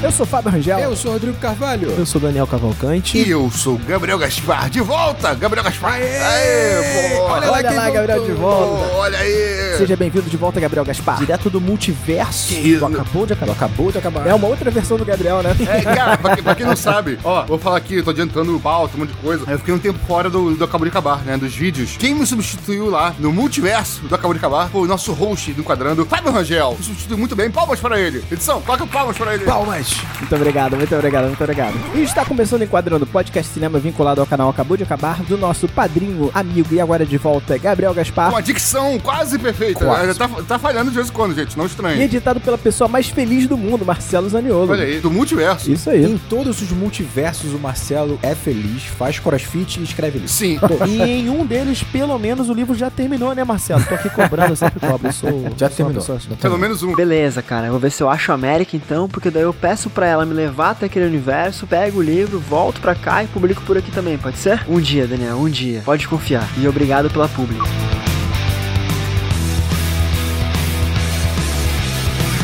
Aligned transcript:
Eu 0.00 0.12
sou 0.12 0.24
Fábio 0.24 0.52
Rangel. 0.52 0.78
Eu 0.78 0.94
sou 0.94 1.10
Rodrigo 1.12 1.36
Carvalho. 1.38 1.90
Eu 1.90 2.06
sou 2.06 2.20
Daniel 2.20 2.46
Cavalcante. 2.46 3.18
E 3.18 3.28
eu 3.30 3.50
sou 3.50 3.76
Gabriel 3.78 4.16
Gaspar. 4.16 4.70
De 4.70 4.80
volta, 4.80 5.34
Gabriel 5.34 5.64
Gaspar. 5.64 5.94
Aê! 5.94 6.18
Aê, 6.22 7.14
boa. 7.16 7.32
Olha 7.32 7.50
lá, 7.50 7.62
quem 7.64 7.92
Gabriel, 7.92 8.24
de 8.24 8.32
volta. 8.32 8.88
Pô, 8.90 8.96
olha 8.98 9.18
aí. 9.18 9.76
Seja 9.76 9.96
bem-vindo 9.96 10.30
de 10.30 10.36
volta, 10.36 10.60
Gabriel 10.60 10.84
Gaspar. 10.84 11.18
Direto 11.18 11.50
do 11.50 11.60
multiverso. 11.60 12.48
Que 12.54 12.60
isso? 12.60 12.78
do 12.78 12.86
acabou 12.86 13.26
de 13.26 13.32
acabar. 13.32 13.52
Acabou 13.52 13.90
de 13.90 13.98
acabar. 13.98 14.26
É 14.28 14.32
uma 14.34 14.46
outra 14.46 14.70
versão 14.70 14.96
do 14.96 15.04
Gabriel, 15.04 15.42
né? 15.42 15.56
É, 15.68 15.82
cara, 15.82 16.16
pra, 16.16 16.34
quem- 16.36 16.44
pra 16.44 16.54
quem 16.54 16.66
não 16.66 16.76
sabe, 16.76 17.18
ó, 17.24 17.42
vou 17.44 17.58
falar 17.58 17.78
aqui, 17.78 18.00
tô 18.00 18.10
adiantando 18.10 18.54
o 18.56 18.60
pauta, 18.60 18.96
um 18.96 19.00
monte 19.00 19.10
de 19.10 19.16
coisa. 19.16 19.44
Eu 19.50 19.58
fiquei 19.58 19.74
um 19.74 19.78
tempo 19.80 19.98
fora 20.06 20.30
do, 20.30 20.54
do 20.54 20.62
Acabou 20.64 20.84
de 20.84 20.90
Acabar, 20.90 21.24
né? 21.24 21.36
Dos 21.36 21.54
vídeos. 21.56 21.96
Quem 21.98 22.14
me 22.14 22.24
substituiu 22.24 22.88
lá 22.88 23.12
no 23.18 23.32
multiverso 23.32 24.02
do 24.02 24.14
Acabou 24.14 24.32
de 24.32 24.38
Acabar 24.38 24.68
foi 24.70 24.82
o 24.82 24.86
nosso 24.86 25.12
host 25.12 25.52
do 25.54 25.64
quadrando, 25.64 26.06
Fábio 26.06 26.30
Rangel. 26.30 26.76
Me 26.78 26.84
substituiu 26.84 27.18
muito 27.18 27.34
bem. 27.34 27.50
Palmas 27.50 27.80
para 27.80 27.98
ele. 27.98 28.22
Edição, 28.30 28.62
coloca 28.62 28.86
palmas 28.86 29.16
para 29.18 29.34
ele. 29.34 29.44
Palmas. 29.44 29.87
Muito 30.18 30.34
obrigado, 30.34 30.76
muito 30.76 30.94
obrigado, 30.94 31.26
muito 31.26 31.40
obrigado. 31.42 31.74
E 31.94 32.02
está 32.02 32.24
começando 32.24 32.60
o 32.60 32.64
Enquadrando 32.64 33.06
podcast 33.06 33.52
cinema 33.52 33.78
vinculado 33.78 34.20
ao 34.20 34.26
canal 34.26 34.48
Acabou 34.50 34.76
de 34.76 34.82
Acabar, 34.82 35.22
do 35.22 35.36
nosso 35.38 35.68
padrinho, 35.68 36.30
amigo 36.34 36.74
e 36.74 36.80
agora 36.80 37.04
de 37.06 37.16
volta, 37.16 37.56
Gabriel 37.58 37.94
Gaspar. 37.94 38.30
Com 38.30 38.36
a 38.36 38.40
dicção 38.40 38.98
quase 38.98 39.38
perfeita. 39.38 39.84
Quase. 39.84 40.18
Tá, 40.18 40.28
tá 40.46 40.58
falhando 40.58 40.90
de 40.90 40.96
vez 40.96 41.08
em 41.08 41.12
quando, 41.12 41.34
gente. 41.34 41.56
Não 41.56 41.64
E 41.64 41.68
estranhe. 41.68 42.02
editado 42.02 42.40
pela 42.40 42.58
pessoa 42.58 42.88
mais 42.88 43.08
feliz 43.08 43.46
do 43.46 43.56
mundo, 43.56 43.84
Marcelo 43.84 44.28
Zaniolo. 44.28 44.70
Olha 44.72 44.84
aí, 44.84 45.00
do 45.00 45.10
multiverso. 45.10 45.70
Isso 45.70 45.88
aí. 45.90 46.04
Em 46.04 46.18
todos 46.18 46.60
os 46.60 46.70
multiversos, 46.72 47.52
o 47.52 47.58
Marcelo 47.58 48.18
é 48.22 48.34
feliz, 48.34 48.84
faz 48.84 49.18
crossfit 49.18 49.78
e 49.80 49.82
escreve 49.84 50.18
livro. 50.18 50.32
Sim. 50.32 50.58
E 50.86 51.02
em 51.02 51.30
um 51.30 51.44
deles, 51.46 51.82
pelo 51.82 52.18
menos, 52.18 52.48
o 52.48 52.52
livro 52.54 52.74
já 52.74 52.90
terminou, 52.90 53.34
né, 53.34 53.44
Marcelo? 53.44 53.84
Tô 53.84 53.94
aqui 53.94 54.10
cobrando, 54.10 54.52
eu 54.52 54.56
sempre 54.56 54.80
cobro. 54.80 55.06
Eu 55.08 55.12
sou, 55.12 55.30
Já 55.30 55.36
sou 55.38 55.44
uma 55.46 55.70
terminou. 55.70 55.94
pessoa- 56.00 56.18
Já 56.18 56.24
Pelo 56.28 56.36
terminou. 56.38 56.58
menos 56.58 56.82
um. 56.82 56.94
Beleza, 56.94 57.42
cara, 57.42 57.66
eu 57.66 57.70
vou 57.72 57.80
ver 57.80 57.90
se 57.92 58.02
eu 58.02 58.08
acho 58.10 58.32
a 58.32 58.34
América 58.34 58.76
então, 58.76 59.08
porque 59.08 59.30
daí 59.30 59.42
eu 59.42 59.52
peço 59.54 59.77
pra 59.86 60.06
ela 60.06 60.26
me 60.26 60.34
levar 60.34 60.70
até 60.70 60.86
aquele 60.86 61.06
universo, 61.06 61.66
pego 61.66 61.98
o 61.98 62.02
livro, 62.02 62.40
volto 62.40 62.80
pra 62.80 62.94
cá 62.94 63.22
e 63.22 63.26
publico 63.28 63.62
por 63.62 63.78
aqui 63.78 63.90
também, 63.90 64.18
pode 64.18 64.38
ser? 64.38 64.64
Um 64.68 64.80
dia, 64.80 65.06
Daniel, 65.06 65.36
um 65.36 65.48
dia. 65.48 65.82
Pode 65.84 66.08
confiar. 66.08 66.48
E 66.58 66.66
obrigado 66.66 67.08
pela 67.10 67.28
publi. 67.28 67.58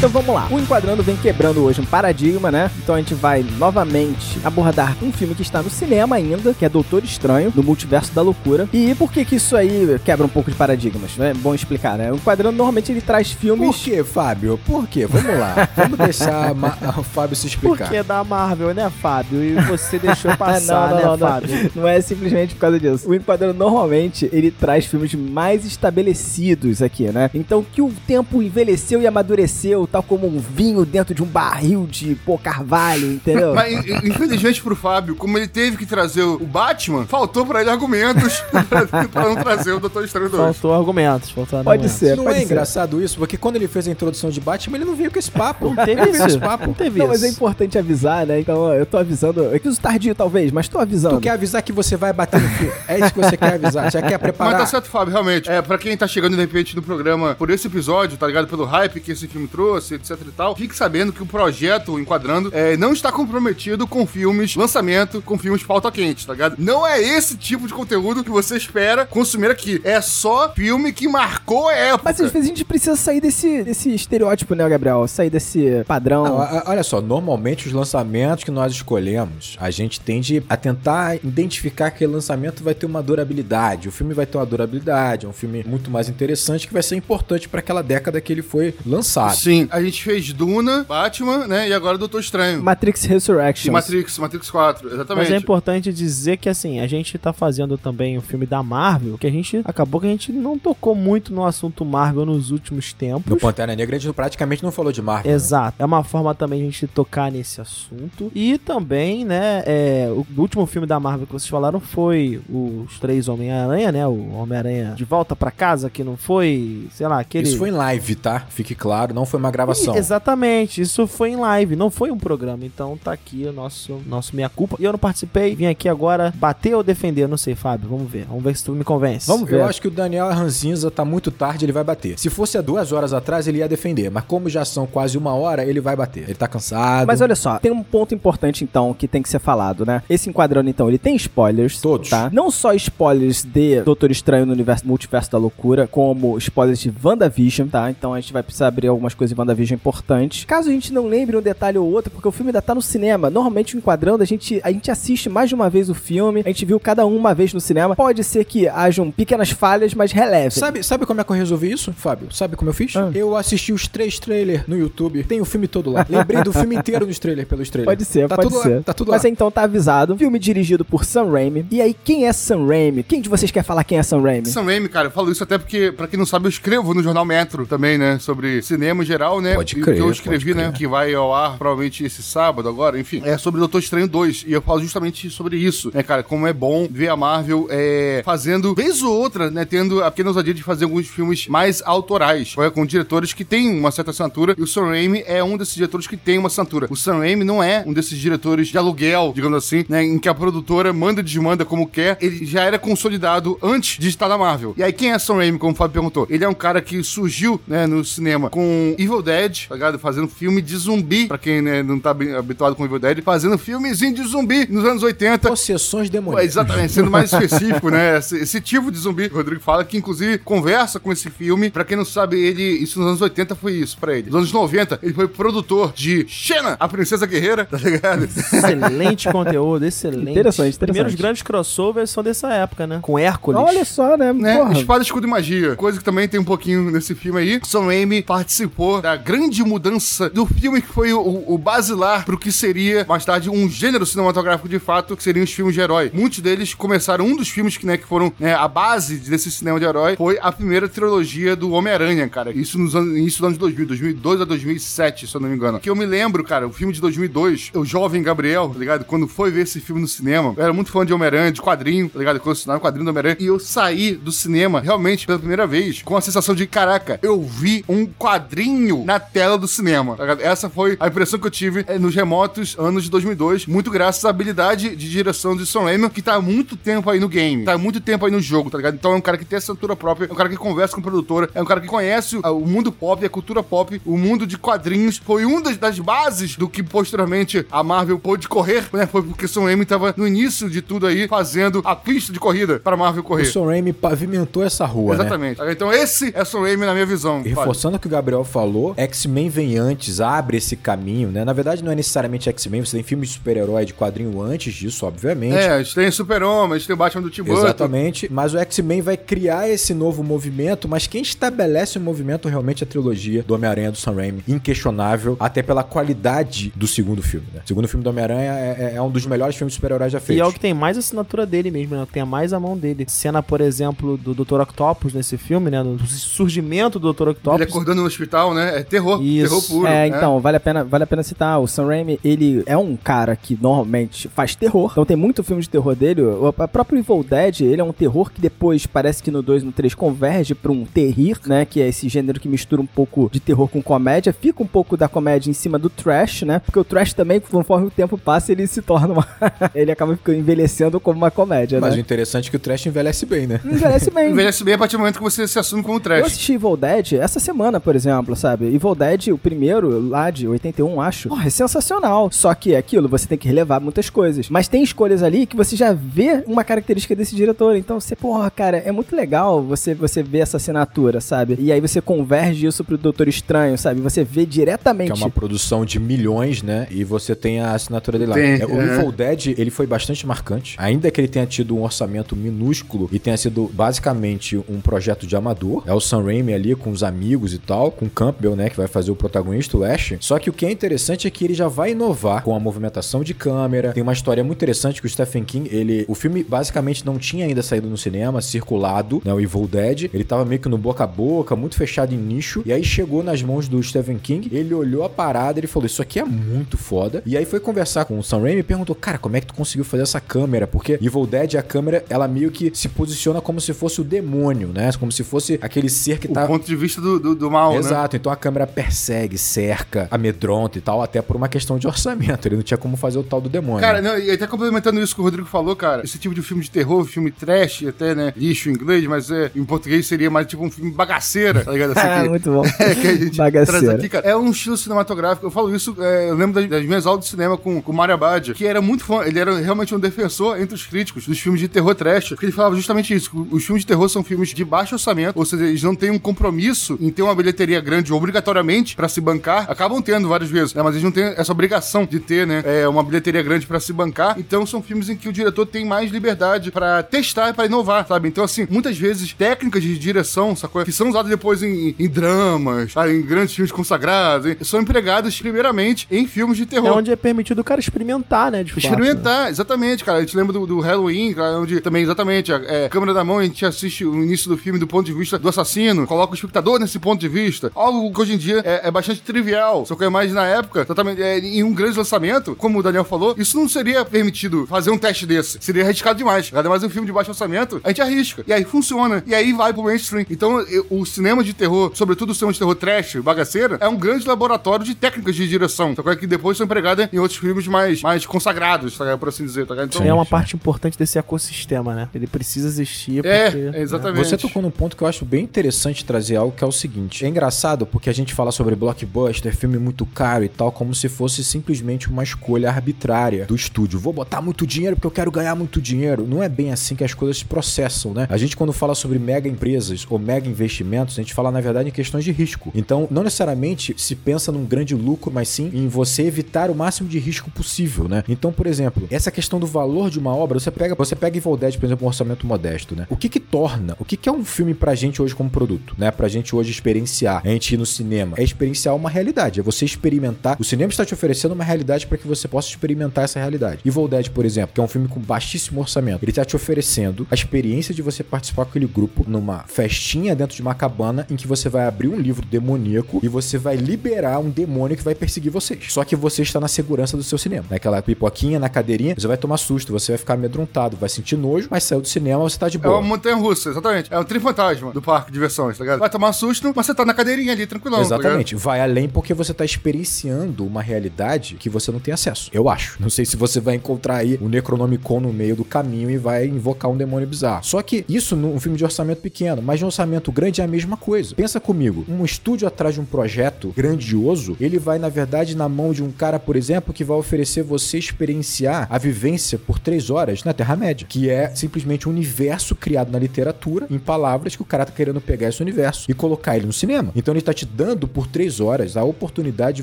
Então 0.04 0.20
vamos 0.20 0.34
lá. 0.34 0.48
O 0.50 0.60
Enquadrando 0.60 1.02
vem 1.02 1.16
quebrando 1.16 1.64
hoje 1.64 1.80
um 1.80 1.86
paradigma, 1.86 2.50
né? 2.50 2.70
Então 2.76 2.94
a 2.94 2.98
gente 2.98 3.14
vai 3.14 3.42
novamente 3.56 4.38
abordar 4.44 4.94
um 5.02 5.10
filme 5.10 5.34
que 5.34 5.40
está 5.40 5.62
no 5.62 5.70
cinema 5.70 6.16
ainda, 6.16 6.52
que 6.52 6.62
é 6.62 6.68
Doutor 6.68 7.02
Estranho, 7.02 7.50
no 7.56 7.62
Multiverso 7.62 8.12
da 8.12 8.20
Loucura. 8.20 8.68
E 8.70 8.94
por 8.96 9.10
que 9.10 9.24
que 9.24 9.36
isso 9.36 9.56
aí 9.56 9.98
quebra 10.04 10.26
um 10.26 10.28
pouco 10.28 10.50
de 10.50 10.56
paradigmas? 10.58 11.18
É 11.18 11.32
bom 11.32 11.54
explicar, 11.54 11.96
né? 11.96 12.12
O 12.12 12.16
Enquadrando 12.16 12.54
normalmente 12.54 12.92
ele 12.92 13.00
traz 13.00 13.32
Por 13.32 13.40
filmes... 13.40 13.76
que, 13.76 14.04
Fábio? 14.04 14.60
Por 14.66 14.86
quê? 14.86 15.06
Vamos 15.06 15.38
lá. 15.38 15.66
Vamos 15.74 15.96
deixar 15.96 16.52
o 16.98 17.02
Fábio 17.02 17.34
se 17.34 17.46
explicar. 17.46 17.84
Porque 17.84 17.96
é 17.96 18.02
da 18.02 18.22
Marvel, 18.22 18.74
né, 18.74 18.92
Fábio? 19.00 19.42
E 19.42 19.54
você 19.54 19.98
deixou 19.98 20.36
passar, 20.36 20.90
não, 20.90 20.96
né, 20.96 21.02
não, 21.02 21.16
não, 21.16 21.28
Fábio? 21.28 21.70
não 21.74 21.88
é 21.88 21.98
simplesmente 22.02 22.54
por 22.54 22.60
causa 22.60 22.78
disso. 22.78 23.08
O 23.08 23.14
Enquadrando 23.14 23.54
normalmente 23.54 24.28
ele 24.30 24.50
traz 24.50 24.84
filmes 24.84 25.14
mais 25.14 25.64
estabelecidos 25.64 26.82
aqui, 26.82 27.04
né? 27.04 27.30
Então 27.32 27.64
que 27.64 27.80
o 27.80 27.90
tempo 28.06 28.42
envelheceu 28.42 29.00
e 29.00 29.06
amadureceu, 29.06 29.86
tal 29.94 30.02
como 30.02 30.26
um 30.26 30.40
vinho 30.40 30.84
dentro 30.84 31.14
de 31.14 31.22
um 31.22 31.26
barril 31.26 31.86
de 31.88 32.16
pô 32.26 32.36
carvalho, 32.36 33.12
entendeu? 33.12 33.54
Mas, 33.54 33.72
in- 33.86 34.08
infelizmente 34.08 34.60
pro 34.60 34.74
Fábio, 34.74 35.14
como 35.14 35.38
ele 35.38 35.46
teve 35.46 35.76
que 35.76 35.86
trazer 35.86 36.22
o 36.22 36.38
Batman, 36.44 37.06
faltou 37.06 37.46
pra 37.46 37.60
ele 37.60 37.70
argumentos 37.70 38.42
pra, 38.68 39.24
não 39.24 39.36
trazer 39.36 39.70
o 39.70 39.78
Doutor 39.78 40.04
Estranho 40.04 40.28
2. 40.28 40.42
Faltou 40.42 40.74
argumentos, 40.74 41.30
faltou 41.30 41.62
Pode 41.62 41.68
argumentos. 41.68 41.92
ser, 41.96 42.16
Não 42.16 42.24
pode 42.24 42.36
é 42.36 42.40
ser. 42.40 42.44
engraçado 42.46 43.00
isso? 43.00 43.18
Porque 43.18 43.36
quando 43.36 43.54
ele 43.54 43.68
fez 43.68 43.86
a 43.86 43.90
introdução 43.92 44.30
de 44.30 44.40
Batman, 44.40 44.78
ele 44.78 44.84
não 44.84 44.96
veio 44.96 45.12
com 45.12 45.18
esse 45.20 45.30
papo. 45.30 45.72
Não 45.72 45.84
teve 45.84 46.10
isso. 46.10 46.26
esse 46.26 46.38
papo. 46.38 46.66
Não 46.66 46.74
teve 46.74 46.98
Não, 46.98 47.06
mas 47.06 47.22
é 47.22 47.26
isso. 47.28 47.36
importante 47.36 47.78
avisar, 47.78 48.26
né? 48.26 48.40
Então 48.40 48.72
eu 48.72 48.84
tô 48.86 48.98
avisando. 48.98 49.54
É 49.54 49.58
que 49.60 49.68
uso 49.68 49.80
tardio, 49.80 50.12
talvez, 50.14 50.50
mas 50.50 50.66
tô 50.66 50.78
avisando. 50.80 51.16
Tu 51.18 51.20
quer 51.22 51.30
avisar 51.30 51.62
que 51.62 51.72
você 51.72 51.96
vai 51.96 52.12
bater 52.12 52.40
no 52.40 52.48
filme. 52.48 52.72
É 52.88 52.98
isso 52.98 53.12
que 53.14 53.20
você 53.20 53.36
quer 53.36 53.54
avisar. 53.54 53.90
Você 53.92 54.02
quer 54.02 54.10
Mas 54.12 54.20
preparar. 54.20 54.58
tá 54.58 54.66
certo, 54.66 54.88
Fábio, 54.90 55.12
realmente. 55.12 55.48
É, 55.48 55.62
pra 55.62 55.78
quem 55.78 55.96
tá 55.96 56.08
chegando 56.08 56.34
de 56.34 56.40
repente 56.40 56.74
no 56.74 56.82
programa 56.82 57.36
por 57.36 57.48
esse 57.50 57.68
episódio, 57.68 58.16
tá 58.18 58.26
ligado? 58.26 58.48
Pelo 58.48 58.64
hype 58.64 58.98
que 59.00 59.12
esse 59.12 59.28
filme 59.28 59.46
trouxe, 59.46 59.83
etc 59.92 60.18
e 60.26 60.30
tal, 60.32 60.56
fique 60.56 60.76
sabendo 60.76 61.12
que 61.12 61.22
o 61.22 61.26
projeto 61.26 61.98
Enquadrando 61.98 62.50
é, 62.52 62.76
não 62.76 62.92
está 62.92 63.10
comprometido 63.12 63.86
com 63.86 64.06
filmes, 64.06 64.54
lançamento, 64.56 65.20
com 65.22 65.38
filmes 65.38 65.62
pauta 65.62 65.90
quente, 65.90 66.26
tá 66.26 66.32
ligado? 66.32 66.56
Não 66.58 66.86
é 66.86 67.00
esse 67.00 67.36
tipo 67.36 67.66
de 67.66 67.74
conteúdo 67.74 68.22
que 68.24 68.30
você 68.30 68.56
espera 68.56 69.06
consumir 69.06 69.50
aqui. 69.50 69.80
É 69.84 70.00
só 70.00 70.52
filme 70.52 70.92
que 70.92 71.06
marcou 71.08 71.68
a 71.68 71.72
época. 71.74 72.02
Mas 72.04 72.20
às 72.20 72.30
vezes 72.32 72.46
a 72.46 72.48
gente 72.48 72.64
precisa 72.64 72.96
sair 72.96 73.20
desse, 73.20 73.62
desse 73.62 73.94
estereótipo, 73.94 74.54
né, 74.54 74.68
Gabriel? 74.68 75.06
Sair 75.08 75.30
desse 75.30 75.82
padrão. 75.86 76.24
Não, 76.24 76.40
a- 76.40 76.44
a- 76.60 76.62
olha 76.66 76.82
só, 76.82 77.00
normalmente 77.00 77.66
os 77.66 77.72
lançamentos 77.72 78.44
que 78.44 78.50
nós 78.50 78.72
escolhemos, 78.72 79.56
a 79.60 79.70
gente 79.70 80.00
tende 80.00 80.42
a 80.48 80.56
tentar 80.56 81.16
identificar 81.16 81.90
que 81.90 81.96
aquele 81.96 82.12
lançamento 82.12 82.62
vai 82.62 82.74
ter 82.74 82.86
uma 82.86 83.02
durabilidade. 83.02 83.88
O 83.88 83.92
filme 83.92 84.14
vai 84.14 84.26
ter 84.26 84.38
uma 84.38 84.46
durabilidade, 84.46 85.26
é 85.26 85.28
um 85.28 85.32
filme 85.32 85.64
muito 85.66 85.90
mais 85.90 86.08
interessante 86.08 86.66
que 86.66 86.72
vai 86.72 86.82
ser 86.82 86.96
importante 86.96 87.48
para 87.48 87.60
aquela 87.60 87.82
década 87.82 88.20
que 88.20 88.32
ele 88.32 88.42
foi 88.42 88.74
lançado. 88.86 89.36
Sim, 89.36 89.63
a 89.70 89.82
gente 89.82 90.02
fez 90.02 90.32
Duna, 90.32 90.84
Batman, 90.88 91.46
né? 91.46 91.68
E 91.68 91.72
agora 91.72 91.98
Doutor 91.98 92.20
Estranho. 92.20 92.62
Matrix 92.62 93.04
E 93.04 93.08
Resurrection. 93.08 93.72
Matrix, 93.72 94.18
Matrix 94.18 94.50
4, 94.50 94.88
exatamente. 94.94 95.24
Mas 95.24 95.32
é 95.32 95.36
importante 95.36 95.92
dizer 95.92 96.36
que, 96.36 96.48
assim, 96.48 96.80
a 96.80 96.86
gente 96.86 97.16
tá 97.18 97.32
fazendo 97.32 97.76
também 97.78 98.16
o 98.18 98.20
filme 98.22 98.46
da 98.46 98.62
Marvel, 98.62 99.18
que 99.18 99.26
a 99.26 99.30
gente 99.30 99.62
acabou 99.64 100.00
que 100.00 100.06
a 100.06 100.10
gente 100.10 100.32
não 100.32 100.58
tocou 100.58 100.94
muito 100.94 101.32
no 101.32 101.44
assunto 101.44 101.84
Marvel 101.84 102.24
nos 102.26 102.50
últimos 102.50 102.92
tempos. 102.92 103.26
No 103.30 103.36
Pantera 103.36 103.74
Negra 103.74 103.96
a 103.96 103.98
gente 103.98 104.12
praticamente 104.12 104.62
não 104.62 104.72
falou 104.72 104.92
de 104.92 105.02
Marvel. 105.02 105.30
né? 105.30 105.36
Exato. 105.36 105.76
É 105.78 105.84
uma 105.84 106.02
forma 106.04 106.34
também 106.34 106.60
de 106.60 106.66
a 106.66 106.70
gente 106.70 106.86
tocar 106.86 107.30
nesse 107.30 107.60
assunto. 107.60 108.30
E 108.34 108.58
também, 108.58 109.24
né, 109.24 109.62
é, 109.66 110.08
o 110.10 110.26
último 110.40 110.66
filme 110.66 110.86
da 110.86 110.98
Marvel 111.00 111.26
que 111.26 111.32
vocês 111.32 111.48
falaram 111.48 111.80
foi 111.80 112.40
os 112.48 112.98
três 112.98 113.28
Homem-Aranha, 113.28 113.92
né? 113.92 114.06
O 114.06 114.32
Homem-Aranha 114.34 114.94
de 114.96 115.04
volta 115.04 115.34
pra 115.36 115.50
casa, 115.50 115.90
que 115.90 116.02
não 116.04 116.16
foi, 116.16 116.86
sei 116.92 117.06
lá, 117.06 117.20
aquele. 117.20 117.48
Isso 117.48 117.58
foi 117.58 117.68
em 117.68 117.72
live, 117.72 118.14
tá? 118.16 118.46
Fique 118.48 118.74
claro, 118.74 119.14
não 119.14 119.26
foi 119.26 119.38
uma 119.38 119.50
gravação. 119.54 119.94
Ih, 119.94 119.98
Exatamente, 119.98 120.80
isso 120.80 121.06
foi 121.06 121.30
em 121.30 121.36
live, 121.36 121.76
não 121.76 121.90
foi 121.90 122.10
um 122.10 122.18
programa. 122.18 122.64
Então 122.64 122.98
tá 123.02 123.12
aqui 123.12 123.44
o 123.46 123.52
nosso, 123.52 124.00
nosso 124.06 124.34
minha 124.34 124.48
culpa. 124.48 124.76
E 124.78 124.84
eu 124.84 124.92
não 124.92 124.98
participei, 124.98 125.54
vim 125.54 125.66
aqui 125.66 125.88
agora 125.88 126.32
bater 126.36 126.74
ou 126.74 126.82
defender, 126.82 127.22
eu 127.22 127.28
não 127.28 127.36
sei, 127.36 127.54
Fábio. 127.54 127.88
Vamos 127.88 128.10
ver. 128.10 128.26
Vamos 128.26 128.42
ver 128.42 128.56
se 128.56 128.64
tu 128.64 128.72
me 128.72 128.84
convence. 128.84 129.26
Vamos 129.26 129.48
ver. 129.48 129.60
Eu 129.60 129.64
acho 129.64 129.80
que 129.80 129.88
o 129.88 129.90
Daniel 129.90 130.28
Ranzinza 130.28 130.90
tá 130.90 131.04
muito 131.04 131.30
tarde, 131.30 131.64
ele 131.64 131.72
vai 131.72 131.84
bater. 131.84 132.18
Se 132.18 132.28
fosse 132.30 132.58
há 132.58 132.60
duas 132.60 132.92
horas 132.92 133.12
atrás, 133.12 133.46
ele 133.46 133.58
ia 133.58 133.68
defender. 133.68 134.10
Mas 134.10 134.24
como 134.24 134.48
já 134.48 134.64
são 134.64 134.86
quase 134.86 135.16
uma 135.16 135.34
hora, 135.34 135.64
ele 135.64 135.80
vai 135.80 135.96
bater. 135.96 136.24
Ele 136.24 136.34
tá 136.34 136.48
cansado. 136.48 137.06
Mas 137.06 137.20
olha 137.20 137.36
só, 137.36 137.58
tem 137.58 137.70
um 137.72 137.82
ponto 137.82 138.14
importante 138.14 138.64
então 138.64 138.92
que 138.94 139.06
tem 139.08 139.22
que 139.22 139.28
ser 139.28 139.38
falado, 139.38 139.84
né? 139.86 140.02
Esse 140.08 140.28
enquadrando 140.28 140.68
então, 140.68 140.88
ele 140.88 140.98
tem 140.98 141.16
spoilers, 141.16 141.80
Todos. 141.80 142.08
tá? 142.10 142.30
Não 142.32 142.50
só 142.50 142.72
spoilers 142.74 143.42
de 143.44 143.82
Doutor 143.82 144.10
Estranho 144.10 144.46
no 144.46 144.52
universo 144.52 144.86
multiverso 144.86 145.30
da 145.30 145.38
loucura, 145.38 145.86
como 145.86 146.36
spoilers 146.38 146.80
de 146.80 146.92
WandaVision, 147.02 147.68
tá? 147.68 147.90
Então 147.90 148.12
a 148.14 148.20
gente 148.20 148.32
vai 148.32 148.42
precisar 148.42 148.68
abrir 148.68 148.88
algumas 148.88 149.14
coisas 149.14 149.34
de 149.34 149.40
WandaVision 149.44 149.76
importantes. 149.76 150.44
Caso 150.44 150.68
a 150.68 150.72
gente 150.72 150.92
não 150.92 151.06
lembre 151.06 151.36
um 151.36 151.42
detalhe 151.42 151.78
ou 151.78 151.90
outro, 151.90 152.10
porque 152.10 152.26
o 152.26 152.32
filme 152.32 152.50
ainda 152.50 152.62
tá 152.62 152.74
no 152.74 152.82
cinema. 152.82 153.30
Normalmente 153.30 153.76
o 153.76 153.78
enquadrando 153.78 154.22
a 154.22 154.26
gente 154.26 154.60
a 154.62 154.70
gente 154.70 154.90
assiste 154.90 155.28
mais 155.28 155.48
de 155.48 155.54
uma 155.54 155.68
vez 155.70 155.88
o 155.88 155.94
filme, 155.94 156.42
a 156.44 156.48
gente 156.48 156.64
viu 156.64 156.78
cada 156.80 157.06
um 157.06 157.16
uma 157.16 157.34
vez 157.34 157.52
no 157.52 157.60
cinema. 157.60 157.94
Pode 157.94 158.22
ser 158.24 158.44
que 158.44 158.68
hajam 158.68 159.10
pequenas 159.10 159.50
falhas, 159.50 159.94
mas 159.94 160.12
releve. 160.12 160.52
Sabe, 160.52 160.82
sabe 160.82 161.06
como 161.06 161.20
é 161.20 161.24
que 161.24 161.30
eu 161.30 161.36
resolvi 161.36 161.70
isso, 161.72 161.92
Fábio? 161.92 162.28
Sabe 162.32 162.56
como 162.56 162.70
eu 162.70 162.74
fiz? 162.74 162.96
Ah. 162.96 163.10
Eu 163.14 163.36
assisti 163.36 163.72
os 163.72 163.86
três 163.86 164.18
trailers 164.18 164.66
no 164.66 164.76
YouTube. 164.76 165.22
Tem 165.24 165.40
o 165.40 165.44
filme 165.44 165.68
todo 165.68 165.90
lá. 165.90 166.06
Lembrei 166.08 166.42
do 166.42 166.52
filme 166.52 166.76
inteiro 166.76 167.06
nos 167.06 167.18
trailers 167.18 167.48
pelos 167.48 167.70
trailers. 167.70 167.96
Pode 167.96 168.04
ser, 168.04 168.28
tá 168.28 168.36
pode 168.36 168.48
tudo 168.48 168.62
ser. 168.62 168.76
Lá, 168.76 168.82
tá 168.82 168.92
tudo 168.94 169.10
Mas 169.10 169.22
lá. 169.22 169.28
então 169.28 169.50
tá 169.50 169.62
avisado. 169.62 170.16
Filme 170.16 170.38
dirigido 170.38 170.84
por 170.84 171.04
Sam 171.04 171.30
Raimi. 171.30 171.66
E 171.70 171.80
aí, 171.80 171.94
quem 171.94 172.26
é 172.26 172.32
Sam 172.32 172.66
Raimi? 172.66 173.02
Quem 173.02 173.20
de 173.20 173.28
vocês 173.28 173.50
quer 173.50 173.62
falar 173.62 173.84
quem 173.84 173.98
é 173.98 174.02
Sam 174.02 174.20
Raimi? 174.20 174.46
Sam 174.46 174.64
Raimi, 174.64 174.88
cara, 174.88 175.08
eu 175.08 175.12
falo 175.12 175.30
isso 175.30 175.42
até 175.42 175.58
porque, 175.58 175.92
pra 175.92 176.06
quem 176.06 176.18
não 176.18 176.26
sabe, 176.26 176.46
eu 176.46 176.50
escrevo 176.50 176.94
no 176.94 177.02
jornal 177.02 177.24
Metro 177.24 177.66
também, 177.66 177.98
né? 177.98 178.18
Sobre 178.18 178.62
cinema 178.62 179.02
em 179.02 179.06
geral, 179.06 179.33
né? 179.40 179.54
Pode 179.54 179.76
crer, 179.76 179.96
que 179.96 180.00
eu 180.02 180.10
escrevi, 180.10 180.54
né? 180.54 180.72
Que 180.72 180.86
vai 180.86 181.14
ao 181.14 181.34
ar 181.34 181.58
provavelmente 181.58 182.04
esse 182.04 182.22
sábado 182.22 182.68
agora, 182.68 182.98
enfim. 182.98 183.22
É 183.24 183.36
sobre 183.38 183.58
Doutor 183.58 183.78
Estranho 183.78 184.08
2. 184.08 184.44
E 184.46 184.52
eu 184.52 184.62
falo 184.62 184.80
justamente 184.80 185.30
sobre 185.30 185.56
isso, 185.56 185.90
né, 185.94 186.02
cara? 186.02 186.22
Como 186.22 186.46
é 186.46 186.52
bom 186.52 186.88
ver 186.90 187.08
a 187.08 187.16
Marvel 187.16 187.66
é, 187.70 188.22
fazendo, 188.24 188.74
vez 188.74 189.02
ou 189.02 189.12
outra, 189.12 189.50
né? 189.50 189.64
Tendo 189.64 190.02
a 190.02 190.10
pequena 190.10 190.30
ousadia 190.30 190.54
de 190.54 190.62
fazer 190.62 190.84
alguns 190.84 191.08
filmes 191.08 191.46
mais 191.48 191.82
autorais, 191.84 192.54
com 192.74 192.86
diretores 192.86 193.32
que 193.32 193.44
têm 193.44 193.78
uma 193.78 193.90
certa 193.90 194.10
assinatura. 194.10 194.54
E 194.58 194.62
o 194.62 194.66
Sam 194.66 194.86
Raimi 194.86 195.22
é 195.26 195.42
um 195.42 195.56
desses 195.56 195.74
diretores 195.74 196.06
que 196.06 196.16
tem 196.16 196.38
uma 196.38 196.48
assinatura. 196.48 196.86
O 196.90 196.96
Sam 196.96 197.18
Raimi 197.18 197.44
não 197.44 197.62
é 197.62 197.84
um 197.86 197.92
desses 197.92 198.18
diretores 198.18 198.68
de 198.68 198.78
aluguel, 198.78 199.32
digamos 199.34 199.58
assim, 199.58 199.84
né? 199.88 200.02
Em 200.02 200.18
que 200.18 200.28
a 200.28 200.34
produtora 200.34 200.92
manda 200.92 201.20
e 201.20 201.24
desmanda 201.24 201.64
como 201.64 201.86
quer. 201.86 202.18
Ele 202.20 202.44
já 202.44 202.62
era 202.62 202.78
consolidado 202.78 203.58
antes 203.62 203.98
de 203.98 204.08
estar 204.08 204.28
na 204.28 204.38
Marvel. 204.38 204.74
E 204.76 204.82
aí, 204.82 204.92
quem 204.92 205.12
é 205.12 205.18
Sam 205.18 205.36
Raimi, 205.36 205.58
como 205.58 205.72
o 205.72 205.76
Fábio 205.76 205.94
perguntou? 205.94 206.26
Ele 206.30 206.44
é 206.44 206.48
um 206.48 206.54
cara 206.54 206.80
que 206.80 207.02
surgiu, 207.02 207.60
né, 207.66 207.86
no 207.86 208.04
cinema 208.04 208.50
com 208.50 208.94
Evil 208.98 209.22
Dead, 209.24 209.66
tá 209.68 209.74
ligado? 209.74 209.98
Fazendo 209.98 210.28
filme 210.28 210.62
de 210.62 210.76
zumbi, 210.76 211.26
pra 211.26 211.38
quem 211.38 211.60
né, 211.60 211.82
não 211.82 211.98
tá 211.98 212.10
habituado 212.10 212.76
com 212.76 212.84
Evil 212.84 212.98
Dead, 212.98 213.22
fazendo 213.22 213.58
filmezinho 213.58 214.14
de 214.14 214.22
zumbi 214.22 214.66
nos 214.70 214.84
anos 214.84 215.02
80. 215.02 215.48
Possessões 215.48 216.08
demoníacas. 216.08 216.50
Exatamente, 216.50 216.92
sendo 216.92 217.10
mais 217.10 217.32
específico, 217.32 217.90
né? 217.90 218.18
Esse, 218.18 218.36
esse 218.36 218.60
tipo 218.60 218.92
de 218.92 218.98
zumbi 218.98 219.28
que 219.28 219.34
o 219.34 219.38
Rodrigo 219.38 219.60
fala, 219.60 219.84
que 219.84 219.96
inclusive 219.96 220.38
conversa 220.38 221.00
com 221.00 221.10
esse 221.10 221.30
filme. 221.30 221.70
Pra 221.70 221.84
quem 221.84 221.96
não 221.96 222.04
sabe, 222.04 222.38
ele, 222.38 222.62
isso 222.62 222.98
nos 223.00 223.08
anos 223.08 223.20
80 223.20 223.54
foi 223.54 223.72
isso 223.72 223.96
pra 223.98 224.16
ele. 224.16 224.26
Nos 224.26 224.36
anos 224.36 224.52
90, 224.52 225.00
ele 225.02 225.12
foi 225.12 225.26
produtor 225.26 225.92
de 225.94 226.26
Xena, 226.28 226.76
a 226.78 226.86
Princesa 226.86 227.26
Guerreira, 227.26 227.64
tá 227.64 227.78
ligado? 227.78 228.24
Excelente 228.24 229.28
conteúdo, 229.32 229.84
excelente. 229.84 230.30
Interessante, 230.30 230.70
Os 230.70 230.78
primeiros 230.78 231.12
interessante. 231.12 231.18
grandes 231.22 231.42
crossovers 231.42 232.10
são 232.10 232.22
dessa 232.22 232.52
época, 232.52 232.86
né? 232.86 232.98
Com 233.02 233.18
Hércules. 233.18 233.60
Olha 233.60 233.84
só, 233.84 234.16
né? 234.16 234.32
né? 234.32 234.72
Espada, 234.74 235.02
escudo 235.02 235.26
e 235.26 235.30
magia. 235.30 235.74
Coisa 235.76 235.98
que 235.98 236.04
também 236.04 236.28
tem 236.28 236.38
um 236.38 236.44
pouquinho 236.44 236.90
nesse 236.90 237.14
filme 237.14 237.40
aí. 237.40 237.60
Sam 237.64 237.86
Raimi 237.86 238.22
participou 238.22 239.00
da 239.00 239.13
grande 239.16 239.62
mudança 239.62 240.28
do 240.30 240.46
filme 240.46 240.80
que 240.80 240.88
foi 240.88 241.12
o, 241.12 241.44
o 241.46 241.58
basilar 241.58 242.24
pro 242.24 242.38
que 242.38 242.52
seria 242.52 243.04
mais 243.08 243.24
tarde 243.24 243.50
um 243.50 243.68
gênero 243.68 244.06
cinematográfico 244.06 244.68
de 244.68 244.78
fato, 244.78 245.16
que 245.16 245.22
seriam 245.22 245.44
os 245.44 245.52
filmes 245.52 245.74
de 245.74 245.80
herói. 245.80 246.10
Muitos 246.12 246.40
deles 246.40 246.74
começaram, 246.74 247.24
um 247.24 247.36
dos 247.36 247.48
filmes 247.48 247.76
que, 247.76 247.86
né, 247.86 247.96
que 247.96 248.06
foram 248.06 248.32
né, 248.38 248.54
a 248.54 248.68
base 248.68 249.16
desse 249.16 249.50
cinema 249.50 249.78
de 249.78 249.84
herói 249.84 250.16
foi 250.16 250.38
a 250.40 250.52
primeira 250.52 250.88
trilogia 250.88 251.56
do 251.56 251.70
Homem-Aranha, 251.70 252.28
cara. 252.28 252.52
Isso 252.52 252.78
nos 252.78 252.94
anos, 252.94 253.16
início 253.16 253.40
dos 253.40 253.46
anos 253.48 253.58
2000, 253.58 253.86
2002 253.86 254.40
a 254.40 254.44
2007, 254.44 255.26
se 255.26 255.34
eu 255.34 255.40
não 255.40 255.48
me 255.48 255.56
engano. 255.56 255.80
Que 255.80 255.90
eu 255.90 255.96
me 255.96 256.06
lembro, 256.06 256.44
cara, 256.44 256.66
o 256.66 256.72
filme 256.72 256.92
de 256.92 257.00
2002, 257.00 257.70
o 257.74 257.84
jovem 257.84 258.22
Gabriel, 258.22 258.68
tá 258.68 258.78
ligado? 258.78 259.04
Quando 259.04 259.26
foi 259.28 259.50
ver 259.50 259.62
esse 259.62 259.80
filme 259.80 260.00
no 260.00 260.08
cinema, 260.08 260.54
eu 260.56 260.62
era 260.62 260.72
muito 260.72 260.90
fã 260.90 261.04
de 261.04 261.12
Homem-Aranha, 261.12 261.52
de 261.52 261.60
quadrinho, 261.60 262.08
tá 262.08 262.18
ligado? 262.18 262.40
Colecionava 262.40 262.80
quadrinho 262.80 263.04
do 263.04 263.10
Homem-Aranha. 263.10 263.36
E 263.38 263.46
eu 263.46 263.58
saí 263.58 264.12
do 264.12 264.32
cinema, 264.32 264.80
realmente, 264.80 265.26
pela 265.26 265.38
primeira 265.38 265.66
vez, 265.66 266.02
com 266.02 266.16
a 266.16 266.20
sensação 266.20 266.54
de, 266.54 266.66
caraca, 266.66 267.18
eu 267.22 267.42
vi 267.42 267.84
um 267.88 268.06
quadrinho 268.06 269.03
na 269.04 269.20
tela 269.20 269.56
do 269.58 269.68
cinema, 269.68 270.16
tá 270.16 270.22
ligado? 270.22 270.40
Essa 270.40 270.68
foi 270.68 270.96
a 270.98 271.08
impressão 271.08 271.38
que 271.38 271.46
eu 271.46 271.50
tive 271.50 271.84
eh, 271.86 271.98
nos 271.98 272.14
remotos 272.14 272.76
anos 272.78 273.04
de 273.04 273.10
2002, 273.10 273.66
muito 273.66 273.90
graças 273.90 274.24
à 274.24 274.30
habilidade 274.30 274.96
de 274.96 275.10
direção 275.10 275.56
de 275.56 275.66
Sam 275.66 275.82
Raimi, 275.84 276.10
que 276.10 276.22
tá 276.22 276.34
há 276.34 276.40
muito 276.40 276.76
tempo 276.76 277.08
aí 277.10 277.20
no 277.20 277.28
game, 277.28 277.64
tá 277.64 277.74
há 277.74 277.78
muito 277.78 278.00
tempo 278.00 278.24
aí 278.26 278.32
no 278.32 278.40
jogo, 278.40 278.70
tá 278.70 278.78
ligado? 278.78 278.94
Então 278.94 279.12
é 279.12 279.16
um 279.16 279.20
cara 279.20 279.36
que 279.38 279.44
tem 279.44 279.58
assinatura 279.58 279.94
própria, 279.94 280.26
é 280.26 280.32
um 280.32 280.36
cara 280.36 280.48
que 280.48 280.56
conversa 280.56 280.94
com 280.94 281.02
produtora, 281.02 281.48
é 281.54 281.62
um 281.62 281.64
cara 281.64 281.80
que 281.80 281.86
conhece 281.86 282.36
o, 282.36 282.40
o 282.40 282.66
mundo 282.66 282.90
pop, 282.90 283.24
a 283.24 283.28
cultura 283.28 283.62
pop, 283.62 284.00
o 284.04 284.16
mundo 284.16 284.46
de 284.46 284.58
quadrinhos, 284.58 285.18
foi 285.18 285.44
uma 285.44 285.60
das, 285.60 285.76
das 285.76 285.98
bases 285.98 286.56
do 286.56 286.68
que 286.68 286.82
posteriormente 286.82 287.66
a 287.70 287.82
Marvel 287.82 288.18
pôde 288.18 288.48
correr, 288.48 288.84
né? 288.92 289.06
Foi 289.06 289.22
porque 289.22 289.46
Sam 289.46 289.64
Raimi 289.64 289.84
tava 289.84 290.14
no 290.16 290.26
início 290.26 290.68
de 290.70 290.80
tudo 290.82 291.06
aí, 291.06 291.28
fazendo 291.28 291.82
a 291.84 291.94
pista 291.94 292.32
de 292.32 292.40
corrida 292.40 292.80
para 292.80 292.96
Marvel 292.96 293.22
O 293.22 293.24
correr. 293.24 293.44
Sam 293.46 293.66
Raimi 293.66 293.92
pavimentou 293.92 294.62
essa 294.62 294.84
rua, 294.86 295.14
né? 295.16 295.20
Exatamente. 295.20 295.60
Então 295.70 295.92
esse 295.92 296.32
é 296.34 296.44
Sam 296.44 296.62
Raimi 296.62 296.86
na 296.86 296.92
minha 296.92 297.06
visão. 297.06 297.42
E 297.44 297.48
Reforçando 297.48 297.96
o 297.96 298.00
que 298.00 298.06
o 298.06 298.10
Gabriel 298.10 298.44
falou, 298.44 298.93
X-Men 298.96 299.48
vem 299.48 299.76
antes, 299.76 300.20
abre 300.20 300.56
esse 300.56 300.76
caminho, 300.76 301.30
né? 301.30 301.44
Na 301.44 301.52
verdade, 301.52 301.82
não 301.82 301.92
é 301.92 301.94
necessariamente 301.94 302.48
X-Men, 302.48 302.84
você 302.84 302.96
tem 302.96 303.02
filmes 303.04 303.28
de 303.30 303.34
super-herói 303.36 303.84
de 303.84 303.94
quadrinho 303.94 304.40
antes 304.40 304.74
disso, 304.74 305.06
obviamente. 305.06 305.54
É, 305.56 305.68
a 305.70 305.82
gente 305.82 305.94
tem 305.94 306.10
Super-Homem, 306.10 306.74
a 306.76 306.78
gente 306.78 306.86
tem 306.86 306.94
o 306.94 306.96
Batman 306.96 307.22
do 307.22 307.30
Tim 307.30 307.42
Burton. 307.42 307.62
Exatamente, 307.64 308.28
mas 308.32 308.54
o 308.54 308.58
X-Men 308.58 309.00
vai 309.02 309.16
criar 309.16 309.68
esse 309.68 309.92
novo 309.94 310.22
movimento, 310.22 310.88
mas 310.88 311.06
quem 311.06 311.22
estabelece 311.22 311.98
o 311.98 312.00
movimento 312.00 312.48
realmente 312.48 312.82
é 312.82 312.86
a 312.86 312.88
trilogia 312.88 313.42
do 313.42 313.54
Homem-Aranha 313.54 313.90
do 313.90 313.98
Sam 313.98 314.14
Raimi, 314.14 314.42
inquestionável, 314.46 315.36
até 315.38 315.62
pela 315.62 315.82
qualidade 315.84 316.72
do 316.74 316.86
segundo 316.86 317.22
filme, 317.22 317.46
né? 317.54 317.60
O 317.64 317.68
segundo 317.68 317.88
filme 317.88 318.02
do 318.04 318.10
Homem-Aranha 318.10 318.52
é, 318.52 318.76
é- 318.78 318.96
é 318.96 319.02
um 319.02 319.10
dos 319.10 319.26
melhores 319.26 319.56
filmes 319.56 319.72
de 319.72 319.76
super-heróis 319.76 320.12
já 320.12 320.18
E 320.18 320.20
feitos. 320.20 320.44
é 320.44 320.48
o 320.48 320.52
que 320.52 320.60
tem 320.60 320.74
mais 320.74 320.96
assinatura 320.98 321.46
dele 321.46 321.70
mesmo, 321.70 321.96
né? 321.96 322.02
O 322.02 322.06
que 322.06 322.12
tem 322.12 322.24
mais 322.24 322.52
a 322.52 322.60
mão 322.60 322.76
dele. 322.76 323.04
Cena, 323.08 323.42
por 323.42 323.60
exemplo, 323.60 324.16
do 324.16 324.34
Dr. 324.34 324.60
Octopus 324.60 325.12
nesse 325.14 325.36
filme, 325.36 325.70
né? 325.70 325.82
Do 325.82 326.06
surgimento 326.06 326.98
do 326.98 327.12
Dr. 327.12 327.22
Ele 327.22 327.30
Octopus. 327.32 327.62
acordando 327.62 328.00
no 328.00 328.06
hospital, 328.06 328.54
né? 328.54 328.73
É 328.74 328.82
terror. 328.82 329.22
Isso. 329.22 329.48
Terror 329.48 329.62
puro. 329.68 329.86
É, 329.86 330.08
né? 330.10 330.16
então, 330.16 330.40
vale 330.40 330.56
a, 330.56 330.60
pena, 330.60 330.84
vale 330.84 331.04
a 331.04 331.06
pena 331.06 331.22
citar. 331.22 331.60
O 331.60 331.66
Sam 331.66 331.86
Raimi, 331.86 332.18
ele 332.24 332.62
é 332.66 332.76
um 332.76 332.96
cara 332.96 333.36
que 333.36 333.58
normalmente 333.60 334.28
faz 334.28 334.54
terror. 334.54 334.90
Então 334.92 335.04
tem 335.04 335.16
muito 335.16 335.42
filme 335.42 335.62
de 335.62 335.68
terror 335.68 335.94
dele. 335.94 336.22
O 336.22 336.52
próprio 336.52 336.98
Evil 336.98 337.24
Dead, 337.24 337.60
ele 337.60 337.80
é 337.80 337.84
um 337.84 337.92
terror 337.92 338.30
que 338.30 338.40
depois 338.40 338.86
parece 338.86 339.22
que 339.22 339.30
no 339.30 339.42
2 339.42 339.62
e 339.62 339.66
no 339.66 339.72
3 339.72 339.94
converge 339.94 340.54
pra 340.54 340.72
um 340.72 340.84
terrir, 340.84 341.38
né? 341.46 341.64
Que 341.64 341.80
é 341.80 341.88
esse 341.88 342.08
gênero 342.08 342.40
que 342.40 342.48
mistura 342.48 342.80
um 342.80 342.86
pouco 342.86 343.28
de 343.32 343.40
terror 343.40 343.68
com 343.68 343.82
comédia. 343.82 344.32
Fica 344.32 344.62
um 344.62 344.66
pouco 344.66 344.96
da 344.96 345.08
comédia 345.08 345.50
em 345.50 345.54
cima 345.54 345.78
do 345.78 345.88
trash, 345.88 346.42
né? 346.42 346.60
Porque 346.60 346.78
o 346.78 346.84
trash 346.84 347.12
também, 347.12 347.40
conforme 347.40 347.86
o 347.86 347.90
tempo 347.90 348.16
passa, 348.18 348.52
ele 348.52 348.66
se 348.66 348.82
torna 348.82 349.12
uma... 349.14 349.28
ele 349.74 349.90
acaba 349.92 350.16
ficando 350.16 350.38
envelhecendo 350.38 350.98
como 351.00 351.18
uma 351.18 351.30
comédia, 351.30 351.80
Mas 351.80 351.92
o 351.92 351.96
né? 351.96 352.00
interessante 352.00 352.48
é 352.48 352.50
que 352.50 352.56
o 352.56 352.60
trash 352.60 352.86
envelhece 352.86 353.26
bem, 353.26 353.46
né? 353.46 353.60
Envelhece 353.64 354.10
bem. 354.10 354.30
Envelhece 354.30 354.64
bem 354.64 354.74
a 354.74 354.78
partir 354.78 354.96
do 354.96 355.00
momento 355.00 355.18
que 355.18 355.22
você 355.22 355.46
se 355.46 355.58
assume 355.58 355.82
como 355.82 355.96
Eu 355.96 356.00
trash. 356.00 356.26
assisti 356.26 356.54
Evil 356.54 356.76
Dead 356.76 357.14
essa 357.14 357.40
semana, 357.40 357.80
por 357.80 357.94
exemplo, 357.96 358.34
sabe? 358.36 358.63
Evil 358.66 358.94
Dead, 358.94 359.28
o 359.28 359.38
primeiro, 359.38 360.08
lá 360.08 360.30
de 360.30 360.46
81, 360.46 361.00
acho. 361.00 361.28
Porra, 361.28 361.46
é 361.46 361.50
sensacional. 361.50 362.30
Só 362.32 362.54
que 362.54 362.74
é 362.74 362.78
aquilo, 362.78 363.08
você 363.08 363.26
tem 363.26 363.38
que 363.38 363.48
relevar 363.48 363.80
muitas 363.80 364.10
coisas. 364.10 364.48
Mas 364.48 364.68
tem 364.68 364.82
escolhas 364.82 365.22
ali 365.22 365.46
que 365.46 365.56
você 365.56 365.76
já 365.76 365.92
vê 365.92 366.42
uma 366.46 366.64
característica 366.64 367.14
desse 367.14 367.34
diretor. 367.34 367.76
Então 367.76 368.00
você, 368.00 368.16
porra, 368.16 368.50
cara, 368.50 368.78
é 368.78 368.92
muito 368.92 369.14
legal 369.14 369.62
você, 369.62 369.94
você 369.94 370.22
ver 370.22 370.38
essa 370.40 370.56
assinatura, 370.56 371.20
sabe? 371.20 371.56
E 371.58 371.72
aí 371.72 371.80
você 371.80 372.00
converge 372.00 372.66
isso 372.66 372.84
pro 372.84 372.98
Doutor 372.98 373.28
Estranho, 373.28 373.76
sabe? 373.78 374.00
Você 374.00 374.24
vê 374.24 374.46
diretamente. 374.46 375.12
Que 375.12 375.22
é 375.22 375.24
uma 375.24 375.30
produção 375.30 375.84
de 375.84 375.98
milhões, 375.98 376.62
né? 376.62 376.86
E 376.90 377.04
você 377.04 377.34
tem 377.34 377.60
a 377.60 377.72
assinatura 377.72 378.18
dele 378.18 378.30
lá. 378.30 378.36
Tem, 378.36 378.60
É, 378.60 378.66
o 378.66 378.80
é. 378.80 378.98
Evil 378.98 379.12
Dead, 379.12 379.54
ele 379.58 379.70
foi 379.70 379.86
bastante 379.86 380.26
marcante. 380.26 380.76
Ainda 380.78 381.10
que 381.10 381.20
ele 381.20 381.28
tenha 381.28 381.46
tido 381.46 381.76
um 381.76 381.82
orçamento 381.82 382.36
minúsculo 382.36 383.08
e 383.12 383.18
tenha 383.18 383.36
sido 383.36 383.70
basicamente 383.72 384.56
um 384.68 384.80
projeto 384.80 385.26
de 385.26 385.36
amador. 385.36 385.82
É 385.86 385.92
o 385.92 386.00
Sam 386.00 386.24
Raimi 386.24 386.52
ali 386.52 386.74
com 386.74 386.90
os 386.90 387.02
amigos 387.02 387.52
e 387.52 387.58
tal, 387.58 387.90
com 387.90 388.06
o 388.06 388.10
Né? 388.54 388.70
Que 388.70 388.76
vai 388.76 388.86
fazer 388.86 389.10
o 389.10 389.16
protagonista, 389.16 389.76
o 389.76 389.84
Ash. 389.84 390.14
Só 390.20 390.38
que 390.38 390.50
o 390.50 390.52
que 390.52 390.66
é 390.66 390.70
interessante 390.70 391.26
é 391.26 391.30
que 391.30 391.44
ele 391.44 391.54
já 391.54 391.68
vai 391.68 391.92
inovar 391.92 392.42
com 392.42 392.54
a 392.54 392.60
movimentação 392.60 393.22
de 393.22 393.34
câmera. 393.34 393.92
Tem 393.92 394.02
uma 394.02 394.12
história 394.12 394.44
muito 394.44 394.58
interessante 394.58 395.00
que 395.00 395.06
o 395.06 395.10
Stephen 395.10 395.44
King, 395.44 395.68
ele... 395.74 396.04
O 396.08 396.14
filme 396.14 396.44
basicamente 396.44 397.04
não 397.04 397.18
tinha 397.18 397.46
ainda 397.46 397.62
saído 397.62 397.88
no 397.88 397.96
cinema, 397.96 398.40
circulado, 398.40 399.22
né? 399.24 399.32
O 399.32 399.40
Evil 399.40 399.66
Dead. 399.66 400.10
Ele 400.12 400.24
tava 400.24 400.44
meio 400.44 400.60
que 400.60 400.68
no 400.68 400.78
boca 400.78 401.04
a 401.04 401.06
boca, 401.06 401.56
muito 401.56 401.76
fechado 401.76 402.14
em 402.14 402.18
nicho. 402.18 402.62
E 402.64 402.72
aí 402.72 402.84
chegou 402.84 403.22
nas 403.22 403.42
mãos 403.42 403.68
do 403.68 403.82
Stephen 403.82 404.18
King, 404.18 404.48
ele 404.52 404.72
olhou 404.74 405.04
a 405.04 405.08
parada, 405.08 405.58
ele 405.58 405.66
falou, 405.66 405.86
isso 405.86 406.02
aqui 406.02 406.20
é 406.20 406.24
muito 406.24 406.76
foda. 406.76 407.22
E 407.26 407.36
aí 407.36 407.44
foi 407.44 407.60
conversar 407.60 408.04
com 408.04 408.18
o 408.18 408.22
Sam 408.22 408.42
Raimi 408.42 408.60
e 408.60 408.62
perguntou, 408.62 408.94
cara, 408.94 409.18
como 409.18 409.36
é 409.36 409.40
que 409.40 409.46
tu 409.46 409.54
conseguiu 409.54 409.84
fazer 409.84 410.02
essa 410.02 410.20
câmera? 410.20 410.66
Porque 410.66 410.94
Evil 410.94 411.26
Dead, 411.26 411.56
a 411.56 411.62
câmera, 411.62 412.04
ela 412.08 412.28
meio 412.28 412.50
que 412.50 412.70
se 412.74 412.88
posiciona 412.88 413.40
como 413.40 413.60
se 413.60 413.72
fosse 413.72 414.00
o 414.00 414.04
demônio, 414.04 414.68
né? 414.68 414.90
Como 414.98 415.10
se 415.10 415.24
fosse 415.24 415.58
aquele 415.60 415.88
ser 415.88 416.18
que 416.18 416.26
O 416.26 416.32
tá... 416.32 416.46
ponto 416.46 416.66
de 416.66 416.76
vista 416.76 417.00
do, 417.00 417.18
do, 417.18 417.34
do 417.34 417.50
mal, 417.50 417.72
né? 417.72 417.78
Exato, 417.78 418.16
então 418.16 418.30
a 418.30 418.36
câmera 418.44 418.66
persegue, 418.66 419.38
cerca, 419.38 420.06
amedronta 420.10 420.76
e 420.76 420.80
tal, 420.82 421.02
até 421.02 421.22
por 421.22 421.34
uma 421.34 421.48
questão 421.48 421.78
de 421.78 421.86
orçamento. 421.86 422.46
Ele 422.46 422.56
não 422.56 422.62
tinha 422.62 422.76
como 422.76 422.94
fazer 422.96 423.18
o 423.18 423.22
tal 423.22 423.40
do 423.40 423.48
demônio. 423.48 423.80
Cara, 423.80 424.02
não, 424.02 424.18
e 424.18 424.30
até 424.30 424.46
complementando 424.46 425.00
isso 425.00 425.14
que 425.14 425.20
o 425.22 425.24
Rodrigo 425.24 425.48
falou, 425.48 425.74
cara, 425.74 426.02
esse 426.04 426.18
tipo 426.18 426.34
de 426.34 426.42
filme 426.42 426.62
de 426.62 426.70
terror, 426.70 427.02
filme 427.06 427.30
trash, 427.30 427.84
até, 427.88 428.14
né, 428.14 428.34
lixo 428.36 428.68
em 428.68 428.72
inglês, 428.74 429.04
mas 429.06 429.30
é, 429.30 429.50
em 429.56 429.64
português 429.64 430.06
seria 430.06 430.30
mais 430.30 430.46
tipo 430.46 430.62
um 430.62 430.70
filme 430.70 430.90
bagaceira, 430.90 431.64
tá 431.64 431.72
ligado? 431.72 431.92
Assim, 431.96 432.06
Ah, 432.14 432.22
que- 432.22 432.28
muito 432.28 432.50
bom. 432.52 432.62
É, 432.78 432.94
que 432.94 433.06
a 433.06 433.16
gente 433.16 433.36
Bagaceira. 433.38 433.80
traz 433.80 433.98
aqui, 433.98 434.08
cara. 434.10 434.26
É 434.28 434.36
um 434.36 434.50
estilo 434.50 434.76
cinematográfico. 434.76 435.46
Eu 435.46 435.50
falo 435.50 435.74
isso, 435.74 435.96
é, 436.00 436.28
eu 436.28 436.34
lembro 436.36 436.60
das, 436.60 436.68
das 436.68 436.84
minhas 436.84 437.06
aulas 437.06 437.24
de 437.24 437.30
cinema 437.30 437.56
com, 437.56 437.80
com 437.80 437.92
o 437.92 437.94
Mario 437.94 438.14
Abad, 438.14 438.52
que 438.52 438.66
era 438.66 438.82
muito 438.82 439.04
fã. 439.04 439.24
Ele 439.24 439.38
era 439.38 439.58
realmente 439.58 439.94
um 439.94 439.98
defensor 439.98 440.60
entre 440.60 440.74
os 440.74 440.84
críticos 440.86 441.26
dos 441.26 441.38
filmes 441.38 441.60
de 441.60 441.68
terror 441.68 441.94
trash. 441.94 442.28
Porque 442.30 442.44
ele 442.46 442.52
falava 442.52 442.74
justamente 442.76 443.14
isso: 443.14 443.30
os 443.50 443.64
filmes 443.64 443.82
de 443.82 443.86
terror 443.86 444.08
são 444.08 444.22
filmes 444.22 444.50
de 444.50 444.64
baixo 444.64 444.94
orçamento, 444.94 445.38
ou 445.38 445.44
seja, 445.46 445.64
eles 445.64 445.82
não 445.82 445.94
têm 445.94 446.10
um 446.10 446.18
compromisso 446.18 446.98
em 447.00 447.10
ter 447.10 447.22
uma 447.22 447.34
bilheteria 447.34 447.80
grande 447.80 448.12
obrigatoriamente 448.34 448.96
pra 448.96 449.08
se 449.08 449.20
bancar. 449.20 449.70
Acabam 449.70 450.02
tendo 450.02 450.28
várias 450.28 450.50
vezes, 450.50 450.74
né? 450.74 450.82
Mas 450.82 450.94
eles 450.94 451.04
não 451.04 451.12
têm 451.12 451.24
essa 451.36 451.52
obrigação 451.52 452.04
de 452.04 452.18
ter, 452.18 452.46
né? 452.46 452.62
é, 452.66 452.88
uma 452.88 453.02
bilheteria 453.02 453.42
grande 453.42 453.66
pra 453.66 453.78
se 453.78 453.92
bancar. 453.92 454.36
Então 454.38 454.66
são 454.66 454.82
filmes 454.82 455.08
em 455.08 455.16
que 455.16 455.28
o 455.28 455.32
diretor 455.32 455.64
tem 455.66 455.84
mais 455.84 456.10
liberdade 456.10 456.70
pra 456.70 457.02
testar 457.02 457.50
e 457.50 457.52
pra 457.52 457.66
inovar, 457.66 458.06
sabe? 458.06 458.28
Então, 458.28 458.42
assim, 458.42 458.66
muitas 458.68 458.98
vezes 458.98 459.32
técnicas 459.32 459.82
de 459.82 459.96
direção, 459.98 460.56
sacou? 460.56 460.84
Que 460.84 460.92
são 460.92 461.08
usadas 461.08 461.30
depois 461.30 461.62
em, 461.62 461.94
em 461.98 462.08
dramas, 462.08 462.92
sabe? 462.92 463.12
em 463.12 463.22
grandes 463.22 463.54
filmes 463.54 463.70
consagrados, 463.70 464.46
hein? 464.46 464.56
são 464.62 464.80
empregadas 464.80 465.38
primeiramente 465.40 466.06
em 466.10 466.26
filmes 466.26 466.56
de 466.56 466.64
É 466.64 466.66
terror. 466.66 466.96
onde 466.96 467.12
é 467.12 467.16
permitido 467.16 467.60
o 467.60 467.64
cara 467.64 467.80
experimentar, 467.80 468.50
né? 468.50 468.64
Fato. 468.64 468.78
Experimentar, 468.78 469.50
exatamente, 469.50 470.04
cara. 470.04 470.18
A 470.18 470.20
gente 470.22 470.36
lembra 470.36 470.52
do, 470.52 470.66
do 470.66 470.80
Halloween, 470.80 471.32
cara, 471.34 471.58
onde 471.58 471.80
também, 471.80 472.02
exatamente, 472.02 472.52
a 472.52 472.56
é, 472.66 472.88
câmera 472.88 473.14
da 473.14 473.22
mão, 473.22 473.38
a 473.38 473.44
gente 473.44 473.64
assiste 473.64 474.04
o 474.04 474.22
início 474.22 474.48
do 474.48 474.56
filme 474.56 474.78
do 474.78 474.86
ponto 474.86 475.06
de 475.06 475.12
vista 475.12 475.38
do 475.38 475.48
assassino, 475.48 476.06
coloca 476.06 476.32
o 476.32 476.34
espectador 476.34 476.78
nesse 476.80 476.98
ponto 476.98 477.20
de 477.20 477.28
vista. 477.28 477.70
Algo 477.74 478.12
que 478.12 478.20
hoje 478.24 478.34
em 478.34 478.38
dia 478.38 478.60
é, 478.64 478.88
é 478.88 478.90
bastante 478.90 479.20
trivial. 479.20 479.84
Só 479.86 479.94
que 479.94 480.04
é 480.04 480.08
mais 480.08 480.32
na 480.32 480.46
época, 480.46 480.82
exatamente, 480.82 481.22
é, 481.22 481.38
em 481.38 481.62
um 481.62 481.72
grande 481.72 481.96
lançamento, 481.96 482.54
como 482.56 482.78
o 482.78 482.82
Daniel 482.82 483.04
falou, 483.04 483.34
isso 483.38 483.56
não 483.58 483.68
seria 483.68 484.04
permitido 484.04 484.66
fazer 484.66 484.90
um 484.90 484.98
teste 484.98 485.26
desse. 485.26 485.58
Seria 485.60 485.84
arriscado 485.84 486.16
demais. 486.18 486.50
Ainda 486.52 486.68
mais 486.68 486.82
um 486.82 486.88
filme 486.90 487.06
de 487.06 487.12
baixo 487.12 487.30
orçamento, 487.30 487.80
a 487.84 487.88
gente 487.88 488.00
arrisca. 488.02 488.42
E 488.46 488.52
aí 488.52 488.64
funciona. 488.64 489.22
E 489.26 489.34
aí 489.34 489.52
vai 489.52 489.72
pro 489.72 489.82
mainstream. 489.82 490.24
Então, 490.30 490.60
eu- 490.62 490.86
o 490.90 491.04
cinema 491.04 491.42
de 491.44 491.52
terror, 491.52 491.92
sobretudo 491.94 492.30
o 492.30 492.34
cinema 492.34 492.52
de 492.52 492.58
terror 492.58 492.74
trash, 492.74 493.16
bagaceira, 493.16 493.76
é 493.80 493.88
um 493.88 493.96
grande 493.96 494.26
laboratório 494.26 494.84
de 494.84 494.94
técnicas 494.94 495.34
de 495.36 495.48
direção. 495.48 495.94
Só 495.94 496.02
que 496.14 496.26
depois 496.26 496.56
são 496.56 496.64
empregadas 496.64 497.08
em 497.12 497.18
outros 497.18 497.38
filmes 497.38 497.66
mais, 497.66 498.02
mais 498.02 498.24
consagrados, 498.26 498.96
tá, 498.96 499.16
por 499.18 499.28
assim 499.28 499.44
dizer. 499.44 499.66
Tá, 499.66 499.74
então, 499.84 500.02
é 500.04 500.12
uma 500.14 500.26
parte 500.26 500.56
importante 500.56 500.98
desse 500.98 501.18
ecossistema, 501.18 501.94
né? 501.94 502.08
Ele 502.14 502.26
precisa 502.26 502.66
existir 502.68 503.24
É, 503.24 503.50
porque... 503.50 503.78
exatamente. 503.78 504.24
Você 504.28 504.36
tocou 504.36 504.62
num 504.62 504.70
ponto 504.70 504.96
que 504.96 505.02
eu 505.02 505.08
acho 505.08 505.24
bem 505.24 505.44
interessante 505.44 506.04
trazer 506.04 506.36
algo 506.36 506.54
que 506.56 506.64
é 506.64 506.66
o 506.66 506.72
seguinte. 506.72 507.24
É 507.24 507.28
engraçado 507.28 507.84
porque 507.86 508.08
a 508.08 508.12
gente 508.14 508.32
fala 508.32 508.50
sobre 508.50 508.74
blockbuster, 508.74 509.54
filme 509.54 509.78
muito 509.78 510.06
caro 510.06 510.44
e 510.44 510.48
tal, 510.48 510.72
como 510.72 510.94
se 510.94 511.08
fosse 511.08 511.44
simplesmente 511.44 512.08
uma 512.08 512.22
escolha 512.22 512.70
arbitrária 512.70 513.44
do 513.46 513.54
estúdio. 513.54 513.98
Vou 513.98 514.12
botar 514.12 514.40
muito 514.40 514.66
dinheiro 514.66 514.96
porque 514.96 515.06
eu 515.06 515.10
quero 515.10 515.30
ganhar 515.30 515.54
muito 515.54 515.80
dinheiro. 515.80 516.26
Não 516.26 516.42
é 516.42 516.48
bem 516.48 516.72
assim 516.72 516.94
que 516.94 517.04
as 517.04 517.14
coisas 517.14 517.38
se 517.38 517.44
processam, 517.44 518.14
né? 518.14 518.26
A 518.30 518.36
gente, 518.36 518.56
quando 518.56 518.72
fala 518.72 518.94
sobre 518.94 519.18
mega 519.18 519.48
empresas 519.48 520.06
ou 520.08 520.18
mega 520.18 520.48
investimentos, 520.48 521.18
a 521.18 521.22
gente 521.22 521.34
fala, 521.34 521.50
na 521.50 521.60
verdade, 521.60 521.88
em 521.88 521.92
questões 521.92 522.24
de 522.24 522.32
risco. 522.32 522.70
Então, 522.74 523.06
não 523.10 523.22
necessariamente 523.22 523.94
se 523.98 524.14
pensa 524.14 524.50
num 524.50 524.64
grande 524.64 524.94
lucro, 524.94 525.30
mas 525.32 525.48
sim 525.48 525.70
em 525.72 525.88
você 525.88 526.22
evitar 526.22 526.70
o 526.70 526.74
máximo 526.74 527.08
de 527.08 527.18
risco 527.18 527.50
possível, 527.50 528.08
né? 528.08 528.24
Então, 528.28 528.52
por 528.52 528.66
exemplo, 528.66 529.06
essa 529.10 529.30
questão 529.30 529.58
do 529.58 529.66
valor 529.66 530.10
de 530.10 530.18
uma 530.18 530.34
obra, 530.34 530.58
você 530.58 530.70
pega, 530.70 530.94
você 530.94 531.16
pega 531.16 531.36
Evil 531.36 531.56
Dead, 531.56 531.76
por 531.76 531.86
exemplo, 531.86 532.04
um 532.04 532.08
orçamento 532.08 532.46
modesto, 532.46 532.94
né? 532.94 533.06
O 533.10 533.16
que 533.16 533.28
que 533.28 533.40
torna, 533.40 533.96
o 533.98 534.04
que 534.04 534.16
que 534.16 534.28
é 534.28 534.32
um 534.32 534.44
filme 534.44 534.74
pra 534.74 534.94
gente 534.94 535.20
hoje 535.20 535.34
como 535.34 535.50
produto, 535.50 535.94
né? 535.98 536.10
Pra 536.10 536.28
gente 536.28 536.54
hoje 536.54 536.70
experienciar, 536.70 537.42
a 537.44 537.48
gente 537.48 537.74
ir 537.74 537.76
no 537.76 537.86
cinema, 537.86 538.03
é 538.36 538.42
experienciar 538.42 538.94
uma 538.94 539.08
realidade, 539.10 539.60
é 539.60 539.62
você 539.62 539.84
experimentar. 539.84 540.56
O 540.58 540.64
cinema 540.64 540.90
está 540.90 541.04
te 541.04 541.14
oferecendo 541.14 541.52
uma 541.52 541.64
realidade 541.64 542.06
para 542.06 542.18
que 542.18 542.26
você 542.26 542.46
possa 542.46 542.68
experimentar 542.68 543.24
essa 543.24 543.38
realidade. 543.38 543.80
Evil 543.84 544.08
Dead, 544.08 544.28
por 544.30 544.44
exemplo, 544.44 544.74
que 544.74 544.80
é 544.80 544.84
um 544.84 544.88
filme 544.88 545.08
com 545.08 545.20
baixíssimo 545.20 545.80
orçamento, 545.80 546.22
ele 546.22 546.30
está 546.30 546.44
te 546.44 546.56
oferecendo 546.56 547.26
a 547.30 547.34
experiência 547.34 547.94
de 547.94 548.02
você 548.02 548.22
participar 548.22 548.64
com 548.64 548.70
aquele 548.70 548.86
grupo 548.86 549.24
numa 549.26 549.64
festinha 549.66 550.34
dentro 550.34 550.56
de 550.56 550.62
uma 550.62 550.74
cabana 550.74 551.26
em 551.30 551.36
que 551.36 551.46
você 551.46 551.68
vai 551.68 551.86
abrir 551.86 552.08
um 552.08 552.16
livro 552.18 552.44
demoníaco 552.46 553.20
e 553.22 553.28
você 553.28 553.58
vai 553.58 553.76
liberar 553.76 554.38
um 554.38 554.50
demônio 554.50 554.96
que 554.96 555.02
vai 555.02 555.14
perseguir 555.14 555.50
vocês. 555.50 555.92
Só 555.92 556.04
que 556.04 556.16
você 556.16 556.42
está 556.42 556.60
na 556.60 556.68
segurança 556.68 557.16
do 557.16 557.22
seu 557.22 557.38
cinema. 557.38 557.64
Naquela 557.70 558.00
pipoquinha 558.02 558.58
na 558.58 558.68
cadeirinha, 558.68 559.14
você 559.16 559.26
vai 559.26 559.36
tomar 559.36 559.56
susto, 559.56 559.92
você 559.92 560.12
vai 560.12 560.18
ficar 560.18 560.34
amedrontado, 560.34 560.96
vai 560.96 561.08
sentir 561.08 561.36
nojo, 561.36 561.68
mas 561.70 561.84
saiu 561.84 562.00
do 562.00 562.08
cinema, 562.08 562.42
você 562.42 562.58
tá 562.58 562.68
de 562.68 562.76
É 562.76 562.80
boa. 562.80 562.98
uma 562.98 563.08
montanha 563.08 563.36
russa, 563.36 563.70
exatamente. 563.70 564.12
É 564.12 564.18
um 564.18 564.24
trifantasma 564.24 564.92
do 564.92 565.02
parque 565.02 565.28
de 565.28 565.34
diversões, 565.34 565.76
tá 565.78 565.84
ligado? 565.84 566.00
Vai 566.00 566.10
tomar 566.10 566.32
susto, 566.32 566.72
mas 566.74 566.86
você 566.86 566.94
tá 566.94 567.04
na 567.04 567.14
cadeirinha 567.14 567.52
ali, 567.52 567.66
tranquilão. 567.66 567.93
Tá 567.96 568.02
ligado? 568.02 568.22
Exatamente. 568.22 568.54
vai 568.56 568.80
além 568.80 569.08
porque 569.08 569.34
você 569.34 569.52
tá 569.52 569.64
experienciando 569.64 570.66
uma 570.66 570.82
realidade 570.82 571.56
que 571.56 571.68
você 571.68 571.90
não 571.90 572.00
tem 572.00 572.12
acesso. 572.14 572.50
Eu 572.52 572.68
acho. 572.68 572.96
Não 573.00 573.10
sei 573.10 573.24
se 573.24 573.36
você 573.36 573.60
vai 573.60 573.74
encontrar 573.74 574.16
aí 574.16 574.38
o 574.40 574.48
Necronomicon 574.48 575.20
no 575.20 575.32
meio 575.32 575.56
do 575.56 575.64
caminho 575.64 576.10
e 576.10 576.16
vai 576.16 576.46
invocar 576.46 576.90
um 576.90 576.96
demônio 576.96 577.26
bizarro. 577.26 577.64
Só 577.64 577.80
que 577.82 578.04
isso 578.08 578.36
num 578.36 578.58
filme 578.60 578.76
de 578.76 578.84
orçamento 578.84 579.20
pequeno, 579.20 579.62
mas 579.62 579.78
de 579.78 579.84
orçamento 579.84 580.30
grande 580.32 580.60
é 580.60 580.64
a 580.64 580.68
mesma 580.68 580.96
coisa. 580.96 581.34
Pensa 581.34 581.60
comigo, 581.60 582.04
um 582.08 582.24
estúdio 582.24 582.66
atrás 582.66 582.94
de 582.94 583.00
um 583.00 583.04
projeto 583.04 583.72
grandioso, 583.76 584.56
ele 584.60 584.78
vai, 584.78 584.98
na 584.98 585.08
verdade, 585.08 585.56
na 585.56 585.68
mão 585.68 585.92
de 585.92 586.02
um 586.02 586.10
cara, 586.10 586.38
por 586.38 586.56
exemplo, 586.56 586.92
que 586.92 587.04
vai 587.04 587.16
oferecer 587.16 587.62
você 587.62 587.98
experienciar 587.98 588.86
a 588.90 588.98
vivência 588.98 589.58
por 589.58 589.78
três 589.78 590.10
horas 590.10 590.44
na 590.44 590.52
Terra-média, 590.52 591.06
que 591.08 591.30
é 591.30 591.54
simplesmente 591.54 592.08
um 592.08 592.12
universo 592.12 592.74
criado 592.74 593.10
na 593.10 593.18
literatura, 593.18 593.86
em 593.90 593.98
palavras 593.98 594.56
que 594.56 594.62
o 594.62 594.64
cara 594.64 594.84
tá 594.84 594.92
querendo 594.92 595.20
pegar 595.20 595.48
esse 595.48 595.62
universo 595.62 596.10
e 596.10 596.14
colocar 596.14 596.56
ele 596.56 596.66
no 596.66 596.72
cinema. 596.72 597.12
Então 597.14 597.34
ele 597.34 597.42
tá 597.42 597.52
te 597.52 597.66
dando 597.76 598.06
por 598.06 598.26
três 598.26 598.60
horas 598.60 598.96
a 598.96 599.04
oportunidade 599.04 599.78
de 599.78 599.82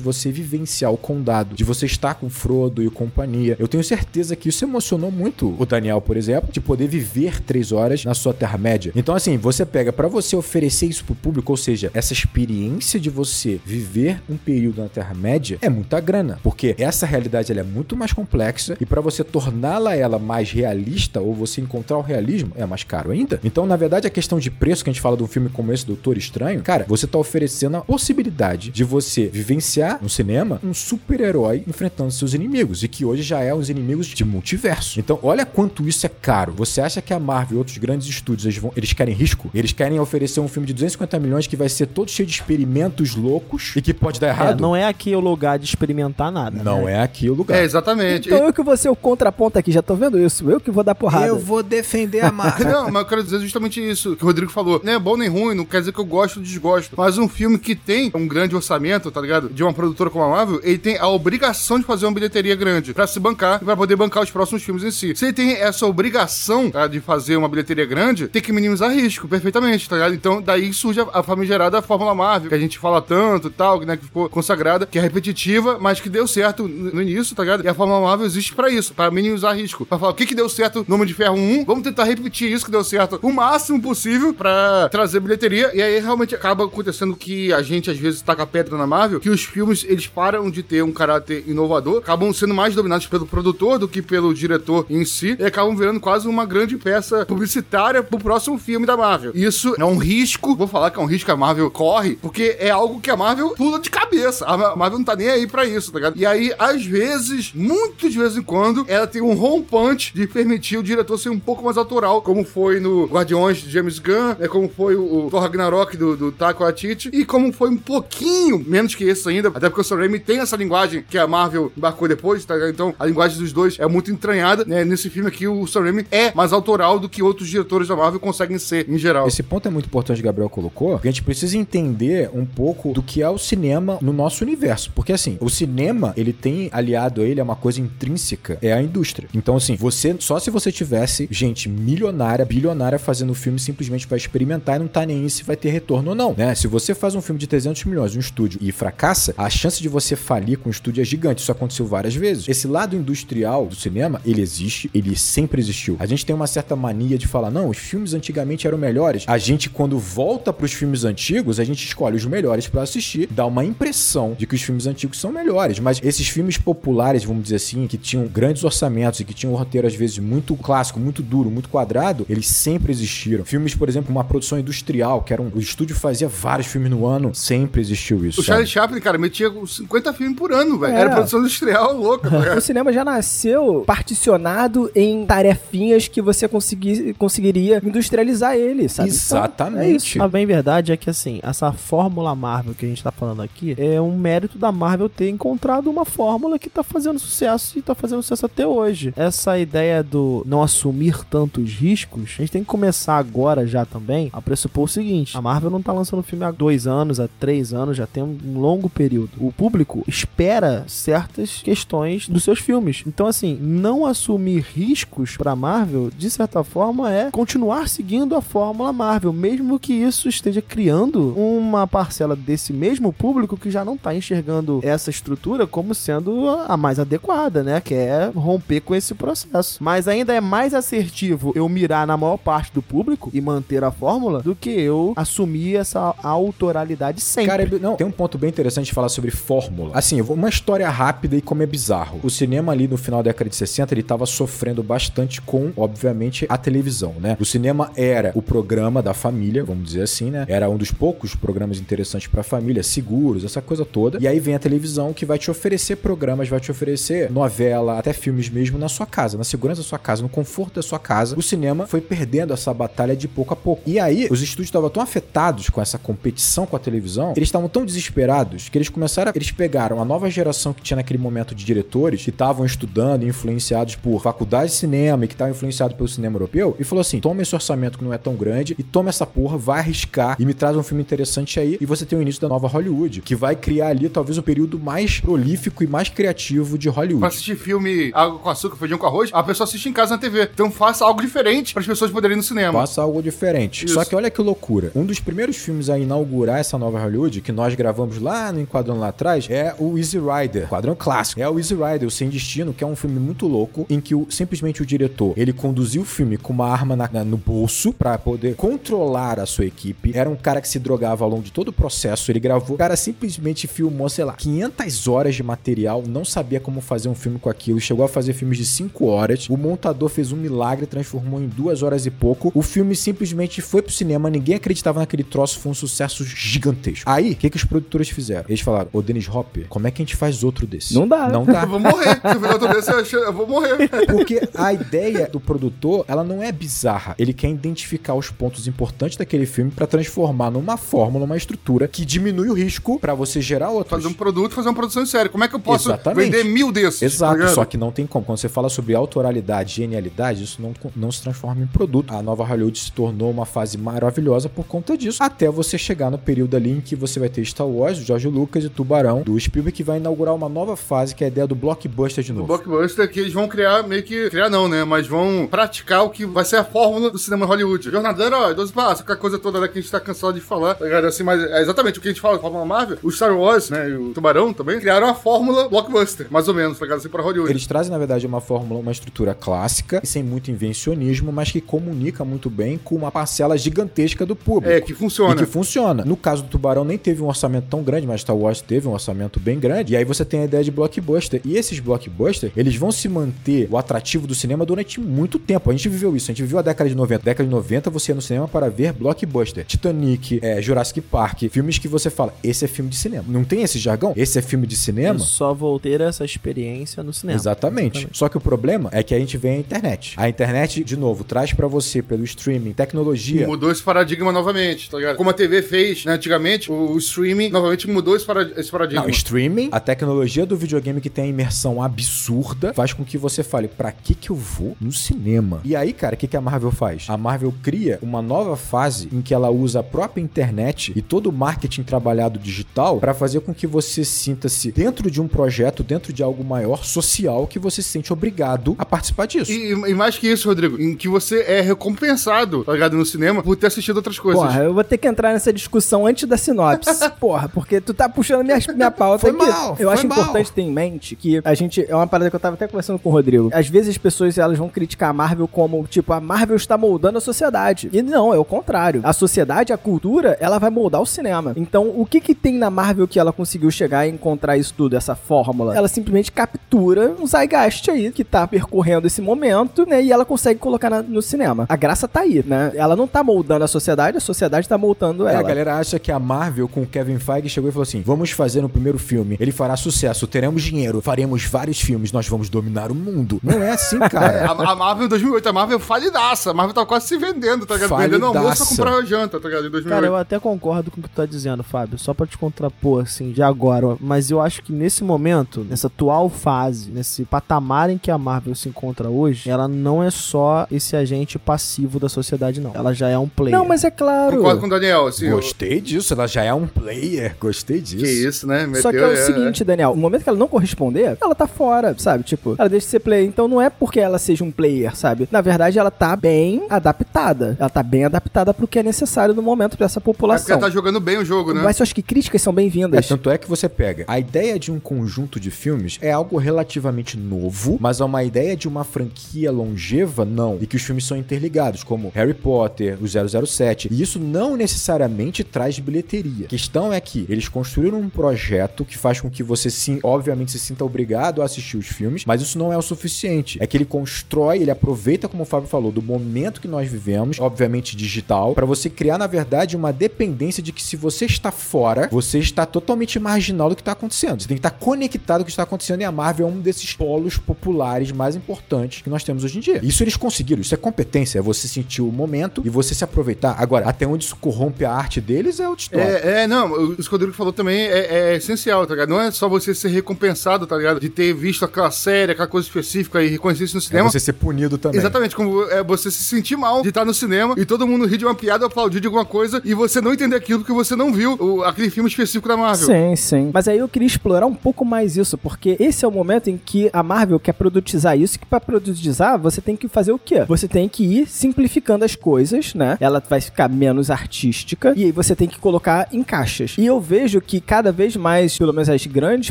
você 0.00 0.30
vivenciar 0.30 0.92
o 0.92 0.96
condado, 0.96 1.54
de 1.54 1.64
você 1.64 1.86
estar 1.86 2.14
com 2.14 2.30
Frodo 2.30 2.82
e 2.82 2.90
companhia. 2.90 3.56
Eu 3.58 3.68
tenho 3.68 3.84
certeza 3.84 4.34
que 4.34 4.48
isso 4.48 4.64
emocionou 4.64 5.10
muito 5.10 5.54
o 5.58 5.66
Daniel, 5.66 6.00
por 6.00 6.16
exemplo, 6.16 6.50
de 6.52 6.60
poder 6.60 6.88
viver 6.88 7.40
três 7.40 7.72
horas 7.72 8.04
na 8.04 8.14
sua 8.14 8.32
Terra-média. 8.32 8.92
Então, 8.96 9.14
assim, 9.14 9.36
você 9.36 9.66
pega 9.66 9.92
para 9.92 10.08
você 10.08 10.34
oferecer 10.34 10.86
isso 10.86 11.04
pro 11.04 11.14
público, 11.14 11.52
ou 11.52 11.56
seja, 11.56 11.90
essa 11.92 12.12
experiência 12.12 12.98
de 12.98 13.10
você 13.10 13.60
viver 13.64 14.22
um 14.28 14.36
período 14.36 14.82
na 14.82 14.88
Terra-média 14.88 15.58
é 15.60 15.68
muita 15.68 16.00
grana, 16.00 16.38
porque 16.42 16.74
essa 16.78 17.06
realidade 17.06 17.52
é 17.52 17.62
muito 17.62 17.96
mais 17.96 18.12
complexa 18.12 18.76
e 18.80 18.86
para 18.86 19.00
você 19.00 19.22
torná-la 19.22 19.94
ela 19.94 20.18
mais 20.18 20.50
realista 20.50 21.20
ou 21.20 21.34
você 21.34 21.60
encontrar 21.60 21.98
o 21.98 22.02
realismo 22.02 22.52
é 22.56 22.64
mais 22.64 22.84
caro 22.84 23.10
ainda. 23.10 23.40
Então, 23.44 23.66
na 23.66 23.76
verdade, 23.76 24.06
a 24.06 24.10
questão 24.10 24.38
de 24.38 24.50
preço 24.50 24.82
que 24.82 24.90
a 24.90 24.92
gente 24.92 25.02
fala 25.02 25.16
de 25.16 25.22
um 25.22 25.26
filme 25.26 25.48
como 25.48 25.72
esse, 25.72 25.86
Doutor 25.86 26.16
Estranho, 26.16 26.62
cara, 26.62 26.86
você 26.88 27.06
tá 27.06 27.18
oferecendo 27.18 27.81
possibilidade 27.84 28.70
de 28.70 28.84
você 28.84 29.26
vivenciar 29.26 29.98
no 30.02 30.08
cinema 30.08 30.60
um 30.62 30.74
super-herói 30.74 31.62
enfrentando 31.66 32.10
seus 32.10 32.34
inimigos 32.34 32.82
e 32.82 32.88
que 32.88 33.04
hoje 33.04 33.22
já 33.22 33.40
é 33.40 33.54
os 33.54 33.68
inimigos 33.70 34.06
de 34.06 34.24
multiverso. 34.24 34.98
Então, 35.00 35.18
olha 35.22 35.44
quanto 35.44 35.86
isso 35.88 36.06
é 36.06 36.08
caro. 36.08 36.52
Você 36.56 36.80
acha 36.80 37.00
que 37.02 37.12
a 37.12 37.18
Marvel 37.18 37.56
e 37.56 37.58
outros 37.58 37.78
grandes 37.78 38.06
estúdios 38.08 38.44
eles, 38.46 38.58
vão, 38.58 38.72
eles 38.76 38.92
querem 38.92 39.14
risco? 39.14 39.50
Eles 39.54 39.72
querem 39.72 39.98
oferecer 40.00 40.40
um 40.40 40.48
filme 40.48 40.66
de 40.66 40.72
250 40.74 41.18
milhões 41.18 41.46
que 41.46 41.56
vai 41.56 41.68
ser 41.68 41.86
todo 41.86 42.10
cheio 42.10 42.26
de 42.26 42.32
experimentos 42.34 43.14
loucos 43.14 43.72
e 43.76 43.82
que 43.82 43.92
pode 43.94 44.20
dar 44.20 44.28
É, 44.28 44.30
errado? 44.30 44.60
não 44.60 44.74
é 44.76 44.86
aqui 44.86 45.14
o 45.14 45.20
lugar 45.20 45.58
de 45.58 45.64
experimentar 45.64 46.30
nada. 46.30 46.62
Não 46.62 46.84
né? 46.84 46.92
é 46.94 47.02
aqui 47.02 47.28
o 47.30 47.34
lugar. 47.34 47.58
É, 47.58 47.64
exatamente. 47.64 48.28
Então 48.28 48.44
eu 48.44 48.52
que 48.52 48.62
vou 48.62 48.76
ser 48.76 48.88
o 48.88 48.96
contraponto 48.96 49.58
aqui, 49.58 49.72
já 49.72 49.82
tô 49.82 49.94
vendo 49.94 50.18
isso. 50.18 50.48
Eu 50.50 50.60
que 50.60 50.70
vou 50.70 50.84
dar 50.84 50.94
porrada. 50.94 51.26
Eu 51.26 51.38
vou 51.38 51.62
defender 51.62 52.24
a 52.24 52.30
Marvel. 52.32 52.70
Não, 52.70 52.90
mas 52.90 53.02
eu 53.02 53.08
quero 53.08 53.22
dizer 53.24 53.40
justamente 53.40 53.80
isso 53.80 54.16
que 54.16 54.22
o 54.22 54.26
Rodrigo 54.26 54.50
falou. 54.52 54.80
Não 54.82 54.92
é 54.92 54.98
bom 54.98 55.16
nem 55.16 55.28
ruim, 55.28 55.54
não 55.54 55.64
quer 55.64 55.80
dizer 55.80 55.92
que 55.92 55.98
eu 55.98 56.04
gosto 56.04 56.36
ou 56.38 56.42
desgosto. 56.42 56.94
Mas 56.96 57.18
um 57.18 57.28
filme 57.28 57.58
que 57.58 57.71
tem 57.74 58.10
um 58.14 58.26
grande 58.26 58.54
orçamento, 58.54 59.10
tá 59.10 59.20
ligado? 59.20 59.48
De 59.48 59.62
uma 59.62 59.72
produtora 59.72 60.10
como 60.10 60.24
a 60.24 60.28
Marvel, 60.28 60.60
ele 60.62 60.78
tem 60.78 60.98
a 60.98 61.08
obrigação 61.08 61.78
de 61.78 61.84
fazer 61.84 62.06
uma 62.06 62.12
bilheteria 62.12 62.54
grande 62.54 62.92
pra 62.94 63.06
se 63.06 63.18
bancar 63.18 63.60
e 63.62 63.64
pra 63.64 63.76
poder 63.76 63.96
bancar 63.96 64.22
os 64.22 64.30
próximos 64.30 64.62
filmes 64.62 64.84
em 64.84 64.90
si. 64.90 65.14
Se 65.16 65.26
ele 65.26 65.32
tem 65.32 65.52
essa 65.52 65.86
obrigação 65.86 66.70
tá, 66.70 66.86
de 66.86 67.00
fazer 67.00 67.36
uma 67.36 67.48
bilheteria 67.48 67.84
grande, 67.84 68.28
tem 68.28 68.42
que 68.42 68.52
minimizar 68.52 68.92
risco, 68.92 69.28
perfeitamente, 69.28 69.88
tá 69.88 69.96
ligado? 69.96 70.14
Então 70.14 70.40
daí 70.40 70.72
surge 70.72 71.00
a, 71.00 71.06
a 71.14 71.22
famigerada 71.22 71.82
Fórmula 71.82 72.14
Marvel, 72.14 72.48
que 72.48 72.54
a 72.54 72.58
gente 72.58 72.78
fala 72.78 73.00
tanto 73.00 73.48
e 73.48 73.50
tal, 73.50 73.80
né, 73.80 73.96
que 73.96 74.04
ficou 74.04 74.28
consagrada, 74.28 74.86
que 74.86 74.98
é 74.98 75.02
repetitiva, 75.02 75.78
mas 75.80 76.00
que 76.00 76.08
deu 76.08 76.26
certo 76.26 76.66
no 76.66 77.00
início, 77.02 77.34
tá 77.34 77.42
ligado? 77.42 77.64
E 77.64 77.68
a 77.68 77.74
Fórmula 77.74 78.00
Marvel 78.00 78.26
existe 78.26 78.54
pra 78.54 78.70
isso, 78.70 78.94
pra 78.94 79.10
minimizar 79.10 79.56
risco. 79.56 79.84
Pra 79.86 79.98
falar 79.98 80.12
o 80.12 80.14
que 80.14 80.26
que 80.26 80.34
deu 80.34 80.48
certo 80.48 80.84
no 80.88 80.94
Homem 80.94 81.06
de 81.06 81.14
Ferro 81.14 81.36
1, 81.36 81.64
vamos 81.64 81.82
tentar 81.82 82.04
repetir 82.04 82.50
isso 82.50 82.64
que 82.64 82.70
deu 82.70 82.84
certo 82.84 83.18
o 83.22 83.32
máximo 83.32 83.80
possível 83.80 84.34
pra 84.34 84.88
trazer 84.90 85.20
bilheteria. 85.20 85.70
E 85.74 85.82
aí 85.82 85.98
realmente 86.00 86.34
acaba 86.34 86.64
acontecendo 86.64 87.16
que 87.16 87.52
a 87.52 87.61
gente 87.62 87.90
às 87.90 87.98
vezes 87.98 88.20
taca 88.22 88.46
pedra 88.46 88.76
na 88.76 88.86
Marvel, 88.86 89.20
que 89.20 89.30
os 89.30 89.42
filmes 89.42 89.84
eles 89.88 90.06
param 90.06 90.50
de 90.50 90.62
ter 90.62 90.82
um 90.82 90.92
caráter 90.92 91.44
inovador, 91.46 91.98
acabam 91.98 92.32
sendo 92.32 92.54
mais 92.54 92.74
dominados 92.74 93.06
pelo 93.06 93.26
produtor 93.26 93.78
do 93.78 93.88
que 93.88 94.02
pelo 94.02 94.34
diretor 94.34 94.86
em 94.90 95.04
si, 95.04 95.36
e 95.38 95.44
acabam 95.44 95.76
virando 95.76 96.00
quase 96.00 96.26
uma 96.28 96.44
grande 96.44 96.76
peça 96.76 97.24
publicitária 97.26 98.02
pro 98.02 98.18
próximo 98.18 98.58
filme 98.58 98.86
da 98.86 98.96
Marvel. 98.96 99.32
Isso 99.34 99.74
é 99.78 99.84
um 99.84 99.96
risco, 99.98 100.54
vou 100.56 100.66
falar 100.66 100.90
que 100.90 100.98
é 100.98 101.02
um 101.02 101.06
risco 101.06 101.26
que 101.26 101.30
a 101.30 101.36
Marvel 101.36 101.70
corre, 101.70 102.16
porque 102.20 102.56
é 102.58 102.70
algo 102.70 103.00
que 103.00 103.10
a 103.10 103.16
Marvel 103.16 103.50
pula 103.50 103.78
de 103.78 103.90
cabeça. 103.90 104.44
A 104.46 104.56
Ma- 104.56 104.76
Marvel 104.76 104.98
não 104.98 105.04
tá 105.04 105.16
nem 105.16 105.28
aí 105.28 105.46
pra 105.46 105.64
isso, 105.64 105.92
tá 105.92 105.98
ligado? 105.98 106.16
E 106.18 106.26
aí, 106.26 106.52
às 106.58 106.84
vezes, 106.84 107.52
muito 107.54 108.08
de 108.08 108.18
vez 108.18 108.36
em 108.36 108.42
quando, 108.42 108.84
ela 108.88 109.06
tem 109.06 109.22
um 109.22 109.34
rompante 109.34 110.12
de 110.14 110.26
permitir 110.26 110.76
o 110.78 110.82
diretor 110.82 111.18
ser 111.18 111.28
um 111.30 111.38
pouco 111.38 111.64
mais 111.64 111.76
autoral, 111.76 112.22
como 112.22 112.44
foi 112.44 112.80
no 112.80 113.06
Guardiões 113.06 113.58
de 113.58 113.70
James 113.70 113.98
Gunn, 113.98 114.36
né, 114.38 114.48
como 114.48 114.68
foi 114.68 114.96
o, 114.96 115.28
Thor 115.30 115.40
Ragnarok 115.42 115.96
do, 115.96 116.16
do 116.16 116.32
Taika 116.32 116.64
Waititi, 116.64 117.10
e 117.12 117.24
como 117.24 117.51
foi 117.52 117.70
um 117.70 117.76
pouquinho 117.76 118.64
menos 118.66 118.94
que 118.94 119.04
esse 119.04 119.28
ainda, 119.28 119.48
até 119.48 119.68
porque 119.68 119.80
o 119.80 119.84
Sam 119.84 119.96
Raimi 119.96 120.18
tem 120.18 120.40
essa 120.40 120.56
linguagem 120.56 121.04
que 121.08 121.18
a 121.18 121.26
Marvel 121.26 121.72
embarcou 121.76 122.08
depois, 122.08 122.44
tá? 122.44 122.54
Então, 122.68 122.94
a 122.98 123.06
linguagem 123.06 123.38
dos 123.38 123.52
dois 123.52 123.78
é 123.78 123.86
muito 123.86 124.10
entranhada, 124.10 124.64
né? 124.64 124.84
Nesse 124.84 125.10
filme 125.10 125.28
aqui, 125.28 125.46
o 125.46 125.66
Sam 125.66 125.82
Raimi 125.82 126.06
é 126.10 126.32
mais 126.34 126.52
autoral 126.52 126.98
do 126.98 127.08
que 127.08 127.22
outros 127.22 127.48
diretores 127.48 127.88
da 127.88 127.96
Marvel 127.96 128.20
conseguem 128.20 128.58
ser, 128.58 128.88
em 128.88 128.98
geral. 128.98 129.26
Esse 129.26 129.42
ponto 129.42 129.66
é 129.68 129.70
muito 129.70 129.86
importante 129.86 130.18
que 130.18 130.22
Gabriel 130.22 130.48
colocou, 130.48 130.92
porque 130.92 131.08
a 131.08 131.10
gente 131.10 131.22
precisa 131.22 131.56
entender 131.56 132.30
um 132.32 132.44
pouco 132.44 132.92
do 132.92 133.02
que 133.02 133.22
é 133.22 133.28
o 133.28 133.38
cinema 133.38 133.98
no 134.00 134.12
nosso 134.12 134.44
universo. 134.44 134.90
Porque 134.94 135.12
assim, 135.12 135.36
o 135.40 135.48
cinema, 135.48 136.12
ele 136.16 136.32
tem 136.32 136.68
aliado 136.72 137.20
a 137.20 137.24
ele 137.24 137.40
a 137.40 137.44
uma 137.44 137.56
coisa 137.56 137.80
intrínseca, 137.80 138.58
é 138.62 138.72
a 138.72 138.82
indústria. 138.82 139.28
Então 139.34 139.56
assim, 139.56 139.76
você 139.76 140.14
só 140.18 140.38
se 140.38 140.50
você 140.50 140.70
tivesse 140.70 141.28
gente 141.30 141.68
milionária, 141.68 142.44
bilionária 142.44 142.98
fazendo 142.98 143.34
filme 143.34 143.58
simplesmente 143.58 144.06
para 144.06 144.16
experimentar 144.16 144.76
e 144.76 144.78
não 144.80 144.88
tá 144.88 145.04
nem 145.04 145.22
aí 145.22 145.30
se 145.30 145.44
vai 145.44 145.56
ter 145.56 145.70
retorno 145.70 146.10
ou 146.10 146.14
não, 146.14 146.34
né? 146.36 146.54
Se 146.54 146.66
você 146.66 146.94
faz 146.94 147.14
um 147.14 147.20
filme 147.20 147.38
de 147.42 147.46
300 147.48 147.84
milhões, 147.84 148.16
um 148.16 148.20
estúdio 148.20 148.58
e 148.62 148.70
fracassa, 148.70 149.34
a 149.36 149.50
chance 149.50 149.82
de 149.82 149.88
você 149.88 150.14
falir 150.16 150.58
com 150.58 150.68
um 150.68 150.72
estúdio 150.72 151.02
é 151.02 151.04
gigante. 151.04 151.42
Isso 151.42 151.52
aconteceu 151.52 151.84
várias 151.86 152.14
vezes. 152.14 152.48
Esse 152.48 152.66
lado 152.66 152.96
industrial 152.96 153.66
do 153.66 153.74
cinema, 153.74 154.20
ele 154.24 154.40
existe, 154.40 154.90
ele 154.94 155.16
sempre 155.16 155.60
existiu. 155.60 155.96
A 155.98 156.06
gente 156.06 156.24
tem 156.24 156.34
uma 156.34 156.46
certa 156.46 156.76
mania 156.76 157.18
de 157.18 157.26
falar, 157.26 157.50
não, 157.50 157.68
os 157.68 157.78
filmes 157.78 158.14
antigamente 158.14 158.66
eram 158.66 158.78
melhores. 158.78 159.24
A 159.26 159.38
gente, 159.38 159.68
quando 159.68 159.98
volta 159.98 160.52
pros 160.52 160.72
filmes 160.72 161.04
antigos, 161.04 161.58
a 161.58 161.64
gente 161.64 161.84
escolhe 161.84 162.16
os 162.16 162.24
melhores 162.24 162.68
para 162.68 162.82
assistir, 162.82 163.28
dá 163.30 163.44
uma 163.44 163.64
impressão 163.64 164.36
de 164.38 164.46
que 164.46 164.54
os 164.54 164.62
filmes 164.62 164.86
antigos 164.86 165.18
são 165.18 165.32
melhores. 165.32 165.78
Mas 165.80 166.00
esses 166.02 166.28
filmes 166.28 166.56
populares, 166.56 167.24
vamos 167.24 167.42
dizer 167.42 167.56
assim, 167.56 167.86
que 167.86 167.98
tinham 167.98 168.26
grandes 168.26 168.62
orçamentos 168.62 169.20
e 169.20 169.24
que 169.24 169.34
tinham 169.34 169.52
um 169.52 169.56
roteiro, 169.56 169.86
às 169.86 169.94
vezes, 169.94 170.18
muito 170.18 170.54
clássico, 170.56 171.00
muito 171.00 171.22
duro, 171.22 171.50
muito 171.50 171.68
quadrado, 171.68 172.24
eles 172.28 172.46
sempre 172.46 172.92
existiram. 172.92 173.44
Filmes, 173.44 173.74
por 173.74 173.88
exemplo, 173.88 174.10
uma 174.10 174.24
produção 174.24 174.58
industrial, 174.58 175.22
que 175.22 175.32
era 175.32 175.42
um. 175.42 175.50
O 175.54 175.58
estúdio 175.58 175.96
fazia 175.96 176.28
vários 176.28 176.66
filmes 176.66 176.90
no 176.90 177.06
ano, 177.06 177.31
sempre 177.34 177.80
existiu 177.80 178.24
isso. 178.24 178.40
O 178.40 178.44
Charlie 178.44 178.66
sabe? 178.66 178.72
Chaplin, 178.72 179.00
cara, 179.00 179.18
metia 179.18 179.50
uns 179.50 179.76
50 179.76 180.12
filmes 180.12 180.36
por 180.36 180.52
ano, 180.52 180.78
velho. 180.78 180.94
É. 180.94 181.00
Era 181.00 181.10
produção 181.10 181.40
industrial 181.40 181.96
louca, 181.96 182.28
ligado? 182.28 182.58
O 182.58 182.60
cinema 182.60 182.92
já 182.92 183.04
nasceu 183.04 183.84
particionado 183.86 184.90
em 184.94 185.26
tarefinhas 185.26 186.08
que 186.08 186.20
você 186.20 186.48
consegui, 186.48 187.14
conseguiria 187.14 187.80
industrializar 187.84 188.54
ele, 188.54 188.88
sabe? 188.88 189.08
Então, 189.08 189.22
Exatamente. 189.22 189.84
é 189.84 189.90
isso. 189.90 190.22
A 190.22 190.28
bem 190.28 190.46
verdade 190.46 190.92
é 190.92 190.96
que, 190.96 191.10
assim, 191.10 191.40
essa 191.42 191.72
fórmula 191.72 192.34
Marvel 192.34 192.74
que 192.74 192.84
a 192.84 192.88
gente 192.88 193.02
tá 193.02 193.10
falando 193.10 193.42
aqui 193.42 193.74
é 193.78 194.00
um 194.00 194.16
mérito 194.16 194.58
da 194.58 194.72
Marvel 194.72 195.08
ter 195.08 195.28
encontrado 195.28 195.90
uma 195.90 196.04
fórmula 196.04 196.58
que 196.58 196.70
tá 196.70 196.82
fazendo 196.82 197.18
sucesso 197.18 197.78
e 197.78 197.82
tá 197.82 197.94
fazendo 197.94 198.22
sucesso 198.22 198.46
até 198.46 198.66
hoje. 198.66 199.12
Essa 199.16 199.58
ideia 199.58 200.02
do 200.02 200.42
não 200.46 200.62
assumir 200.62 201.24
tantos 201.24 201.72
riscos, 201.72 202.34
a 202.38 202.42
gente 202.42 202.52
tem 202.52 202.62
que 202.62 202.68
começar 202.68 203.16
agora 203.16 203.66
já 203.66 203.84
também 203.84 204.30
a 204.32 204.40
pressupor 204.40 204.84
o 204.84 204.88
seguinte: 204.88 205.36
a 205.36 205.42
Marvel 205.42 205.70
não 205.70 205.82
tá 205.82 205.92
lançando 205.92 206.22
filme 206.22 206.44
há 206.44 206.50
dois 206.50 206.86
anos 206.86 207.20
há 207.24 207.28
três 207.40 207.72
anos, 207.72 207.96
já 207.96 208.06
tem 208.06 208.22
um 208.22 208.58
longo 208.58 208.88
período. 208.88 209.30
O 209.38 209.52
público 209.52 210.04
espera 210.06 210.84
certas 210.86 211.62
questões 211.62 212.28
dos 212.28 212.44
seus 212.44 212.58
filmes. 212.58 213.02
Então, 213.06 213.26
assim, 213.26 213.58
não 213.60 214.06
assumir 214.06 214.64
riscos 214.74 215.36
pra 215.36 215.56
Marvel, 215.56 216.10
de 216.16 216.30
certa 216.30 216.62
forma, 216.64 217.12
é 217.12 217.30
continuar 217.30 217.88
seguindo 217.88 218.34
a 218.34 218.42
fórmula 218.42 218.92
Marvel, 218.92 219.32
mesmo 219.32 219.78
que 219.78 219.92
isso 219.92 220.28
esteja 220.28 220.62
criando 220.62 221.34
uma 221.36 221.86
parcela 221.86 222.36
desse 222.36 222.72
mesmo 222.72 223.12
público 223.12 223.56
que 223.56 223.70
já 223.70 223.84
não 223.84 223.96
tá 223.96 224.14
enxergando 224.14 224.80
essa 224.82 225.10
estrutura 225.10 225.66
como 225.66 225.94
sendo 225.94 226.48
a 226.48 226.76
mais 226.76 226.98
adequada, 226.98 227.62
né? 227.62 227.80
Que 227.80 227.94
é 227.94 228.30
romper 228.34 228.80
com 228.80 228.94
esse 228.94 229.14
processo. 229.14 229.78
Mas 229.80 230.08
ainda 230.08 230.32
é 230.32 230.40
mais 230.40 230.74
assertivo 230.74 231.52
eu 231.54 231.68
mirar 231.68 232.06
na 232.06 232.16
maior 232.16 232.36
parte 232.36 232.72
do 232.72 232.82
público 232.82 233.30
e 233.32 233.40
manter 233.40 233.84
a 233.84 233.90
fórmula 233.90 234.40
do 234.40 234.54
que 234.54 234.70
eu 234.70 235.12
assumir 235.16 235.76
essa 235.76 236.14
autoralidade 236.22 237.01
sempre. 237.20 237.50
Cara, 237.50 237.62
é- 237.62 237.78
não, 237.78 237.96
tem 237.96 238.06
um 238.06 238.10
ponto 238.10 238.38
bem 238.38 238.48
interessante 238.50 238.86
de 238.86 238.92
falar 238.92 239.08
sobre 239.08 239.30
fórmula. 239.30 239.90
Assim, 239.94 240.18
eu 240.18 240.24
vou- 240.24 240.36
uma 240.36 240.48
história 240.48 240.88
rápida 240.88 241.36
e 241.36 241.40
como 241.42 241.62
é 241.62 241.66
bizarro. 241.66 242.20
O 242.22 242.30
cinema 242.30 242.72
ali 242.72 242.86
no 242.88 242.96
final 242.96 243.22
da 243.22 243.30
década 243.30 243.48
de 243.50 243.56
60, 243.56 243.94
ele 243.94 244.02
tava 244.02 244.26
sofrendo 244.26 244.82
bastante 244.82 245.40
com, 245.40 245.72
obviamente, 245.76 246.46
a 246.48 246.56
televisão, 246.56 247.14
né? 247.20 247.36
O 247.40 247.44
cinema 247.44 247.90
era 247.96 248.32
o 248.34 248.42
programa 248.42 249.02
da 249.02 249.14
família, 249.14 249.64
vamos 249.64 249.84
dizer 249.84 250.02
assim, 250.02 250.30
né? 250.30 250.44
Era 250.48 250.68
um 250.68 250.76
dos 250.76 250.90
poucos 250.90 251.34
programas 251.34 251.78
interessantes 251.78 252.28
pra 252.28 252.42
família, 252.42 252.82
seguros, 252.82 253.44
essa 253.44 253.60
coisa 253.62 253.84
toda. 253.84 254.18
E 254.20 254.26
aí 254.28 254.38
vem 254.40 254.54
a 254.54 254.58
televisão 254.58 255.12
que 255.12 255.24
vai 255.24 255.38
te 255.38 255.50
oferecer 255.50 255.96
programas, 255.96 256.48
vai 256.48 256.60
te 256.60 256.70
oferecer 256.70 257.30
novela, 257.30 257.98
até 257.98 258.12
filmes 258.12 258.48
mesmo 258.48 258.78
na 258.78 258.88
sua 258.88 259.06
casa, 259.06 259.36
na 259.38 259.44
segurança 259.44 259.80
da 259.82 259.86
sua 259.86 259.98
casa, 259.98 260.22
no 260.22 260.28
conforto 260.28 260.74
da 260.76 260.82
sua 260.82 260.98
casa. 260.98 261.36
O 261.38 261.42
cinema 261.42 261.86
foi 261.86 262.00
perdendo 262.00 262.52
essa 262.52 262.72
batalha 262.72 263.14
de 263.16 263.26
pouco 263.28 263.52
a 263.52 263.56
pouco. 263.56 263.82
E 263.86 263.98
aí, 263.98 264.28
os 264.30 264.42
estúdios 264.42 264.68
estavam 264.68 264.90
tão 264.90 265.02
afetados 265.02 265.68
com 265.70 265.80
essa 265.80 265.98
competição 265.98 266.66
com 266.66 266.76
a 266.76 266.78
televisão, 266.78 266.91
eles 267.36 267.48
estavam 267.48 267.68
tão 267.68 267.84
desesperados 267.84 268.68
que 268.68 268.76
eles 268.78 268.88
começaram, 268.88 269.30
a- 269.30 269.32
eles 269.34 269.50
pegaram 269.50 270.00
a 270.00 270.04
nova 270.04 270.30
geração 270.30 270.72
que 270.72 270.82
tinha 270.82 270.96
naquele 270.96 271.18
momento 271.18 271.54
de 271.54 271.64
diretores 271.64 272.22
que 272.22 272.30
estavam 272.30 272.64
estudando 272.66 273.22
e 273.24 273.26
influenciados 273.28 273.96
por 273.96 274.20
faculdade 274.22 274.70
de 274.70 274.76
cinema 274.76 275.24
e 275.24 275.28
que 275.28 275.34
estavam 275.34 275.52
influenciados 275.52 275.96
pelo 275.96 276.08
cinema 276.08 276.36
europeu 276.36 276.76
e 276.78 276.84
falou 276.84 277.00
assim: 277.00 277.20
toma 277.20 277.42
esse 277.42 277.54
orçamento 277.54 277.98
que 277.98 278.04
não 278.04 278.12
é 278.12 278.18
tão 278.18 278.34
grande 278.34 278.74
e 278.78 278.82
toma 278.82 279.08
essa 279.08 279.26
porra, 279.26 279.56
vai 279.56 279.80
arriscar 279.80 280.36
e 280.38 280.44
me 280.44 280.54
traz 280.54 280.76
um 280.76 280.82
filme 280.82 281.02
interessante 281.02 281.58
aí 281.60 281.78
e 281.80 281.86
você 281.86 282.04
tem 282.04 282.18
o 282.18 282.22
início 282.22 282.40
da 282.40 282.48
nova 282.48 282.68
Hollywood, 282.68 283.20
que 283.22 283.34
vai 283.34 283.56
criar 283.56 283.88
ali 283.88 284.08
talvez 284.08 284.38
o 284.38 284.42
período 284.42 284.78
mais 284.78 285.20
prolífico 285.20 285.82
e 285.82 285.86
mais 285.86 286.08
criativo 286.08 286.78
de 286.78 286.88
Hollywood. 286.88 287.20
Pra 287.20 287.28
assistir 287.28 287.56
filme 287.56 288.10
Água 288.14 288.38
com 288.38 288.48
Açúcar, 288.50 288.76
Feijão 288.76 288.98
com 288.98 289.06
Arroz, 289.06 289.30
a 289.32 289.42
pessoa 289.42 289.64
assiste 289.66 289.88
em 289.88 289.92
casa 289.92 290.12
na 290.12 290.18
TV. 290.18 290.48
Então 290.52 290.70
faça 290.70 291.04
algo 291.04 291.20
diferente 291.20 291.72
para 291.72 291.80
as 291.80 291.86
pessoas 291.86 292.10
poderem 292.10 292.34
ir 292.36 292.38
no 292.38 292.42
cinema. 292.42 292.72
Faça 292.80 293.02
algo 293.02 293.22
diferente. 293.22 293.84
Isso. 293.86 293.94
Só 293.94 294.04
que 294.04 294.14
olha 294.14 294.30
que 294.30 294.40
loucura. 294.40 294.90
Um 294.94 295.04
dos 295.04 295.20
primeiros 295.20 295.56
filmes 295.56 295.88
a 295.90 295.98
inaugurar 295.98 296.58
essa 296.58 296.78
nova 296.82 296.98
Hollywood, 297.00 297.40
que 297.40 297.52
nós 297.52 297.74
gravamos 297.74 298.18
lá 298.18 298.50
no 298.52 298.60
Enquadrão 298.60 298.98
lá 298.98 299.08
atrás, 299.08 299.46
é 299.48 299.74
o 299.78 299.96
Easy 299.96 300.18
Rider. 300.18 300.68
Quadrão 300.68 300.94
clássico. 300.94 301.40
É 301.40 301.48
o 301.48 301.58
Easy 301.58 301.74
Rider, 301.74 302.06
o 302.06 302.10
Sem 302.10 302.28
Destino, 302.28 302.72
que 302.72 302.82
é 302.82 302.86
um 302.86 302.96
filme 302.96 303.18
muito 303.20 303.46
louco, 303.46 303.86
em 303.88 304.00
que 304.00 304.14
o, 304.14 304.26
simplesmente 304.30 304.82
o 304.82 304.86
diretor, 304.86 305.32
ele 305.36 305.52
conduziu 305.52 306.02
o 306.02 306.04
filme 306.04 306.36
com 306.36 306.52
uma 306.52 306.68
arma 306.68 306.96
na- 306.96 307.08
na- 307.12 307.24
no 307.24 307.36
bolso 307.36 307.92
pra 307.92 308.18
poder 308.18 308.54
controlar 308.56 309.38
a 309.38 309.46
sua 309.46 309.64
equipe. 309.64 310.12
Era 310.14 310.28
um 310.28 310.36
cara 310.36 310.60
que 310.60 310.68
se 310.68 310.78
drogava 310.78 311.24
ao 311.24 311.30
longo 311.30 311.42
de 311.42 311.52
todo 311.52 311.68
o 311.68 311.72
processo. 311.72 312.30
Ele 312.30 312.40
gravou. 312.40 312.74
O 312.74 312.78
cara 312.78 312.96
simplesmente 312.96 313.66
filmou, 313.66 314.08
sei 314.08 314.24
lá, 314.24 314.32
500 314.34 315.06
horas 315.08 315.34
de 315.34 315.42
material, 315.42 316.02
não 316.06 316.24
sabia 316.24 316.58
como 316.60 316.80
fazer 316.80 317.08
um 317.08 317.14
filme 317.14 317.38
com 317.38 317.48
aquilo. 317.48 317.80
Chegou 317.80 318.04
a 318.04 318.08
fazer 318.08 318.32
filmes 318.32 318.58
de 318.58 318.66
5 318.66 319.06
horas. 319.06 319.48
O 319.48 319.56
montador 319.56 320.08
fez 320.08 320.32
um 320.32 320.36
milagre, 320.36 320.86
transformou 320.86 321.40
em 321.40 321.46
duas 321.46 321.82
horas 321.82 322.06
e 322.06 322.10
pouco. 322.10 322.50
O 322.54 322.62
filme 322.62 322.94
simplesmente 322.96 323.60
foi 323.60 323.82
pro 323.82 323.92
cinema, 323.92 324.28
ninguém 324.30 324.56
acreditava 324.56 325.00
naquele 325.00 325.22
troço, 325.24 325.58
foi 325.60 325.70
um 325.72 325.74
sucesso 325.74 326.24
gigantesco. 326.72 327.10
Aí, 327.10 327.32
o 327.32 327.36
que, 327.36 327.50
que 327.50 327.56
os 327.56 327.64
produtores 327.64 328.08
fizeram? 328.08 328.44
Eles 328.48 328.60
falaram: 328.60 328.88
Ô 328.92 329.02
Dennis 329.02 329.28
Hopper, 329.28 329.66
como 329.68 329.86
é 329.86 329.90
que 329.90 330.02
a 330.02 330.04
gente 330.04 330.16
faz 330.16 330.42
outro 330.42 330.66
desse? 330.66 330.94
Não 330.94 331.06
dá. 331.06 331.28
Não 331.28 331.44
dá. 331.46 331.62
Eu 331.62 331.68
vou 331.68 331.80
morrer. 331.80 332.20
Se 332.20 332.34
eu 332.34 332.40
virar 332.40 332.52
outra 332.54 332.72
vez, 332.72 332.88
eu 332.88 332.98
acho- 332.98 333.16
eu 333.16 333.32
vou 333.32 333.46
morrer. 333.46 333.88
Porque 334.10 334.48
a 334.54 334.72
ideia 334.72 335.28
do 335.28 335.40
produtor, 335.40 336.04
ela 336.08 336.24
não 336.24 336.42
é 336.42 336.50
bizarra. 336.52 337.14
Ele 337.18 337.32
quer 337.32 337.48
identificar 337.48 338.14
os 338.14 338.30
pontos 338.30 338.66
importantes 338.66 339.16
daquele 339.16 339.46
filme 339.46 339.70
pra 339.70 339.86
transformar 339.86 340.50
numa 340.50 340.76
fórmula, 340.76 341.24
uma 341.24 341.36
estrutura 341.36 341.86
que 341.88 342.04
diminui 342.04 342.48
o 342.48 342.54
risco 342.54 342.98
pra 342.98 343.14
você 343.14 343.40
gerar 343.40 343.70
outros. 343.70 343.90
Fazer 344.02 344.08
um 344.08 344.16
produto, 344.16 344.54
fazer 344.54 344.68
uma 344.68 344.74
produção 344.74 345.02
em 345.02 345.06
série. 345.06 345.28
Como 345.28 345.44
é 345.44 345.48
que 345.48 345.54
eu 345.54 345.60
posso 345.60 345.88
Exatamente. 345.88 346.30
vender 346.30 346.44
mil 346.44 346.72
desses? 346.72 347.00
tá 347.00 347.06
Exato, 347.06 347.34
ligado? 347.34 347.54
só 347.54 347.64
que 347.64 347.76
não 347.76 347.90
tem 347.92 348.06
como. 348.06 348.24
Quando 348.24 348.38
você 348.38 348.48
fala 348.48 348.68
sobre 348.68 348.94
autoralidade, 348.94 349.74
genialidade, 349.74 350.44
isso 350.44 350.60
não, 350.62 350.72
não 350.94 351.10
se 351.12 351.22
transforma 351.22 351.62
em 351.62 351.66
produto. 351.66 352.12
A 352.14 352.22
nova 352.22 352.44
Hollywood 352.44 352.78
se 352.78 352.92
tornou 352.92 353.30
uma 353.30 353.44
fase 353.46 353.76
maravilhosa 353.76 354.48
por 354.48 354.64
conta 354.64 354.96
disso. 354.96 355.22
Até 355.22 355.48
você 355.50 355.76
chegar 355.76 356.10
no 356.10 356.18
período 356.18 356.56
ali 356.56 356.61
em 356.70 356.80
que 356.80 356.94
você 356.96 357.18
vai 357.20 357.28
ter 357.28 357.44
Star 357.44 357.66
Wars, 357.66 357.98
o 357.98 358.02
George 358.02 358.28
Lucas 358.28 358.64
e 358.64 358.68
Tubarão, 358.68 359.22
do 359.22 359.38
Spielberg, 359.38 359.76
que 359.76 359.82
vai 359.82 359.98
inaugurar 359.98 360.34
uma 360.34 360.48
nova 360.48 360.76
fase, 360.76 361.14
que 361.14 361.24
é 361.24 361.26
a 361.26 361.28
ideia 361.28 361.46
do 361.46 361.54
blockbuster 361.54 362.22
de 362.24 362.32
O 362.32 362.34
novo. 362.34 362.46
blockbuster 362.46 363.10
que 363.10 363.20
eles 363.20 363.32
vão 363.32 363.48
criar, 363.48 363.82
meio 363.82 364.02
que. 364.02 364.28
Criar 364.30 364.48
não, 364.50 364.68
né? 364.68 364.84
Mas 364.84 365.06
vão 365.06 365.46
praticar 365.50 366.04
o 366.04 366.10
que 366.10 366.24
vai 366.26 366.44
ser 366.44 366.56
a 366.56 366.64
fórmula 366.64 367.10
do 367.10 367.18
cinema 367.18 367.46
Hollywood. 367.46 367.90
Jornada 367.90 368.24
herói, 368.24 368.54
12 368.54 368.72
passos, 368.72 369.00
aquela 369.02 369.18
coisa 369.18 369.38
toda 369.38 369.66
que 369.68 369.78
a 369.78 369.82
gente 369.82 369.90
tá 369.90 370.00
cansado 370.00 370.34
de 370.34 370.40
falar, 370.40 370.74
tá 370.74 370.84
ligado? 370.84 371.06
Assim, 371.06 371.22
mas 371.22 371.42
é 371.42 371.60
exatamente 371.62 371.98
o 371.98 372.02
que 372.02 372.08
a 372.08 372.10
gente 372.10 372.20
fala, 372.20 372.36
a 372.36 372.40
fórmula 372.40 372.64
Marvel. 372.64 372.98
O 373.02 373.10
Star 373.10 373.36
Wars, 373.36 373.70
né? 373.70 373.88
E 373.90 373.94
o 373.94 374.12
Tubarão 374.12 374.52
também 374.52 374.78
criaram 374.80 375.08
a 375.08 375.14
fórmula 375.14 375.68
blockbuster, 375.68 376.26
mais 376.30 376.48
ou 376.48 376.54
menos, 376.54 376.78
tá 376.78 376.84
ligado? 376.84 376.98
Assim, 376.98 377.08
pra 377.08 377.22
Hollywood. 377.22 377.50
Eles 377.52 377.66
trazem, 377.66 377.90
na 377.92 377.98
verdade, 377.98 378.26
uma 378.26 378.40
fórmula, 378.40 378.80
uma 378.80 378.92
estrutura 378.92 379.34
clássica, 379.34 380.00
e 380.02 380.06
sem 380.06 380.22
muito 380.22 380.50
invencionismo, 380.50 381.32
mas 381.32 381.50
que 381.50 381.60
comunica 381.60 382.24
muito 382.24 382.48
bem 382.50 382.78
com 382.78 382.94
uma 382.94 383.10
parcela 383.10 383.56
gigantesca 383.56 384.24
do 384.26 384.34
público. 384.36 384.72
É, 384.72 384.80
que 384.80 384.94
funciona. 384.94 385.34
E 385.34 385.38
que 385.38 385.46
funciona. 385.46 386.04
No 386.04 386.16
caso 386.16 386.42
do 386.44 386.51
Tubarão, 386.52 386.84
nem 386.84 386.98
teve 386.98 387.22
um 387.22 387.26
orçamento 387.26 387.66
tão 387.68 387.82
grande, 387.82 388.06
mas 388.06 388.20
Star 388.20 388.36
Wars 388.36 388.60
teve 388.60 388.86
um 388.86 388.92
orçamento 388.92 389.40
bem 389.40 389.58
grande. 389.58 389.94
E 389.94 389.96
aí 389.96 390.04
você 390.04 390.24
tem 390.24 390.40
a 390.40 390.44
ideia 390.44 390.62
de 390.62 390.70
blockbuster. 390.70 391.40
E 391.44 391.56
esses 391.56 391.80
blockbusters, 391.80 392.52
eles 392.56 392.76
vão 392.76 392.92
se 392.92 393.08
manter 393.08 393.68
o 393.70 393.76
atrativo 393.76 394.26
do 394.26 394.34
cinema 394.34 394.64
durante 394.64 395.00
muito 395.00 395.38
tempo. 395.38 395.70
A 395.70 395.72
gente 395.72 395.88
viveu 395.88 396.14
isso. 396.16 396.30
A 396.30 396.34
gente 396.34 396.42
viveu 396.42 396.58
a 396.58 396.62
década 396.62 396.88
de 396.88 396.96
90. 396.96 397.24
Década 397.24 397.44
de 397.44 397.50
90, 397.50 397.90
você 397.90 398.12
ia 398.12 398.16
no 398.16 398.22
cinema 398.22 398.46
para 398.46 398.68
ver 398.68 398.92
blockbuster. 398.92 399.64
Titanic, 399.64 400.38
é, 400.42 400.60
Jurassic 400.60 401.00
Park. 401.00 401.42
Filmes 401.50 401.78
que 401.78 401.88
você 401.88 402.10
fala, 402.10 402.34
esse 402.44 402.64
é 402.64 402.68
filme 402.68 402.90
de 402.90 402.96
cinema. 402.96 403.24
Não 403.26 403.44
tem 403.44 403.62
esse 403.62 403.78
jargão? 403.78 404.12
Esse 404.16 404.38
é 404.38 404.42
filme 404.42 404.66
de 404.66 404.76
cinema? 404.76 405.18
Eu 405.18 405.24
só 405.24 405.54
vou 405.54 405.78
ter 405.78 406.00
essa 406.00 406.24
experiência 406.24 407.02
no 407.02 407.12
cinema. 407.12 407.38
Exatamente. 407.38 408.08
Só 408.12 408.28
que 408.28 408.36
o 408.36 408.40
problema 408.40 408.90
é 408.92 409.02
que 409.02 409.14
a 409.14 409.18
gente 409.18 409.36
vem 409.36 409.56
a 409.56 409.58
internet. 409.58 410.14
A 410.16 410.28
internet, 410.28 410.84
de 410.84 410.96
novo, 410.96 411.24
traz 411.24 411.52
pra 411.52 411.66
você 411.66 412.02
pelo 412.02 412.24
streaming, 412.24 412.72
tecnologia. 412.72 413.46
Mudou 413.46 413.70
esse 413.70 413.82
paradigma 413.82 414.30
novamente, 414.30 414.90
tá 414.90 414.98
ligado? 414.98 415.16
Como 415.16 415.30
a 415.30 415.32
TV 415.32 415.62
fez 415.62 416.04
né, 416.04 416.12
antigamente, 416.12 416.41
o 416.70 416.96
streaming 416.98 417.50
novamente 417.50 417.88
mudou 417.88 418.16
esse, 418.16 418.24
para- 418.24 418.50
esse 418.56 418.70
paradigma. 418.70 419.02
Não, 419.02 419.10
streaming, 419.10 419.68
a 419.72 419.80
tecnologia 419.80 420.44
do 420.46 420.56
videogame 420.56 421.00
que 421.00 421.10
tem 421.10 421.24
a 421.24 421.28
imersão 421.28 421.82
absurda, 421.82 422.72
faz 422.74 422.92
com 422.92 423.04
que 423.04 423.16
você 423.18 423.42
fale, 423.42 423.68
pra 423.68 423.92
que 423.92 424.14
que 424.14 424.30
eu 424.30 424.36
vou 424.36 424.76
no 424.80 424.92
cinema? 424.92 425.60
E 425.64 425.74
aí, 425.76 425.92
cara, 425.92 426.14
o 426.14 426.18
que 426.18 426.26
que 426.26 426.36
a 426.36 426.40
Marvel 426.40 426.70
faz? 426.70 427.06
A 427.08 427.16
Marvel 427.16 427.52
cria 427.62 427.98
uma 428.02 428.20
nova 428.22 428.56
fase 428.56 429.08
em 429.12 429.20
que 429.22 429.32
ela 429.34 429.50
usa 429.50 429.80
a 429.80 429.82
própria 429.82 430.20
internet 430.22 430.92
e 430.94 431.02
todo 431.02 431.28
o 431.28 431.32
marketing 431.32 431.82
trabalhado 431.82 432.38
digital 432.38 432.98
pra 432.98 433.14
fazer 433.14 433.40
com 433.40 433.54
que 433.54 433.66
você 433.66 434.04
sinta-se 434.04 434.70
dentro 434.72 435.10
de 435.10 435.20
um 435.20 435.28
projeto, 435.28 435.82
dentro 435.82 436.12
de 436.12 436.22
algo 436.22 436.44
maior, 436.44 436.84
social, 436.84 437.46
que 437.46 437.58
você 437.58 437.82
se 437.82 437.88
sente 437.90 438.12
obrigado 438.12 438.74
a 438.78 438.84
participar 438.84 439.26
disso. 439.26 439.50
E, 439.52 439.70
e 439.72 439.94
mais 439.94 440.16
que 440.18 440.28
isso, 440.28 440.48
Rodrigo, 440.48 440.80
em 440.80 440.94
que 440.96 441.08
você 441.08 441.40
é 441.42 441.60
recompensado, 441.60 442.64
tá 442.64 442.72
ligado? 442.72 442.96
No 442.96 443.04
cinema, 443.06 443.42
por 443.42 443.56
ter 443.56 443.66
assistido 443.68 443.96
outras 443.96 444.18
coisas. 444.18 444.42
Porra, 444.42 444.62
eu 444.64 444.74
vou 444.74 444.84
ter 444.84 444.98
que 444.98 445.06
entrar 445.06 445.32
nessa 445.32 445.52
discussão 445.52 446.06
antes 446.06 446.28
da 446.32 446.36
sinopse. 446.38 446.90
Porra, 447.20 447.48
porque 447.48 447.80
tu 447.80 447.92
tá 447.94 448.08
puxando 448.08 448.42
minha, 448.44 448.58
minha 448.74 448.90
pauta 448.90 449.20
Foi 449.20 449.30
aqui. 449.30 449.38
mal, 449.38 449.70
eu 449.70 449.76
foi 449.76 449.92
acho 449.92 450.08
mal. 450.08 450.18
importante 450.20 450.52
ter 450.52 450.62
em 450.62 450.70
mente 450.70 451.14
que 451.14 451.40
a 451.44 451.54
gente. 451.54 451.84
É 451.88 451.94
uma 451.94 452.06
parada 452.06 452.30
que 452.30 452.36
eu 452.36 452.40
tava 452.40 452.54
até 452.54 452.66
conversando 452.66 452.98
com 452.98 453.08
o 453.08 453.12
Rodrigo. 453.12 453.50
Às 453.52 453.68
vezes 453.68 453.90
as 453.90 453.98
pessoas 453.98 454.38
elas 454.38 454.58
vão 454.58 454.68
criticar 454.68 455.10
a 455.10 455.12
Marvel 455.12 455.46
como, 455.48 455.84
tipo, 455.86 456.12
a 456.12 456.20
Marvel 456.20 456.56
está 456.56 456.76
moldando 456.78 457.18
a 457.18 457.20
sociedade. 457.20 457.88
E 457.92 458.02
não, 458.02 458.32
é 458.34 458.38
o 458.38 458.44
contrário. 458.44 459.00
A 459.04 459.12
sociedade, 459.12 459.72
a 459.72 459.76
cultura, 459.76 460.36
ela 460.40 460.58
vai 460.58 460.70
moldar 460.70 461.00
o 461.00 461.06
cinema. 461.06 461.52
Então, 461.56 461.88
o 461.94 462.06
que 462.06 462.20
que 462.20 462.34
tem 462.34 462.54
na 462.54 462.70
Marvel 462.70 463.06
que 463.08 463.18
ela 463.18 463.32
conseguiu 463.32 463.70
chegar 463.70 464.06
e 464.06 464.10
encontrar 464.10 464.56
isso 464.56 464.72
tudo, 464.76 464.96
essa 464.96 465.14
fórmula? 465.14 465.76
Ela 465.76 465.88
simplesmente 465.88 466.30
captura 466.32 467.14
um 467.18 467.26
zeitgeist 467.26 467.90
aí 467.90 468.10
que 468.12 468.22
tá 468.24 468.46
percorrendo 468.46 469.06
esse 469.06 469.20
momento, 469.20 469.84
né? 469.86 470.02
E 470.02 470.12
ela 470.12 470.24
consegue 470.24 470.60
colocar 470.60 470.88
na- 470.90 471.02
no 471.02 471.20
cinema. 471.22 471.66
A 471.68 471.76
graça 471.76 472.06
tá 472.06 472.20
aí, 472.20 472.44
né? 472.46 472.72
Ela 472.74 472.94
não 472.94 473.06
tá 473.06 473.22
moldando 473.24 473.64
a 473.64 473.68
sociedade, 473.68 474.16
a 474.16 474.20
sociedade 474.20 474.68
tá 474.68 474.78
moldando 474.78 475.26
É, 475.26 475.32
ela. 475.32 475.40
a 475.40 475.42
galera 475.42 475.76
acha 475.78 475.98
que 475.98 476.11
a 476.12 476.18
Marvel 476.18 476.68
com 476.68 476.82
o 476.82 476.86
Kevin 476.86 477.18
Feige 477.18 477.48
chegou 477.48 477.68
e 477.68 477.72
falou 477.72 477.82
assim: 477.82 478.02
vamos 478.02 478.30
fazer 478.30 478.60
no 478.60 478.68
primeiro 478.68 478.98
filme, 478.98 479.36
ele 479.40 479.50
fará 479.52 479.76
sucesso, 479.76 480.26
teremos 480.26 480.62
dinheiro, 480.62 481.00
faremos 481.00 481.44
vários 481.44 481.80
filmes, 481.80 482.12
nós 482.12 482.28
vamos 482.28 482.48
dominar 482.48 482.90
o 482.90 482.94
mundo. 482.94 483.40
Não 483.42 483.62
é 483.62 483.72
assim, 483.72 483.96
A, 484.02 484.08
cara. 484.08 484.50
a 484.50 484.74
Marvel 484.76 485.06
em 485.06 485.08
2008, 485.08 485.48
a 485.48 485.52
Marvel 485.52 485.80
falidaça. 485.80 486.50
A 486.50 486.54
Marvel 486.54 486.74
tava 486.74 486.86
quase 486.86 487.06
se 487.08 487.16
vendendo, 487.18 487.66
tá 487.66 487.74
ligado? 487.74 487.96
Vendendo 487.96 488.26
almoço 488.26 488.76
pra 488.76 488.76
comprar 488.86 489.06
janta, 489.06 489.40
tá 489.40 489.48
ligado? 489.48 489.66
Em 489.66 489.70
2008. 489.70 489.88
Cara, 489.94 490.06
eu 490.06 490.16
até 490.16 490.38
concordo 490.38 490.90
com 490.90 491.00
o 491.00 491.02
que 491.02 491.08
tu 491.08 491.14
tá 491.14 491.26
dizendo, 491.26 491.62
Fábio. 491.62 491.98
Só 491.98 492.12
pra 492.14 492.26
te 492.26 492.36
contrapor, 492.38 493.02
assim, 493.02 493.32
de 493.32 493.42
agora. 493.42 493.96
Mas 494.00 494.30
eu 494.30 494.40
acho 494.40 494.62
que 494.62 494.72
nesse 494.72 495.02
momento, 495.04 495.66
nessa 495.68 495.86
atual 495.86 496.28
fase, 496.28 496.90
nesse 496.90 497.24
patamar 497.24 497.90
em 497.90 497.98
que 497.98 498.10
a 498.10 498.18
Marvel 498.18 498.54
se 498.54 498.68
encontra 498.68 499.08
hoje, 499.08 499.48
ela 499.50 499.66
não 499.68 500.02
é 500.02 500.10
só 500.10 500.66
esse 500.70 500.96
agente 500.96 501.38
passivo 501.38 501.98
da 501.98 502.08
sociedade, 502.08 502.60
não. 502.60 502.72
Ela 502.74 502.92
já 502.92 503.08
é 503.08 503.18
um 503.18 503.28
player. 503.28 503.56
Não, 503.56 503.64
mas 503.66 503.84
é 503.84 503.90
claro. 503.90 504.36
Concordo 504.38 504.60
com 504.60 504.66
o 504.66 504.70
Daniel, 504.70 505.06
assim. 505.06 505.26
eu- 505.26 505.36
Gostei 505.36 505.80
disso. 505.80 506.01
Isso, 506.02 506.12
ela 506.14 506.26
já 506.26 506.42
é 506.44 506.52
um 506.52 506.66
player. 506.66 507.34
Gostei 507.40 507.80
disso. 507.80 508.04
Que 508.04 508.10
isso, 508.10 508.46
né? 508.46 508.68
Só 508.80 508.90
que 508.90 508.96
é 508.98 509.06
o 509.06 509.16
seguinte, 509.16 509.64
Daniel, 509.64 509.94
no 509.94 510.00
momento 510.00 510.22
que 510.22 510.28
ela 510.28 510.38
não 510.38 510.48
corresponder, 510.48 511.16
ela 511.20 511.34
tá 511.34 511.46
fora, 511.46 511.94
sabe? 511.98 512.24
Tipo, 512.24 512.54
ela 512.58 512.68
deixa 512.68 512.86
de 512.86 512.90
ser 512.90 513.00
player. 513.00 513.26
Então 513.26 513.48
não 513.48 513.60
é 513.60 513.70
porque 513.70 514.00
ela 514.00 514.18
seja 514.18 514.44
um 514.44 514.50
player, 514.50 514.94
sabe? 514.96 515.28
Na 515.30 515.40
verdade, 515.40 515.78
ela 515.78 515.90
tá 515.90 516.14
bem 516.16 516.66
adaptada. 516.68 517.56
Ela 517.58 517.70
tá 517.70 517.82
bem 517.82 518.04
adaptada 518.04 518.52
pro 518.52 518.66
que 518.66 518.78
é 518.78 518.82
necessário 518.82 519.34
no 519.34 519.42
momento 519.42 519.76
pra 519.76 519.86
essa 519.86 519.98
É 519.98 520.00
porque 520.00 520.12
população. 520.16 520.52
ela 520.56 520.60
tá 520.66 520.70
jogando 520.70 521.00
bem 521.00 521.18
o 521.18 521.24
jogo, 521.24 521.54
né? 521.54 521.62
Mas 521.62 521.78
eu 521.78 521.84
acho 521.84 521.94
que 521.94 522.02
críticas 522.02 522.42
são 522.42 522.52
É, 522.52 522.56
bem-vindas. 522.56 523.06
tanto 523.08 523.30
é 523.30 523.38
que 523.38 523.48
você 523.48 523.68
pega. 523.68 524.04
A 524.08 524.18
ideia 524.18 524.58
de 524.58 524.70
um 524.70 524.78
conjunto 524.80 525.38
de 525.40 525.50
filmes 525.50 525.98
é 526.02 526.12
algo 526.12 526.36
relativamente 526.36 527.16
novo, 527.16 527.78
mas 527.80 528.00
é 528.00 528.04
uma 528.04 528.22
ideia 528.24 528.56
de 528.56 528.68
uma 528.68 528.84
franquia 528.84 529.50
longeva, 529.50 530.24
não. 530.24 530.58
E 530.60 530.66
que 530.66 530.76
os 530.76 530.82
filmes 530.82 531.04
são 531.04 531.16
interligados, 531.16 531.82
como 531.84 532.10
Harry 532.14 532.34
Potter, 532.34 532.98
o 533.00 533.06
007. 533.46 533.88
E 533.90 534.02
isso 534.02 534.18
não 534.18 534.56
necessariamente 534.56 535.44
traz 535.44 535.78
bilheteria. 535.92 536.46
A 536.46 536.48
questão 536.48 536.92
é 536.92 537.00
que 537.00 537.26
eles 537.28 537.48
construíram 537.48 538.00
um 538.00 538.08
projeto 538.08 538.84
que 538.84 538.96
faz 538.96 539.20
com 539.20 539.30
que 539.30 539.42
você, 539.42 539.70
sim, 539.70 540.00
obviamente, 540.02 540.52
se 540.52 540.58
sinta 540.58 540.84
obrigado 540.84 541.42
a 541.42 541.44
assistir 541.44 541.76
os 541.76 541.86
filmes, 541.86 542.24
mas 542.24 542.40
isso 542.40 542.58
não 542.58 542.72
é 542.72 542.78
o 542.78 542.82
suficiente. 542.82 543.58
É 543.60 543.66
que 543.66 543.76
ele 543.76 543.84
constrói, 543.84 544.58
ele 544.58 544.70
aproveita, 544.70 545.28
como 545.28 545.42
o 545.42 545.46
Fábio 545.46 545.68
falou, 545.68 545.92
do 545.92 546.02
momento 546.02 546.60
que 546.60 546.68
nós 546.68 546.90
vivemos, 546.90 547.38
obviamente 547.38 547.94
digital, 547.94 548.54
para 548.54 548.64
você 548.64 548.88
criar, 548.88 549.18
na 549.18 549.26
verdade, 549.26 549.76
uma 549.76 549.92
dependência 549.92 550.62
de 550.62 550.72
que 550.72 550.82
se 550.82 550.96
você 550.96 551.26
está 551.26 551.52
fora, 551.52 552.08
você 552.10 552.38
está 552.38 552.64
totalmente 552.64 553.18
marginal 553.18 553.68
do 553.68 553.76
que 553.76 553.82
está 553.82 553.92
acontecendo. 553.92 554.40
Você 554.40 554.48
tem 554.48 554.56
que 554.56 554.66
estar 554.66 554.70
conectado 554.70 555.40
com 555.40 555.42
o 555.42 555.46
que 555.46 555.50
está 555.50 555.64
acontecendo 555.64 556.00
e 556.00 556.04
a 556.04 556.12
Marvel 556.12 556.48
é 556.48 556.50
um 556.50 556.60
desses 556.60 556.94
polos 556.94 557.36
populares 557.36 558.10
mais 558.12 558.34
importantes 558.34 559.02
que 559.02 559.10
nós 559.10 559.22
temos 559.22 559.44
hoje 559.44 559.58
em 559.58 559.60
dia. 559.60 559.80
Isso 559.82 560.02
eles 560.02 560.16
conseguiram, 560.16 560.62
isso 560.62 560.74
é 560.74 560.78
competência, 560.78 561.38
é 561.38 561.42
você 561.42 561.68
sentir 561.68 562.00
o 562.02 562.10
momento 562.10 562.62
e 562.64 562.70
você 562.70 562.94
se 562.94 563.04
aproveitar. 563.04 563.56
Agora, 563.58 563.88
até 563.88 564.06
onde 564.06 564.24
isso 564.24 564.36
corrompe 564.36 564.84
a 564.84 564.92
arte 564.92 565.20
deles 565.20 565.60
é 565.60 565.68
outra 565.68 565.81
É, 565.92 566.42
é, 566.42 566.46
não, 566.46 566.70
o 566.72 566.92
isso 566.92 567.02
que 567.08 567.08
o 567.08 567.10
Rodrigo 567.18 567.32
falou 567.32 567.52
também 567.52 567.80
é, 567.80 568.32
é 568.32 568.36
essencial, 568.36 568.86
tá 568.86 568.94
ligado? 568.94 569.08
Não 569.08 569.20
é 569.20 569.30
só 569.30 569.48
você 569.48 569.74
ser 569.74 569.88
recompensado, 569.88 570.66
tá 570.66 570.76
ligado? 570.76 571.00
De 571.00 571.08
ter 571.08 571.32
visto 571.34 571.64
aquela 571.64 571.90
série, 571.90 572.32
aquela 572.32 572.46
coisa 572.48 572.66
específica 572.66 573.22
e 573.22 573.28
reconhecer 573.28 573.64
isso 573.64 573.74
no 573.76 573.82
É 573.82 573.86
cinema. 573.86 574.10
você 574.10 574.20
ser 574.20 574.32
punido 574.34 574.78
também. 574.78 574.98
Exatamente, 574.98 575.34
como 575.34 575.62
é 575.70 575.82
você 575.82 576.10
se 576.10 576.22
sentir 576.22 576.56
mal 576.56 576.82
de 576.82 576.88
estar 576.88 577.04
no 577.04 577.14
cinema 577.14 577.54
e 577.56 577.64
todo 577.64 577.86
mundo 577.86 578.06
rir 578.06 578.18
de 578.18 578.24
uma 578.24 578.34
piada, 578.34 578.66
aplaudir 578.66 579.00
de 579.00 579.06
alguma 579.06 579.24
coisa 579.24 579.60
e 579.64 579.74
você 579.74 580.00
não 580.00 580.12
entender 580.12 580.36
aquilo 580.36 580.60
porque 580.60 580.72
você 580.72 580.94
não 580.94 581.12
viu 581.12 581.34
o- 581.40 581.62
aquele 581.64 581.90
filme 581.90 582.08
específico 582.08 582.48
da 582.48 582.56
Marvel. 582.56 582.86
Sim, 582.86 583.16
sim. 583.16 583.50
Mas 583.52 583.68
aí 583.68 583.78
eu 583.78 583.88
queria 583.88 584.06
explorar 584.06 584.46
um 584.46 584.54
pouco 584.54 584.84
mais 584.84 585.16
isso, 585.16 585.36
porque 585.38 585.76
esse 585.80 586.04
é 586.04 586.08
o 586.08 586.10
momento 586.10 586.48
em 586.48 586.56
que 586.56 586.90
a 586.92 587.02
Marvel 587.02 587.38
quer 587.40 587.52
produtizar 587.52 588.18
isso, 588.18 588.38
que 588.38 588.46
pra 588.46 588.60
produtizar 588.60 589.38
você 589.38 589.60
tem 589.60 589.76
que 589.76 589.88
fazer 589.88 590.12
o 590.12 590.18
quê? 590.18 590.44
Você 590.46 590.68
tem 590.68 590.88
que 590.88 591.04
ir 591.04 591.26
simplificando 591.28 592.04
as 592.04 592.14
coisas, 592.14 592.74
né? 592.74 592.96
Ela 593.00 593.22
vai 593.28 593.40
ficar 593.40 593.68
menos 593.68 594.10
artística 594.10 594.92
e 594.96 595.04
aí 595.04 595.12
você 595.12 595.34
tem 595.36 595.48
que 595.48 595.58
colocar 595.58 595.71
em 596.12 596.22
caixas. 596.22 596.74
E 596.78 596.86
eu 596.86 597.00
vejo 597.00 597.40
que 597.40 597.60
cada 597.60 597.92
vez 597.92 598.16
mais, 598.16 598.56
pelo 598.58 598.72
menos 598.72 598.88
as 598.88 599.06
grandes 599.06 599.50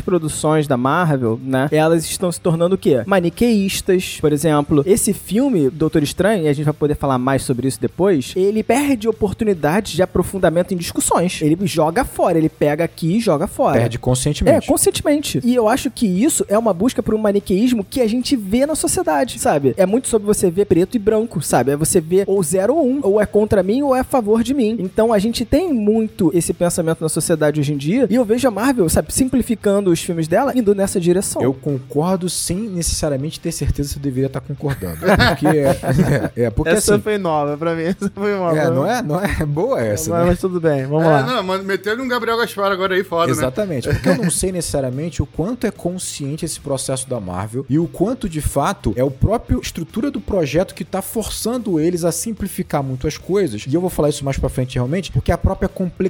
produções 0.00 0.66
da 0.66 0.76
Marvel, 0.76 1.38
né? 1.42 1.68
Elas 1.72 2.04
estão 2.04 2.30
se 2.30 2.40
tornando 2.40 2.74
o 2.74 2.78
quê? 2.78 3.02
Maniqueístas, 3.06 4.18
por 4.20 4.32
exemplo. 4.32 4.82
Esse 4.86 5.12
filme, 5.12 5.68
Doutor 5.70 6.02
Estranho, 6.02 6.44
e 6.44 6.48
a 6.48 6.52
gente 6.52 6.64
vai 6.64 6.74
poder 6.74 6.94
falar 6.94 7.18
mais 7.18 7.42
sobre 7.42 7.66
isso 7.68 7.80
depois, 7.80 8.32
ele 8.36 8.62
perde 8.62 9.08
oportunidades 9.08 9.92
de 9.92 10.02
aprofundamento 10.02 10.72
em 10.72 10.76
discussões. 10.76 11.40
Ele 11.42 11.58
joga 11.66 12.04
fora, 12.04 12.38
ele 12.38 12.48
pega 12.48 12.84
aqui 12.84 13.16
e 13.16 13.20
joga 13.20 13.46
fora. 13.46 13.78
Perde 13.78 13.96
É, 13.96 14.00
conscientemente. 14.00 14.66
conscientemente. 14.66 15.40
E 15.44 15.54
eu 15.54 15.68
acho 15.68 15.90
que 15.90 16.06
isso 16.06 16.44
é 16.48 16.58
uma 16.58 16.72
busca 16.72 17.02
por 17.02 17.14
um 17.14 17.18
maniqueísmo 17.18 17.84
que 17.84 18.00
a 18.00 18.06
gente 18.08 18.36
vê 18.36 18.66
na 18.66 18.74
sociedade, 18.74 19.38
sabe? 19.38 19.74
É 19.76 19.86
muito 19.86 20.08
sobre 20.08 20.26
você 20.26 20.50
ver 20.50 20.66
preto 20.66 20.96
e 20.96 20.98
branco, 20.98 21.40
sabe? 21.42 21.72
É 21.72 21.76
você 21.76 22.00
ver 22.00 22.24
ou 22.26 22.42
zero 22.42 22.74
ou 22.74 22.86
um, 22.86 23.00
ou 23.02 23.20
é 23.20 23.26
contra 23.26 23.62
mim 23.62 23.82
ou 23.82 23.94
é 23.94 24.00
a 24.00 24.04
favor 24.04 24.42
de 24.42 24.54
mim. 24.54 24.76
Então 24.78 25.12
a 25.12 25.18
gente 25.18 25.44
tem 25.44 25.72
muito 25.72 26.11
esse 26.34 26.52
pensamento 26.52 27.00
na 27.00 27.08
sociedade 27.08 27.60
hoje 27.60 27.72
em 27.72 27.76
dia, 27.76 28.06
e 28.10 28.14
eu 28.14 28.24
vejo 28.24 28.46
a 28.46 28.50
Marvel, 28.50 28.88
sabe, 28.88 29.12
simplificando 29.12 29.90
os 29.90 30.00
filmes 30.00 30.28
dela, 30.28 30.52
indo 30.56 30.74
nessa 30.74 31.00
direção. 31.00 31.40
Eu 31.42 31.54
concordo 31.54 32.28
sem 32.28 32.56
necessariamente 32.58 33.40
ter 33.40 33.52
certeza 33.52 33.90
se 33.90 33.96
eu 33.96 34.02
deveria 34.02 34.26
estar 34.26 34.40
concordando. 34.40 34.98
Porque 34.98 35.46
é, 35.58 36.30
é, 36.44 36.50
porque 36.50 36.70
essa 36.70 36.94
assim. 36.94 37.02
foi 37.02 37.18
nova 37.18 37.56
pra 37.56 37.74
mim. 37.74 37.82
Essa 37.84 38.10
foi 38.14 38.34
nova. 38.34 38.58
É, 38.58 38.70
não 38.70 38.86
é, 38.86 39.02
não 39.02 39.20
é 39.20 39.44
boa 39.46 39.80
essa, 39.80 40.10
Mas, 40.10 40.20
né? 40.20 40.26
mas 40.30 40.40
tudo 40.40 40.60
bem, 40.60 40.86
vamos 40.86 41.04
É, 41.04 41.08
lá. 41.08 41.22
não, 41.22 41.42
mas 41.42 41.64
metendo 41.64 42.02
um 42.02 42.08
Gabriel 42.08 42.36
Gaspar 42.36 42.70
agora 42.72 42.94
aí 42.94 43.04
foda, 43.04 43.26
né? 43.26 43.32
Exatamente, 43.32 43.88
porque 43.88 44.08
eu 44.08 44.16
não 44.16 44.30
sei 44.30 44.52
necessariamente 44.52 45.22
o 45.22 45.26
quanto 45.26 45.66
é 45.66 45.70
consciente 45.70 46.44
esse 46.44 46.60
processo 46.60 47.08
da 47.08 47.20
Marvel 47.20 47.64
e 47.68 47.78
o 47.78 47.86
quanto 47.86 48.28
de 48.28 48.40
fato 48.40 48.92
é 48.96 49.04
o 49.04 49.10
próprio 49.10 49.60
estrutura 49.60 50.10
do 50.10 50.20
projeto 50.20 50.74
que 50.74 50.84
tá 50.84 51.00
forçando 51.02 51.78
eles 51.80 52.04
a 52.04 52.12
simplificar 52.12 52.82
muito 52.82 53.06
as 53.06 53.16
coisas. 53.16 53.64
E 53.66 53.74
eu 53.74 53.80
vou 53.80 53.90
falar 53.90 54.08
isso 54.08 54.24
mais 54.24 54.36
pra 54.38 54.48
frente 54.48 54.74
realmente, 54.74 55.10
porque 55.12 55.30
a 55.32 55.38
própria 55.38 55.68
complexidade 55.68 56.01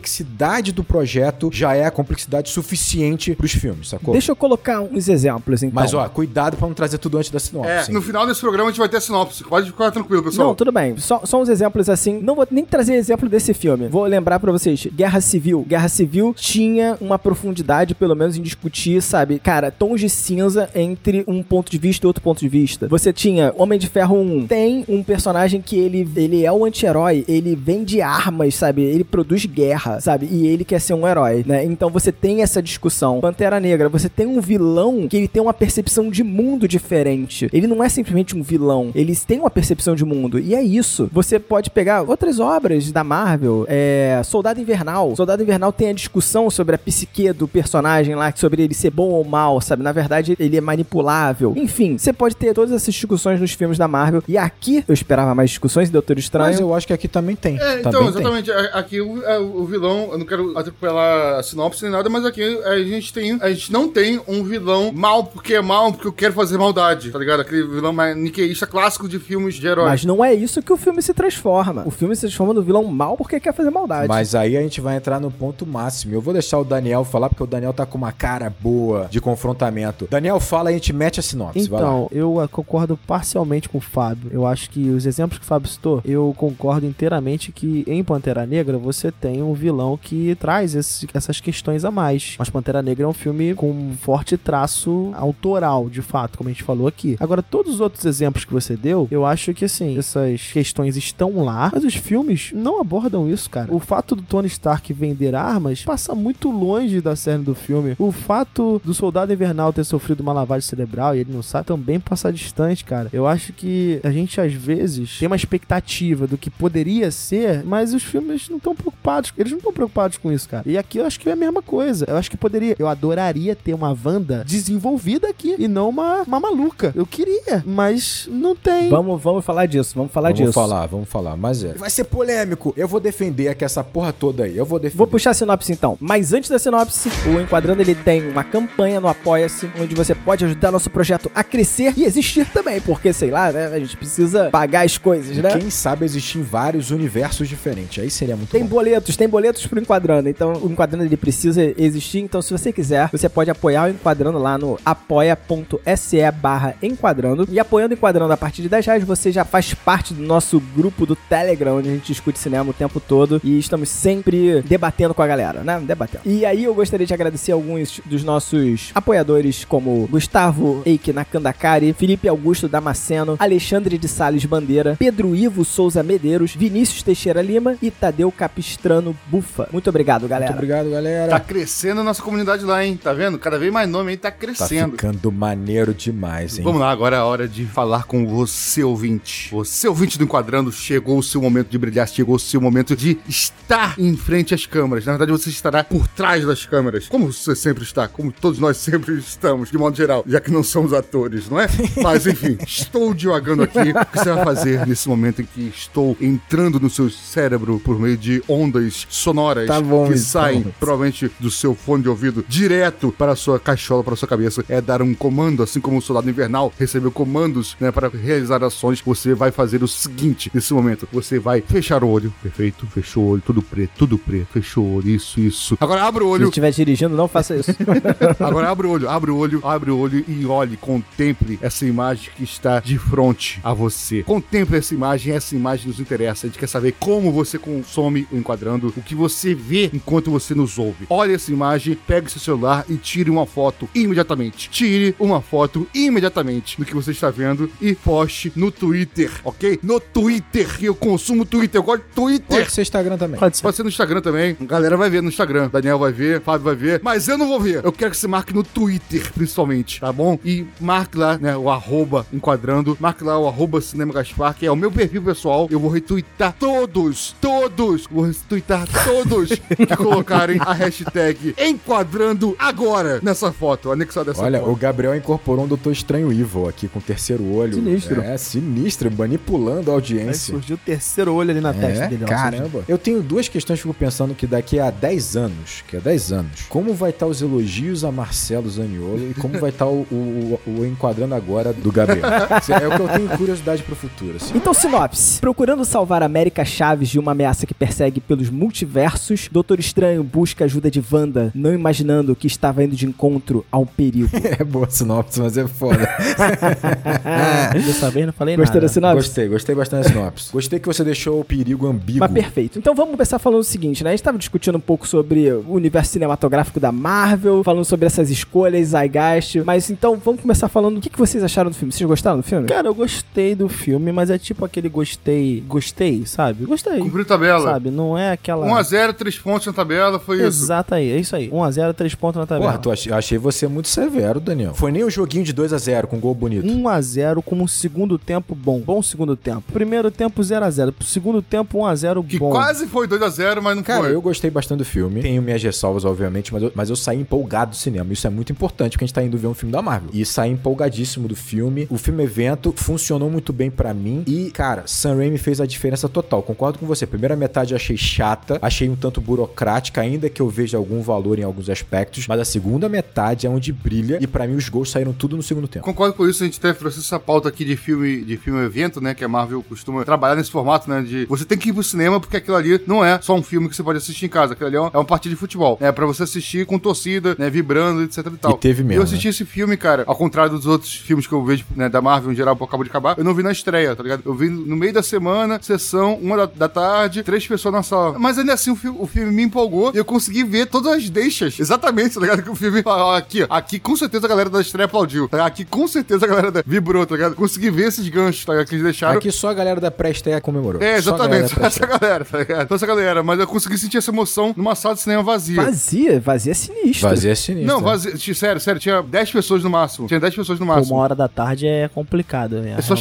do 0.73 0.85
projeto 0.85 1.51
já 1.53 1.75
é 1.75 1.85
a 1.85 1.91
complexidade 1.91 2.51
suficiente 2.51 3.35
pros 3.35 3.53
filmes, 3.53 3.89
sacou? 3.89 4.13
Deixa 4.13 4.33
eu 4.33 4.37
colocar 4.37 4.81
uns 4.81 5.09
exemplos, 5.09 5.63
então. 5.63 5.75
Mas 5.75 5.95
ó, 5.95 6.09
cuidado 6.09 6.57
pra 6.57 6.67
não 6.67 6.75
trazer 6.75 6.99
tudo 6.99 7.19
antes 7.19 7.31
da 7.31 7.39
sinopse. 7.39 7.71
É, 7.71 7.81
hein? 7.83 7.87
no 7.91 8.03
final 8.03 8.27
desse 8.27 8.41
programa 8.41 8.69
a 8.69 8.73
gente 8.73 8.79
vai 8.79 8.89
ter 8.89 8.99
a 8.99 9.01
sinopse. 9.01 9.45
Pode 9.45 9.67
ficar 9.67 9.91
tranquilo, 9.91 10.23
pessoal. 10.23 10.49
Não, 10.49 10.55
tudo 10.55 10.71
bem. 10.73 10.97
Só, 10.99 11.23
só 11.25 11.41
uns 11.41 11.49
exemplos 11.49 11.89
assim. 11.89 12.21
Não 12.21 12.35
vou 12.35 12.47
nem 12.51 12.65
trazer 12.65 12.95
exemplo 12.95 13.29
desse 13.29 13.55
filme. 13.55 13.89
Vou 13.89 14.05
lembrar 14.05 14.39
pra 14.39 14.53
vocês. 14.53 14.87
Guerra 14.87 15.21
Civil. 15.21 15.65
Guerra 15.69 15.89
Civil 15.89 16.35
tinha 16.37 16.97
uma 17.01 17.19
profundidade, 17.19 17.95
pelo 17.95 18.15
menos, 18.15 18.37
em 18.37 18.43
discutir, 18.43 19.03
sabe? 19.03 19.39
Cara, 19.39 19.71
tons 19.71 20.01
de 20.01 20.09
cinza 20.09 20.71
entre 20.75 21.25
um 21.27 21.43
ponto 21.43 21.71
de 21.71 21.79
vista 21.79 22.07
e 22.07 22.09
outro 22.09 22.23
ponto 22.23 22.41
de 22.41 22.49
vista. 22.49 22.87
Você 22.89 23.13
tinha 23.13 23.53
Homem 23.57 23.79
de 23.79 23.89
Ferro 23.89 24.17
1. 24.17 24.47
Tem 24.47 24.85
um 24.89 25.03
personagem 25.03 25.61
que 25.61 25.77
ele, 25.77 26.09
ele 26.17 26.45
é 26.45 26.53
um 26.53 26.65
anti-herói. 26.65 27.25
Ele 27.27 27.57
vende 27.57 28.01
armas, 28.01 28.55
sabe? 28.55 28.83
Ele 28.83 29.05
produz 29.05 29.45
guerra, 29.47 29.82
sabe? 30.01 30.29
E 30.31 30.47
ele 30.47 30.65
quer 30.65 30.81
ser 30.81 30.95
um 30.95 31.07
herói, 31.07 31.45
né? 31.47 31.65
Então 31.65 31.91
você 31.91 32.11
tem 32.13 32.43
essa 32.43 32.63
discussão. 32.63 33.21
Pantera 33.21 33.59
Negra. 33.61 33.89
Você 33.89 34.09
tem 34.09 34.27
um 34.27 34.41
vilão 34.41 35.07
que 35.09 35.17
ele 35.17 35.29
tem 35.29 35.43
uma 35.43 35.55
percepção 35.55 36.11
de 36.11 36.23
mundo 36.23 36.67
diferente. 36.69 37.49
Ele 37.53 37.67
não 37.67 37.83
é 37.83 37.89
simplesmente 37.89 38.37
um 38.37 38.43
vilão. 38.43 38.91
Eles 38.95 39.25
têm 39.25 39.41
uma 39.41 39.51
percepção 39.51 39.95
de 39.95 40.05
mundo. 40.05 40.39
E 40.39 40.55
é 40.55 40.63
isso. 40.63 41.09
Você 41.13 41.39
pode 41.39 41.71
pegar 41.71 42.03
outras 42.03 42.39
obras 42.41 42.91
da 42.93 43.03
Marvel. 43.05 43.65
É. 43.69 44.21
Soldado 44.25 44.61
Invernal. 44.61 45.15
Soldado 45.17 45.43
Invernal 45.43 45.73
tem 45.73 45.91
a 45.91 45.93
discussão 45.93 46.51
sobre 46.51 46.75
a 46.75 46.79
psique 46.79 47.33
do 47.33 47.47
personagem 47.49 48.15
lá, 48.15 48.33
sobre 48.35 48.63
ele 48.63 48.75
ser 48.75 48.91
bom 48.91 49.09
ou 49.11 49.25
mal, 49.25 49.61
sabe? 49.61 49.83
Na 49.83 49.93
verdade, 49.93 50.37
ele 50.39 50.57
é 50.57 50.61
manipulável. 50.61 51.53
Enfim, 51.57 51.97
você 51.99 52.13
pode 52.13 52.37
ter 52.37 52.53
todas 52.55 52.73
essas 52.73 52.93
discussões 52.95 53.41
nos 53.41 53.53
filmes 53.53 53.79
da 53.79 53.89
Marvel. 53.89 54.23
E 54.29 54.37
aqui 54.37 54.85
eu 54.87 54.93
esperava 54.95 55.35
mais 55.35 55.51
discussões 55.51 55.89
em 55.89 55.93
Doutor 55.93 56.19
Estranho. 56.19 56.51
Mas 56.51 56.61
eu 56.61 56.75
acho 56.75 56.87
que 56.87 56.93
aqui 56.93 57.09
também 57.09 57.37
tem. 57.37 57.59
É, 57.59 57.81
então, 57.81 57.93
também 57.93 58.13
tem. 58.13 58.21
exatamente. 58.21 58.51
A- 58.51 58.83
Aqui 58.83 59.01
o, 59.01 59.23
é, 59.23 59.39
o 59.39 59.65
vilão, 59.73 60.11
eu 60.13 60.19
não 60.19 60.27
quero 60.27 60.57
atropelar 60.57 61.39
a 61.39 61.43
sinopse 61.43 61.83
nem 61.83 61.93
nada, 61.93 62.09
mas 62.09 62.25
aqui 62.25 62.43
a 62.65 62.79
gente 62.79 63.13
tem. 63.13 63.39
A 63.41 63.51
gente 63.51 63.73
não 63.73 63.89
tem 63.89 64.21
um 64.29 64.45
vilão 64.45 64.93
mal 64.93 65.25
porque 65.25 65.55
é 65.55 65.63
mal, 65.63 65.93
porque 65.93 66.07
eu 66.07 66.13
quero 66.13 66.35
fazer 66.35 66.59
maldade, 66.59 67.11
tá 67.11 67.19
ligado? 67.19 67.41
Aquele 67.41 67.63
vilão 67.63 67.93
maniqueísta 67.93 68.67
clássico 68.67 69.09
de 69.09 69.19
filmes 69.19 69.55
de 69.55 69.67
herói. 69.67 69.87
Mas 69.87 70.05
não 70.05 70.25
é 70.25 70.35
isso 70.35 70.63
que 70.63 70.73
o 70.73 70.77
filme 70.77 71.01
se 71.03 71.15
transforma. 71.15 71.83
O 71.87 71.91
filme 71.91 72.15
se 72.15 72.23
transforma 72.23 72.53
no 72.53 72.63
vilão 72.63 72.85
mal 72.85 73.17
porque 73.17 73.41
quer 73.41 73.55
fazer 73.55 73.71
maldade. 73.71 74.09
Mas 74.09 74.35
aí 74.35 74.57
a 74.57 74.63
gente 74.63 74.81
vai 74.81 74.97
entrar 74.97 75.21
no 75.21 75.31
ponto 75.31 75.67
máximo. 75.67 76.15
Eu 76.15 76.21
vou 76.21 76.33
deixar 76.33 76.59
o 76.59 76.65
Daniel 76.65 77.05
falar, 77.05 77.29
porque 77.29 77.43
o 77.43 77.47
Daniel 77.47 77.73
tá 77.73 77.87
com 77.87 77.97
uma 77.97 78.13
cara 78.13 78.53
boa 78.61 79.09
de 79.11 79.21
confrontamento. 79.21 80.07
Daniel 80.11 80.39
fala 80.39 80.71
e 80.71 80.75
a 80.75 80.77
gente 80.77 80.93
mete 80.93 81.21
a 81.21 81.23
sinopse. 81.23 81.61
Então, 81.61 82.09
eu 82.13 82.41
ah, 82.41 82.49
concordo 82.49 82.99
parcialmente 83.07 83.69
com 83.69 83.79
o 83.79 83.81
Fábio. 83.81 84.31
Eu 84.33 84.47
acho 84.47 84.69
que 84.71 84.91
os 84.91 85.07
exemplos 85.07 85.39
que 85.39 85.45
o 85.45 85.49
Fábio 85.49 85.69
citou, 85.69 86.03
eu 86.05 86.35
concordo 86.37 86.87
inteiramente 86.87 87.53
que 87.53 87.85
em 87.87 88.03
Pantera 88.05 88.47
Negra 88.47 88.77
você 88.79 89.11
tem 89.11 89.43
um 89.43 89.52
vilão 89.55 89.99
que 90.01 90.35
traz 90.37 90.75
esse- 90.75 91.07
essas 91.15 91.41
questões 91.41 91.85
a 91.85 91.91
mais. 91.91 92.35
Mas 92.39 92.51
Pantera 92.51 92.83
Negra 92.83 93.05
é 93.05 93.09
um 93.09 93.13
filme 93.13 93.55
com 93.55 93.71
um 93.71 93.95
forte 94.01 94.37
traço 94.37 95.11
autoral, 95.15 95.89
de 95.89 96.03
fato, 96.03 96.39
como 96.39 96.49
a 96.49 96.53
gente 96.53 96.63
falou 96.63 96.87
aqui. 96.87 97.17
Agora, 97.21 97.43
todos 97.43 97.75
os 97.75 97.81
outros 97.81 98.05
exemplos 98.05 98.45
que 98.45 98.53
você 98.53 98.77
deu, 98.77 99.09
eu 99.11 99.25
acho 99.27 99.53
que 99.55 99.65
assim, 99.65 99.99
essas 99.99 100.43
questões 100.53 100.97
estão 100.97 101.45
lá, 101.45 101.71
mas 101.73 101.85
os 101.85 101.95
filmes 101.95 102.51
não 102.55 102.81
abordam 102.81 103.29
isso, 103.31 103.49
cara. 103.51 103.73
O 103.75 103.79
fato 103.79 104.15
do 104.15 104.23
Tony 104.23 104.49
Stark 104.49 104.93
vender 104.93 105.35
armas 105.35 105.83
passa 105.85 106.15
muito 106.15 106.51
longe 106.51 107.01
da 107.01 107.17
cena 107.17 107.43
do 107.43 107.55
filme. 107.55 107.95
O 107.99 108.13
fato 108.13 108.81
do 108.85 108.95
Soldado 108.95 109.33
Invernal 109.33 109.73
ter 109.73 109.85
sofrido 109.85 110.21
uma 110.21 110.33
lavagem 110.33 110.69
cerebral 110.69 111.15
e 111.17 111.21
ele 111.21 111.33
não 111.33 111.43
sabe 111.43 111.67
também 111.67 111.99
passa 112.01 112.33
distante, 112.33 112.85
cara. 112.85 113.09
Eu 113.13 113.27
acho 113.27 113.53
que 113.53 114.01
a 114.03 114.11
gente 114.11 114.41
às 114.41 114.53
vezes 114.53 115.19
tem 115.19 115.27
uma 115.27 115.37
expectativa 115.37 116.27
do 116.27 116.37
que 116.39 116.51
poderia 116.51 117.11
ser, 117.11 117.65
mas 117.65 117.95
os 117.95 118.03
filmes 118.03 118.49
não 118.49 118.57
estão 118.59 118.75
preocupados. 118.75 119.33
Eles 119.43 119.53
não 119.53 119.59
estão 119.59 119.73
preocupados 119.73 120.17
com 120.19 120.33
isso, 120.33 120.49
cara. 120.49 120.63
E 120.67 120.79
aqui 120.79 120.99
eu 120.99 121.07
acho 121.07 121.19
que 121.19 121.29
é 121.29 121.33
a 121.33 121.37
mesma 121.37 121.61
coisa. 121.63 122.05
Eu 122.09 122.17
acho 122.17 122.31
que 122.31 122.37
poderia. 122.37 122.77
Eu 122.79 122.87
adoraria 122.89 123.55
ter 123.57 123.75
uma 123.75 123.97
Wanda 124.05 124.45
desenvolvida 124.47 125.29
aqui 125.29 125.55
e 125.59 125.67
não 125.69 125.89
uma, 125.89 126.23
uma 126.23 126.41
maluca. 126.41 126.93
Eu 126.95 127.05
queria, 127.05 127.63
mas 127.67 128.29
não 128.31 128.55
tem. 128.55 128.89
Vamos, 128.89 129.21
vamos 129.21 129.45
falar 129.45 129.67
disso, 129.67 129.93
vamos 129.97 130.13
falar 130.13 130.29
Vamos 130.29 130.41
disso. 130.41 130.53
falar, 130.53 130.87
vamos 130.87 131.09
falar. 131.09 131.37
Mas 131.37 131.65
é. 131.65 131.73
Vai 131.75 131.91
ser 131.91 132.05
polêmico. 132.05 132.73
Eu 132.77 132.87
vou 132.87 133.01
defender 133.01 133.49
aqui 133.49 133.65
essa 133.65 133.83
porra 133.83 134.13
toda 134.13 134.45
aí. 134.45 134.57
Eu 134.57 134.65
vou 134.65 134.79
defender. 134.79 134.99
Vou 134.99 135.07
puxar 135.07 135.31
a 135.31 135.35
sinopse 135.35 135.73
então. 135.73 135.97
Mas 136.01 136.33
antes 136.33 136.49
da 136.49 136.59
sinopse, 136.59 137.09
o 137.27 137.41
Enquadrando 137.41 137.83
ele 137.83 137.95
tem 137.95 138.29
uma 138.29 138.45
campanha 138.45 139.01
no 139.01 139.09
Apoia-se, 139.09 139.69
onde 139.81 139.95
você 139.95 140.15
pode 140.15 140.45
ajudar 140.45 140.71
nosso 140.71 140.91
projeto 140.91 141.31
a 141.35 141.43
crescer 141.43 141.93
e 141.97 142.05
existir 142.05 142.47
também, 142.47 142.81
porque 142.81 143.13
sei 143.13 143.31
lá, 143.31 143.51
né? 143.51 143.67
A 143.67 143.79
gente 143.79 143.97
precisa 143.97 144.49
pagar 144.51 144.85
as 144.85 144.97
coisas, 144.97 145.37
né? 145.37 145.59
Quem 145.59 145.71
sabe 145.71 146.05
existir 146.05 146.39
em 146.39 146.43
vários 146.43 146.91
universos 146.91 147.49
diferentes. 147.49 148.03
Aí 148.03 148.11
seria 148.11 148.37
muito 148.37 148.51
Tem 148.51 148.63
bom. 148.63 148.69
boleto 148.69 148.93
boletos, 148.93 149.17
tem 149.17 149.29
boletos 149.33 149.67
pro 149.67 149.81
Enquadrando. 149.81 150.29
Então, 150.29 150.53
o 150.63 150.71
Enquadrando 150.71 151.05
ele 151.05 151.17
precisa 151.17 151.63
existir. 151.79 152.21
Então, 152.21 152.43
se 152.43 152.53
você 152.53 152.71
quiser, 152.71 153.09
você 153.11 153.31
pode 153.31 153.51
apoiar 153.51 153.87
o 153.87 153.91
Enquadrando 153.91 154.39
lá 154.39 154.59
no 154.59 154.79
apoia.se 154.85 156.31
barra 156.33 156.75
Enquadrando. 156.83 157.49
E 157.51 157.59
apoiando 157.59 157.95
o 157.95 157.97
Enquadrando 157.97 158.33
a 158.33 158.37
partir 158.37 158.61
de 158.61 158.69
10 158.69 158.87
reais, 158.87 159.05
você 159.05 159.33
já 159.33 159.43
faz 159.45 159.73
parte 159.73 160.13
do 160.13 160.23
nosso 160.23 160.61
grupo 160.77 161.07
do 161.07 161.17
Telegram, 161.17 161.79
onde 161.79 161.89
a 161.89 161.93
gente 161.93 162.07
discute 162.07 162.39
cinema 162.39 162.71
o 162.71 162.75
tempo 162.75 163.01
todo. 163.01 163.41
E 163.43 163.59
estamos 163.59 163.89
sempre 163.89 164.61
debatendo 164.63 165.15
com 165.15 165.23
a 165.23 165.27
galera, 165.27 165.65
né? 165.65 165.81
Debatendo. 165.81 166.23
E 166.27 166.45
aí 166.45 166.65
eu 166.65 166.75
gostaria 166.75 167.07
de 167.07 167.15
agradecer 167.15 167.53
alguns 167.53 168.01
dos 168.05 168.23
nossos 168.23 168.91
apoiadores, 168.95 169.65
como 169.65 170.07
Gustavo 170.09 170.83
Eike 170.85 171.11
Nakandakari, 171.11 171.95
Felipe 171.95 172.29
Augusto 172.29 172.69
Damasceno, 172.69 173.37
Alexandre 173.39 173.97
de 173.97 174.09
Sales 174.09 174.45
Bandeira, 174.45 174.97
Pedro 174.99 175.35
Ivo 175.35 175.65
Souza 175.65 176.03
Medeiros, 176.03 176.55
Vinícius 176.55 177.03
Teixeira 177.03 177.41
Lima 177.41 177.77
e 177.81 177.91
Tadeu 177.91 178.31
Capistrano 178.31 179.17
Bufa. 179.27 179.69
Muito 179.73 179.89
obrigado, 179.89 180.27
galera. 180.29 180.53
Muito 180.53 180.59
obrigado, 180.65 180.91
galera. 180.91 181.31
Tá 181.31 181.41
crescendo 181.41 182.01
a 182.01 182.05
nossa 182.05 182.23
comunidade 182.23 182.65
lá, 182.65 182.85
hein? 182.85 182.99
Tá 183.03 183.13
vendo? 183.13 183.39
Cada 183.39 183.59
vez 183.59 183.73
mais 183.73 183.89
nome 183.89 184.11
aí 184.11 184.17
tá 184.17 184.31
Tá 184.31 184.37
crescendo. 184.39 184.93
ficando 184.93 185.31
maneiro 185.31 185.95
demais, 185.95 186.59
hein? 186.59 186.65
Vamos 186.65 186.81
lá, 186.81 186.91
agora 186.91 187.17
é 187.17 187.19
a 187.19 187.25
hora 187.25 187.47
de 187.47 187.65
falar 187.67 188.05
com 188.05 188.27
você, 188.27 188.83
ouvinte. 188.83 189.51
Você, 189.53 189.87
ouvinte 189.89 190.19
do 190.19 190.25
Enquadrando, 190.25 190.73
chegou 190.73 191.19
o 191.19 191.23
seu 191.23 191.41
momento 191.41 191.69
de 191.69 191.79
brilhar, 191.79 192.09
chegou 192.09 192.35
o 192.37 192.39
seu 192.39 192.61
momento 192.61 192.97
de 192.97 193.19
estar 193.29 193.95
em 193.99 194.17
frente 194.17 194.55
às 194.55 194.67
câmeras. 194.67 195.05
Na 195.07 195.13
verdade, 195.13 195.31
você 195.33 195.51
estará 195.51 195.85
por 195.85 196.07
trás 196.09 196.45
das 196.45 196.65
câmeras, 196.67 197.09
como 197.09 197.33
você 197.33 197.55
sempre 197.55 197.85
está, 197.85 198.09
como 198.09 198.33
todos 198.33 198.59
nós 198.59 198.77
sempre 198.83 199.15
estamos, 199.19 199.71
de 199.71 199.79
modo 199.79 199.97
geral, 199.97 200.25
já 200.27 200.41
que 200.41 200.51
não 200.51 200.63
somos 200.63 200.93
atores, 200.93 201.49
não 201.49 201.61
é? 201.61 201.67
Mas, 202.03 202.27
enfim, 202.27 202.59
estou 202.67 203.15
divagando 203.15 203.63
aqui. 203.63 203.79
O 203.79 204.07
que 204.07 204.19
você 204.19 204.33
vai 204.33 204.45
fazer 204.45 204.87
nesse 204.87 205.09
momento 205.09 205.43
em 205.43 205.45
que 205.45 205.73
estou 205.75 206.17
entrando 206.21 206.81
no 206.81 206.91
seu 206.91 207.09
cérebro 207.11 207.81
por 207.85 207.99
meio 207.99 208.17
de 208.17 208.43
ondas 208.49 209.07
sonoras 209.13 209.67
Tá 209.67 209.81
bom, 209.81 210.07
que 210.07 210.13
então. 210.13 210.25
saem 210.25 210.75
provavelmente 210.81 211.31
do 211.39 211.51
seu 211.51 211.75
fone 211.75 212.03
de 212.03 212.09
ouvido 212.09 212.45
direto 212.49 213.13
para 213.17 213.33
a 213.33 213.37
sua 213.37 213.61
caixola, 213.61 214.03
para 214.03 214.15
a 214.15 214.17
sua 214.17 214.29
cabeça, 214.29 214.65
é 214.69 214.81
dar 214.81 215.03
um 215.03 215.15
comando, 215.15 215.63
assim 215.63 215.81
como 215.81 215.99
o 215.99 216.03
soldado 216.03 216.29
invernal 216.29 216.73
recebeu 216.79 217.11
comandos 217.11 217.77
né, 217.79 217.91
para 217.93 218.09
realizar 218.09 218.65
ações. 218.65 219.01
Você 219.05 219.35
vai 219.35 219.51
fazer 219.51 219.83
o 219.83 219.89
seguinte 219.89 220.51
nesse 220.55 220.73
momento: 220.73 221.07
você 221.13 221.39
vai 221.39 221.61
fechar 221.61 222.03
o 222.03 222.09
olho, 222.09 222.33
perfeito, 222.43 222.87
fechou 222.87 223.25
o 223.25 223.29
olho, 223.29 223.43
tudo 223.45 223.63
preto, 223.63 223.93
tudo 223.97 224.19
preto, 224.19 224.49
fechou 224.53 224.85
o 224.85 224.95
olho, 224.97 225.09
isso, 225.11 225.41
isso. 225.41 225.77
Agora 225.81 226.03
abre 226.05 226.23
o 226.23 226.27
Se 226.27 226.33
olho, 226.33 226.45
você 226.45 226.49
estiver 226.49 226.71
dirigindo, 226.71 227.17
não 227.17 227.29
faça 227.29 227.55
isso. 227.57 227.71
agora 228.41 228.71
abre 228.71 228.87
o 228.87 228.91
olho, 228.91 229.09
abre 229.09 229.31
o 229.31 229.37
olho, 229.37 229.61
abre 229.65 229.91
o 229.91 229.99
olho 229.99 230.25
e 230.27 230.47
olhe, 230.47 230.77
contemple 230.77 231.59
essa 231.61 231.85
imagem 231.85 232.31
que 232.35 232.45
está 232.45 232.81
de 232.81 232.99
frente 232.99 233.61
a 233.63 233.75
você. 233.75 234.23
Contemple 234.23 234.79
essa 234.79 234.95
imagem, 234.95 235.35
essa 235.35 235.55
imagem 235.55 235.89
nos 235.89 236.01
interessa. 236.01 236.47
A 236.47 236.49
gente 236.49 236.59
quer 236.59 236.69
saber 236.69 236.95
como 236.99 237.31
você 237.31 237.59
consome 237.59 238.27
o 238.31 238.37
enquadrando, 238.37 238.93
o 238.97 239.02
que 239.03 239.15
você 239.15 239.55
vê 239.55 239.91
enquanto 239.93 240.31
você 240.31 240.55
nos 240.55 240.79
ouve. 240.79 241.07
Olhe 241.09 241.35
essa 241.35 241.53
imagem, 241.53 241.97
pegue 242.07 242.31
seu 242.31 242.41
celular 242.41 242.85
e 242.89 242.97
tire 242.97 243.31
uma 243.31 243.47
foto 243.47 243.89
imediatamente. 243.95 244.69
Tire 244.71 245.15
uma 245.19 245.41
foto 245.41 245.87
imediatamente 245.95 246.79
do 246.79 246.85
que 246.85 246.95
você 246.95 247.11
está 247.11 247.31
vendo 247.31 247.71
e 247.81 247.95
poste 247.95 248.53
no 248.57 248.71
Twitter, 248.71 249.31
ok? 249.45 249.79
No 249.83 250.01
Twitter. 250.01 250.69
Eu 250.81 250.95
consumo 250.95 251.45
Twitter, 251.45 251.79
eu 251.79 251.83
gosto 251.83 252.03
de 252.03 252.15
Twitter. 252.15 252.59
Pode 252.59 252.73
ser 252.73 252.83
Instagram 252.83 253.19
também. 253.19 253.39
Pode 253.39 253.57
ser. 253.57 253.63
Pode 253.63 253.77
ser 253.77 253.83
no 253.83 253.89
Instagram 253.89 254.21
também. 254.21 254.57
A 254.61 254.65
galera 254.65 254.97
vai 254.97 255.11
ver 255.11 255.23
no 255.23 255.29
Instagram. 255.29 255.69
Daniel 255.69 255.99
vai 255.99 256.13
ver, 256.13 256.41
Fábio 256.41 256.65
vai 256.65 256.75
ver. 256.75 257.01
Mas 257.03 257.29
eu 257.29 257.39
não 257.39 257.49
vou 257.49 257.61
ver. 257.61 257.85
Eu 257.85 257.93
quero 257.93 258.11
que 258.11 258.17
você 258.17 258.29
marque 258.29 258.53
no 258.53 258.63
Twitter, 258.63 259.33
principalmente, 259.33 260.01
tá 260.01 260.13
bom? 260.13 260.39
E 260.45 260.67
marque 260.81 261.17
lá, 261.17 261.39
né, 261.39 261.57
o 261.57 261.71
arroba 261.71 262.27
enquadrando. 262.33 262.97
Marque 263.01 263.25
lá 263.25 263.39
o 263.39 263.47
arroba 263.47 263.81
Cinema 263.81 264.13
Gaspar, 264.13 264.55
que 264.55 264.67
é 264.67 264.71
o 264.71 264.77
meu 264.77 264.91
perfil 264.91 265.23
pessoal. 265.23 265.69
Eu 265.71 265.81
vou 265.81 265.91
retweetar 265.91 266.55
todos, 266.59 267.35
todos. 267.41 268.07
Vou 268.11 268.25
retweetar 268.25 268.87
todos 269.05 269.51
que 269.51 269.97
colocarem 269.97 270.59
a 270.61 270.73
hashtag 270.73 271.55
enquadrando 271.59 272.55
agora 272.59 273.21
nessa 273.23 273.53
foto, 273.53 273.91
anexada 273.91 274.33
dessa 274.33 274.43
Olha, 274.43 274.63
o 274.63 274.67
foto. 274.67 274.77
Gabriel 274.77 275.15
incorporou 275.17 275.65
um 275.65 275.69
Doutor 275.69 275.93
Estranho 275.93 276.33
Evil 276.33 276.69
aqui 276.69 276.89
com 276.89 276.99
o 276.99 277.03
terceiro 277.03 277.45
olho. 277.53 277.75
Sinistro. 277.75 278.21
É, 278.23 278.37
sinistro, 278.37 279.11
manipulando 279.11 279.91
a 279.91 279.95
Aí 279.95 279.95
audiência. 279.95 280.55
surgiu 280.55 280.77
o 280.77 280.79
terceiro 280.79 281.35
olho 281.35 281.51
ali 281.51 281.61
na 281.61 281.73
testa 281.73 282.05
É, 282.05 282.09
dele. 282.09 282.25
ó, 282.25 282.29
caramba. 282.29 282.85
Eu 282.89 282.99
tenho 282.99 283.23
duas 283.23 283.49
questões 283.49 283.81
que 283.81 283.87
eu 283.87 283.93
fico 283.93 284.05
pensando 284.05 284.35
que 284.35 284.47
daqui 284.47 284.79
a 284.79 284.91
10 284.91 285.37
anos, 285.37 285.85
que 285.89 285.97
é 285.97 286.01
10 286.01 286.33
anos, 286.33 286.61
como 286.69 286.95
vai 286.95 287.11
estar 287.11 287.27
os 287.27 287.43
elogios 287.43 288.05
a 288.05 288.13
Marcelo 288.13 288.69
Zaniolo 288.69 289.31
e 289.31 289.35
como 289.35 289.59
vai 289.59 289.71
estar 289.71 289.87
o, 289.87 290.07
o, 290.11 290.61
o 290.67 290.87
enquadrando 290.87 291.35
agora 291.35 291.73
do 291.73 291.91
Gabriel. 291.93 292.25
é 292.27 292.89
o 292.89 292.97
que 292.97 293.03
eu 293.03 293.09
tenho 293.09 293.29
curiosidade 293.37 293.83
pro 293.83 293.95
futuro, 293.97 294.37
assim. 294.37 294.53
Então, 294.57 294.73
sinopse. 294.75 295.41
Procurando 295.41 295.85
salvar 295.85 296.23
América 296.23 296.65
Chaves 296.65 297.09
de 297.09 297.19
uma 297.19 297.33
ameaça 297.33 297.67
que 297.67 297.75
persegue 297.75 298.21
pelos 298.21 298.51
multiversos, 298.83 299.49
Doutor 299.51 299.79
Estranho 299.79 300.23
busca 300.25 300.65
ajuda 300.65 300.91
de 300.91 301.03
Wanda, 301.13 301.53
não 301.55 301.73
imaginando 301.73 302.35
que 302.35 302.47
estava 302.47 302.83
indo 302.83 302.97
de 302.97 303.07
encontro 303.07 303.65
ao 303.71 303.87
perigo. 303.87 304.29
É 304.43 304.65
boa 304.65 304.89
sinopse, 304.91 305.41
mas 305.41 305.57
é 305.57 305.67
foda. 305.67 306.07
Dessa 307.73 308.11
vez 308.11 308.27
não 308.27 308.33
falei 308.33 308.55
Gostou 308.57 308.75
nada. 308.75 308.87
da 308.87 308.93
sinopse? 308.93 309.17
Gostei, 309.29 309.49
gostei 309.49 309.75
bastante 309.75 310.05
da 310.05 310.09
sinopse. 310.11 310.53
Gostei 310.53 310.79
que 310.79 310.87
você 310.87 311.03
deixou 311.03 311.41
o 311.41 311.45
perigo 311.45 311.87
ambíguo. 311.87 312.21
Mas 312.21 312.31
perfeito. 312.33 312.79
Então 312.79 312.95
vamos 312.95 313.13
começar 313.13 313.39
falando 313.39 313.61
o 313.61 313.65
seguinte, 313.65 314.05
né? 314.05 314.11
A 314.11 314.13
gente 314.13 314.23
tava 314.23 314.37
discutindo 314.37 314.77
um 314.77 314.81
pouco 314.81 315.09
sobre 315.09 315.51
o 315.51 315.73
universo 315.73 316.13
cinematográfico 316.13 316.79
da 316.79 316.93
Marvel, 316.93 317.63
falando 317.65 317.85
sobre 317.85 318.07
essas 318.07 318.31
escolhas, 318.31 318.89
Zeitgeist. 318.89 319.63
Mas 319.65 319.89
então 319.91 320.17
vamos 320.23 320.43
começar 320.43 320.69
falando 320.69 320.99
o 320.99 321.01
que, 321.01 321.09
que 321.09 321.19
vocês 321.19 321.43
acharam 321.43 321.71
do 321.71 321.77
filme. 321.77 321.93
Vocês 321.93 322.07
gostaram 322.07 322.39
do 322.39 322.43
filme? 322.43 322.69
Cara, 322.69 322.89
eu 322.89 322.95
gostei 322.95 323.55
do 323.55 323.69
filme, 323.69 324.13
mas 324.13 324.29
é 324.29 324.37
tipo 324.39 324.65
aquele 324.65 324.89
gostei, 324.89 325.63
gostei, 325.67 326.27
sabe? 326.27 326.65
Gostei. 326.67 326.99
Cumpriu 326.99 327.25
tabela. 327.25 327.73
Sabe? 327.73 327.91
Não 327.91 328.19
é 328.19 328.33
aquela 328.33 328.62
1x0, 328.67 329.13
3 329.15 329.39
pontos 329.39 329.67
na 329.67 329.73
tabela, 329.73 330.19
foi 330.19 330.37
isso. 330.37 330.65
Exato 330.65 330.95
aí, 330.95 331.11
é 331.11 331.19
isso 331.19 331.35
aí. 331.37 331.49
1x0, 331.51 331.93
3 331.95 332.15
pontos 332.15 332.41
na 332.41 332.47
tabela. 332.47 332.67
Porra, 332.67 332.79
tu 332.79 332.91
ach- 332.91 333.07
eu 333.07 333.15
achei 333.17 333.39
você 333.39 333.67
muito 333.67 333.89
severo, 333.89 334.41
Daniel. 334.41 334.75
Foi 334.75 334.91
nem 334.93 335.05
o 335.05 335.11
joguinho 335.11 335.45
de 335.45 335.53
2x0 335.53 336.07
com 336.07 336.19
gol 336.19 336.35
bonito. 336.35 336.67
1x0 336.67 337.43
com 337.43 337.57
um 337.57 337.67
segundo 337.67 338.19
tempo 338.19 338.55
bom. 338.55 338.81
Bom 338.81 339.03
segundo 339.03 339.37
tempo. 339.37 339.63
Primeiro 339.73 340.11
tempo 340.11 340.41
0x0. 340.43 340.93
Segundo 341.03 341.41
tempo 341.43 341.79
1x0 341.79 342.27
Que 342.27 342.39
bom. 342.39 342.51
quase 342.51 342.87
foi 342.87 343.07
2x0, 343.09 343.61
mas 343.61 343.77
não 343.77 343.83
Cara, 343.83 344.05
foi. 344.05 344.15
eu 344.15 344.23
gostei 344.23 344.51
bastante 344.51 344.79
do 344.79 344.85
filme. 344.85 345.23
Tenho 345.23 345.43
minhas 345.43 345.63
ressalvas, 345.63 346.05
obviamente, 346.05 346.53
mas 346.53 346.63
eu, 346.63 346.73
mas 346.75 346.91
eu 346.91 346.97
saí 346.97 347.19
empolgado 347.21 347.71
do 347.73 347.77
cinema. 347.77 348.13
Isso 348.13 348.27
é 348.27 348.31
muito 348.31 348.53
importante 348.53 348.93
porque 348.93 349.05
a 349.05 349.07
gente 349.07 349.15
tá 349.15 349.23
indo 349.23 349.37
ver 349.39 349.47
um 349.47 349.55
filme 349.55 349.73
da 349.73 349.81
Marvel. 349.83 350.11
E 350.13 350.25
saí 350.25 350.51
empolgadíssimo 350.51 351.29
do 351.29 351.37
filme. 351.37 351.87
O 351.91 351.97
filme 351.99 352.23
evento 352.25 352.73
funcionou 352.77 353.31
muito 353.31 353.53
bem 353.53 353.71
pra 353.71 353.93
mim. 353.95 354.23
E, 354.27 354.51
cara, 354.51 354.83
Sam 354.87 355.17
Raimi 355.17 355.39
fez 355.39 355.61
a 355.61 355.67
diferença 355.67 356.09
total. 356.09 356.43
Concordo 356.43 356.79
com 356.79 356.87
você. 356.87 357.07
Primeira 357.07 357.37
metade 357.37 357.73
eu 357.73 357.77
achei 357.77 357.97
chata, 357.97 358.52
achei 358.61 358.89
um 358.89 358.97
tanto 358.97 359.21
burocrática, 359.21 360.01
ainda 360.01 360.29
que 360.29 360.43
eu 360.43 360.49
veja 360.49 360.77
algum 360.77 361.01
valor 361.03 361.39
em 361.39 361.43
alguns 361.43 361.71
aspectos. 361.71 362.27
Mas 362.27 362.41
a 362.41 362.45
segunda 362.45 362.89
metade 362.89 363.47
é 363.47 363.51
onde 363.51 363.73
brilha. 363.73 364.19
E 364.21 364.27
pra 364.27 364.47
mim 364.47 364.57
os 364.57 364.69
gols 364.69 364.91
saíram 364.91 365.13
tudo 365.13 365.37
no 365.37 365.43
segundo 365.43 365.69
tempo. 365.69 365.85
Concordo 365.85 366.15
com 366.15 366.27
isso, 366.29 366.43
a 366.43 366.47
gente 366.47 366.59
até 366.59 366.73
trouxe 366.73 367.01
essa 367.01 367.19
pauta 367.19 367.49
aqui 367.49 367.65
de 367.65 367.77
filme, 367.77 368.23
de 368.23 368.37
filme 368.37 368.65
evento, 368.65 369.01
né? 369.01 369.15
Que 369.15 369.25
a 369.25 369.29
Marvel 369.29 369.63
costuma 369.63 370.05
trabalhar 370.05 370.35
nesse 370.35 370.51
formato, 370.51 370.89
né? 370.89 371.03
De 371.03 371.27
você 371.27 371.45
tem 371.45 371.59
que 371.59 371.71
ir 371.71 371.73
pro 371.73 371.83
cinema 371.83 372.21
porque 372.21 372.37
aquilo 372.37 372.57
ali 372.57 372.81
não 372.87 373.05
é 373.05 373.21
só 373.21 373.35
um 373.35 373.43
filme 373.43 373.69
que 373.69 373.77
você 373.77 373.83
pode 373.83 373.99
assistir 373.99 374.27
em 374.27 374.29
casa, 374.29 374.53
aquilo 374.53 374.69
ali 374.69 374.77
é 374.77 374.81
um, 374.81 374.91
é 374.93 374.99
um 374.99 375.05
partido 375.05 375.33
de 375.33 375.37
futebol. 375.37 375.79
É 375.81 375.91
pra 375.93 376.07
você 376.07 376.23
assistir 376.23 376.67
com 376.67 376.79
torcida, 376.79 377.37
né? 377.39 377.49
Vibrando, 377.51 378.03
etc 378.03 378.27
e 378.27 378.37
tal. 378.37 378.53
E 378.53 378.59
teve 378.59 378.83
mesmo, 378.83 379.01
Eu 379.01 379.05
assisti 379.05 379.29
esse 379.29 379.45
filme, 379.45 379.77
cara, 379.77 380.05
ao 380.07 380.17
contrário 380.17 380.53
dos 380.53 380.67
outros 380.67 380.95
filmes 380.95 381.27
que 381.27 381.33
eu 381.33 381.45
vejo, 381.45 381.65
né? 381.77 381.89
Da 381.89 382.01
Marvel 382.01 382.33
em 382.33 382.35
geral, 382.35 382.57
que 382.57 382.65
acabou 382.65 382.85
de 382.85 382.91
acabar, 382.91 383.19
eu 383.19 383.25
não 383.25 383.35
vi 383.35 383.43
na 383.43 383.53
estreia, 383.53 383.95
tá 383.95 384.03
ligado? 384.03 384.23
Eu 384.25 384.35
vi 384.35 384.49
no 384.49 384.77
meio 384.77 384.93
da 384.93 385.03
semana, 385.03 385.59
sessão, 385.63 386.15
uma 386.15 386.37
da, 386.37 386.47
da 386.47 386.69
tarde, 386.69 387.23
três 387.23 387.47
pessoas 387.47 387.75
na 387.75 387.83
sala. 387.83 388.19
Mas 388.19 388.39
ainda 388.43 388.55
assim, 388.55 388.71
o, 388.71 388.77
fi- 388.77 388.89
o 388.89 389.07
filme 389.07 389.33
me 389.33 389.43
empolgou 389.43 389.91
e 389.95 389.97
eu 389.97 390.05
consegui 390.05 390.45
ver 390.45 390.67
todas 390.67 390.93
as 390.93 391.09
deixas. 391.11 391.59
Exatamente, 391.59 392.15
tá 392.15 392.21
ligado? 392.21 392.43
Que 392.43 392.51
o 392.51 392.55
filme. 392.55 392.83
ó, 392.85 393.17
Aqui, 393.17 393.43
ó, 393.43 393.47
aqui 393.55 393.79
com 393.79 393.97
certeza 393.97 394.27
a 394.27 394.29
galera 394.29 394.51
da 394.51 394.61
estreia 394.61 394.85
aplaudiu. 394.87 395.29
Tá? 395.29 395.47
Aqui 395.47 395.65
com 395.65 395.87
certeza 395.89 396.25
a 396.25 396.29
galera 396.29 396.51
da... 396.51 396.63
vibrou, 396.67 397.05
tá 397.07 397.15
ligado? 397.15 397.35
Consegui 397.35 397.71
ver 397.71 397.89
esses 397.89 398.07
ganchos, 398.09 398.45
tá 398.45 398.53
ligado? 398.53 398.69
Que 398.69 398.75
eles 398.75 398.85
deixaram. 398.85 399.19
Aqui 399.19 399.31
só 399.33 399.49
a 399.51 399.55
galera 399.55 399.81
da 399.81 399.91
pré-estreia 399.91 400.41
comemorou. 400.41 400.83
É, 400.83 401.01
Só 401.01 401.15
a 401.15 401.19
galera 401.19 401.45
exatamente. 401.45 401.55
Só 401.55 401.67
essa 401.67 401.81
pré-estreia. 401.87 401.99
galera, 402.01 402.25
tá 402.25 402.39
ligado? 402.39 402.69
Só 402.69 402.75
essa 402.75 402.87
galera. 402.87 403.23
Mas 403.23 403.41
eu 403.41 403.47
consegui 403.47 403.79
sentir 403.79 403.99
essa 403.99 404.11
emoção 404.11 404.53
numa 404.57 404.75
sala 404.75 404.95
de 404.95 405.01
cinema 405.01 405.23
vazia. 405.23 405.63
Vazia, 405.63 406.21
vazia 406.21 406.55
sinistra. 406.55 407.11
Vazia 407.11 407.37
sinistro. 407.37 407.67
Não, 407.73 407.81
vazia. 407.81 408.13
Sério, 408.35 408.61
sério, 408.61 408.81
tinha 408.81 409.03
10 409.03 409.31
pessoas 409.31 409.63
no 409.63 409.71
máximo. 409.71 410.07
Tinha 410.09 410.19
10 410.21 410.35
pessoas 410.35 410.59
no 410.59 410.67
máximo. 410.67 410.95
Uma 410.97 411.03
hora 411.05 411.15
da 411.15 411.29
tarde 411.29 411.67
é 411.67 411.89
complicado, 411.89 412.61
né? 412.61 412.75
É 412.79 412.83
só 412.83 412.95
realmente. 412.95 413.01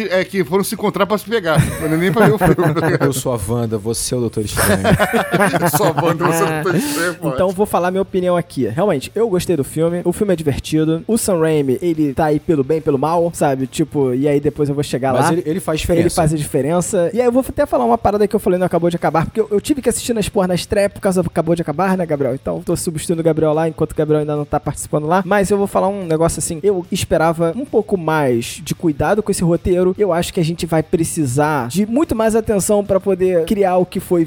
estudante 0.00 0.08
é, 0.10 0.24
que 0.24 0.44
foram 0.44 0.64
se 0.64 0.74
encontrar 0.74 1.06
pra 1.06 1.16
se 1.18 1.24
pegar. 1.24 1.58
Não 1.80 1.86
é 1.94 1.96
nem 1.96 2.12
pra 2.12 2.26
ver 2.26 2.32
o 2.34 2.38
filme. 2.38 2.54
tá 2.74 2.80
ligado? 2.86 3.04
Eu 3.04 3.12
sou 3.12 3.32
a 3.32 3.40
Wanda, 3.48 3.78
você 3.78 4.14
é 4.14 4.16
o 4.16 4.20
Doutor 4.20 4.44
Estranho. 4.44 4.79
Só 5.76 5.92
banda 5.92 6.26
você 6.26 6.44
não 6.44 6.76
estranho, 6.76 7.14
pô. 7.14 7.28
Então 7.28 7.50
vou 7.50 7.66
falar 7.66 7.90
minha 7.90 8.02
opinião 8.02 8.36
aqui. 8.36 8.66
Realmente, 8.66 9.10
eu 9.14 9.28
gostei 9.28 9.56
do 9.56 9.64
filme. 9.64 10.02
O 10.04 10.12
filme 10.12 10.32
é 10.32 10.36
divertido. 10.36 11.02
O 11.06 11.16
Sam 11.16 11.40
Raimi, 11.40 11.78
ele 11.80 12.14
tá 12.14 12.26
aí 12.26 12.40
pelo 12.40 12.64
bem, 12.64 12.80
pelo 12.80 12.98
mal, 12.98 13.30
sabe? 13.34 13.66
Tipo, 13.66 14.14
e 14.14 14.28
aí 14.28 14.40
depois 14.40 14.68
eu 14.68 14.74
vou 14.74 14.84
chegar 14.84 15.12
Mas 15.12 15.26
lá. 15.26 15.32
ele, 15.32 15.42
ele 15.46 15.60
faz 15.60 15.80
diferença. 15.80 16.02
Ele 16.06 16.10
faz 16.10 16.32
a 16.32 16.36
diferença. 16.36 17.10
E 17.12 17.20
aí 17.20 17.26
eu 17.26 17.32
vou 17.32 17.44
até 17.46 17.66
falar 17.66 17.84
uma 17.84 17.98
parada 17.98 18.26
que 18.26 18.34
eu 18.34 18.40
falei 18.40 18.58
não 18.58 18.66
acabou 18.66 18.90
de 18.90 18.96
acabar, 18.96 19.24
porque 19.24 19.40
eu, 19.40 19.48
eu 19.50 19.60
tive 19.60 19.82
que 19.82 19.88
assistir 19.88 20.12
na 20.12 20.20
Sport 20.20 20.48
na 20.48 20.54
estreia 20.54 20.88
por 20.88 21.00
causa 21.00 21.22
do 21.22 21.28
acabou 21.28 21.54
de 21.54 21.62
acabar, 21.62 21.96
né, 21.96 22.04
Gabriel? 22.04 22.34
Então 22.34 22.60
tô 22.62 22.76
substituindo 22.76 23.20
o 23.20 23.24
Gabriel 23.24 23.52
lá, 23.52 23.68
enquanto 23.68 23.92
o 23.92 23.94
Gabriel 23.94 24.20
ainda 24.20 24.36
não 24.36 24.44
tá 24.44 24.60
participando 24.60 25.06
lá. 25.06 25.22
Mas 25.24 25.50
eu 25.50 25.58
vou 25.58 25.66
falar 25.66 25.88
um 25.88 26.04
negócio 26.04 26.38
assim, 26.38 26.60
eu 26.62 26.84
esperava 26.90 27.52
um 27.56 27.64
pouco 27.64 27.96
mais 27.96 28.60
de 28.62 28.74
cuidado 28.74 29.22
com 29.22 29.30
esse 29.30 29.42
roteiro. 29.42 29.94
Eu 29.98 30.12
acho 30.12 30.32
que 30.32 30.40
a 30.40 30.44
gente 30.44 30.66
vai 30.66 30.82
precisar 30.82 31.68
de 31.68 31.86
muito 31.86 32.14
mais 32.14 32.36
atenção 32.36 32.84
pra 32.84 33.00
poder 33.00 33.44
criar 33.44 33.76
o 33.76 33.86
que 33.86 34.00
foi 34.00 34.24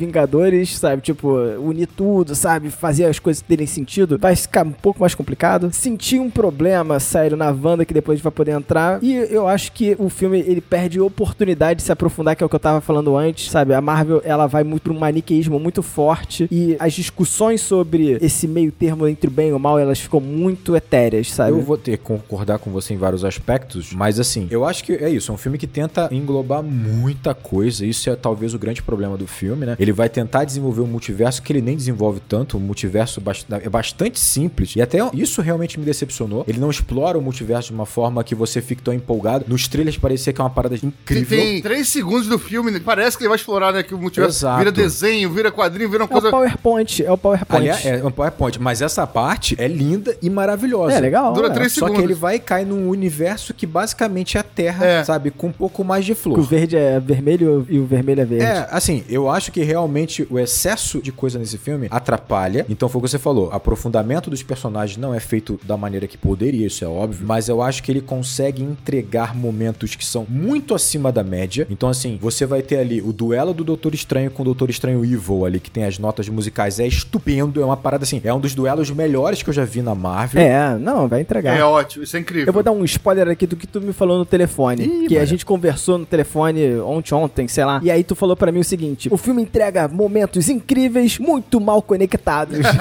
Sabe? 0.77 1.01
Tipo, 1.01 1.35
unir 1.59 1.87
tudo, 1.87 2.35
sabe? 2.35 2.69
Fazer 2.69 3.05
as 3.05 3.19
coisas 3.19 3.41
terem 3.41 3.67
sentido, 3.67 4.17
vai 4.17 4.35
ficar 4.35 4.65
um 4.65 4.71
pouco 4.71 4.99
mais 4.99 5.15
complicado. 5.15 5.71
Senti 5.71 6.19
um 6.19 6.29
problema 6.29 6.99
sério 6.99 7.37
na 7.37 7.49
Wanda 7.51 7.85
que 7.85 7.93
depois 7.93 8.15
a 8.15 8.17
gente 8.17 8.23
vai 8.23 8.31
poder 8.31 8.51
entrar. 8.51 9.03
E 9.03 9.13
eu 9.13 9.47
acho 9.47 9.71
que 9.71 9.95
o 9.99 10.09
filme 10.09 10.39
ele 10.39 10.61
perde 10.61 10.99
oportunidade 10.99 11.77
de 11.77 11.83
se 11.83 11.91
aprofundar, 11.91 12.35
que 12.35 12.43
é 12.43 12.45
o 12.45 12.49
que 12.49 12.55
eu 12.55 12.59
tava 12.59 12.81
falando 12.81 13.15
antes, 13.15 13.49
sabe? 13.49 13.73
A 13.73 13.81
Marvel 13.81 14.21
ela 14.25 14.47
vai 14.47 14.63
muito 14.63 14.83
pra 14.83 14.93
um 14.93 14.99
maniqueísmo 14.99 15.59
muito 15.59 15.81
forte 15.81 16.47
e 16.51 16.75
as 16.79 16.93
discussões 16.93 17.61
sobre 17.61 18.17
esse 18.21 18.47
meio 18.47 18.71
termo 18.71 19.07
entre 19.07 19.27
o 19.27 19.31
bem 19.31 19.49
e 19.49 19.53
o 19.53 19.59
mal 19.59 19.79
elas 19.79 19.99
ficam 19.99 20.19
muito 20.19 20.75
etéreas, 20.75 21.31
sabe? 21.31 21.51
Eu 21.51 21.61
vou 21.61 21.77
ter 21.77 21.97
que 21.97 22.03
concordar 22.03 22.59
com 22.59 22.71
você 22.71 22.93
em 22.93 22.97
vários 22.97 23.23
aspectos, 23.23 23.93
mas 23.93 24.19
assim, 24.19 24.47
eu 24.49 24.65
acho 24.65 24.83
que 24.83 24.93
é 24.93 25.09
isso. 25.09 25.31
É 25.31 25.33
um 25.33 25.37
filme 25.37 25.57
que 25.57 25.67
tenta 25.67 26.09
englobar 26.11 26.63
muita 26.63 27.33
coisa. 27.33 27.85
Isso 27.85 28.09
é 28.09 28.15
talvez 28.15 28.53
o 28.53 28.59
grande 28.59 28.81
problema 28.81 29.17
do 29.17 29.27
filme, 29.27 29.65
né? 29.65 29.75
Ele 29.79 29.91
vai 29.91 30.09
tentar 30.09 30.32
desenvolver 30.43 30.81
um 30.81 30.87
multiverso 30.87 31.41
que 31.41 31.51
ele 31.53 31.61
nem 31.61 31.75
desenvolve 31.75 32.19
tanto. 32.27 32.57
O 32.57 32.59
multiverso 32.59 33.21
bast- 33.21 33.45
é 33.51 33.69
bastante 33.69 34.19
simples. 34.19 34.75
E 34.75 34.81
até 34.81 34.97
isso 35.13 35.41
realmente 35.41 35.79
me 35.79 35.85
decepcionou. 35.85 36.43
Ele 36.47 36.59
não 36.59 36.69
explora 36.71 37.17
o 37.17 37.21
multiverso 37.21 37.69
de 37.69 37.73
uma 37.75 37.85
forma 37.85 38.23
que 38.23 38.33
você 38.33 38.61
fique 38.61 38.81
tão 38.81 38.93
empolgado. 38.93 39.45
Nos 39.47 39.67
trailers 39.67 39.97
parecia 39.97 40.33
que 40.33 40.41
é 40.41 40.43
uma 40.43 40.49
parada 40.49 40.77
Tem, 40.77 40.89
incrível. 40.89 41.37
tem 41.37 41.61
três 41.61 41.87
segundos 41.89 42.27
do 42.27 42.39
filme, 42.39 42.71
né? 42.71 42.81
Parece 42.83 43.17
que 43.17 43.23
ele 43.23 43.29
vai 43.29 43.37
explorar, 43.37 43.71
né? 43.73 43.83
Que 43.83 43.93
o 43.93 43.97
multiverso 43.97 44.37
Exato. 44.39 44.57
vira 44.59 44.71
desenho, 44.71 45.29
vira 45.31 45.51
quadrinho, 45.51 45.89
vira 45.89 46.03
uma 46.03 46.07
É 46.07 46.17
o 46.17 46.21
coisa. 46.21 46.31
PowerPoint, 46.31 47.03
é 47.05 47.11
o 47.11 47.17
PowerPoint. 47.17 47.69
Aliás, 47.69 47.85
é 47.85 48.03
um 48.05 48.11
PowerPoint, 48.11 48.59
mas 48.59 48.81
essa 48.81 49.05
parte 49.05 49.55
é 49.59 49.67
linda 49.67 50.17
e 50.21 50.29
maravilhosa. 50.29 50.95
É, 50.95 50.99
legal. 50.99 51.33
Dura 51.33 51.47
é. 51.47 51.51
três 51.51 51.73
Só 51.73 51.85
segundos. 51.85 51.97
que 51.99 52.05
ele 52.05 52.13
vai 52.13 52.39
cair 52.39 52.65
num 52.65 52.87
universo 52.89 53.53
que 53.53 53.65
basicamente 53.65 54.37
é 54.37 54.39
a 54.39 54.43
Terra, 54.43 54.85
É. 54.85 55.03
sabe? 55.03 55.31
Com 55.31 55.47
um 55.47 55.51
pouco 55.51 55.83
mais 55.83 56.05
de 56.05 56.15
flor. 56.15 56.35
Que 56.35 56.39
o 56.41 56.43
verde 56.43 56.77
é 56.77 56.99
vermelho 56.99 57.65
e 57.69 57.79
o 57.79 57.85
vermelho 57.85 58.21
é 58.21 58.25
verde. 58.25 58.45
É, 58.45 58.67
assim, 58.71 59.03
eu 59.09 59.29
acho 59.29 59.51
que 59.51 59.61
realmente 59.63 60.22
o 60.29 60.39
excesso 60.39 61.01
de 61.01 61.11
coisa 61.11 61.39
nesse 61.39 61.57
filme 61.57 61.87
atrapalha. 61.89 62.65
Então 62.69 62.89
foi 62.89 62.99
o 62.99 63.03
que 63.03 63.09
você 63.09 63.19
falou. 63.19 63.51
Aprofundamento 63.51 64.29
dos 64.29 64.43
personagens 64.43 64.97
não 64.97 65.13
é 65.13 65.19
feito 65.19 65.59
da 65.63 65.77
maneira 65.77 66.07
que 66.07 66.17
poderia, 66.17 66.67
isso 66.67 66.83
é 66.83 66.87
óbvio. 66.87 67.25
Mas 67.25 67.49
eu 67.49 67.61
acho 67.61 67.83
que 67.83 67.91
ele 67.91 68.01
consegue 68.01 68.61
entregar 68.61 69.35
momentos 69.35 69.95
que 69.95 70.05
são 70.05 70.25
muito 70.29 70.75
acima 70.75 71.11
da 71.11 71.23
média. 71.23 71.67
Então, 71.69 71.89
assim, 71.89 72.17
você 72.21 72.45
vai 72.45 72.61
ter 72.61 72.77
ali 72.77 73.01
o 73.01 73.11
duelo 73.11 73.53
do 73.53 73.63
Doutor 73.63 73.93
Estranho 73.93 74.31
com 74.31 74.41
o 74.41 74.45
Doutor 74.45 74.69
Estranho 74.69 75.03
Evil 75.03 75.45
ali, 75.45 75.59
que 75.59 75.71
tem 75.71 75.85
as 75.85 75.99
notas 75.99 76.27
musicais. 76.29 76.79
É 76.79 76.87
estupendo, 76.87 77.61
é 77.61 77.65
uma 77.65 77.77
parada 77.77 78.03
assim. 78.03 78.21
É 78.23 78.33
um 78.33 78.39
dos 78.39 78.55
duelos 78.55 78.89
melhores 78.91 79.41
que 79.43 79.49
eu 79.49 79.53
já 79.53 79.65
vi 79.65 79.81
na 79.81 79.95
Marvel. 79.95 80.41
É, 80.41 80.77
não, 80.77 81.07
vai 81.07 81.21
entregar. 81.21 81.57
É 81.57 81.63
ótimo, 81.63 82.03
isso 82.03 82.15
é 82.15 82.19
incrível. 82.19 82.47
Eu 82.47 82.53
vou 82.53 82.63
dar 82.63 82.71
um 82.71 82.83
spoiler 82.83 83.27
aqui 83.29 83.45
do 83.45 83.55
que 83.55 83.67
tu 83.67 83.81
me 83.81 83.93
falou 83.93 84.17
no 84.17 84.25
telefone. 84.25 84.83
Ih, 84.83 85.07
que 85.07 85.17
a 85.17 85.25
gente 85.25 85.45
conversou 85.45 85.97
no 85.97 86.05
telefone 86.05 86.77
ontem, 86.79 87.13
ontem, 87.13 87.47
sei 87.47 87.65
lá. 87.65 87.79
E 87.83 87.91
aí 87.91 88.03
tu 88.03 88.15
falou 88.15 88.35
pra 88.35 88.51
mim 88.51 88.59
o 88.59 88.63
seguinte: 88.63 89.09
o 89.11 89.17
filme 89.17 89.41
entrega 89.41 89.87
momentos 89.87 90.12
incríveis, 90.49 91.17
muito 91.19 91.59
mal 91.59 91.81
conectados. 91.81 92.59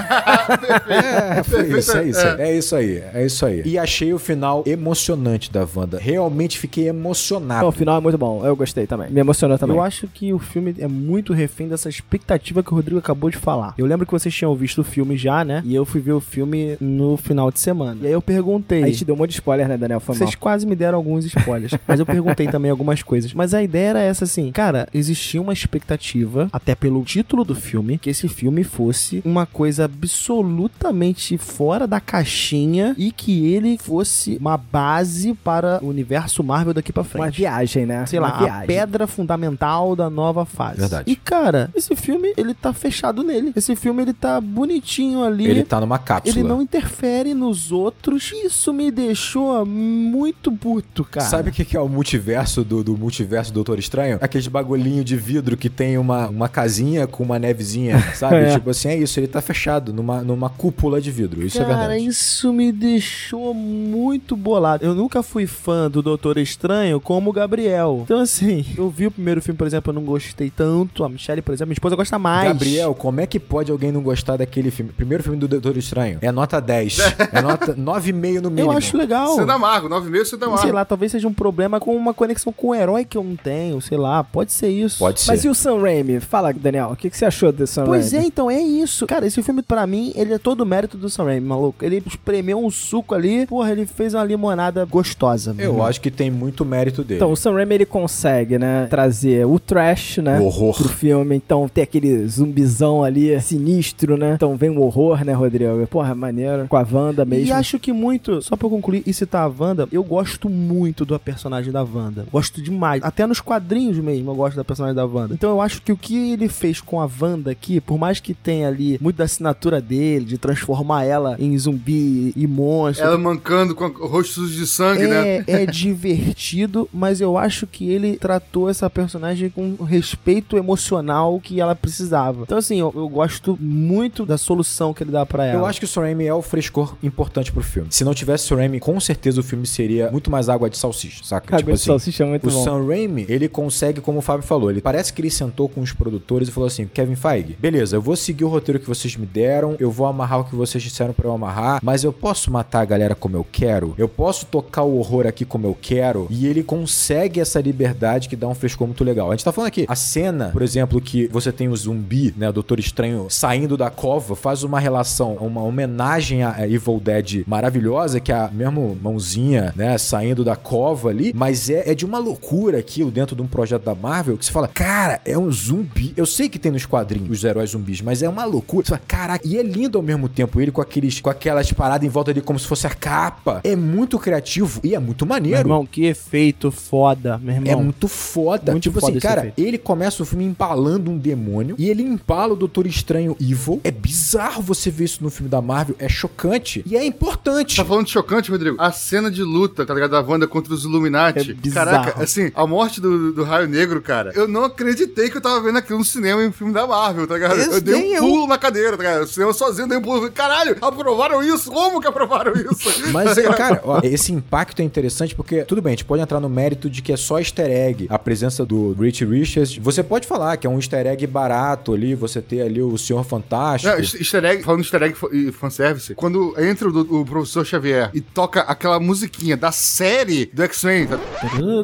É, 0.87 1.43
foi 1.43 1.77
isso, 1.77 1.97
é 1.97 2.03
isso. 2.07 2.27
É 2.27 2.57
isso 2.57 2.75
aí, 2.75 3.03
é 3.13 3.25
isso 3.25 3.45
aí. 3.45 3.61
E 3.65 3.77
achei 3.77 4.13
o 4.13 4.19
final 4.19 4.63
emocionante 4.65 5.51
da 5.51 5.65
Wanda. 5.75 5.97
Realmente 5.97 6.59
fiquei 6.59 6.87
emocionado. 6.87 7.59
Então, 7.61 7.69
o 7.69 7.71
final 7.71 7.97
é 7.97 8.01
muito 8.01 8.17
bom. 8.17 8.45
Eu 8.45 8.55
gostei 8.55 8.85
também. 8.85 9.09
Me 9.09 9.19
emocionou 9.19 9.57
também. 9.57 9.75
Eu 9.75 9.81
acho 9.81 10.07
que 10.07 10.33
o 10.33 10.39
filme 10.39 10.75
é 10.79 10.87
muito 10.87 11.33
refém 11.33 11.67
dessa 11.67 11.89
expectativa 11.89 12.61
que 12.61 12.71
o 12.71 12.75
Rodrigo 12.75 12.99
acabou 12.99 13.29
de 13.29 13.37
falar. 13.37 13.73
Eu 13.77 13.85
lembro 13.85 14.05
que 14.05 14.11
vocês 14.11 14.33
tinham 14.33 14.53
visto 14.55 14.81
o 14.81 14.83
filme 14.83 15.17
já, 15.17 15.43
né? 15.43 15.61
E 15.65 15.73
eu 15.73 15.85
fui 15.85 16.01
ver 16.01 16.13
o 16.13 16.19
filme 16.19 16.77
no 16.79 17.17
final 17.17 17.51
de 17.51 17.59
semana. 17.59 17.97
E 18.01 18.07
aí 18.07 18.13
eu 18.13 18.21
perguntei. 18.21 18.83
A 18.83 18.87
gente 18.87 19.05
deu 19.05 19.15
um 19.15 19.17
monte 19.17 19.29
de 19.31 19.35
spoiler, 19.35 19.67
né, 19.67 19.77
Daniel? 19.77 19.99
Foi 19.99 20.13
mal. 20.15 20.19
Vocês 20.19 20.35
quase 20.35 20.65
me 20.65 20.75
deram 20.75 20.97
alguns 20.97 21.25
spoilers. 21.25 21.73
mas 21.87 21.99
eu 21.99 22.05
perguntei 22.05 22.47
também 22.47 22.69
algumas 22.71 23.01
coisas. 23.01 23.33
Mas 23.33 23.53
a 23.53 23.63
ideia 23.63 23.89
era 23.89 23.99
essa, 24.01 24.25
assim. 24.25 24.51
Cara, 24.51 24.87
existia 24.93 25.41
uma 25.41 25.53
expectativa, 25.53 26.49
até 26.51 26.75
pelo 26.75 27.03
título 27.13 27.43
do 27.45 27.53
filme, 27.53 27.99
que 27.99 28.09
esse 28.09 28.27
filme 28.27 28.63
fosse 28.63 29.21
uma 29.23 29.45
coisa 29.45 29.85
absolutamente 29.85 31.37
fora 31.37 31.85
da 31.85 31.99
caixinha 31.99 32.95
e 32.97 33.11
que 33.11 33.53
ele 33.53 33.77
fosse 33.77 34.35
uma 34.39 34.57
base 34.57 35.35
para 35.35 35.79
o 35.83 35.89
universo 35.89 36.43
Marvel 36.43 36.73
daqui 36.73 36.91
pra 36.91 37.03
frente 37.03 37.23
Uma 37.23 37.29
viagem, 37.29 37.85
né? 37.85 38.03
sei 38.07 38.17
uma 38.17 38.29
lá, 38.29 38.35
a 38.35 38.39
viagem. 38.39 38.65
pedra 38.67 39.05
fundamental 39.05 39.95
da 39.95 40.09
nova 40.09 40.43
fase. 40.43 40.79
Verdade. 40.79 41.11
E 41.11 41.15
cara, 41.15 41.69
esse 41.75 41.95
filme, 41.95 42.33
ele 42.35 42.55
tá 42.55 42.73
fechado 42.73 43.21
nele. 43.21 43.51
Esse 43.55 43.75
filme, 43.75 44.01
ele 44.01 44.13
tá 44.13 44.41
bonitinho 44.41 45.23
ali. 45.23 45.45
Ele 45.45 45.63
tá 45.63 45.79
numa 45.79 45.99
cápsula. 45.99 46.35
Ele 46.39 46.47
não 46.47 46.63
interfere 46.63 47.35
nos 47.35 47.71
outros. 47.71 48.31
Isso 48.43 48.73
me 48.73 48.89
deixou 48.89 49.63
muito 49.67 50.51
puto, 50.51 51.03
cara. 51.03 51.27
Sabe 51.29 51.51
o 51.51 51.53
que 51.53 51.63
que 51.63 51.77
é 51.77 51.79
o 51.79 51.87
multiverso 51.87 52.63
do, 52.63 52.83
do 52.83 52.97
multiverso 52.97 53.51
do 53.51 53.55
Doutor 53.55 53.77
Estranho? 53.77 54.17
Aqueles 54.19 54.47
bagulhinho 54.47 55.03
de 55.03 55.15
vidro 55.15 55.55
que 55.55 55.69
tem 55.69 55.97
uma, 55.99 56.27
uma 56.27 56.49
casinha 56.49 57.02
com 57.07 57.23
uma 57.23 57.37
nevezinha, 57.39 57.99
sabe? 58.15 58.35
É. 58.37 58.53
Tipo 58.53 58.69
assim, 58.69 58.89
é 58.89 58.97
isso, 58.97 59.19
ele 59.19 59.27
tá 59.27 59.41
fechado 59.41 59.93
numa, 59.93 60.21
numa 60.21 60.49
cúpula 60.49 60.99
de 61.01 61.11
vidro. 61.11 61.45
Isso 61.45 61.61
é 61.61 61.65
Cara, 61.65 61.87
verdade. 61.87 62.05
isso 62.05 62.51
me 62.53 62.71
deixou 62.71 63.53
muito 63.53 64.35
bolado. 64.35 64.83
Eu 64.85 64.93
nunca 64.93 65.21
fui 65.23 65.45
fã 65.47 65.89
do 65.89 66.01
Doutor 66.01 66.37
Estranho 66.37 66.99
como 66.99 67.29
o 67.29 67.33
Gabriel. 67.33 68.01
Então, 68.03 68.19
assim, 68.19 68.65
eu 68.77 68.89
vi 68.89 69.07
o 69.07 69.11
primeiro 69.11 69.41
filme, 69.41 69.57
por 69.57 69.67
exemplo, 69.67 69.89
eu 69.91 69.93
não 69.95 70.03
gostei 70.03 70.49
tanto. 70.49 71.03
A 71.03 71.09
Michelle, 71.09 71.41
por 71.41 71.53
exemplo, 71.53 71.69
minha 71.69 71.75
esposa 71.75 71.95
gosta 71.95 72.17
mais. 72.19 72.47
Gabriel, 72.47 72.93
como 72.95 73.21
é 73.21 73.25
que 73.27 73.39
pode 73.39 73.71
alguém 73.71 73.91
não 73.91 74.01
gostar 74.01 74.37
daquele 74.37 74.71
filme? 74.71 74.91
Primeiro 74.91 75.23
filme 75.23 75.37
do 75.37 75.47
Doutor 75.47 75.77
Estranho. 75.77 76.19
É 76.21 76.31
nota 76.31 76.59
10. 76.59 76.97
é 77.31 77.41
nota 77.41 77.73
9,5 77.75 78.39
no 78.41 78.47
eu 78.47 78.51
mínimo. 78.51 78.71
acho 78.71 78.97
legal. 78.97 79.35
Você 79.35 79.45
dá 79.45 79.53
amargo, 79.55 79.89
9,5 79.89 80.25
você 80.25 80.37
dá 80.37 80.45
amargo. 80.45 80.63
Sei 80.63 80.71
lá, 80.71 80.85
talvez 80.85 81.11
seja 81.11 81.27
um 81.27 81.33
problema 81.33 81.79
com 81.79 81.95
uma 81.95 82.13
conexão 82.13 82.51
com 82.53 82.69
o 82.69 82.75
herói 82.75 83.05
que 83.05 83.17
eu 83.17 83.23
não 83.23 83.35
tenho, 83.35 83.79
sei 83.81 83.97
lá, 83.97 84.23
pode 84.23 84.51
ser 84.51 84.69
isso. 84.69 84.99
Pode 84.99 85.21
ser. 85.21 85.31
Mas 85.31 85.43
e 85.43 85.49
o 85.49 85.53
Sam 85.55 85.81
Raimi? 85.81 86.19
Fala, 86.19 86.53
Daniel, 86.53 86.92
o 86.93 86.95
que, 86.95 87.09
que 87.09 87.17
você 87.17 87.25
achou 87.25 87.51
do 87.51 87.65
Sam 87.67 87.85
Pois 87.85 88.13
é, 88.13 88.17
Raimi? 88.17 88.27
então 88.27 88.49
é 88.49 88.61
isso. 88.61 89.05
Cara, 89.07 89.25
esse 89.25 89.41
filme, 89.43 89.61
pra 89.61 89.85
mim, 89.85 90.11
ele 90.15 90.33
é 90.33 90.37
todo 90.37 90.61
o 90.61 90.65
mérito 90.65 90.97
do 90.97 91.09
Sam 91.09 91.25
Raimi, 91.25 91.45
maluco. 91.47 91.83
Ele 91.83 92.01
espremeu 92.05 92.57
um 92.63 92.69
suco 92.69 93.13
ali, 93.15 93.45
porra, 93.47 93.71
ele 93.71 93.85
fez 93.85 94.13
uma 94.13 94.23
limonada 94.23 94.85
gostosa. 94.85 95.53
meu 95.53 95.65
Eu 95.65 95.71
irmão. 95.71 95.85
acho 95.85 95.99
que 96.01 96.09
tem 96.11 96.29
muito 96.31 96.63
mérito 96.65 97.03
dele. 97.03 97.17
Então, 97.19 97.31
o 97.31 97.35
Sam 97.35 97.53
Raimi, 97.53 97.75
ele 97.75 97.85
consegue, 97.85 98.57
né, 98.57 98.87
trazer 98.89 99.45
o 99.45 99.59
trash, 99.59 100.17
né, 100.19 100.39
O 100.39 100.45
horror. 100.45 100.75
pro 100.75 100.89
filme. 100.89 101.35
Então, 101.35 101.67
tem 101.67 101.83
aquele 101.83 102.27
zumbizão 102.27 103.03
ali, 103.03 103.39
sinistro, 103.41 104.17
né? 104.17 104.33
Então, 104.35 104.55
vem 104.55 104.69
o 104.69 104.81
horror, 104.81 105.23
né, 105.25 105.33
Rodrigo? 105.33 105.85
Porra, 105.87 106.13
maneiro. 106.15 106.67
Com 106.67 106.77
a 106.77 106.85
Wanda 106.89 107.25
mesmo. 107.25 107.45
E 107.47 107.51
acho 107.51 107.79
que 107.79 107.91
muito, 107.91 108.41
só 108.41 108.55
pra 108.55 108.65
eu 108.65 108.69
concluir 108.71 109.03
e 109.05 109.13
citar 109.13 109.45
a 109.45 109.63
Wanda, 109.63 109.87
eu 109.91 110.03
gosto 110.03 110.49
muito 110.49 111.05
do 111.05 111.17
personagem 111.19 111.71
da 111.71 111.83
Wanda. 111.83 112.25
Gosto 112.31 112.61
demais. 112.61 113.01
Até 113.03 113.25
nos 113.25 113.39
quadrinhos 113.39 113.97
mesmo 113.97 114.31
eu 114.31 114.35
gosto 114.35 114.55
da 114.55 114.63
personagem 114.63 114.95
da 114.95 115.05
Wanda. 115.05 115.33
Então 115.33 115.49
eu 115.49 115.61
acho 115.61 115.81
que 115.81 115.91
o 115.91 115.97
que 115.97 116.31
ele 116.33 116.47
fez 116.49 116.81
com 116.83 117.01
a 117.01 117.09
Wanda 117.19 117.51
aqui, 117.51 117.79
por 117.81 117.97
mais 117.97 118.19
que 118.19 118.33
tenha 118.33 118.67
ali 118.67 118.97
muito 119.01 119.17
da 119.17 119.23
assinatura 119.23 119.81
dele, 119.81 120.25
de 120.25 120.37
transformar 120.37 121.03
ela 121.03 121.35
em 121.39 121.57
zumbi 121.57 122.33
e 122.35 122.47
monstro. 122.47 123.05
Ela 123.05 123.17
mancando 123.17 123.75
com 123.75 123.85
o 123.85 124.07
rosto 124.07 124.33
sujo 124.33 124.55
de 124.55 124.67
sangue, 124.67 125.07
né? 125.07 125.37
É, 125.47 125.63
é 125.63 125.65
divertido, 125.65 126.89
mas 126.93 127.21
eu 127.21 127.37
acho 127.37 127.65
que 127.65 127.89
ele 127.89 128.17
tratou 128.17 128.69
essa 128.69 128.89
personagem 128.89 129.49
com 129.49 129.75
o 129.79 129.83
respeito 129.83 130.57
emocional 130.57 131.39
que 131.39 131.59
ela 131.59 131.75
precisava. 131.75 132.43
Então, 132.43 132.57
assim, 132.57 132.79
eu, 132.79 132.91
eu 132.95 133.07
gosto 133.07 133.57
muito 133.59 134.25
da 134.25 134.37
solução 134.37 134.93
que 134.93 135.03
ele 135.03 135.11
dá 135.11 135.25
pra 135.25 135.45
ela. 135.45 135.59
Eu 135.59 135.65
acho 135.65 135.79
que 135.79 135.85
o 135.85 135.87
Sam 135.87 136.01
Raimi 136.01 136.25
é 136.25 136.33
o 136.33 136.41
frescor 136.41 136.95
importante 137.01 137.51
pro 137.51 137.63
filme. 137.63 137.87
Se 137.91 138.03
não 138.03 138.13
tivesse 138.13 138.45
o 138.45 138.47
Sam 138.49 138.55
Raimi, 138.57 138.79
com 138.79 138.99
certeza 138.99 139.39
o 139.39 139.43
filme 139.43 139.65
seria 139.65 140.11
muito 140.11 140.29
mais 140.29 140.49
água 140.49 140.69
de 140.69 140.77
salsicha, 140.77 141.23
saca? 141.23 141.55
Água 141.55 141.73
de 141.73 141.79
salsicha 141.79 142.23
é 142.23 142.27
muito 142.27 142.47
o 142.47 142.51
bom. 142.51 142.63
Sam 142.63 142.85
Raimi, 142.85 143.25
ele 143.29 143.47
consegue, 143.47 144.01
como 144.01 144.19
o 144.19 144.21
Fábio 144.21 144.45
falou, 144.45 144.69
ele 144.69 144.81
parece 144.81 145.13
que 145.13 145.21
ele 145.21 145.29
sentou 145.29 145.69
com 145.69 145.81
os 145.81 145.91
produtores 145.91 146.47
e 146.47 146.51
falou 146.51 146.67
assim: 146.73 146.87
Kevin 146.87 147.15
Feige, 147.15 147.55
beleza, 147.59 147.95
eu 147.95 148.01
vou 148.01 148.15
seguir 148.15 148.43
o 148.43 148.49
roteiro 148.49 148.79
que 148.79 148.87
vocês 148.87 149.15
me 149.15 149.25
deram, 149.25 149.75
eu 149.79 149.91
vou 149.91 150.05
amarrar 150.05 150.41
o 150.41 150.43
que 150.43 150.55
vocês 150.55 150.83
disseram 150.83 151.13
pra 151.13 151.27
eu 151.27 151.33
amarrar, 151.33 151.79
mas 151.83 152.03
eu 152.03 152.11
posso 152.11 152.51
matar 152.51 152.81
a 152.81 152.85
galera 152.85 153.15
como 153.15 153.37
eu 153.37 153.45
quero, 153.49 153.93
eu 153.97 154.09
posso 154.09 154.45
tocar 154.45 154.83
o 154.83 154.97
horror 154.97 155.27
aqui 155.27 155.45
como 155.45 155.67
eu 155.67 155.77
quero, 155.79 156.27
e 156.29 156.47
ele 156.47 156.63
consegue 156.63 157.39
essa 157.39 157.61
liberdade 157.61 158.27
que 158.27 158.35
dá 158.35 158.47
um 158.47 158.55
frescor 158.55 158.87
muito 158.87 159.03
legal. 159.03 159.29
A 159.29 159.35
gente 159.35 159.45
tá 159.45 159.51
falando 159.51 159.67
aqui, 159.67 159.85
a 159.87 159.95
cena, 159.95 160.49
por 160.49 160.61
exemplo, 160.61 160.99
que 160.99 161.27
você 161.27 161.51
tem 161.51 161.67
o 161.69 161.75
zumbi, 161.75 162.33
né, 162.37 162.49
o 162.49 162.53
Doutor 162.53 162.79
Estranho 162.79 163.27
saindo 163.29 163.77
da 163.77 163.89
cova, 163.89 164.35
faz 164.35 164.63
uma 164.63 164.79
relação, 164.79 165.35
uma 165.35 165.61
homenagem 165.61 166.43
a 166.43 166.67
Evil 166.67 166.99
Dead 166.99 167.43
maravilhosa, 167.47 168.19
que 168.19 168.31
é 168.31 168.35
a 168.35 168.49
mesmo 168.51 168.97
mãozinha, 169.01 169.73
né, 169.75 169.97
saindo 169.97 170.43
da 170.43 170.55
cova 170.55 171.09
ali, 171.09 171.33
mas 171.35 171.69
é, 171.69 171.91
é 171.91 171.95
de 171.95 172.05
uma 172.05 172.17
loucura 172.17 172.79
aquilo 172.79 173.11
dentro 173.11 173.35
de 173.35 173.41
um 173.41 173.47
projeto 173.47 173.83
da 173.83 173.95
Marvel, 173.95 174.37
que 174.37 174.45
você 174.45 174.51
fala, 174.51 174.67
cara, 174.67 175.21
é 175.25 175.37
um 175.37 175.51
zumbi. 175.51 176.13
Eu 176.15 176.25
sei 176.25 176.49
que 176.49 176.59
tem 176.63 176.71
nos 176.71 176.85
quadrinhos 176.85 177.29
os 177.29 177.43
heróis 177.43 177.71
zumbis, 177.71 178.01
mas 178.01 178.23
é 178.23 178.29
uma 178.29 178.45
loucura. 178.45 178.85
Você 178.85 178.89
fala, 178.91 179.01
caraca, 179.05 179.47
e 179.47 179.57
é 179.57 179.63
lindo 179.63 179.97
ao 179.97 180.03
mesmo 180.03 180.29
tempo, 180.29 180.61
ele 180.61 180.71
com 180.71 180.81
aqueles, 180.81 181.19
com 181.19 181.29
aquelas 181.29 181.71
paradas 181.73 182.07
em 182.07 182.09
volta 182.09 182.33
dele 182.33 182.45
como 182.45 182.57
se 182.57 182.65
fosse 182.65 182.87
a 182.87 182.89
capa. 182.89 183.59
É 183.63 183.75
muito 183.75 184.17
criativo 184.17 184.79
e 184.83 184.95
é 184.95 184.99
muito 184.99 185.25
Meu 185.25 185.35
maneiro. 185.35 185.59
irmão, 185.59 185.85
que 185.85 186.05
efeito 186.05 186.71
foda, 186.71 187.37
meu 187.37 187.55
irmão. 187.55 187.71
É 187.71 187.75
muito 187.75 188.07
foda. 188.07 188.71
Muito 188.71 188.83
tipo 188.83 188.99
foda 188.99 189.17
assim, 189.17 189.19
cara, 189.19 189.41
efeito. 189.41 189.59
ele 189.59 189.77
começa 189.77 190.23
o 190.23 190.25
filme 190.25 190.45
empalando 190.45 191.11
um 191.11 191.17
demônio 191.17 191.75
e 191.77 191.89
ele 191.89 192.01
empala 192.01 192.53
o 192.53 192.55
Doutor 192.55 192.87
Estranho 192.87 193.35
Evil. 193.39 193.81
É 193.83 193.91
bizarro 193.91 194.61
você 194.61 194.89
ver 194.89 195.05
isso 195.05 195.23
no 195.23 195.29
filme 195.29 195.49
da 195.49 195.61
Marvel. 195.61 195.95
É 195.99 196.07
chocante 196.07 196.83
e 196.85 196.95
é 196.95 197.05
importante. 197.05 197.75
Tá 197.75 197.85
falando 197.85 198.05
de 198.05 198.11
chocante, 198.11 198.49
Rodrigo? 198.49 198.77
A 198.79 198.91
cena 198.91 199.29
de 199.29 199.43
luta, 199.43 199.85
tá 199.85 199.93
ligado? 199.93 200.11
Da 200.11 200.21
Wanda 200.21 200.47
contra 200.47 200.73
os 200.73 200.85
Illuminati. 200.85 201.51
É 201.51 201.53
bizarro. 201.53 201.91
Caraca, 201.91 202.23
assim, 202.23 202.51
a 202.55 202.65
morte 202.65 203.01
do, 203.01 203.33
do 203.33 203.43
Raio 203.43 203.67
Negro, 203.67 204.01
cara. 204.01 204.31
Eu 204.33 204.47
não 204.47 204.65
acreditei 204.65 205.29
que 205.29 205.37
eu 205.37 205.41
tava 205.41 205.59
vendo 205.61 205.77
aquilo 205.77 205.99
no 205.99 206.05
cinema 206.05 206.43
em 206.43 206.51
filme 206.53 206.73
da 206.73 206.87
Marvel, 206.87 207.27
tá 207.27 207.33
ligado? 207.35 207.59
Eu 207.59 207.81
dei 207.81 207.95
um 207.95 208.15
eu. 208.15 208.21
pulo 208.21 208.47
na 208.47 208.57
cadeira, 208.57 208.91
tá 208.91 208.97
ligado? 208.97 209.27
Cinema 209.27 209.53
sozinho, 209.53 209.87
dei 209.87 209.97
um 209.97 210.01
pulo. 210.01 210.31
Caralho, 210.31 210.77
aprovaram 210.81 211.43
isso? 211.43 211.71
Como 211.71 211.99
que 211.99 212.07
aprovaram 212.07 212.53
isso? 212.53 212.89
Mas, 213.11 213.35
Tá 213.35 213.53
cara, 213.53 213.81
ó, 213.83 213.99
esse 214.03 214.31
impacto 214.31 214.81
é 214.81 214.85
interessante 214.85 215.35
porque, 215.35 215.63
tudo 215.63 215.81
bem, 215.81 215.91
a 215.91 215.95
gente 215.95 216.05
pode 216.05 216.21
entrar 216.21 216.39
no 216.39 216.49
mérito 216.49 216.89
de 216.89 217.01
que 217.01 217.11
é 217.11 217.17
só 217.17 217.39
easter 217.39 217.69
egg 217.69 218.07
a 218.09 218.19
presença 218.19 218.65
do 218.65 218.93
Rich 218.93 219.25
Richards. 219.25 219.77
Você 219.77 220.03
pode 220.03 220.27
falar 220.27 220.57
que 220.57 220.67
é 220.67 220.69
um 220.69 220.77
easter 220.77 221.05
egg 221.07 221.25
barato 221.27 221.93
ali, 221.93 222.15
você 222.15 222.41
ter 222.41 222.61
ali 222.61 222.81
o 222.81 222.97
Senhor 222.97 223.23
Fantástico. 223.23 223.93
Não, 223.93 223.99
easter 223.99 224.45
egg, 224.45 224.63
falando 224.63 224.81
de 224.81 224.87
easter 224.87 225.03
egg 225.03 225.17
e 225.31 225.51
fanservice, 225.51 226.15
quando 226.15 226.55
entra 226.59 226.89
o, 226.89 227.21
o 227.21 227.25
professor 227.25 227.65
Xavier 227.65 228.09
e 228.13 228.21
toca 228.21 228.61
aquela 228.61 228.99
musiquinha 228.99 229.57
da 229.57 229.71
série 229.71 230.45
do 230.47 230.63
X-Men, 230.63 231.07
tá? 231.07 231.19
Eu 231.55 231.83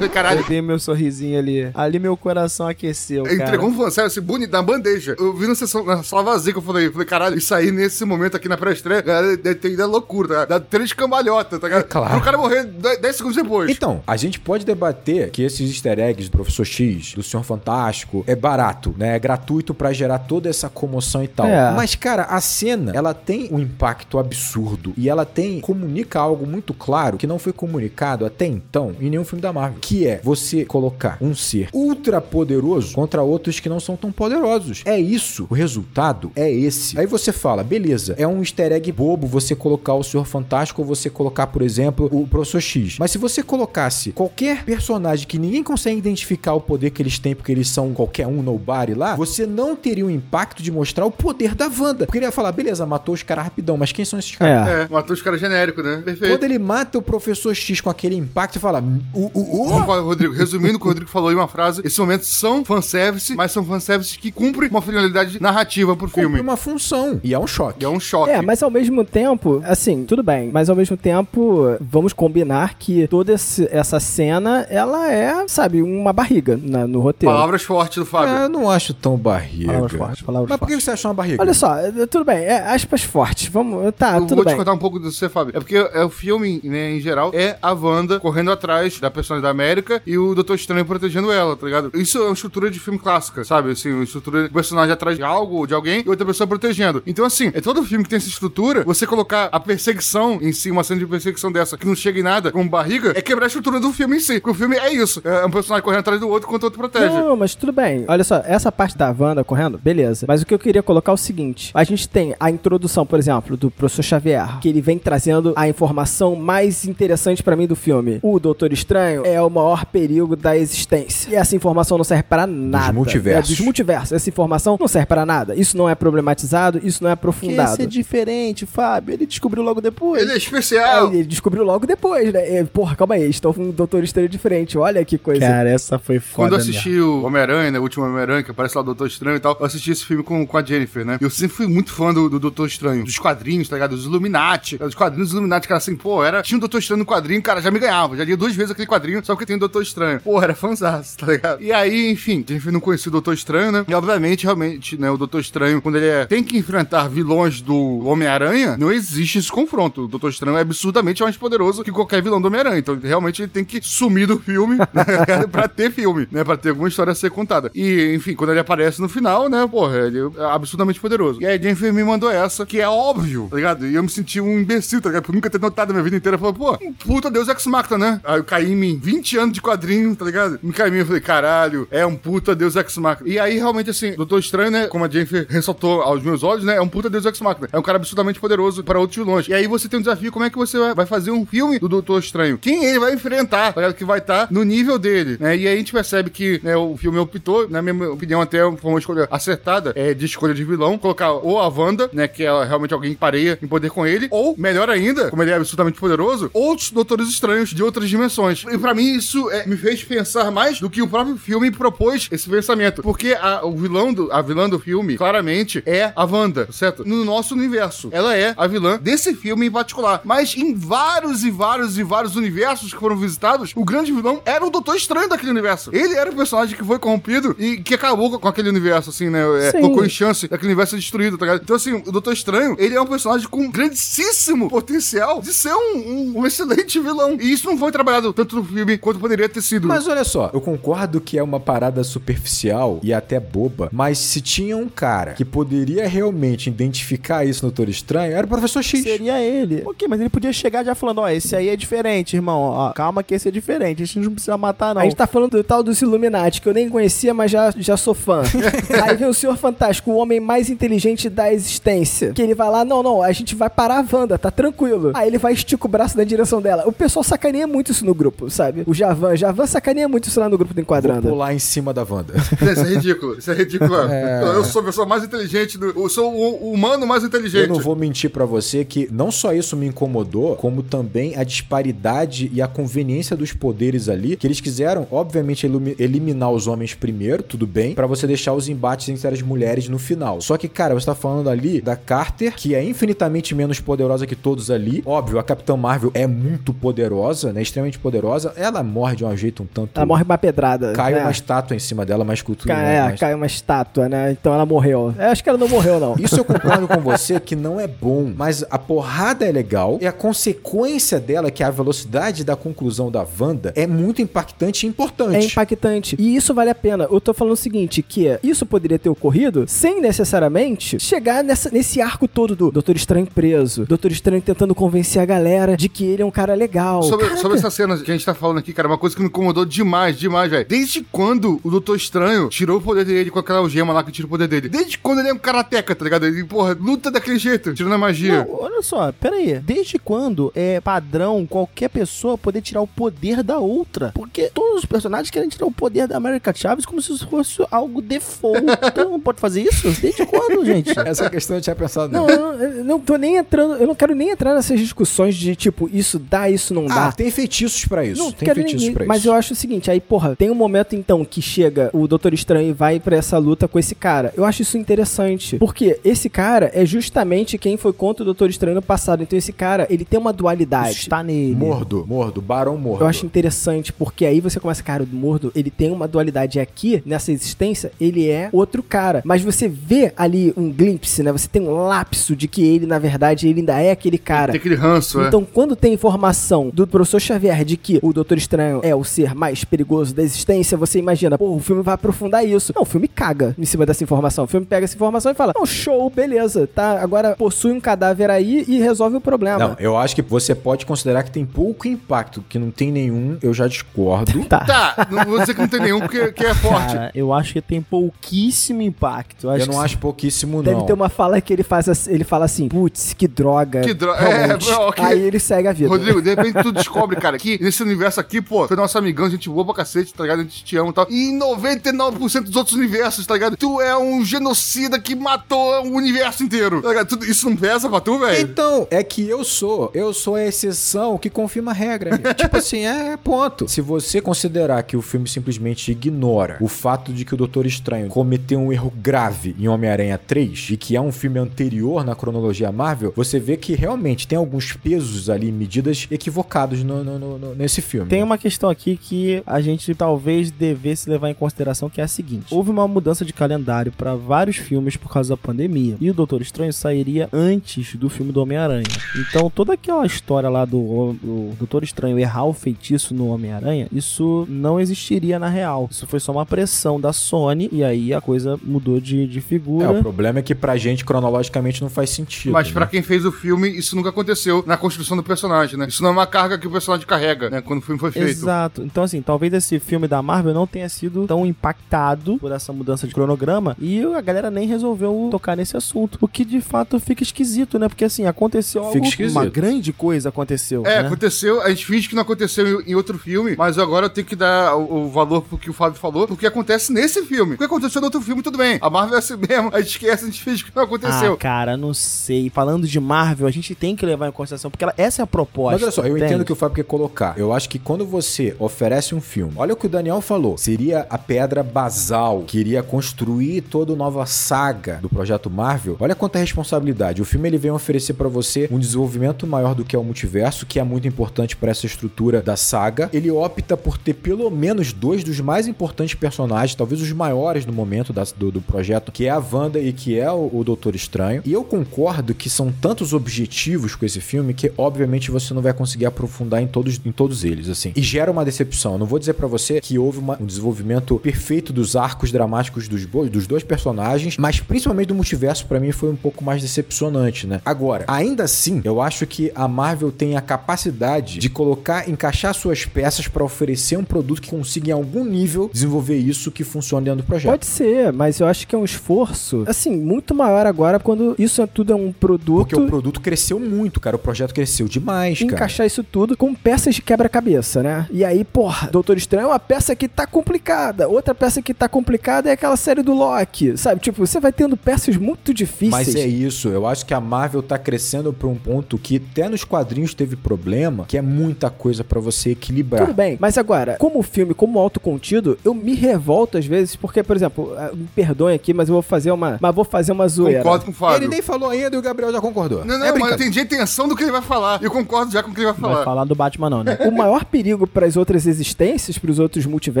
Caralho, 0.09 0.41
Eu 0.41 0.47
dei 0.47 0.61
meu 0.61 0.79
sorrisinho 0.79 1.37
ali. 1.37 1.69
Ali 1.73 1.99
meu 1.99 2.17
coração 2.17 2.30
aqueceu, 2.69 3.23
cara. 3.23 3.35
Entregou 3.35 3.69
um 3.69 3.75
fanservice 3.75 4.19
bonito, 4.21 4.51
na 4.51 4.61
bandeja. 4.61 5.15
Eu 5.17 5.33
vi 5.33 5.47
na, 5.47 5.55
sessão, 5.55 5.83
na 5.83 6.03
sala 6.03 6.23
vazia 6.23 6.53
que 6.53 6.59
eu 6.59 6.63
falei, 6.63 6.89
falei, 6.89 7.07
caralho, 7.07 7.37
isso 7.37 7.53
aí 7.53 7.71
nesse 7.71 8.03
momento 8.05 8.35
aqui 8.37 8.47
na 8.47 8.57
pré-estreia, 8.57 9.01
galera, 9.01 9.37
deve 9.37 9.55
ter 9.55 9.71
ido 9.71 9.85
loucura, 9.87 10.27
tá? 10.27 10.45
Dá 10.45 10.59
três 10.59 10.93
cambalhotas, 10.93 11.59
tá 11.59 11.67
ligado? 11.67 11.81
É 11.81 11.83
claro. 11.83 12.11
Pro 12.11 12.21
cara 12.21 12.37
morrer 12.37 12.63
10 12.63 13.15
segundos 13.15 13.35
depois. 13.35 13.69
Então, 13.69 14.01
a 14.05 14.15
gente 14.17 14.39
pode 14.39 14.65
debater 14.65 15.29
que 15.31 15.43
esses 15.43 15.69
easter 15.69 15.99
eggs 15.99 16.29
do 16.29 16.31
Professor 16.31 16.65
X, 16.65 17.13
do 17.13 17.23
Senhor 17.23 17.43
Fantástico, 17.43 18.23
é 18.27 18.35
barato, 18.35 18.93
né? 18.97 19.15
É 19.15 19.19
gratuito 19.19 19.73
pra 19.73 19.91
gerar 19.91 20.19
toda 20.19 20.49
essa 20.49 20.69
comoção 20.69 21.23
e 21.23 21.27
tal. 21.27 21.47
É. 21.47 21.71
Mas, 21.71 21.95
cara, 21.95 22.23
a 22.23 22.39
cena, 22.39 22.91
ela 22.95 23.13
tem 23.13 23.49
um 23.51 23.59
impacto 23.59 24.19
absurdo 24.19 24.93
e 24.97 25.09
ela 25.09 25.25
tem, 25.25 25.59
comunica 25.59 26.19
algo 26.19 26.45
muito 26.45 26.73
claro 26.73 27.17
que 27.17 27.27
não 27.27 27.39
foi 27.39 27.53
comunicado 27.53 28.25
até 28.25 28.45
então 28.45 28.95
em 28.99 29.09
nenhum 29.09 29.25
filme 29.25 29.41
da 29.41 29.51
Marvel, 29.51 29.79
que 29.81 30.07
é 30.07 30.19
você 30.23 30.65
colocar 30.65 31.17
um 31.19 31.35
ser 31.35 31.69
ultra 31.73 32.20
poderoso 32.21 32.93
contra 32.93 33.21
outros 33.21 33.59
que 33.59 33.69
não 33.69 33.79
são 33.79 33.95
tão 33.95 34.11
poderosos. 34.11 34.81
É 34.85 34.99
isso. 34.99 35.47
O 35.49 35.53
resultado 35.53 36.31
é 36.35 36.51
esse. 36.51 36.99
Aí 36.99 37.05
você 37.05 37.31
fala, 37.31 37.63
beleza, 37.63 38.15
é 38.17 38.27
um 38.27 38.39
easter 38.39 38.71
egg 38.71 38.91
bobo 38.91 39.27
você 39.27 39.55
colocar 39.55 39.93
o 39.93 40.03
Senhor 40.03 40.25
Fantástico 40.25 40.81
ou 40.81 40.87
você 40.87 41.09
colocar, 41.09 41.47
por 41.47 41.61
exemplo, 41.61 42.09
o 42.11 42.27
Professor 42.27 42.61
X. 42.61 42.97
Mas 42.99 43.11
se 43.11 43.17
você 43.17 43.43
colocasse 43.43 44.11
qualquer 44.11 44.63
personagem 44.63 45.27
que 45.27 45.39
ninguém 45.39 45.63
consegue 45.63 45.97
identificar 45.97 46.53
o 46.53 46.61
poder 46.61 46.91
que 46.91 47.01
eles 47.01 47.19
têm 47.19 47.35
porque 47.35 47.51
eles 47.51 47.67
são 47.69 47.93
qualquer 47.93 48.27
um 48.27 48.41
nobody 48.41 48.93
lá, 48.93 49.15
você 49.15 49.45
não 49.45 49.75
teria 49.75 50.05
o 50.05 50.09
impacto 50.09 50.61
de 50.61 50.71
mostrar 50.71 51.05
o 51.05 51.11
poder 51.11 51.55
da 51.55 51.65
Wanda. 51.67 52.05
Porque 52.05 52.17
ele 52.17 52.25
ia 52.25 52.31
falar, 52.31 52.51
beleza, 52.51 52.85
matou 52.85 53.13
os 53.13 53.23
caras 53.23 53.45
rapidão, 53.45 53.77
mas 53.77 53.91
quem 53.91 54.05
são 54.05 54.19
esses 54.19 54.35
caras? 54.35 54.67
É. 54.67 54.81
É, 54.83 54.87
matou 54.89 55.13
os 55.13 55.21
caras 55.21 55.39
genéricos, 55.39 55.83
né? 55.83 56.01
Perfeito. 56.03 56.31
Quando 56.33 56.43
ele 56.43 56.59
mata 56.59 56.97
o 56.97 57.01
Professor 57.01 57.53
X 57.53 57.81
com 57.81 57.89
aquele 57.89 58.15
impacto, 58.15 58.53
você 58.53 58.59
fala, 58.59 58.83
o, 59.13 59.31
o, 59.33 59.61
o, 59.61 60.01
Rodrigo, 60.01 60.33
resumindo 60.33 60.77
o 60.77 60.79
que 60.79 60.85
o 60.85 60.89
Rodrigo 60.89 61.09
falou 61.09 61.31
em 61.31 61.35
uma 61.35 61.47
frase, 61.47 61.81
esses 61.83 61.97
momentos 62.01 62.27
são 62.27 62.63
fanservice, 62.65 63.35
mas 63.35 63.51
são 63.51 63.63
fanservice 63.63 64.17
que 64.17 64.31
cumprem 64.31 64.69
uma 64.69 64.81
finalidade 64.81 65.41
narrativa 65.41 65.95
pro 65.95 66.07
cumpre 66.07 66.21
filme. 66.21 66.39
uma 66.39 66.57
função. 66.57 67.19
E 67.23 67.33
é 67.33 67.39
um 67.39 67.47
choque. 67.47 67.77
E 67.81 67.85
é 67.85 67.89
um 67.89 67.99
choque. 67.99 68.31
É, 68.31 68.41
mas 68.41 68.61
ao 68.63 68.69
mesmo 68.71 69.03
tempo, 69.05 69.61
assim, 69.65 70.03
tudo 70.05 70.23
bem, 70.23 70.49
mas 70.51 70.69
ao 70.69 70.75
mesmo 70.75 70.97
tempo, 70.97 71.77
vamos 71.79 72.13
combinar 72.13 72.75
que 72.77 73.07
toda 73.07 73.33
esse- 73.33 73.67
essa 73.71 73.99
cena, 73.99 74.65
ela 74.69 75.11
é, 75.11 75.47
sabe, 75.47 75.81
uma 75.81 76.11
barriga 76.13 76.59
na- 76.61 76.87
no 76.87 76.99
roteiro. 76.99 77.33
Palavras 77.33 77.63
fortes 77.63 77.97
do 77.97 78.05
Fábio. 78.05 78.33
Ah, 78.35 78.43
eu 78.43 78.49
não 78.49 78.69
acho 78.69 78.93
tão 78.93 79.15
barriga. 79.17 79.67
Palavras 79.73 79.91
fortes, 79.93 80.21
palavras 80.23 80.49
Mas 80.49 80.59
por 80.59 80.67
que 80.67 80.79
você 80.81 80.91
achou 80.91 81.09
uma 81.09 81.15
barriga? 81.15 81.41
Olha 81.41 81.53
só, 81.53 81.75
é, 81.77 81.91
tudo 82.07 82.25
bem, 82.25 82.37
é, 82.39 82.59
aspas 82.73 83.03
fortes, 83.03 83.47
vamos, 83.49 83.93
tá, 83.95 84.15
eu 84.15 84.21
tudo 84.21 84.35
vou 84.35 84.45
bem. 84.45 84.53
te 84.53 84.57
contar 84.57 84.73
um 84.73 84.77
pouco 84.77 84.99
do 84.99 85.11
você, 85.11 85.29
Fábio. 85.29 85.55
É 85.55 85.59
porque 85.59 85.75
é 85.75 86.03
o 86.03 86.09
filme, 86.09 86.59
né, 86.63 86.91
em 86.91 86.99
geral, 86.99 87.31
é 87.33 87.57
a 87.61 87.71
Wanda 87.73 88.19
correndo 88.19 88.51
atrás 88.51 88.99
da 88.99 89.09
personagem 89.11 89.43
da 89.43 89.49
América 89.49 90.01
e 90.05 90.17
o 90.17 90.33
Doutor 90.33 90.55
Estranho 90.55 90.85
protegendo 90.85 91.31
ela, 91.31 91.55
tá 91.55 91.65
ligado? 91.65 91.90
Isso 91.93 92.17
é 92.17 92.21
uma 92.21 92.33
estrutura 92.33 92.69
de 92.69 92.79
filme 92.79 92.99
clássica, 92.99 93.43
sabe? 93.43 93.71
Assim, 93.71 93.91
uma 93.91 94.03
estrutura 94.03 94.47
de 94.47 94.53
personagem 94.53 94.93
atrás 94.93 95.17
de 95.17 95.23
algo 95.23 95.65
de 95.65 95.73
alguém 95.73 96.03
e 96.05 96.09
outra 96.09 96.25
pessoa 96.25 96.47
protegendo. 96.47 97.01
Então, 97.05 97.25
assim, 97.25 97.51
é 97.53 97.61
todo 97.61 97.83
filme 97.83 98.03
que 98.03 98.09
tem 98.09 98.17
essa 98.17 98.27
estrutura, 98.27 98.83
você 98.83 99.05
colocar 99.05 99.49
a 99.51 99.59
perseguição 99.59 100.39
em 100.41 100.51
si, 100.51 100.71
uma 100.71 100.83
cena 100.83 100.99
de 100.99 101.05
perseguição 101.05 101.51
dessa 101.51 101.77
que 101.77 101.85
não 101.85 101.95
chega 101.95 102.19
em 102.19 102.23
nada, 102.23 102.51
com 102.51 102.67
barriga, 102.67 103.13
é 103.15 103.21
quebrar 103.21 103.45
a 103.45 103.47
estrutura 103.47 103.79
do 103.79 103.91
filme 103.91 104.17
em 104.17 104.19
si. 104.19 104.39
Porque 104.39 104.51
o 104.51 104.53
filme 104.53 104.77
é 104.77 104.93
isso. 104.93 105.21
É 105.23 105.45
um 105.45 105.51
personagem 105.51 105.83
correndo 105.83 105.99
atrás 105.99 106.19
do 106.19 106.27
outro 106.27 106.47
enquanto 106.47 106.63
o 106.63 106.65
outro 106.67 106.79
protege. 106.79 107.13
Não, 107.13 107.35
mas 107.35 107.55
tudo 107.55 107.71
bem. 107.71 108.05
Olha 108.07 108.23
só, 108.23 108.41
essa 108.45 108.71
parte 108.71 108.97
da 108.97 109.13
Wanda 109.17 109.43
correndo, 109.43 109.77
beleza. 109.77 110.25
Mas 110.27 110.41
o 110.41 110.45
que 110.45 110.53
eu 110.53 110.59
queria 110.59 110.83
colocar 110.83 111.11
é 111.11 111.15
o 111.15 111.17
seguinte: 111.17 111.71
a 111.73 111.83
gente 111.83 112.07
tem 112.07 112.35
a 112.39 112.49
introdução, 112.49 113.05
por 113.05 113.19
exemplo, 113.19 113.57
do 113.57 113.69
professor 113.69 114.03
Xavier, 114.03 114.59
que 114.59 114.69
ele 114.69 114.81
vem 114.81 114.97
trazendo 114.97 115.53
a 115.55 115.67
informação 115.67 116.35
mais 116.35 116.85
interessante 116.85 117.43
pra 117.43 117.55
mim 117.55 117.67
do 117.67 117.75
filme. 117.75 118.19
O 118.21 118.39
Doutor 118.39 118.71
Estranho 118.73 119.23
é 119.25 119.41
o 119.41 119.49
maior 119.49 119.85
perigo 119.85 120.35
da 120.35 120.57
existência. 120.57 121.29
E 121.31 121.35
essa 121.35 121.55
informação 121.55 121.80
não 121.97 122.03
serve 122.03 122.23
pra 122.23 122.45
nada. 122.47 122.93
multiversos. 122.93 123.51
É, 123.51 123.55
dos 123.55 123.65
multiversos. 123.65 124.11
Essa 124.11 124.29
informação 124.29 124.77
não 124.79 124.87
serve 124.87 125.07
pra 125.07 125.25
nada. 125.25 125.55
Isso 125.55 125.77
não 125.77 125.89
é 125.89 125.95
problematizado, 125.95 126.79
isso 126.83 127.03
não 127.03 127.09
é 127.09 127.15
Que 127.15 127.19
esse 127.27 127.29
aprofundado. 127.29 127.81
é 127.81 127.85
diferente, 127.85 128.65
Fábio. 128.65 129.13
Ele 129.13 129.25
descobriu 129.25 129.63
logo 129.63 129.81
depois. 129.81 130.21
Ele 130.21 130.31
é 130.31 130.37
especial. 130.37 131.11
É, 131.11 131.15
ele 131.15 131.23
descobriu 131.25 131.63
logo 131.63 131.85
depois, 131.85 132.31
né? 132.33 132.57
É, 132.57 132.63
Porra, 132.63 132.95
calma 132.95 133.15
aí, 133.15 133.29
estou 133.29 133.53
com 133.53 133.63
um 133.63 133.71
Doutor 133.71 134.03
Estranho 134.03 134.29
diferente. 134.29 134.77
Olha 134.77 135.03
que 135.03 135.17
coisa. 135.17 135.41
Cara, 135.41 135.69
essa 135.69 135.99
foi 135.99 136.19
foda. 136.19 136.49
Quando 136.49 136.53
eu 136.53 136.57
assisti 136.59 136.99
o 136.99 137.23
Homem-Aranha, 137.23 137.71
né, 137.71 137.79
o 137.79 137.81
último 137.81 138.05
Homem-Aranha, 138.05 138.43
que 138.43 138.51
aparece 138.51 138.75
lá 138.75 138.81
o 138.81 138.85
Doutor 138.85 139.07
Estranho 139.07 139.37
e 139.37 139.39
tal, 139.39 139.57
eu 139.59 139.65
assisti 139.65 139.91
esse 139.91 140.05
filme 140.05 140.23
com, 140.23 140.45
com 140.45 140.57
a 140.57 140.63
Jennifer, 140.63 141.05
né? 141.05 141.17
Eu 141.19 141.29
sempre 141.29 141.55
fui 141.55 141.67
muito 141.67 141.91
fã 141.93 142.13
do, 142.13 142.29
do 142.29 142.39
Doutor 142.39 142.67
Estranho, 142.67 143.03
dos 143.03 143.17
quadrinhos, 143.17 143.67
tá 143.69 143.75
ligado? 143.75 143.95
Dos 143.95 144.05
Illuminati, 144.05 144.77
dos 144.77 144.95
quadrinhos 144.95 145.29
dos 145.29 145.33
Illuminati, 145.33 145.67
cara, 145.67 145.77
assim, 145.77 145.95
pô, 145.95 146.23
era. 146.23 146.41
Tinha 146.41 146.57
um 146.57 146.59
Doutor 146.59 146.79
Estranho 146.79 146.99
no 146.99 147.05
quadrinho, 147.05 147.41
cara, 147.41 147.61
já 147.61 147.71
me 147.71 147.79
ganhava, 147.79 148.15
já 148.15 148.23
lia 148.23 148.37
duas 148.37 148.55
vezes 148.55 148.71
aquele 148.71 148.87
quadrinho, 148.87 149.23
só 149.25 149.33
porque 149.33 149.45
tem 149.45 149.55
o 149.55 149.59
Doutor 149.59 149.81
Estranho. 149.81 150.19
Pô, 150.21 150.41
era 150.41 150.53
fãzaço, 150.55 151.17
tá 151.17 151.27
ligado? 151.27 151.61
E 151.61 151.70
aí, 151.71 152.11
enfim, 152.11 152.43
a 152.43 152.47
Jennifer 152.47 152.71
não 152.71 152.79
conhecia 152.79 153.09
o 153.09 153.11
Doutor 153.11 153.33
Estranho, 153.33 153.71
né? 153.71 153.85
E 153.87 153.93
obviamente, 153.93 154.43
realmente, 154.43 154.99
né, 154.99 155.09
o 155.09 155.17
Doutor 155.17 155.39
Estranho, 155.39 155.81
quando 155.81 155.97
ele 155.97 156.07
é, 156.07 156.25
tem 156.25 156.43
que 156.43 156.57
enfrentar 156.57 157.07
vilões 157.07 157.61
do 157.61 158.05
Homem-Aranha, 158.05 158.77
não 158.77 158.91
existe 158.91 159.39
esse 159.39 159.51
confronto. 159.51 160.05
O 160.05 160.07
Doutor 160.07 160.29
Estranho 160.29 160.57
é 160.57 160.61
absurdamente 160.61 161.21
mais 161.23 161.37
poderoso 161.37 161.83
que 161.83 161.91
qualquer 161.91 162.21
vilão 162.21 162.41
do 162.41 162.47
Homem-Aranha. 162.47 162.79
Então, 162.79 162.97
realmente, 163.01 163.41
ele 163.41 163.51
tem 163.51 163.63
que 163.63 163.79
sumir 163.81 164.27
do 164.27 164.39
filme 164.39 164.77
né, 164.93 165.47
pra 165.51 165.67
ter 165.67 165.91
filme, 165.91 166.27
né? 166.31 166.43
Pra 166.43 166.57
ter 166.57 166.69
alguma 166.69 166.87
história 166.87 167.11
a 167.11 167.15
ser 167.15 167.29
contada. 167.29 167.71
E, 167.73 168.13
enfim, 168.15 168.35
quando 168.35 168.51
ele 168.51 168.59
aparece 168.59 169.01
no 169.01 169.09
final, 169.09 169.49
né? 169.49 169.67
Porra, 169.67 169.97
ele 170.07 170.19
é 170.19 170.43
absurdamente 170.45 170.99
poderoso. 170.99 171.41
E 171.41 171.45
aí, 171.45 171.61
Jennifer 171.61 171.93
me 171.93 172.03
mandou 172.03 172.29
essa, 172.29 172.65
que 172.65 172.79
é 172.79 172.87
óbvio, 172.87 173.47
tá 173.49 173.55
ligado? 173.55 173.87
E 173.87 173.95
eu 173.95 174.03
me 174.03 174.09
senti 174.09 174.39
um 174.39 174.59
imbecil, 174.59 175.01
tá 175.01 175.09
ligado? 175.09 175.23
Por 175.23 175.35
nunca 175.35 175.49
ter 175.49 175.59
notado 175.59 175.91
a 175.91 175.93
minha 175.93 176.03
vida 176.03 176.17
inteira. 176.17 176.37
Falei, 176.37 176.53
pô, 176.53 176.77
um 176.81 176.93
puta 176.93 177.29
Deus 177.29 177.47
Ex 177.47 177.65
Machina, 177.65 177.97
né? 177.97 178.21
Aí 178.23 178.39
eu 178.39 178.43
caí 178.43 178.71
em 178.71 178.75
mim, 178.75 178.99
20 179.01 179.37
anos 179.37 179.53
de 179.53 179.61
quadrinho, 179.61 180.15
tá 180.15 180.25
ligado? 180.25 180.59
Me 180.61 180.73
caí 180.73 180.89
em 180.89 180.93
mim, 180.93 180.99
eu 180.99 181.05
falei, 181.05 181.21
caralho, 181.21 181.60
é 181.91 182.05
um 182.05 182.15
puta 182.15 182.55
Deus 182.55 182.75
Ex 182.75 182.97
Machina. 182.97 183.29
E 183.29 183.39
aí, 183.39 183.55
realmente, 183.57 183.89
assim, 183.89 184.13
Doutor 184.13 184.39
Estranho, 184.39 184.71
né? 184.71 184.87
Como 184.87 185.03
a 185.05 185.09
Jennifer 185.09 185.45
ressaltou 185.49 186.01
aos 186.01 186.23
meus 186.23 186.43
olhos, 186.43 186.63
né? 186.63 186.75
É 186.75 186.81
um 186.81 186.87
puta 186.87 187.09
Deus 187.09 187.25
Ex 187.25 187.39
Machina. 187.41 187.69
É 187.71 187.77
um 187.79 187.81
cara 187.81 187.97
absurdamente 187.97 188.39
poderoso 188.39 188.83
para 188.83 188.99
outros 188.99 189.17
vilões. 189.17 189.47
E 189.47 189.53
aí 189.53 189.67
você 189.67 189.87
tem 189.87 189.99
um 189.99 190.01
desafio, 190.01 190.31
como 190.31 190.45
é 190.45 190.49
que 190.49 190.57
você 190.57 190.77
vai- 190.93 191.05
fazer 191.05 191.31
um 191.31 191.45
filme 191.45 191.77
do 191.79 191.89
Doutor 191.89 192.19
Estranho? 192.19 192.57
Quem 192.57 192.85
ele 192.85 192.99
vai 192.99 193.13
enfrentar, 193.13 193.73
tá? 193.73 193.91
Que 193.91 194.05
vai 194.05 194.19
estar 194.19 194.47
no 194.51 194.63
nível 194.63 194.97
dele, 194.97 195.35
né? 195.39 195.57
E 195.57 195.67
aí 195.67 195.73
a 195.73 195.77
gente 195.77 195.91
percebe 195.91 196.29
que 196.29 196.61
né, 196.63 196.75
o 196.77 196.95
filme 196.95 197.17
optou, 197.17 197.67
na 197.67 197.81
minha 197.81 198.11
opinião, 198.11 198.39
até 198.39 198.59
foi 198.77 198.91
uma 198.91 198.99
escolha 198.99 199.27
acertada 199.29 199.91
é, 199.95 200.13
de 200.13 200.25
escolha 200.25 200.53
de 200.53 200.63
vilão, 200.63 200.97
colocar 200.97 201.31
ou 201.31 201.59
a 201.59 201.67
Wanda, 201.67 202.09
né? 202.13 202.27
Que 202.27 202.43
é 202.43 202.63
realmente 202.63 202.93
alguém 202.93 203.11
que 203.11 203.17
pareia 203.17 203.57
em 203.61 203.67
poder 203.67 203.89
com 203.89 204.05
ele, 204.05 204.27
ou, 204.31 204.55
melhor 204.57 204.89
ainda, 204.89 205.29
como 205.29 205.41
ele 205.43 205.51
é 205.51 205.55
absolutamente 205.55 205.99
poderoso, 205.99 206.49
outros 206.53 206.91
Doutores 206.91 207.27
Estranhos 207.27 207.69
de 207.71 207.83
outras 207.83 208.09
dimensões. 208.09 208.63
E 208.71 208.77
pra 208.77 208.93
mim 208.93 209.15
isso 209.15 209.49
é, 209.51 209.65
me 209.65 209.75
fez 209.75 210.03
pensar 210.03 210.49
mais 210.51 210.79
do 210.79 210.89
que 210.89 211.01
o 211.01 211.07
próprio 211.07 211.35
filme 211.37 211.50
propôs 211.71 212.27
esse 212.31 212.49
pensamento. 212.49 213.01
Porque 213.01 213.33
a, 213.39 213.65
o 213.65 213.75
vilão 213.75 214.13
do, 214.13 214.31
a 214.31 214.41
vilã 214.41 214.69
do 214.69 214.79
filme, 214.79 215.17
claramente, 215.17 215.81
é 215.85 216.11
a 216.15 216.23
Wanda, 216.25 216.67
certo? 216.71 217.03
No 217.05 217.23
nosso 217.25 217.53
universo. 217.53 218.09
Ela 218.11 218.35
é 218.37 218.53
a 218.57 218.67
vilã 218.67 218.97
desse 219.01 219.33
filme 219.33 219.65
em 219.67 219.71
particular. 219.71 220.21
Mas 220.23 220.55
em 220.55 220.73
vários 220.73 221.43
e 221.43 221.51
vários 221.51 221.97
e 221.97 222.03
vários 222.03 222.35
universos 222.35 222.93
que 222.93 222.99
foram 222.99 223.15
visitados, 223.17 223.71
o 223.75 223.83
grande 223.83 224.11
vilão 224.11 224.41
era 224.45 224.65
o 224.65 224.69
Doutor 224.69 224.95
Estranho 224.95 225.29
daquele 225.29 225.51
universo. 225.51 225.89
Ele 225.93 226.13
era 226.13 226.29
o 226.29 226.35
personagem 226.35 226.75
que 226.77 226.83
foi 226.83 226.99
corrompido 226.99 227.55
e 227.59 227.77
que 227.77 227.93
acabou 227.93 228.39
com- 228.39 228.47
aquele 228.47 228.69
universo, 228.69 229.09
assim, 229.09 229.29
né? 229.29 229.41
É, 229.67 229.71
colocou 229.73 230.05
em 230.05 230.09
chance 230.09 230.47
daquele 230.47 230.69
universo 230.71 230.91
ser 230.91 230.97
destruído, 231.01 231.37
tá 231.37 231.45
ligado? 231.45 231.61
Então, 231.63 231.75
assim, 231.75 231.93
o 231.93 232.11
Doutor 232.11 232.33
Estranho, 232.33 232.75
ele 232.79 232.95
é 232.95 233.01
um 233.01 233.05
personagem 233.05 233.47
com 233.47 233.69
grandíssimo 233.69 234.69
potencial 234.69 235.41
de 235.41 235.53
ser 235.53 235.73
um, 235.73 235.97
um- 235.97 236.33
um 236.39 236.45
excelente 236.45 236.99
vilão. 236.99 237.37
E 237.39 237.51
isso 237.51 237.67
não 237.67 237.77
foi 237.77 237.91
trabalhado 237.91 238.33
tanto 238.33 238.55
no 238.55 238.63
filme 238.63 238.97
quanto 238.97 239.19
poderia 239.19 239.47
ter 239.47 239.61
sido. 239.61 239.87
Mas 239.87 240.07
olha 240.07 240.23
só, 240.23 240.49
eu 240.53 240.61
concordo 240.61 241.19
que 241.21 241.37
é 241.41 241.43
uma 241.43 241.59
parada 241.59 242.03
superficial 242.03 242.99
e 243.03 243.13
até 243.13 243.39
boba, 243.39 243.89
mas 243.91 244.17
se 244.17 244.39
tinha 244.41 244.77
um 244.77 244.87
cara 244.87 245.33
que 245.33 245.43
poderia 245.43 246.07
realmente 246.07 246.69
identificar 246.69 247.45
isso 247.45 247.65
no 247.65 247.71
Doutor 247.71 247.89
Estranho, 247.89 248.33
era 248.33 248.45
o 248.45 248.49
Professor 248.49 248.83
X. 248.83 249.03
Seria 249.03 249.41
ele. 249.41 249.83
Ok, 249.85 250.07
mas 250.07 250.19
ele 250.19 250.29
podia 250.29 250.53
chegar 250.53 250.83
já 250.83 250.95
falando, 250.95 251.19
ó, 251.19 251.29
esse 251.29 251.55
aí 251.55 251.69
é 251.69 251.75
diferente, 251.75 252.35
irmão. 252.35 252.61
Ó, 252.61 252.91
calma 252.93 253.23
que 253.23 253.33
esse 253.33 253.47
é 253.47 253.51
diferente. 253.51 254.03
A 254.03 254.05
gente 254.05 254.19
não 254.19 254.33
precisa 254.33 254.57
matar, 254.57 254.93
não. 254.93 255.01
A 255.01 255.03
gente 255.05 255.15
tá 255.15 255.27
falando 255.27 255.51
do 255.51 255.63
tal 255.63 255.83
dos 255.83 256.01
Illuminati, 256.01 256.61
que 256.61 256.67
eu 256.67 256.73
nem 256.73 256.89
conhecia, 256.89 257.33
mas 257.33 257.51
já, 257.51 257.71
já 257.77 257.97
sou 257.97 258.13
fã. 258.13 258.43
Aí 259.03 259.15
vem 259.15 259.27
o 259.27 259.33
Senhor 259.33 259.57
Fantástico, 259.57 260.11
o 260.11 260.17
homem 260.17 260.39
mais 260.39 260.69
inteligente 260.69 261.29
da 261.29 261.51
existência. 261.51 262.33
Que 262.33 262.41
ele 262.41 262.53
vai 262.53 262.69
lá, 262.69 262.85
não, 262.85 263.01
não, 263.01 263.21
a 263.21 263.31
gente 263.31 263.55
vai 263.55 263.69
parar 263.69 263.99
a 263.99 264.15
Wanda, 264.15 264.37
tá 264.37 264.51
tranquilo. 264.51 265.11
Aí 265.13 265.27
ele 265.27 265.37
vai 265.37 265.53
estica 265.53 265.85
o 265.85 265.89
braço 265.89 266.17
na 266.17 266.23
direção 266.23 266.61
dela. 266.61 266.83
O 266.85 266.91
pessoal 266.91 267.23
sacaneia 267.23 267.67
muito 267.67 267.91
isso 267.91 268.05
no 268.05 268.13
grupo, 268.13 268.49
sabe? 268.49 268.83
O 268.85 268.93
Javan, 268.93 269.35
Javan 269.35 269.65
sacaneia 269.65 270.07
muito 270.07 270.27
isso 270.27 270.39
lá 270.39 270.49
no 270.49 270.57
grupo 270.57 270.73
do 270.73 270.81
enquadrando. 270.81 271.30
Pular 271.31 271.53
em 271.53 271.59
cima 271.59 271.93
da 271.93 272.03
Wanda. 272.07 272.33
Isso 272.35 272.81
é 272.85 272.93
ridículo. 272.93 273.37
Isso 273.37 273.51
é 273.51 273.53
ridículo. 273.53 273.93
Eu 273.95 274.63
sou 274.65 274.81
a 274.81 274.85
pessoa 274.85 275.05
mais 275.07 275.23
inteligente, 275.23 275.77
do, 275.77 275.87
eu 275.89 276.09
sou 276.09 276.33
o, 276.33 276.73
humano 276.73 277.05
mais 277.07 277.23
inteligente. 277.23 277.67
Eu 277.69 277.73
não 277.75 277.79
vou 277.79 277.95
mentir 277.95 278.29
pra 278.29 278.45
você 278.45 278.83
que 278.85 279.07
não 279.11 279.31
só 279.31 279.53
isso 279.53 279.75
me 279.75 279.85
incomodou, 279.87 280.55
como 280.55 280.83
também 280.83 281.35
a 281.37 281.43
disparidade 281.43 282.49
e 282.53 282.61
a 282.61 282.67
conveniência 282.67 283.35
dos 283.35 283.53
poderes 283.53 284.09
ali, 284.09 284.35
que 284.35 284.45
eles 284.47 284.59
quiseram, 284.61 285.07
obviamente, 285.11 285.65
elimi- 285.65 285.95
eliminar 285.99 286.51
os 286.51 286.67
homens 286.67 286.93
primeiro, 286.93 287.41
tudo 287.43 287.65
bem, 287.65 287.93
pra 287.95 288.07
você 288.07 288.27
deixar 288.27 288.53
os 288.53 288.67
embates 288.69 289.09
entre 289.09 289.27
as 289.27 289.41
mulheres 289.41 289.87
no 289.89 289.97
final. 289.97 290.41
Só 290.41 290.57
que, 290.57 290.67
cara, 290.67 290.93
você 290.93 291.05
tá 291.05 291.15
falando 291.15 291.49
ali 291.49 291.81
da 291.81 291.95
Carter, 291.95 292.53
que 292.55 292.75
é 292.75 292.83
infinitamente 292.83 293.55
menos 293.55 293.79
poderosa 293.79 294.25
que 294.27 294.35
todos 294.35 294.69
ali. 294.69 295.01
Óbvio, 295.05 295.39
a 295.39 295.43
Capitã 295.43 295.75
Marvel 295.75 296.11
é 296.13 296.27
muito 296.27 296.73
poderosa, 296.73 297.51
né? 297.53 297.61
Extremamente 297.61 297.99
poderosa. 297.99 298.53
Ela 298.55 298.83
morre 298.83 299.15
de 299.15 299.25
um 299.25 299.35
jeito 299.37 299.63
um 299.63 299.65
tanto. 299.65 299.91
Ela 299.95 300.05
morre 300.05 300.23
uma 300.23 300.37
pedrada. 300.37 300.93
Cai 300.93 301.10
né? 301.15 301.21
uma 301.21 301.31
estátua 301.31 301.75
em 301.75 301.79
cima 301.79 302.05
dela, 302.05 302.23
uma 302.23 302.33
escultura. 302.33 302.73
Cai, 302.73 302.83
né? 302.83 302.95
é, 302.95 303.01
Mas- 303.03 303.19
cai 303.19 303.33
uma 303.33 303.45
estátua, 303.45 304.09
né? 304.09 304.31
Então 304.31 304.53
ela 304.53 304.65
morreu. 304.65 305.13
Eu 305.17 305.27
acho 305.27 305.43
que 305.43 305.49
ela 305.49 305.57
não 305.57 305.67
morreu, 305.67 305.99
não. 305.99 306.15
Isso 306.17 306.39
eu 306.39 306.45
concordo 306.45 306.87
com 306.87 306.99
você 306.99 307.39
que 307.39 307.55
não 307.55 307.79
é 307.79 307.87
bom, 307.87 308.31
mas 308.35 308.63
a 308.69 308.77
porrada 308.77 309.45
é 309.45 309.51
legal 309.51 309.97
e 310.01 310.07
a 310.07 310.11
consequência 310.11 311.19
dela, 311.19 311.51
que 311.51 311.63
é 311.63 311.65
a 311.65 311.71
velocidade 311.71 312.43
da 312.43 312.55
conclusão 312.55 313.11
da 313.11 313.25
Wanda, 313.39 313.73
é 313.75 313.87
muito 313.87 314.21
impactante 314.21 314.85
e 314.85 314.89
importante. 314.89 315.35
É 315.35 315.43
impactante. 315.43 316.15
E 316.19 316.35
isso 316.35 316.53
vale 316.53 316.69
a 316.69 316.75
pena. 316.75 317.07
Eu 317.09 317.21
tô 317.21 317.33
falando 317.33 317.53
o 317.53 317.57
seguinte, 317.57 318.01
que 318.01 318.37
isso 318.43 318.65
poderia 318.65 318.99
ter 318.99 319.09
ocorrido 319.09 319.65
sem 319.67 320.01
necessariamente 320.01 320.99
chegar 320.99 321.43
nessa, 321.43 321.69
nesse 321.69 322.01
arco 322.01 322.27
todo 322.27 322.55
do 322.55 322.71
Doutor 322.71 322.95
Estranho 322.95 323.25
preso, 323.25 323.85
Doutor 323.85 324.11
Estranho 324.11 324.41
tentando 324.41 324.73
convencer 324.75 325.21
a 325.21 325.25
galera 325.25 325.75
de 325.75 325.89
que 325.89 326.05
ele 326.05 326.21
é 326.21 326.25
um 326.25 326.31
cara 326.31 326.53
legal. 326.53 327.03
Sobre, 327.03 327.37
sobre 327.37 327.57
essa 327.57 327.69
cena 327.71 327.97
que 327.97 328.09
a 328.09 328.13
gente 328.13 328.25
tá 328.25 328.33
falando 328.33 328.59
aqui, 328.59 328.73
cara, 328.73 328.87
uma 328.87 328.97
coisa 328.97 329.15
que 329.15 329.21
me 329.21 329.27
incomodou 329.27 329.65
demais, 329.65 330.17
demais, 330.17 330.49
velho. 330.49 330.65
Desde 330.67 331.00
quando 331.11 331.59
o 331.63 331.69
Doutor 331.69 331.95
Estranho 331.95 332.49
tirou 332.49 332.77
o 332.77 332.81
poder 332.81 333.05
dele 333.05 333.29
com 333.31 333.39
aquela 333.39 333.59
algema 333.59 333.93
lá 333.93 334.03
que 334.03 334.11
tira 334.11 334.25
o 334.25 334.29
poder 334.29 334.47
dele? 334.47 334.69
Desde 334.69 334.97
quando 334.97 335.19
ele 335.19 335.29
é 335.29 335.33
um 335.33 335.37
karateca, 335.37 335.95
tá 335.95 336.03
ligado? 336.03 336.25
Ele, 336.25 336.43
porra, 336.43 336.77
luta 336.79 337.09
daquele 337.11 337.37
jeito, 337.39 337.73
tirando 337.73 337.93
a 337.93 337.97
magia. 337.97 338.45
Não, 338.45 338.55
olha 338.61 338.81
só, 338.81 339.11
pera 339.11 339.35
aí. 339.35 339.59
Desde 339.59 339.97
quando 339.99 340.51
é 340.55 340.79
padrão 340.81 341.45
qualquer 341.47 341.89
pessoa 341.89 342.37
poder 342.37 342.61
tirar 342.61 342.81
o 342.81 342.87
poder 342.87 343.43
da 343.43 343.57
outra? 343.59 344.11
Porque 344.13 344.49
todos 344.53 344.79
os 344.79 344.85
personagens 344.85 345.29
querem 345.29 345.49
tirar 345.49 345.65
o 345.65 345.71
poder 345.71 346.07
da 346.07 346.17
América 346.17 346.53
Chaves 346.53 346.85
como 346.85 347.01
se 347.01 347.11
isso 347.13 347.27
fosse 347.27 347.65
algo 347.71 348.01
default. 348.01 348.61
Então 348.91 349.09
não 349.11 349.19
pode 349.19 349.39
fazer 349.39 349.61
isso? 349.61 349.89
Desde 350.01 350.25
quando, 350.25 350.65
gente? 350.65 350.91
Essa 351.05 351.29
questão 351.29 351.55
eu 351.57 351.61
tinha 351.61 351.75
pensado 351.75 352.11
Não, 352.11 352.25
nela. 352.27 352.39
eu 352.41 352.57
não, 352.57 352.63
eu 352.79 352.83
não 352.83 352.99
tô 352.99 353.15
nem 353.15 353.37
entrando, 353.37 353.75
eu 353.75 353.87
não 353.87 353.95
quero 353.95 354.13
nem 354.15 354.29
entrar 354.29 354.53
nessas 354.53 354.79
discussões 354.79 355.35
de 355.35 355.55
tipo, 355.55 355.89
isso 355.93 356.19
dá, 356.19 356.49
isso 356.49 356.73
não 356.73 356.85
Ah, 356.89 357.05
dá. 357.07 357.11
tem 357.11 357.29
feitiços 357.31 357.85
pra 357.85 358.03
isso. 358.05 358.21
Não 358.21 358.31
tem 358.31 358.53
feitiços 358.53 358.81
ninguém, 358.81 358.93
pra 358.93 359.05
mas 359.05 359.19
isso. 359.19 359.27
eu 359.29 359.33
acho 359.33 359.53
o 359.53 359.55
seguinte, 359.55 359.89
aí, 359.89 360.01
porra, 360.01 360.35
tem 360.35 360.49
um 360.49 360.55
momento 360.55 360.90
então 360.95 361.23
que 361.23 361.41
chega 361.41 361.89
o 361.93 362.07
Doutor 362.07 362.33
Estranho 362.33 362.69
e 362.69 362.73
vai 362.73 362.99
pra 362.99 363.15
essa 363.15 363.37
luta 363.37 363.67
com 363.67 363.79
esse 363.79 363.95
cara. 363.95 364.33
Eu 364.35 364.45
acho 364.45 364.61
isso 364.61 364.77
interessante, 364.77 365.57
porque 365.57 365.99
esse 366.03 366.29
cara 366.29 366.71
é 366.73 366.85
justamente 366.85 367.57
quem 367.57 367.77
foi 367.77 367.93
contra 367.93 368.23
o 368.23 368.25
Doutor 368.25 368.49
Estranho 368.49 368.75
no 368.75 368.81
passado. 368.81 369.23
Então 369.23 369.37
esse 369.37 369.53
cara, 369.53 369.87
ele 369.89 370.05
tem 370.05 370.19
uma 370.19 370.33
dualidade. 370.33 370.91
Está 370.91 371.23
nele. 371.23 371.55
Mordo, 371.55 372.05
mordo, 372.07 372.41
Barão 372.41 372.77
Mordo. 372.77 373.03
Eu 373.03 373.07
acho 373.07 373.25
interessante, 373.25 373.91
porque 373.93 374.25
aí 374.25 374.39
você 374.39 374.59
começa, 374.59 374.83
cara, 374.83 375.03
o 375.03 375.07
Mordo, 375.15 375.51
ele 375.55 375.69
tem 375.69 375.91
uma 375.91 376.07
dualidade 376.07 376.59
aqui, 376.59 377.01
nessa 377.05 377.31
existência, 377.31 377.91
ele 377.99 378.29
é 378.29 378.49
outro 378.51 378.83
cara. 378.83 379.21
Mas 379.25 379.41
você 379.41 379.67
vê 379.67 380.13
ali 380.15 380.53
um 380.57 380.71
glimpse, 380.71 381.23
né? 381.23 381.31
Você 381.31 381.47
tem 381.47 381.61
um 381.61 381.85
lapso 381.85 382.35
de 382.35 382.47
que 382.47 382.63
ele, 382.63 382.85
na 382.85 382.99
verdade, 382.99 383.47
ele 383.47 383.59
ainda 383.59 383.81
é 383.81 383.91
aquele 383.91 384.17
cara. 384.17 384.51
Tem 384.51 384.59
aquele 384.59 384.75
ranço, 384.75 385.21
é. 385.21 385.27
Então, 385.27 385.45
quando 385.45 385.75
tem 385.75 385.93
informação 385.93 386.69
do 386.73 386.87
professor 386.87 387.19
Xavier 387.19 387.63
de 387.63 387.77
que 387.77 387.99
o 388.01 388.13
Doutor 388.13 388.37
Estranho 388.37 388.79
é 388.83 388.95
o 388.95 389.03
ser 389.03 389.35
mais 389.35 389.63
perigoso 389.63 390.13
da 390.13 390.23
existência, 390.23 390.77
você 390.81 390.97
imagina, 390.97 391.37
pô, 391.37 391.55
o 391.55 391.59
filme 391.59 391.83
vai 391.83 391.93
aprofundar 391.93 392.43
isso. 392.43 392.73
Não, 392.75 392.81
o 392.81 392.85
filme 392.85 393.07
caga 393.07 393.55
em 393.57 393.65
cima 393.65 393.85
dessa 393.85 394.03
informação. 394.03 394.45
O 394.45 394.47
filme 394.47 394.65
pega 394.65 394.83
essa 394.83 394.95
informação 394.95 395.31
e 395.31 395.35
fala, 395.35 395.53
não, 395.55 395.63
show, 395.63 396.09
beleza, 396.09 396.67
tá? 396.67 396.99
Agora 397.01 397.35
possui 397.35 397.71
um 397.71 397.79
cadáver 397.79 398.31
aí 398.31 398.65
e 398.67 398.79
resolve 398.79 399.17
o 399.17 399.21
problema. 399.21 399.59
Não, 399.59 399.75
eu 399.79 399.95
acho 399.95 400.15
que 400.15 400.23
você 400.23 400.55
pode 400.55 400.85
considerar 400.85 401.21
que 401.21 401.29
tem 401.29 401.45
pouco 401.45 401.87
impacto, 401.87 402.43
que 402.49 402.57
não 402.57 402.71
tem 402.71 402.91
nenhum, 402.91 403.37
eu 403.43 403.53
já 403.53 403.67
discordo. 403.67 404.41
Tá. 404.51 404.65
Tá, 404.65 405.07
não 405.09 405.23
vou 405.23 405.39
dizer 405.39 405.53
que 405.53 405.61
não 405.61 405.67
tem 405.67 405.79
nenhum 405.79 405.99
porque 406.01 406.31
que 406.33 406.45
é 406.45 406.53
forte. 406.53 406.93
Cara, 406.93 407.11
eu 407.15 407.31
acho 407.31 407.53
que 407.53 407.61
tem 407.61 407.81
pouquíssimo 407.81 408.81
impacto. 408.81 409.45
Eu, 409.45 409.51
acho 409.51 409.63
eu 409.63 409.67
não 409.67 409.79
que 409.79 409.85
acho 409.85 409.97
pouquíssimo, 409.97 410.61
Deve 410.61 410.77
não. 410.77 410.85
ter 410.85 410.93
uma 410.93 411.07
fala 411.07 411.39
que 411.39 411.53
ele 411.53 411.63
faz 411.63 411.87
assim, 411.87 412.11
ele 412.11 412.23
fala 412.23 412.45
assim, 412.45 412.67
putz, 412.67 413.13
que 413.13 413.27
droga. 413.27 413.81
Que 413.81 413.93
droga. 413.93 414.19
realmente." 414.19 414.69
É, 414.71 414.75
ok. 414.75 415.05
Aí 415.05 415.21
ele 415.21 415.39
segue 415.39 415.67
a 415.67 415.73
vida. 415.73 415.89
Rodrigo, 415.89 416.21
de 416.21 416.29
repente 416.29 416.61
tu 416.63 416.71
descobre, 416.71 417.15
cara, 417.15 417.37
que 417.37 417.61
nesse 417.61 417.81
universo 417.83 418.19
aqui, 418.19 418.41
pô, 418.41 418.65
é 418.65 418.75
nosso 418.75 418.97
amigão, 418.97 419.29
gente 419.29 419.49
boa 419.49 419.63
pra 419.65 419.75
cacete, 419.75 420.13
tá 420.13 420.23
ligado? 420.23 420.39
A 420.39 420.43
gente 420.43 420.63
te 420.71 420.77
ama 420.77 420.89
e 420.89 420.93
tal. 420.93 421.07
E 421.09 421.29
em 421.29 421.37
99% 421.39 422.41
dos 422.43 422.55
outros 422.55 422.75
universos, 422.75 423.25
tá 423.25 423.33
ligado? 423.33 423.57
Tu 423.57 423.81
é 423.81 423.97
um 423.97 424.23
genocida 424.23 424.99
que 424.99 425.15
matou 425.15 425.85
o 425.85 425.91
universo 425.95 426.43
inteiro, 426.43 426.81
tá 426.81 426.89
ligado? 426.89 427.07
Tudo- 427.09 427.25
isso 427.25 427.49
não 427.49 427.57
pesa 427.57 427.89
pra 427.89 427.99
tu, 427.99 428.17
velho? 428.19 428.41
Então, 428.41 428.87
é 428.89 429.03
que 429.03 429.27
eu 429.27 429.43
sou, 429.43 429.91
eu 429.93 430.13
sou 430.13 430.35
a 430.35 430.45
exceção 430.45 431.17
que 431.17 431.29
confirma 431.29 431.71
a 431.71 431.73
regra. 431.73 432.17
tipo 432.33 432.57
assim, 432.57 432.85
é 432.85 433.17
ponto. 433.17 433.67
Se 433.67 433.81
você 433.81 434.21
considerar 434.21 434.81
que 434.83 434.95
o 434.95 435.01
filme 435.01 435.27
simplesmente 435.27 435.91
ignora 435.91 436.57
o 436.61 436.67
fato 436.67 437.11
de 437.11 437.25
que 437.25 437.33
o 437.33 437.37
Doutor 437.37 437.65
Estranho 437.65 438.07
cometeu 438.09 438.59
um 438.59 438.71
erro 438.71 438.91
grave 438.95 439.55
em 439.59 439.67
Homem-Aranha 439.67 440.17
3 440.17 440.69
e 440.71 440.77
que 440.77 440.95
é 440.95 441.01
um 441.01 441.11
filme 441.11 441.39
anterior 441.39 442.03
na 442.05 442.15
cronologia 442.15 442.71
Marvel, 442.71 443.11
você 443.15 443.39
vê 443.39 443.57
que 443.57 443.73
realmente 443.73 444.27
tem 444.27 444.37
alguns 444.37 444.73
pesos 444.73 445.29
ali, 445.29 445.51
medidas 445.51 446.07
equivocados 446.09 446.83
no- 446.83 447.03
no- 447.03 447.19
no- 447.19 447.37
no- 447.37 447.55
nesse 447.55 447.81
filme. 447.81 448.09
Tem 448.09 448.23
uma 448.23 448.37
questão 448.37 448.69
aqui 448.69 448.97
que 448.97 449.41
a 449.45 449.59
gente 449.61 449.93
talvez 449.95 450.51
devesse 450.61 451.09
levar 451.09 451.29
em 451.29 451.33
consideração, 451.33 451.89
que 451.89 451.99
é 451.99 452.03
a 452.03 452.07
seguinte: 452.07 452.53
houve 452.53 452.69
uma 452.69 452.87
mudança 452.87 453.25
de 453.25 453.33
calendário 453.33 453.91
para 453.91 454.15
vários 454.15 454.57
filmes 454.57 454.95
por 454.95 455.11
causa 455.11 455.29
da 455.29 455.37
pandemia, 455.37 455.97
e 455.99 456.09
o 456.09 456.13
Doutor 456.13 456.41
Estranho 456.41 456.71
sairia 456.71 457.27
antes 457.33 457.95
do 457.95 458.09
filme 458.09 458.31
do 458.31 458.41
Homem-Aranha. 458.41 458.85
Então, 459.17 459.49
toda 459.49 459.73
aquela 459.73 460.05
história 460.05 460.49
lá 460.49 460.63
do, 460.65 461.13
do 461.21 461.55
Doutor 461.57 461.83
Estranho 461.83 462.19
errar 462.19 462.45
o 462.45 462.53
feitiço 462.53 463.13
no 463.13 463.27
Homem-Aranha, 463.27 463.87
isso 463.91 464.45
não 464.47 464.79
existiria 464.79 465.39
na 465.39 465.49
real. 465.49 465.87
Isso 465.89 466.05
foi 466.05 466.19
só 466.19 466.31
uma 466.31 466.45
pressão 466.45 466.99
da 466.99 467.11
Sony, 467.11 467.67
e 467.71 467.83
aí 467.83 468.13
a 468.13 468.21
coisa 468.21 468.59
mudou 468.63 468.99
de, 468.99 469.27
de 469.27 469.39
É, 469.39 469.41
figura. 469.41 469.91
o 469.91 470.01
problema 470.01 470.39
é 470.39 470.41
que 470.41 470.53
pra 470.53 470.77
gente, 470.77 471.03
cronologicamente, 471.03 471.81
não 471.81 471.89
faz 471.89 472.11
sentido. 472.11 472.53
Mas 472.53 472.67
né? 472.67 472.73
pra 472.73 472.85
quem 472.85 473.01
fez 473.01 473.25
o 473.25 473.31
filme, 473.31 473.69
isso 473.69 473.95
nunca 473.95 474.09
aconteceu 474.09 474.63
na 474.67 474.77
construção 474.77 475.17
do 475.17 475.23
personagem, 475.23 475.77
né? 475.77 475.87
Isso 475.87 476.03
não 476.03 476.09
é 476.09 476.13
uma 476.13 476.27
carga 476.27 476.57
que 476.57 476.67
o 476.67 476.71
personagem 476.71 477.07
carrega, 477.07 477.49
né? 477.49 477.61
Quando 477.61 477.79
o 477.79 477.81
filme 477.83 477.99
foi 477.99 478.11
feito. 478.11 478.27
Exato. 478.27 478.83
Então, 478.83 479.03
assim, 479.03 479.21
talvez 479.21 479.53
esse 479.53 479.79
filme 479.79 480.07
da 480.07 480.21
Marvel 480.21 480.50
não 480.53 480.67
tenha 480.67 480.87
sido 480.89 481.25
tão 481.27 481.45
impactado 481.45 482.37
por 482.37 482.51
essa 482.51 482.71
mudança 482.73 483.07
de 483.07 483.13
cronograma 483.13 483.75
e 483.79 484.01
a 484.03 484.21
galera 484.21 484.49
nem 484.51 484.67
resolveu 484.67 485.27
tocar 485.31 485.55
nesse 485.55 485.75
assunto. 485.77 486.17
O 486.21 486.27
que 486.27 486.43
de 486.45 486.61
fato 486.61 486.99
fica 486.99 487.23
esquisito, 487.23 487.77
né? 487.79 487.87
Porque 487.87 488.05
assim, 488.05 488.25
aconteceu 488.25 488.81
algo. 488.81 488.93
Fica 488.93 489.07
esquisito. 489.07 489.37
Uma 489.37 489.45
grande 489.45 489.93
coisa 489.93 490.29
aconteceu. 490.29 490.85
É, 490.85 491.01
né? 491.01 491.07
aconteceu, 491.07 491.61
a 491.61 491.69
gente 491.69 491.85
finge 491.85 492.07
que 492.09 492.15
não 492.15 492.21
aconteceu 492.23 492.81
em, 492.81 492.91
em 492.91 492.95
outro 492.95 493.17
filme, 493.17 493.55
mas 493.57 493.77
agora 493.77 494.05
eu 494.05 494.09
tenho 494.09 494.27
que 494.27 494.35
dar 494.35 494.75
o, 494.75 495.05
o 495.05 495.09
valor 495.09 495.41
pro 495.41 495.57
que 495.57 495.69
o 495.69 495.73
Fábio 495.73 495.99
falou, 495.99 496.27
porque 496.27 496.45
acontece 496.47 496.91
nesse 496.91 497.23
filme. 497.25 497.55
O 497.55 497.57
que 497.57 497.63
aconteceu 497.63 498.01
no 498.01 498.07
outro 498.07 498.21
filme, 498.21 498.41
tudo 498.41 498.57
bem. 498.57 498.77
A 498.81 498.89
Marvel 498.89 499.15
é 499.15 499.19
assim 499.19 499.35
mesmo, 499.37 499.69
a 499.73 499.79
gente 499.81 499.91
esquece, 499.91 500.23
a 500.23 500.27
gente 500.27 500.43
finge 500.43 500.63
que 500.63 500.71
não 500.75 500.83
aconteceu. 500.83 501.33
Ah, 501.33 501.37
cara, 501.37 501.77
não 501.77 501.93
sei. 501.93 502.49
Falando 502.49 502.87
de 502.87 502.99
Marvel, 502.99 503.47
a 503.47 503.51
gente 503.51 503.73
tem 503.75 503.95
que 503.95 504.05
levar 504.05 504.27
em 504.27 504.31
consideração, 504.31 504.69
porque 504.71 504.83
ela- 504.83 504.93
essa 504.97 505.21
é 505.21 505.23
a 505.23 505.27
proposta. 505.27 505.73
Mas 505.73 505.83
olha 505.83 505.91
só, 505.91 506.01
eu 506.03 506.17
entendo 506.17 506.41
o 506.41 506.45
que 506.45 506.53
o 506.53 506.55
Fábio 506.55 506.75
quer 506.75 506.83
colocar. 506.83 507.37
Eu 507.37 507.53
acho 507.53 507.69
que 507.69 507.79
quando 507.79 508.05
você 508.05 508.55
oferece 508.59 509.13
um 509.15 509.21
filme, 509.21 509.53
olha 509.55 509.73
o 509.73 509.75
que 509.75 509.85
o 509.85 509.89
Daniel 509.89 510.21
falou, 510.21 510.40
seria 510.57 511.05
a 511.09 511.17
pedra 511.17 511.63
basal 511.63 512.43
que 512.45 512.59
iria 512.59 512.81
construir 512.83 513.61
toda 513.61 513.93
a 513.93 513.95
nova 513.95 514.25
saga 514.25 514.99
do 515.01 515.09
projeto 515.09 515.49
Marvel. 515.49 515.97
Olha 515.99 516.15
quanta 516.15 516.39
responsabilidade. 516.39 517.21
O 517.21 517.25
filme 517.25 517.47
ele 517.49 517.57
vem 517.57 517.71
oferecer 517.71 518.13
pra 518.13 518.27
você 518.27 518.67
um 518.71 518.79
desenvolvimento 518.79 519.45
maior 519.47 519.75
do 519.75 519.83
que 519.83 519.95
é 519.95 519.99
o 519.99 520.03
multiverso, 520.03 520.65
que 520.65 520.79
é 520.79 520.83
muito 520.83 521.07
importante 521.07 521.55
pra 521.55 521.71
essa 521.71 521.85
estrutura 521.85 522.41
da 522.41 522.55
saga. 522.55 523.09
Ele 523.13 523.29
opta 523.31 523.75
por 523.77 523.97
ter 523.97 524.13
pelo 524.13 524.49
menos 524.49 524.93
dois 524.93 525.23
dos 525.23 525.39
mais 525.39 525.67
importantes 525.67 526.15
personagens, 526.15 526.75
talvez 526.75 527.01
os 527.01 527.11
maiores 527.11 527.65
no 527.65 527.73
momento 527.73 528.13
da- 528.13 528.25
do, 528.37 528.51
do 528.51 528.61
projeto, 528.61 529.11
que 529.11 529.25
é 529.25 529.29
a 529.29 529.39
Wanda 529.51 529.79
e 529.79 529.91
que 529.93 530.17
é 530.19 530.31
o, 530.31 530.49
o 530.53 530.63
Doutor 530.63 530.95
Estranho. 530.95 531.41
E 531.45 531.51
eu 531.53 531.63
concordo 531.63 532.33
que 532.33 532.49
são 532.49 532.71
tantos 532.71 533.13
objetivos 533.13 533.95
com 533.95 534.05
esse 534.05 534.21
filme 534.21 534.53
que, 534.53 534.71
obviamente, 534.77 535.31
você 535.31 535.53
não 535.53 535.61
vai 535.61 535.73
conseguir 535.73 536.05
aprofundar 536.05 536.61
em 536.61 536.67
todos, 536.67 536.99
em 537.05 537.11
todos 537.11 537.43
eles, 537.43 537.69
assim. 537.69 537.91
E 537.95 538.01
gera 538.01 538.31
uma 538.31 538.45
decepção. 538.45 538.93
Eu 538.93 538.99
não 538.99 539.05
vou 539.05 539.19
dizer 539.19 539.33
pra 539.33 539.47
você 539.47 539.81
que 539.81 539.97
houve 539.97 540.19
uma- 540.21 540.37
um 540.39 540.45
desenvolvimento 540.45 541.17
perfeito 541.19 541.73
dos 541.73 541.95
arcos 541.95 542.31
dramáticos 542.31 542.87
dos, 542.87 543.05
dos 543.05 543.47
dois 543.47 543.63
personagens, 543.63 544.37
mas 544.37 544.59
principalmente 544.59 545.07
do 545.07 545.15
multiverso, 545.15 545.65
pra 545.65 545.79
mim, 545.79 545.91
foi 545.91 546.09
um 546.09 546.15
pouco 546.15 546.43
mais 546.43 546.61
decepcionante, 546.61 547.45
né? 547.47 547.61
Agora, 547.65 548.05
ainda 548.07 548.43
assim, 548.43 548.81
eu 548.83 549.01
acho 549.01 549.25
que 549.25 549.51
a 549.55 549.67
Marvel 549.67 550.11
tem 550.11 550.37
a 550.37 550.41
capacidade 550.41 551.37
de 551.39 551.49
colocar, 551.49 552.07
encaixar 552.09 552.53
suas 552.53 552.85
peças 552.85 553.27
pra 553.27 553.43
oferecer 553.43 553.97
um 553.97 554.03
produto 554.03 554.41
que 554.41 554.49
consiga, 554.49 554.89
em 554.89 554.93
algum 554.93 555.23
nível, 555.25 555.69
desenvolver 555.71 556.17
isso 556.17 556.51
que 556.51 556.63
funcione 556.63 557.05
dentro 557.05 557.21
do 557.23 557.25
projeto. 557.27 557.51
Pode 557.51 557.65
ser, 557.65 558.11
mas 558.13 558.39
eu 558.39 558.47
acho 558.47 558.67
que 558.67 558.75
é 558.75 558.77
um 558.77 558.85
esforço, 558.85 559.63
assim, 559.67 559.95
muito 559.95 560.33
maior 560.33 560.65
agora 560.65 560.99
quando 560.99 561.35
isso 561.37 561.61
é 561.61 561.67
tudo 561.67 561.93
é 561.93 561.95
um 561.95 562.11
produto. 562.11 562.67
Porque 562.69 562.75
o 562.79 562.87
produto 562.87 563.19
cresceu 563.21 563.59
muito, 563.59 563.99
cara. 563.99 564.15
O 564.15 564.19
projeto 564.19 564.53
cresceu 564.53 564.87
demais, 564.87 565.39
cara. 565.39 565.51
encaixar 565.53 565.85
isso 565.87 566.03
tudo 566.03 566.35
com 566.37 566.53
peças 566.53 566.95
de 566.95 567.01
quebra-cabeça, 567.01 567.81
né? 567.83 568.07
E 568.11 568.23
aí, 568.23 568.43
porra, 568.43 568.89
Doutor 568.91 569.17
Estranho 569.17 569.45
é 569.45 569.47
uma 569.47 569.59
peça 569.59 569.95
que 569.95 570.07
tá 570.15 570.25
complicada. 570.27 571.07
Outra 571.07 571.33
peça 571.33 571.61
que 571.61 571.73
tá 571.73 571.87
complicada 571.87 572.49
é 572.49 572.53
aquela 572.53 572.77
série 572.77 573.01
do 573.01 573.13
Loki, 573.13 573.77
sabe? 573.77 574.01
Tipo, 574.01 574.25
você 574.25 574.39
vai 574.39 574.51
tendo 574.51 574.75
peças 574.77 575.17
muito 575.17 575.53
difíceis. 575.53 575.91
Mas 575.91 576.15
é 576.15 576.27
isso, 576.27 576.69
eu 576.69 576.85
acho 576.85 577.05
que 577.05 577.13
a 577.13 577.19
Marvel 577.19 577.61
tá 577.63 577.77
crescendo 577.77 578.31
pra 578.33 578.47
um 578.47 578.55
ponto 578.55 578.97
que 578.97 579.21
até 579.31 579.47
nos 579.49 579.63
quadrinhos 579.63 580.13
teve 580.13 580.35
problema, 580.35 581.05
que 581.07 581.17
é 581.17 581.21
muita 581.21 581.69
coisa 581.69 582.03
pra 582.03 582.19
você 582.19 582.51
equilibrar. 582.51 583.05
Tudo 583.05 583.15
bem, 583.15 583.37
mas 583.39 583.57
agora, 583.57 583.95
como 583.97 584.21
filme, 584.21 584.53
como 584.53 584.79
autocontido, 584.79 585.57
eu 585.63 585.73
me 585.73 585.93
revolto 585.93 586.57
às 586.57 586.65
vezes, 586.65 586.95
porque, 586.95 587.23
por 587.23 587.35
exemplo, 587.35 587.73
ah, 587.77 587.91
me 587.93 588.07
perdoem 588.15 588.55
aqui, 588.55 588.73
mas 588.73 588.89
eu 588.89 588.93
vou 588.93 589.01
fazer 589.01 589.31
uma. 589.31 589.57
Mas 589.59 589.75
vou 589.75 589.83
fazer 589.83 590.11
uma 590.11 590.27
zoeira. 590.27 590.63
Concordo 590.63 590.85
com 590.85 590.91
o 590.91 590.93
Fábio. 590.93 591.17
Ele 591.17 591.27
nem 591.27 591.41
falou 591.41 591.69
ainda 591.69 591.95
e 591.95 591.99
o 591.99 592.01
Gabriel 592.01 592.31
já 592.31 592.41
concordou. 592.41 592.85
Não, 592.85 592.97
não, 592.97 593.05
é 593.05 593.11
mas 593.11 593.29
eu 593.29 593.35
entendi 593.35 593.59
a 593.59 593.63
intenção 593.63 594.07
do 594.07 594.15
que 594.15 594.23
ele 594.23 594.31
vai 594.31 594.41
falar. 594.41 594.81
Eu 594.81 594.91
concordo 594.91 595.31
já 595.31 595.41
com 595.43 595.51
o 595.51 595.53
que 595.53 595.61
ele 595.61 595.71
vai 595.71 595.75
Não 595.75 595.81
vai 595.81 595.91
falar. 595.93 596.05
falar 596.05 596.25
do 596.25 596.35
Batman, 596.35 596.69
não, 596.69 596.83
né? 596.83 596.97
O 597.05 597.11
maior 597.11 597.45
perigo 597.45 597.87
para 597.87 598.05
as 598.05 598.17
outras 598.17 598.45
existências, 598.45 599.17
para 599.17 599.31
os 599.31 599.39
outros 599.39 599.65
multiversos, 599.65 600.00